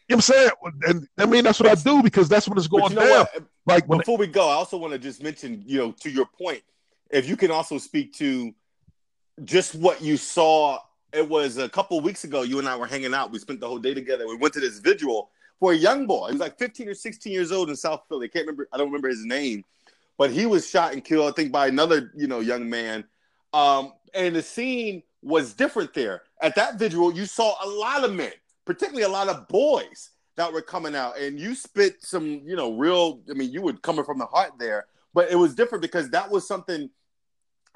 what 0.07 0.15
I'm 0.17 0.21
saying? 0.21 0.51
And 0.87 1.09
I 1.19 1.27
mean 1.27 1.45
that's 1.45 1.61
what 1.61 1.71
I 1.71 1.75
do 1.75 2.03
because 2.03 2.29
that's 2.29 2.49
when 2.49 2.59
it's 2.59 2.69
going 2.69 2.91
you 2.91 2.97
know 2.97 3.03
down. 3.03 3.27
What? 3.33 3.43
Like 3.67 3.87
before 3.87 4.17
we 4.17 4.27
go, 4.27 4.49
I 4.49 4.55
also 4.55 4.77
want 4.77 4.93
to 4.93 4.99
just 4.99 5.23
mention, 5.23 5.63
you 5.67 5.79
know, 5.79 5.93
to 6.01 6.11
your 6.11 6.27
point, 6.27 6.63
if 7.11 7.29
you 7.29 7.37
can 7.37 7.51
also 7.51 7.79
speak 7.79 8.13
to 8.15 8.55
just 9.45 9.75
what 9.75 10.03
you 10.03 10.17
saw. 10.17 10.79
It 11.13 11.27
was 11.27 11.57
a 11.57 11.69
couple 11.69 11.99
weeks 12.01 12.25
ago. 12.25 12.43
You 12.43 12.59
and 12.59 12.69
I 12.69 12.77
were 12.77 12.87
hanging 12.87 13.15
out. 13.15 13.31
We 13.31 13.39
spent 13.39 13.61
the 13.61 13.69
whole 13.69 13.79
day 13.79 13.95
together. 13.95 14.27
We 14.27 14.37
went 14.37 14.53
to 14.55 14.61
this 14.61 14.81
vigil 14.81 15.31
for 15.61 15.73
a 15.73 15.77
young 15.77 16.07
boy. 16.07 16.27
He 16.27 16.33
was 16.33 16.41
like 16.41 16.59
15 16.59 16.89
or 16.89 16.95
16 16.95 17.33
years 17.33 17.53
old 17.53 17.71
in 17.71 17.77
South 17.77 18.03
Philly. 18.09 18.27
I 18.27 18.29
can't 18.29 18.47
remember. 18.47 18.69
I 18.73 18.77
don't 18.77 18.89
remember 18.89 19.09
his 19.09 19.25
name, 19.25 19.65
but 20.19 20.31
he 20.31 20.47
was 20.47 20.69
shot 20.69 20.93
and 20.93 21.05
killed. 21.05 21.29
I 21.29 21.35
think 21.35 21.53
by 21.53 21.69
another, 21.69 22.13
you 22.17 22.27
know, 22.27 22.41
young 22.41 22.69
man. 22.69 23.05
Um, 23.53 23.93
and 24.15 24.37
the 24.37 24.43
scene 24.43 25.03
was 25.23 25.55
different 25.55 25.95
there. 25.95 26.23
At 26.41 26.55
that 26.57 26.79
visual, 26.79 27.13
you 27.13 27.27
saw 27.27 27.55
a 27.65 27.69
lot 27.69 28.05
of 28.05 28.13
men, 28.13 28.33
particularly 28.65 29.05
a 29.05 29.09
lot 29.09 29.29
of 29.29 29.49
boys 29.49 30.11
that 30.37 30.53
were 30.53 30.63
coming 30.63 30.95
out, 30.95 31.19
and 31.19 31.41
you 31.41 31.55
spit 31.55 31.97
some, 32.05 32.43
you 32.45 32.57
know, 32.57 32.75
real. 32.75 33.21
I 33.31 33.35
mean, 33.35 33.51
you 33.51 33.63
were 33.63 33.73
coming 33.73 34.05
from 34.05 34.19
the 34.19 34.27
heart 34.27 34.53
there, 34.59 34.87
but 35.15 35.31
it 35.31 35.37
was 35.37 35.55
different 35.55 35.83
because 35.83 36.11
that 36.11 36.31
was 36.31 36.47
something 36.47 36.91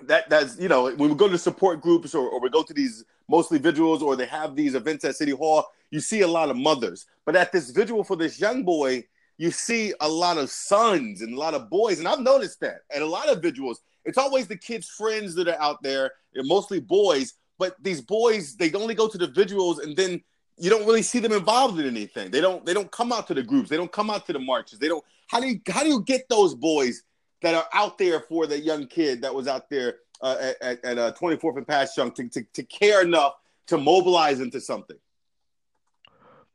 that 0.05 0.29
that's 0.31 0.59
you 0.59 0.69
know 0.69 0.85
when 0.95 1.11
we 1.11 1.15
go 1.15 1.29
to 1.29 1.39
support 1.39 1.81
groups 1.81 2.15
or, 2.15 2.29
or 2.29 2.41
we 2.41 2.49
go 2.49 2.63
to 2.63 2.73
these 2.73 3.05
mostly 3.29 3.59
vigils 3.59 4.03
or 4.03 4.17
they 4.17 4.27
have 4.27 4.57
these 4.57 4.75
events 4.75 5.05
at 5.05 5.17
City 5.17 5.33
Hall, 5.33 5.65
you 5.91 6.01
see 6.01 6.23
a 6.23 6.29
lot 6.29 6.51
of 6.51 6.57
mothers, 6.57 7.07
but 7.31 7.39
at 7.39 7.53
this 7.53 7.71
vigil 7.71 8.03
for 8.03 8.17
this 8.17 8.41
young 8.41 8.65
boy, 8.65 9.05
you 9.39 9.53
see 9.53 9.95
a 10.01 10.09
lot 10.09 10.37
of 10.37 10.51
sons 10.51 11.23
and 11.23 11.33
a 11.33 11.39
lot 11.39 11.55
of 11.55 11.71
boys, 11.71 12.01
and 12.01 12.09
I've 12.09 12.19
noticed 12.19 12.59
that 12.59 12.81
at 12.93 13.03
a 13.03 13.07
lot 13.07 13.29
of 13.29 13.41
vigils 13.41 13.83
it's 14.05 14.19
always 14.19 14.49
the 14.49 14.57
kids' 14.57 14.89
friends 14.89 15.37
that 15.37 15.47
are 15.47 15.61
out 15.63 15.81
there. 15.81 16.11
They're 16.35 16.43
mostly 16.43 16.81
boys, 16.81 17.35
but 17.57 17.77
these 17.81 18.01
boys 18.01 18.57
they 18.57 18.73
only 18.73 18.97
go 18.97 19.07
to 19.07 19.17
the 19.17 19.29
vigils 19.29 19.79
and 19.79 19.97
then 19.97 20.21
you 20.59 20.71
don't 20.71 20.85
really 20.85 21.03
see 21.03 21.21
them 21.21 21.31
involved 21.31 21.79
in 21.79 21.87
anything. 21.87 22.33
They 22.33 22.41
don't 22.41 22.67
they 22.67 22.75
don't 22.75 22.91
come 22.91 23.13
out 23.13 23.29
to 23.29 23.35
the 23.35 23.45
groups. 23.45 23.69
They 23.69 23.77
don't 23.77 23.93
come 23.93 24.11
out 24.11 24.27
to 24.27 24.33
the 24.33 24.41
marches. 24.41 24.81
They 24.81 24.89
don't. 24.89 25.05
How 25.29 25.39
do 25.39 25.47
you 25.47 25.61
how 25.69 25.85
do 25.85 25.89
you 25.89 26.03
get 26.03 26.29
those 26.29 26.57
boys 26.57 27.05
that 27.43 27.55
are 27.55 27.67
out 27.73 27.97
there 27.97 28.23
for 28.23 28.49
the 28.49 28.59
young 28.59 28.89
kid 28.89 29.23
that 29.23 29.33
was 29.33 29.47
out 29.47 29.71
there 29.71 29.99
uh, 30.21 30.51
at, 30.61 30.85
at 30.85 30.99
uh, 30.99 31.13
24th 31.13 31.59
and 31.59 31.67
Passyunk 31.69 32.17
to, 32.17 32.29
to, 32.29 32.43
to 32.55 32.65
care 32.65 33.03
enough 33.03 33.35
to 33.69 33.79
mobilize 33.79 34.41
into 34.41 34.61
something? 34.61 34.99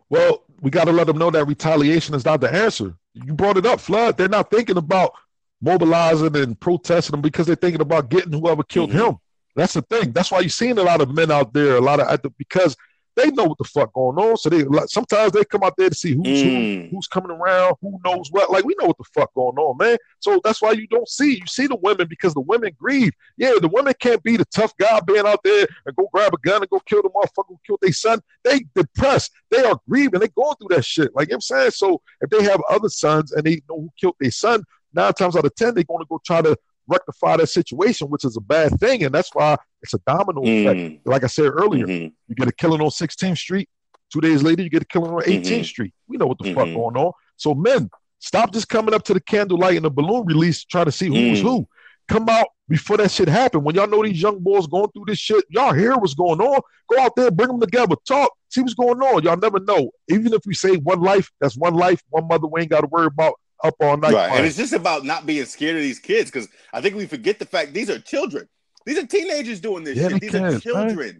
Well, 0.10 0.45
we 0.62 0.72
got 0.72 0.86
to 0.86 0.92
let 0.92 1.08
them 1.08 1.18
know 1.18 1.32
that 1.32 1.46
retaliation 1.46 2.16
is 2.16 2.26
not 2.26 2.42
the 2.42 2.54
answer. 2.54 2.96
You 3.14 3.34
brought 3.34 3.58
it 3.58 3.66
up, 3.66 3.80
Flood. 3.80 4.18
They're 4.18 4.28
not 4.28 4.50
thinking 4.50 4.78
about 4.78 5.14
mobilizing 5.62 6.36
and 6.36 6.60
protesting 6.60 7.12
them 7.12 7.22
because 7.22 7.48
they're 7.48 7.56
thinking 7.56 7.82
about 7.82 8.10
getting 8.10 8.34
whoever 8.34 8.64
killed 8.64 8.92
mm-hmm. 8.92 9.00
him. 9.00 9.18
That's 9.56 9.74
the 9.74 9.82
thing. 9.84 10.12
That's 10.12 10.32
why 10.32 10.42
you're 10.42 10.50
seeing 10.50 10.78
a 10.78 10.84
lot 10.84 11.02
of 11.02 11.14
men 11.14 11.32
out 11.32 11.54
there, 11.54 11.78
a 11.78 11.82
lot 11.82 12.00
of 12.00 12.22
because 12.38 12.76
they 13.16 13.32
know 13.32 13.46
what 13.46 13.58
the 13.58 13.64
fuck 13.64 13.94
going 13.94 14.18
on. 14.18 14.38
So 14.38 14.50
they 14.50 14.64
like, 14.64 14.90
sometimes 14.90 15.32
they 15.32 15.44
come 15.46 15.64
out 15.64 15.76
there 15.78 15.90
to 15.90 15.96
see 15.96 16.14
who's 16.14 16.44
mm. 16.44 16.90
who, 16.90 16.96
who's 16.96 17.08
coming 17.08 17.32
around, 17.32 17.76
who 17.82 18.00
knows 18.04 18.30
what. 18.32 18.52
Like 18.52 18.66
we 18.66 18.76
know 18.80 18.88
what 18.88 18.98
the 18.98 19.06
fuck 19.14 19.34
going 19.34 19.58
on, 19.58 19.78
man. 19.78 19.98
So 20.20 20.42
that's 20.44 20.62
why 20.62 20.72
you 20.72 20.88
don't 20.88 21.08
see 21.08 21.36
you 21.36 21.48
see 21.48 21.68
the 21.68 21.78
women 21.78 22.08
because 22.08 22.34
the 22.34 22.42
women 22.42 22.76
grieve. 22.78 23.14
Yeah, 23.38 23.54
the 23.62 23.70
women 23.70 23.94
can't 24.00 24.22
be 24.24 24.38
the 24.38 24.46
tough 24.46 24.76
guy 24.78 25.00
being 25.02 25.26
out 25.26 25.42
there 25.44 25.68
and 25.86 25.96
go 25.96 26.10
grab 26.14 26.34
a 26.34 26.38
gun 26.38 26.62
and 26.62 26.70
go 26.70 26.80
kill 26.82 27.02
the 27.02 27.10
motherfucker 27.10 27.50
who 27.50 27.60
killed 27.66 27.80
their 27.82 27.94
son. 27.94 28.20
They 28.44 28.66
depressed. 28.76 29.32
They 29.50 29.64
are 29.64 29.80
grieving. 29.90 30.20
They 30.20 30.28
going 30.30 30.56
through 30.58 30.76
that 30.76 30.86
shit. 30.86 31.16
Like 31.16 31.30
you 31.30 31.34
know 31.34 31.38
I'm 31.38 31.42
saying. 31.42 31.72
So 31.72 32.02
if 32.22 32.30
they 32.30 32.44
have 32.44 32.62
other 32.70 32.90
sons 32.90 33.32
and 33.32 33.44
they 33.44 33.62
know 33.70 33.82
who 33.82 33.90
killed 34.00 34.16
their 34.20 34.32
son, 34.32 34.64
nine 34.94 35.14
times 35.14 35.36
out 35.36 35.46
of 35.46 35.56
ten, 35.56 35.74
they're 35.74 35.84
going 35.84 36.04
to 36.04 36.08
go 36.10 36.20
try 36.26 36.42
to 36.42 36.58
rectify 36.88 37.38
that 37.38 37.48
situation, 37.48 38.08
which 38.08 38.26
is 38.26 38.38
a 38.38 38.42
bad 38.42 38.80
thing. 38.80 39.04
And 39.04 39.14
that's 39.14 39.30
why 39.34 39.58
it's 39.82 39.94
a 39.94 40.00
domino 40.06 40.42
mm. 40.42 40.66
effect. 40.66 41.08
Like 41.08 41.24
I 41.24 41.28
said 41.28 41.52
earlier, 41.54 41.86
mm-hmm. 41.86 42.14
you 42.28 42.36
get 42.36 42.48
a 42.48 42.54
killing 42.54 42.82
on 42.82 42.90
16th 42.90 43.38
Street. 43.38 43.70
Two 44.12 44.22
days 44.22 44.44
later, 44.44 44.62
you 44.62 44.70
get 44.70 44.84
a 44.84 44.86
killing 44.86 45.12
on 45.12 45.22
18th 45.22 45.46
mm-hmm. 45.46 45.64
Street. 45.64 45.94
We 46.08 46.18
know 46.18 46.28
what 46.28 46.38
the 46.38 46.46
mm-hmm. 46.46 46.56
fuck 46.56 46.66
going 46.68 46.98
on. 46.98 47.12
So, 47.38 47.54
men, 47.54 47.90
stop 48.20 48.54
just 48.54 48.70
coming 48.70 48.94
up 48.94 49.04
to 49.04 49.14
the 49.14 49.20
candlelight 49.20 49.76
and 49.76 49.86
the 49.86 49.90
balloon 49.90 50.26
release 50.26 50.64
trying 50.64 50.86
to 50.86 50.92
see 50.92 51.08
who's 51.08 51.40
mm. 51.40 51.44
who. 51.44 51.68
Come 52.08 52.30
out 52.30 52.48
before 52.70 52.98
that 52.98 53.10
shit 53.10 53.28
happened. 53.28 53.64
When 53.64 53.76
y'all 53.76 53.88
know 53.88 54.04
these 54.04 54.22
young 54.22 54.40
boys 54.40 54.68
going 54.68 54.92
through 54.92 55.06
this 55.08 55.18
shit, 55.18 55.44
y'all 55.50 55.74
hear 55.74 55.96
what's 55.96 56.14
going 56.14 56.40
on. 56.40 56.62
Go 56.92 57.00
out 57.00 57.16
there, 57.16 57.32
bring 57.32 57.50
them 57.50 57.60
together, 57.60 57.96
talk, 58.08 58.32
see 58.50 58.62
what's 58.62 58.76
going 58.76 59.00
on. 59.02 59.24
Y'all 59.24 59.38
never 59.38 59.60
know. 59.60 59.90
Even 60.08 60.34
if 60.34 60.42
we 60.46 60.54
say 60.54 60.76
one 60.78 61.02
life, 61.02 61.32
that's 61.42 61.58
one 61.58 61.74
life, 61.74 62.04
one 62.10 62.28
mother 62.28 62.46
we 62.46 62.62
ain't 62.62 62.70
got 62.70 62.82
to 62.82 62.88
worry 62.88 63.08
about 63.08 63.34
up 63.68 63.76
all 63.80 63.98
night. 63.98 64.14
Right. 64.14 64.32
And 64.32 64.46
it's 64.46 64.58
just 64.58 64.74
about 64.74 65.06
not 65.06 65.26
being 65.26 65.46
scared 65.46 65.76
of 65.76 65.82
these 65.82 66.00
kids 66.00 66.32
because 66.32 66.48
I 66.74 66.82
think 66.82 66.96
we 66.96 67.06
forget 67.06 67.40
the 67.40 67.46
fact 67.46 67.74
these 67.74 67.90
are 67.90 68.00
children. 68.00 68.48
These 68.86 69.00
are 69.00 69.08
teenagers 69.08 69.60
doing 69.60 69.84
this 69.84 69.98
yeah, 69.98 70.10
shit. 70.10 70.22
These 70.22 70.32
can, 70.32 70.46
are 70.46 70.60
children. 70.60 70.98
Right? 70.98 71.16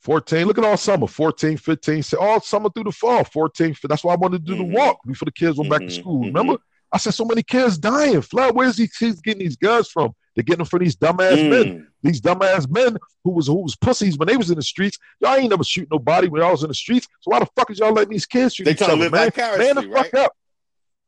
14. 0.00 0.46
Look 0.46 0.58
at 0.58 0.64
all 0.64 0.76
summer. 0.76 1.06
14, 1.06 1.56
15, 1.56 2.02
all 2.20 2.40
summer 2.40 2.70
through 2.70 2.84
the 2.84 2.92
fall. 2.92 3.24
14. 3.24 3.76
That's 3.84 4.04
why 4.04 4.14
I 4.14 4.16
wanted 4.16 4.46
to 4.46 4.54
do 4.54 4.62
mm-hmm. 4.62 4.72
the 4.72 4.78
walk 4.78 4.98
before 5.06 5.26
the 5.26 5.32
kids 5.32 5.58
went 5.58 5.70
mm-hmm. 5.70 5.78
back 5.78 5.80
to 5.80 5.94
mm-hmm. 5.94 6.00
school. 6.00 6.20
Remember? 6.20 6.54
Mm-hmm. 6.54 6.62
I 6.90 6.98
said 6.98 7.14
so 7.14 7.24
many 7.24 7.42
kids 7.42 7.76
dying. 7.76 8.22
Flood, 8.22 8.54
where's 8.54 8.76
these 8.76 8.92
kids 8.92 9.20
getting 9.20 9.40
these 9.40 9.56
guns 9.56 9.88
from? 9.88 10.14
They're 10.38 10.44
getting 10.44 10.58
them 10.58 10.66
from 10.66 10.84
these 10.84 10.94
dumbass 10.94 11.32
mm. 11.32 11.50
men. 11.50 11.88
These 12.00 12.20
dumbass 12.20 12.70
men 12.70 12.96
who 13.24 13.32
was 13.32 13.48
who 13.48 13.56
was 13.56 13.74
pussies 13.74 14.16
when 14.16 14.28
they 14.28 14.36
was 14.36 14.50
in 14.50 14.54
the 14.54 14.62
streets. 14.62 14.96
Y'all 15.18 15.34
ain't 15.34 15.50
never 15.50 15.64
shoot 15.64 15.88
nobody 15.90 16.28
when 16.28 16.40
y'all 16.40 16.52
was 16.52 16.62
in 16.62 16.68
the 16.68 16.74
streets. 16.74 17.08
So 17.22 17.32
why 17.32 17.40
the 17.40 17.48
fuck 17.56 17.68
is 17.72 17.80
y'all 17.80 17.92
letting 17.92 18.12
these 18.12 18.24
kids 18.24 18.54
shoot 18.54 18.62
they 18.62 18.70
each 18.70 18.82
other, 18.82 18.96
man? 18.96 19.10
Man 19.10 19.74
the 19.74 19.90
fuck 19.92 20.14
up. 20.14 20.32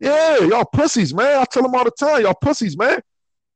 Yeah, 0.00 0.38
y'all 0.38 0.64
pussies, 0.64 1.14
man. 1.14 1.42
I 1.42 1.44
tell 1.44 1.62
them 1.62 1.76
all 1.76 1.84
the 1.84 1.92
time, 1.92 2.22
y'all 2.22 2.34
pussies, 2.34 2.76
man. 2.76 2.98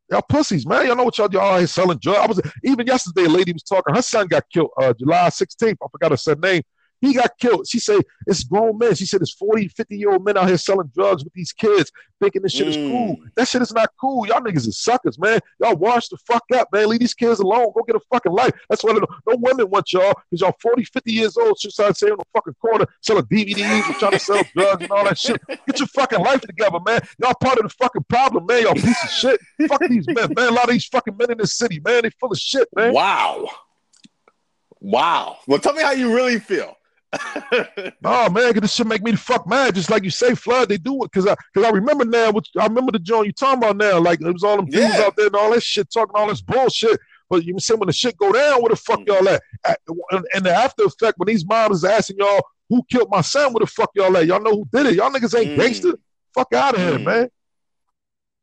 Y'all 0.09 0.23
pussies, 0.23 0.65
man. 0.65 0.87
Y'all 0.87 0.95
know 0.95 1.03
what 1.03 1.19
y'all 1.19 1.29
y'all 1.33 1.59
here 1.59 1.67
selling 1.67 1.99
drugs. 1.99 2.21
I 2.21 2.27
was 2.29 2.53
even 2.63 2.87
yesterday. 2.87 3.25
A 3.25 3.29
lady 3.29 3.53
was 3.53 3.65
talking. 3.65 3.97
Her 3.97 4.03
son 4.03 4.29
got 4.29 4.45
killed 4.53 4.71
uh, 4.81 4.93
July 4.97 5.29
16th. 5.29 5.77
I 5.83 5.87
forgot 5.91 6.13
her 6.13 6.17
son 6.17 6.39
name. 6.39 6.63
He 7.05 7.13
got 7.13 7.37
killed. 7.39 7.69
She 7.69 7.79
said 7.79 8.01
it's 8.27 8.45
grown 8.45 8.79
men. 8.79 8.95
She 8.95 9.05
said 9.05 9.21
it's 9.21 9.33
40, 9.33 9.69
50 9.69 9.97
year 9.97 10.13
old 10.13 10.25
men 10.25 10.39
out 10.39 10.49
here 10.49 10.57
selling 10.57 10.91
drugs 10.95 11.23
with 11.23 11.35
these 11.35 11.53
kids, 11.53 11.93
thinking 12.19 12.41
this 12.41 12.53
shit 12.53 12.67
mm. 12.67 12.71
is 12.71 12.77
cool. 12.77 13.17
That 13.35 13.47
shit 13.47 13.61
is 13.61 13.75
not 13.75 13.91
cool. 14.01 14.27
Y'all 14.27 14.41
niggas 14.41 14.67
is 14.67 14.79
suckers, 14.79 15.19
man. 15.19 15.41
Y'all 15.61 15.77
wash 15.77 16.09
the 16.09 16.17
fuck 16.27 16.45
up, 16.55 16.69
man. 16.73 16.89
Leave 16.89 17.01
these 17.01 17.13
kids 17.13 17.41
alone. 17.41 17.73
Go 17.75 17.83
get 17.87 17.97
a 17.97 18.01
fucking 18.11 18.33
life. 18.33 18.53
That's 18.71 18.83
why 18.83 18.93
no, 18.93 19.05
no 19.27 19.37
women 19.37 19.69
want 19.69 19.93
y'all 19.93 20.15
because 20.31 20.41
y'all 20.41 20.57
40, 20.63 20.85
50 20.85 21.13
years 21.13 21.37
old. 21.37 21.61
Should 21.61 21.73
start 21.73 21.95
saying 21.97 22.13
on 22.13 22.19
the 22.19 22.25
fucking 22.33 22.55
corner 22.55 22.87
selling 23.03 23.25
DVDs 23.25 23.87
and 23.87 23.95
trying 23.97 24.13
to 24.13 24.19
sell 24.19 24.43
drugs 24.57 24.83
and 24.83 24.91
all 24.91 25.05
that 25.05 25.19
shit. 25.19 25.41
Get 25.47 25.79
your 25.79 25.89
fucking 25.89 26.21
life 26.21 26.41
together, 26.41 26.79
man. 26.87 27.03
Y'all 27.23 27.35
part 27.35 27.59
of 27.59 27.65
the 27.65 27.75
fucking 27.79 28.05
problem, 28.09 28.47
man. 28.47 28.63
Y'all 28.63 28.75
piece 28.75 29.05
of 29.05 29.11
shit. 29.11 29.41
fuck 29.69 29.81
these 29.89 30.07
men, 30.07 30.33
man. 30.35 30.49
A 30.49 30.53
lot 30.53 30.65
of 30.65 30.71
these 30.71 30.87
fucking 30.87 31.17
men 31.19 31.33
in 31.33 31.39
this 31.39 31.55
city, 31.55 31.81
man. 31.85 32.03
They 32.05 32.11
full 32.19 32.33
of 32.33 32.39
shit, 32.39 32.67
man. 32.75 32.95
Wow. 32.95 33.47
Wow. 34.81 35.39
Well, 35.47 35.59
tell 35.59 35.75
me 35.75 35.83
how 35.83 35.93
you 35.93 36.15
really 36.15 36.39
feel 36.39 36.77
oh 38.05 38.31
man, 38.31 38.53
cause 38.53 38.61
this 38.61 38.75
shit 38.75 38.87
make 38.87 39.03
me 39.03 39.13
the 39.13 39.17
fuck 39.17 39.47
mad. 39.47 39.75
Just 39.75 39.91
like 39.91 40.05
you 40.05 40.11
say, 40.11 40.35
flood, 40.35 40.69
they 40.69 40.77
do 40.77 41.03
it. 41.05 41.13
Cause 41.13 41.27
I, 41.27 41.35
cause 41.55 41.65
I 41.65 41.71
remember 41.71 42.05
now. 42.05 42.31
What 42.31 42.47
I 42.59 42.67
remember 42.67 42.93
the 42.93 42.99
joint 42.99 43.27
you 43.27 43.33
talking 43.33 43.59
about 43.59 43.77
now. 43.77 43.99
Like 43.99 44.21
it 44.21 44.33
was 44.33 44.45
all 44.45 44.57
them 44.57 44.67
dudes 44.67 44.97
yeah. 44.97 45.05
out 45.05 45.17
there 45.17 45.27
and 45.27 45.37
all 45.37 45.53
that 45.53 45.63
shit, 45.63 45.91
talking 45.91 46.15
all 46.15 46.29
this 46.29 46.41
bullshit. 46.41 46.99
But 47.31 47.45
you 47.45 47.59
say 47.59 47.75
when 47.75 47.87
the 47.87 47.93
shit 47.93 48.17
go 48.17 48.33
down, 48.33 48.61
where 48.61 48.71
the 48.71 48.77
fuck 48.77 49.01
mm. 49.01 49.07
y'all 49.07 49.29
at? 49.29 49.43
And 50.35 50.45
the 50.45 50.55
after 50.55 50.85
effect 50.85 51.19
when 51.19 51.27
these 51.27 51.47
moms 51.47 51.79
is 51.79 51.85
asking 51.85 52.19
y'all 52.19 52.43
who 52.69 52.83
killed 52.91 53.09
my 53.11 53.21
son, 53.21 53.53
where 53.53 53.61
the 53.61 53.67
fuck 53.67 53.91
y'all 53.95 54.17
at? 54.17 54.27
Y'all 54.27 54.43
know 54.43 54.53
who 54.53 54.69
did 54.73 54.87
it? 54.87 54.95
Y'all 54.95 55.11
niggas 55.11 55.39
ain't 55.39 55.53
mm. 55.53 55.57
gangster. 55.57 55.99
Fuck 56.35 56.53
out 56.53 56.75
of 56.75 56.81
mm. 56.81 56.89
here, 56.89 56.99
man. 56.99 57.29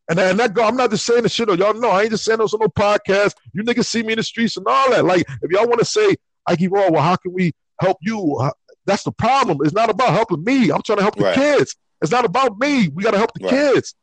And, 0.10 0.20
and 0.20 0.40
that 0.40 0.54
go, 0.54 0.64
I'm 0.64 0.76
not 0.76 0.90
just 0.90 1.06
saying 1.06 1.24
the 1.24 1.30
shit. 1.30 1.48
Y'all 1.48 1.74
know 1.74 1.90
I 1.90 2.02
ain't 2.02 2.12
just 2.12 2.26
saying 2.26 2.40
this 2.40 2.54
on 2.54 2.60
no 2.60 2.68
podcast. 2.68 3.36
You 3.54 3.64
niggas 3.64 3.86
see 3.86 4.04
me 4.04 4.14
in 4.14 4.18
the 4.18 4.24
streets 4.24 4.58
and 4.58 4.66
all 4.68 4.92
that. 4.92 5.06
Like 5.06 5.26
if 5.42 5.52
y'all 5.52 5.68
want 5.68 5.80
to 5.80 5.86
say, 5.86 6.16
Ike 6.48 6.68
Raw, 6.70 6.90
well, 6.90 7.02
how 7.02 7.16
can 7.16 7.34
we 7.34 7.54
help 7.80 7.98
you? 8.02 8.52
That's 8.92 9.04
the 9.04 9.12
problem. 9.14 9.60
It's 9.64 9.74
not 9.74 9.90
about 9.90 10.10
helping 10.10 10.44
me. 10.44 10.70
I'm 10.70 10.82
trying 10.82 10.98
to 10.98 11.02
help 11.02 11.16
the 11.16 11.24
right. 11.24 11.34
kids. 11.34 11.78
It's 12.02 12.12
not 12.12 12.26
about 12.26 12.60
me. 12.60 12.90
We 12.90 13.04
got 13.04 13.12
to 13.12 13.18
help 13.18 13.32
the 13.34 13.46
right. 13.46 13.50
kids. 13.50 13.96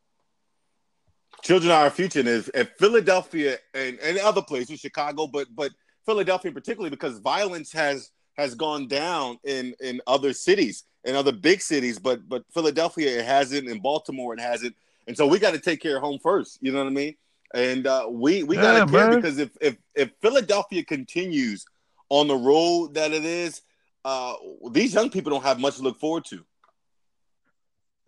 Children 1.42 1.72
are 1.72 1.84
our 1.84 1.90
future, 1.90 2.20
and 2.20 2.28
if, 2.28 2.48
if 2.54 2.70
Philadelphia 2.78 3.58
and, 3.74 3.98
and 3.98 4.18
other 4.18 4.40
places, 4.40 4.80
Chicago, 4.80 5.26
but 5.26 5.46
but 5.54 5.72
Philadelphia 6.06 6.50
particularly, 6.52 6.88
because 6.88 7.18
violence 7.18 7.70
has 7.70 8.10
has 8.38 8.54
gone 8.54 8.88
down 8.88 9.38
in 9.44 9.74
in 9.80 10.00
other 10.06 10.32
cities, 10.32 10.84
in 11.04 11.14
other 11.14 11.32
big 11.32 11.60
cities, 11.60 11.98
but 11.98 12.26
but 12.26 12.44
Philadelphia 12.54 13.18
it 13.18 13.26
hasn't, 13.26 13.68
in 13.68 13.80
Baltimore 13.80 14.32
it 14.32 14.40
hasn't, 14.40 14.74
and 15.06 15.14
so 15.14 15.26
we 15.26 15.38
got 15.38 15.52
to 15.52 15.60
take 15.60 15.82
care 15.82 15.96
of 15.96 16.02
home 16.02 16.18
first. 16.22 16.58
You 16.62 16.72
know 16.72 16.78
what 16.78 16.86
I 16.86 16.94
mean? 16.94 17.14
And 17.54 17.86
uh, 17.86 18.06
we 18.10 18.42
we 18.42 18.56
got 18.56 18.86
to 18.86 18.90
care 18.90 19.10
man. 19.10 19.16
because 19.16 19.38
if 19.38 19.50
if 19.60 19.76
if 19.94 20.10
Philadelphia 20.22 20.82
continues 20.82 21.66
on 22.08 22.26
the 22.26 22.36
road 22.36 22.94
that 22.94 23.12
it 23.12 23.26
is, 23.26 23.60
uh, 24.04 24.34
these 24.70 24.94
young 24.94 25.10
people 25.10 25.30
don't 25.30 25.44
have 25.44 25.58
much 25.58 25.76
to 25.76 25.82
look 25.82 25.98
forward 25.98 26.24
to 26.26 26.44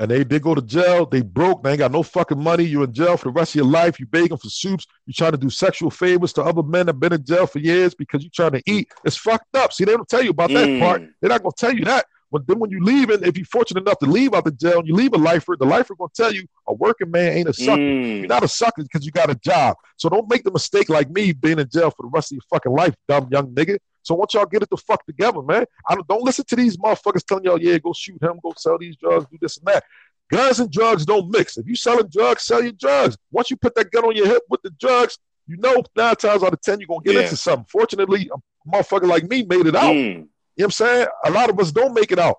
and 0.00 0.10
they 0.10 0.24
did 0.24 0.40
go 0.40 0.54
to 0.54 0.62
jail. 0.62 1.04
They 1.04 1.20
broke. 1.20 1.62
They 1.62 1.72
ain't 1.72 1.78
got 1.78 1.92
no 1.92 2.02
fucking 2.02 2.42
money. 2.42 2.64
You're 2.64 2.84
in 2.84 2.92
jail 2.92 3.18
for 3.18 3.26
the 3.26 3.32
rest 3.32 3.50
of 3.50 3.56
your 3.56 3.66
life. 3.66 4.00
You 4.00 4.06
begging 4.06 4.38
for 4.38 4.48
soups. 4.48 4.86
You 5.04 5.12
trying 5.12 5.32
to 5.32 5.38
do 5.38 5.50
sexual 5.50 5.90
favors 5.90 6.32
to 6.34 6.42
other 6.42 6.62
men 6.62 6.86
that 6.86 6.94
been 6.94 7.12
in 7.12 7.22
jail 7.22 7.46
for 7.46 7.58
years 7.58 7.94
because 7.94 8.24
you 8.24 8.30
trying 8.30 8.52
to 8.52 8.62
eat. 8.64 8.88
It's 9.04 9.18
fucked 9.18 9.54
up. 9.54 9.74
See, 9.74 9.84
they 9.84 9.92
don't 9.92 10.08
tell 10.08 10.24
you 10.24 10.30
about 10.30 10.48
that 10.50 10.66
mm. 10.66 10.80
part. 10.80 11.02
They're 11.20 11.28
not 11.28 11.42
gonna 11.42 11.52
tell 11.56 11.74
you 11.74 11.84
that. 11.84 12.06
But 12.32 12.46
then 12.46 12.60
when 12.60 12.70
you 12.70 12.82
leave, 12.82 13.10
and 13.10 13.26
if 13.26 13.36
you're 13.36 13.44
fortunate 13.44 13.82
enough 13.82 13.98
to 13.98 14.06
leave 14.06 14.32
out 14.32 14.44
the 14.44 14.52
jail 14.52 14.78
and 14.78 14.88
you 14.88 14.94
leave 14.94 15.12
a 15.12 15.18
lifer, 15.18 15.54
the 15.58 15.66
lifer 15.66 15.94
gonna 15.94 16.08
tell 16.14 16.32
you 16.32 16.46
a 16.66 16.72
working 16.72 17.10
man 17.10 17.34
ain't 17.34 17.48
a 17.50 17.52
sucker. 17.52 17.82
Mm. 17.82 18.20
You're 18.20 18.26
not 18.26 18.42
a 18.42 18.48
sucker 18.48 18.82
because 18.82 19.04
you 19.04 19.12
got 19.12 19.28
a 19.28 19.34
job. 19.34 19.76
So 19.98 20.08
don't 20.08 20.30
make 20.30 20.44
the 20.44 20.50
mistake 20.50 20.88
like 20.88 21.10
me 21.10 21.32
being 21.32 21.58
in 21.58 21.68
jail 21.68 21.90
for 21.90 22.04
the 22.04 22.10
rest 22.10 22.32
of 22.32 22.36
your 22.36 22.42
fucking 22.48 22.72
life, 22.72 22.94
dumb 23.06 23.28
young 23.30 23.48
nigga. 23.48 23.76
So 24.02 24.14
once 24.14 24.34
y'all 24.34 24.46
get 24.46 24.62
it 24.62 24.70
the 24.70 24.76
fuck 24.76 25.04
together, 25.04 25.42
man. 25.42 25.64
I 25.88 25.94
don't, 25.94 26.06
don't 26.08 26.22
listen 26.22 26.44
to 26.46 26.56
these 26.56 26.76
motherfuckers 26.76 27.24
telling 27.24 27.44
y'all, 27.44 27.60
yeah, 27.60 27.78
go 27.78 27.92
shoot 27.92 28.22
him, 28.22 28.40
go 28.42 28.52
sell 28.56 28.78
these 28.78 28.96
drugs, 28.96 29.26
do 29.30 29.38
this 29.40 29.58
and 29.58 29.66
that. 29.66 29.84
Guns 30.30 30.60
and 30.60 30.70
drugs 30.70 31.04
don't 31.04 31.30
mix. 31.30 31.58
If 31.58 31.66
you 31.66 31.74
selling 31.74 32.06
drugs, 32.06 32.44
sell 32.44 32.62
your 32.62 32.72
drugs. 32.72 33.16
Once 33.32 33.50
you 33.50 33.56
put 33.56 33.74
that 33.74 33.90
gun 33.90 34.04
on 34.04 34.14
your 34.14 34.26
hip 34.26 34.42
with 34.48 34.62
the 34.62 34.70
drugs, 34.70 35.18
you 35.46 35.56
know 35.56 35.82
nine 35.96 36.14
times 36.14 36.44
out 36.44 36.52
of 36.52 36.60
ten 36.60 36.78
you're 36.78 36.86
gonna 36.86 37.00
get 37.02 37.14
yeah. 37.14 37.22
into 37.22 37.36
something. 37.36 37.66
Fortunately, 37.68 38.30
a 38.32 38.70
motherfucker 38.70 39.08
like 39.08 39.24
me 39.24 39.42
made 39.42 39.66
it 39.66 39.74
out. 39.74 39.94
Mm. 39.94 39.96
You 39.96 40.14
know 40.14 40.28
what 40.54 40.64
I'm 40.64 40.70
saying? 40.70 41.06
A 41.24 41.30
lot 41.30 41.50
of 41.50 41.58
us 41.58 41.72
don't 41.72 41.94
make 41.94 42.12
it 42.12 42.18
out. 42.20 42.36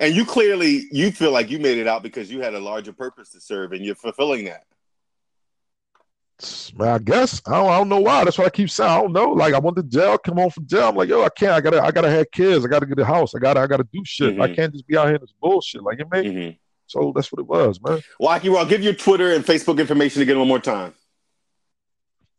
And 0.00 0.14
you 0.14 0.24
clearly 0.24 0.86
you 0.90 1.12
feel 1.12 1.30
like 1.30 1.50
you 1.50 1.58
made 1.58 1.78
it 1.78 1.86
out 1.86 2.02
because 2.02 2.30
you 2.30 2.40
had 2.40 2.54
a 2.54 2.58
larger 2.58 2.92
purpose 2.92 3.30
to 3.30 3.40
serve 3.40 3.72
and 3.72 3.84
you're 3.84 3.94
fulfilling 3.94 4.46
that. 4.46 4.64
I 6.80 6.98
guess 6.98 7.40
I 7.46 7.52
don't, 7.52 7.70
I 7.70 7.78
don't 7.78 7.88
know 7.88 8.00
why. 8.00 8.24
That's 8.24 8.36
what 8.38 8.46
I 8.48 8.50
keep 8.50 8.68
saying. 8.68 8.90
I 8.90 9.00
don't 9.00 9.12
know. 9.12 9.30
Like 9.30 9.54
I 9.54 9.58
went 9.58 9.76
to 9.76 9.82
jail, 9.84 10.18
come 10.18 10.36
home 10.36 10.50
from 10.50 10.66
jail. 10.66 10.88
I'm 10.88 10.96
like, 10.96 11.08
yo, 11.08 11.22
I 11.22 11.28
can't. 11.28 11.52
I 11.52 11.60
gotta, 11.60 11.82
I 11.82 11.90
gotta 11.90 12.10
have 12.10 12.30
kids. 12.32 12.64
I 12.64 12.68
gotta 12.68 12.86
get 12.86 12.98
a 12.98 13.04
house. 13.04 13.34
I 13.34 13.38
gotta, 13.38 13.60
I 13.60 13.66
gotta 13.66 13.86
do 13.92 14.02
shit. 14.04 14.32
Mm-hmm. 14.32 14.42
I 14.42 14.52
can't 14.52 14.72
just 14.72 14.86
be 14.86 14.96
out 14.96 15.06
here 15.06 15.14
in 15.14 15.20
this 15.20 15.32
bullshit. 15.40 15.82
Like 15.82 15.98
you 15.98 16.06
mean? 16.10 16.24
Mm-hmm. 16.24 16.56
So 16.86 17.12
that's 17.14 17.32
what 17.32 17.40
it 17.40 17.46
was, 17.46 17.80
man. 17.82 18.00
Well, 18.18 18.30
Ike 18.30 18.44
Raw, 18.44 18.64
give 18.64 18.82
your 18.82 18.94
Twitter 18.94 19.32
and 19.32 19.44
Facebook 19.44 19.78
information 19.78 20.22
again 20.22 20.38
one 20.38 20.48
more 20.48 20.58
time. 20.58 20.94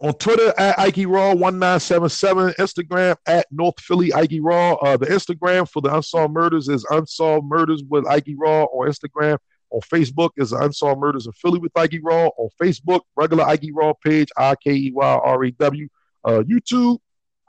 On 0.01 0.13
Twitter 0.13 0.53
at 0.57 0.77
Ike 0.77 1.07
Raw 1.07 1.33
one 1.33 1.57
nine 1.57 1.79
seven 1.79 2.09
seven, 2.09 2.53
Instagram 2.59 3.15
at 3.25 3.47
North 3.49 3.79
Philly 3.79 4.13
Ike 4.13 4.37
Raw. 4.41 4.73
Uh, 4.73 4.97
the 4.97 5.05
Instagram 5.05 5.67
for 5.69 5.81
the 5.81 5.95
Unsolved 5.95 6.33
Murders 6.33 6.67
is 6.67 6.85
Unsolved 6.91 7.47
Murders 7.47 7.81
with 7.89 8.05
Ike 8.05 8.27
Raw 8.37 8.65
on 8.65 8.89
Instagram. 8.89 9.37
On 9.71 9.81
Facebook 9.81 10.31
is 10.37 10.51
Unsolved 10.51 10.99
Murders 10.99 11.25
in 11.25 11.33
Philly 11.33 11.59
with 11.59 11.71
Ike 11.75 11.99
Raw. 12.03 12.27
On 12.37 12.49
Facebook, 12.61 13.01
regular 13.15 13.45
Ike 13.45 13.69
Raw 13.73 13.93
page, 13.93 14.29
I 14.37 14.55
K 14.55 14.71
E 14.71 14.91
Y 14.93 15.05
R 15.05 15.43
A 15.43 15.51
W. 15.51 15.87
Uh, 16.23 16.43
YouTube, 16.43 16.99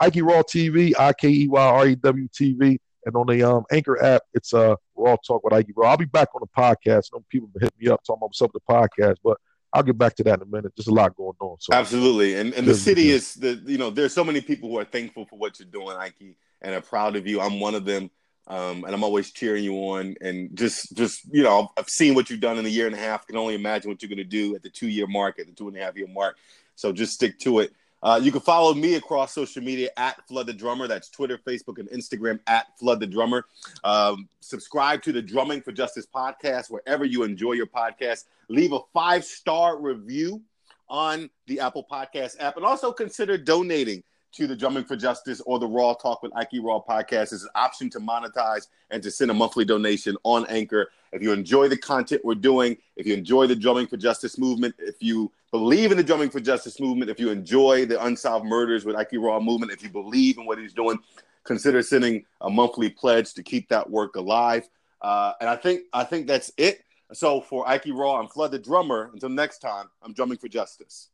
Ike 0.00 0.18
Raw 0.22 0.42
TV, 0.42 0.92
I 0.98 1.12
K 1.12 1.28
E 1.28 1.48
Y 1.48 1.62
R 1.62 1.86
A 1.86 1.96
W 1.96 2.28
TV. 2.28 2.78
And 3.04 3.14
on 3.14 3.26
the 3.28 3.42
um, 3.44 3.64
Anchor 3.70 4.02
app, 4.02 4.22
it's 4.34 4.52
uh, 4.52 4.74
Raw 4.96 5.16
Talk 5.24 5.44
with 5.44 5.52
Ike 5.52 5.68
Raw. 5.76 5.90
I'll 5.90 5.96
be 5.96 6.06
back 6.06 6.28
on 6.34 6.40
the 6.42 6.60
podcast. 6.60 7.10
Some 7.10 7.24
people 7.30 7.48
hit 7.60 7.72
me 7.78 7.88
up 7.88 8.02
talking 8.04 8.18
about 8.18 8.26
what's 8.26 8.42
up 8.42 8.50
with 8.52 8.62
the 8.66 8.72
podcast, 8.72 9.16
but 9.22 9.38
I'll 9.72 9.82
get 9.82 9.98
back 9.98 10.14
to 10.16 10.24
that 10.24 10.40
in 10.40 10.42
a 10.42 10.46
minute. 10.46 10.72
There's 10.76 10.88
a 10.88 10.92
lot 10.92 11.14
going 11.16 11.36
on. 11.38 11.56
So 11.60 11.74
absolutely, 11.74 12.34
and 12.34 12.54
and 12.54 12.66
the 12.66 12.74
city 12.74 13.10
is 13.10 13.34
the 13.34 13.62
you 13.66 13.78
know 13.78 13.90
there's 13.90 14.14
so 14.14 14.24
many 14.24 14.40
people 14.40 14.70
who 14.70 14.78
are 14.78 14.84
thankful 14.84 15.26
for 15.26 15.38
what 15.38 15.60
you're 15.60 15.68
doing, 15.68 15.96
Ike, 15.96 16.36
and 16.62 16.74
are 16.74 16.80
proud 16.80 17.14
of 17.14 17.26
you. 17.26 17.40
I'm 17.40 17.60
one 17.60 17.74
of 17.74 17.84
them, 17.84 18.10
um, 18.48 18.84
and 18.84 18.94
I'm 18.94 19.04
always 19.04 19.30
cheering 19.32 19.64
you 19.64 19.74
on. 19.74 20.14
And 20.20 20.56
just 20.56 20.94
just 20.96 21.22
you 21.32 21.42
know 21.42 21.70
I've 21.76 21.88
seen 21.88 22.14
what 22.14 22.30
you've 22.30 22.40
done 22.40 22.58
in 22.58 22.66
a 22.66 22.70
year 22.70 22.86
and 22.86 22.94
a 22.94 22.98
half. 22.98 23.26
Can 23.26 23.36
only 23.36 23.54
imagine 23.54 23.90
what 23.90 24.02
you're 24.02 24.08
going 24.08 24.18
to 24.18 24.24
do 24.24 24.54
at 24.54 24.62
the 24.62 24.70
two 24.70 24.88
year 24.88 25.06
mark, 25.06 25.38
at 25.38 25.46
the 25.46 25.52
two 25.52 25.68
and 25.68 25.76
a 25.76 25.80
half 25.80 25.96
year 25.96 26.08
mark. 26.08 26.36
So 26.74 26.92
just 26.92 27.14
stick 27.14 27.38
to 27.40 27.60
it. 27.60 27.72
Uh, 28.02 28.20
you 28.22 28.30
can 28.30 28.40
follow 28.40 28.74
me 28.74 28.94
across 28.94 29.32
social 29.32 29.62
media 29.62 29.88
at 29.96 30.26
Flood 30.28 30.46
the 30.46 30.52
Drummer. 30.52 30.86
That's 30.86 31.08
Twitter, 31.08 31.38
Facebook, 31.38 31.78
and 31.78 31.88
Instagram 31.88 32.38
at 32.46 32.66
Flood 32.78 33.00
the 33.00 33.06
Drummer. 33.06 33.46
Um, 33.82 34.28
subscribe 34.40 35.02
to 35.02 35.12
the 35.12 35.22
Drumming 35.22 35.62
for 35.62 35.72
Justice 35.72 36.06
podcast 36.06 36.70
wherever 36.70 37.04
you 37.04 37.22
enjoy 37.22 37.52
your 37.52 37.66
podcast. 37.66 38.24
Leave 38.48 38.72
a 38.72 38.80
five 38.92 39.24
star 39.24 39.80
review 39.80 40.42
on 40.88 41.30
the 41.46 41.58
Apple 41.58 41.84
Podcast 41.90 42.36
app, 42.38 42.56
and 42.56 42.64
also 42.64 42.92
consider 42.92 43.36
donating 43.36 44.04
to 44.36 44.46
the 44.46 44.54
Drumming 44.54 44.84
for 44.84 44.96
Justice 44.96 45.40
or 45.46 45.58
the 45.58 45.66
Raw 45.66 45.94
Talk 45.94 46.22
with 46.22 46.30
Ike 46.36 46.58
Raw 46.60 46.78
podcast 46.86 47.32
is 47.32 47.44
an 47.44 47.48
option 47.54 47.88
to 47.88 47.98
monetize 47.98 48.66
and 48.90 49.02
to 49.02 49.10
send 49.10 49.30
a 49.30 49.34
monthly 49.34 49.64
donation 49.64 50.14
on 50.24 50.44
Anchor. 50.48 50.90
If 51.12 51.22
you 51.22 51.32
enjoy 51.32 51.68
the 51.68 51.76
content 51.78 52.20
we're 52.22 52.34
doing, 52.34 52.76
if 52.96 53.06
you 53.06 53.14
enjoy 53.14 53.46
the 53.46 53.56
Drumming 53.56 53.86
for 53.86 53.96
Justice 53.96 54.36
movement, 54.36 54.74
if 54.78 54.96
you 55.00 55.32
believe 55.52 55.90
in 55.90 55.96
the 55.96 56.04
Drumming 56.04 56.28
for 56.28 56.40
Justice 56.40 56.78
movement, 56.80 57.10
if 57.10 57.18
you 57.18 57.30
enjoy 57.30 57.86
the 57.86 58.02
Unsolved 58.04 58.44
Murders 58.44 58.84
with 58.84 58.94
Ike 58.94 59.14
Raw 59.14 59.40
movement, 59.40 59.72
if 59.72 59.82
you 59.82 59.88
believe 59.88 60.36
in 60.36 60.44
what 60.44 60.58
he's 60.58 60.74
doing, 60.74 60.98
consider 61.44 61.80
sending 61.80 62.22
a 62.42 62.50
monthly 62.50 62.90
pledge 62.90 63.32
to 63.34 63.42
keep 63.42 63.70
that 63.70 63.88
work 63.88 64.16
alive. 64.16 64.68
Uh, 65.00 65.32
and 65.40 65.48
I 65.48 65.56
think 65.56 65.84
I 65.94 66.04
think 66.04 66.26
that's 66.26 66.52
it. 66.58 66.84
So 67.14 67.40
for 67.40 67.66
Ike 67.66 67.86
Raw, 67.88 68.20
I'm 68.20 68.28
Flood 68.28 68.50
the 68.50 68.58
Drummer. 68.58 69.08
Until 69.14 69.30
next 69.30 69.60
time, 69.60 69.86
I'm 70.02 70.12
drumming 70.12 70.36
for 70.36 70.48
justice. 70.48 71.08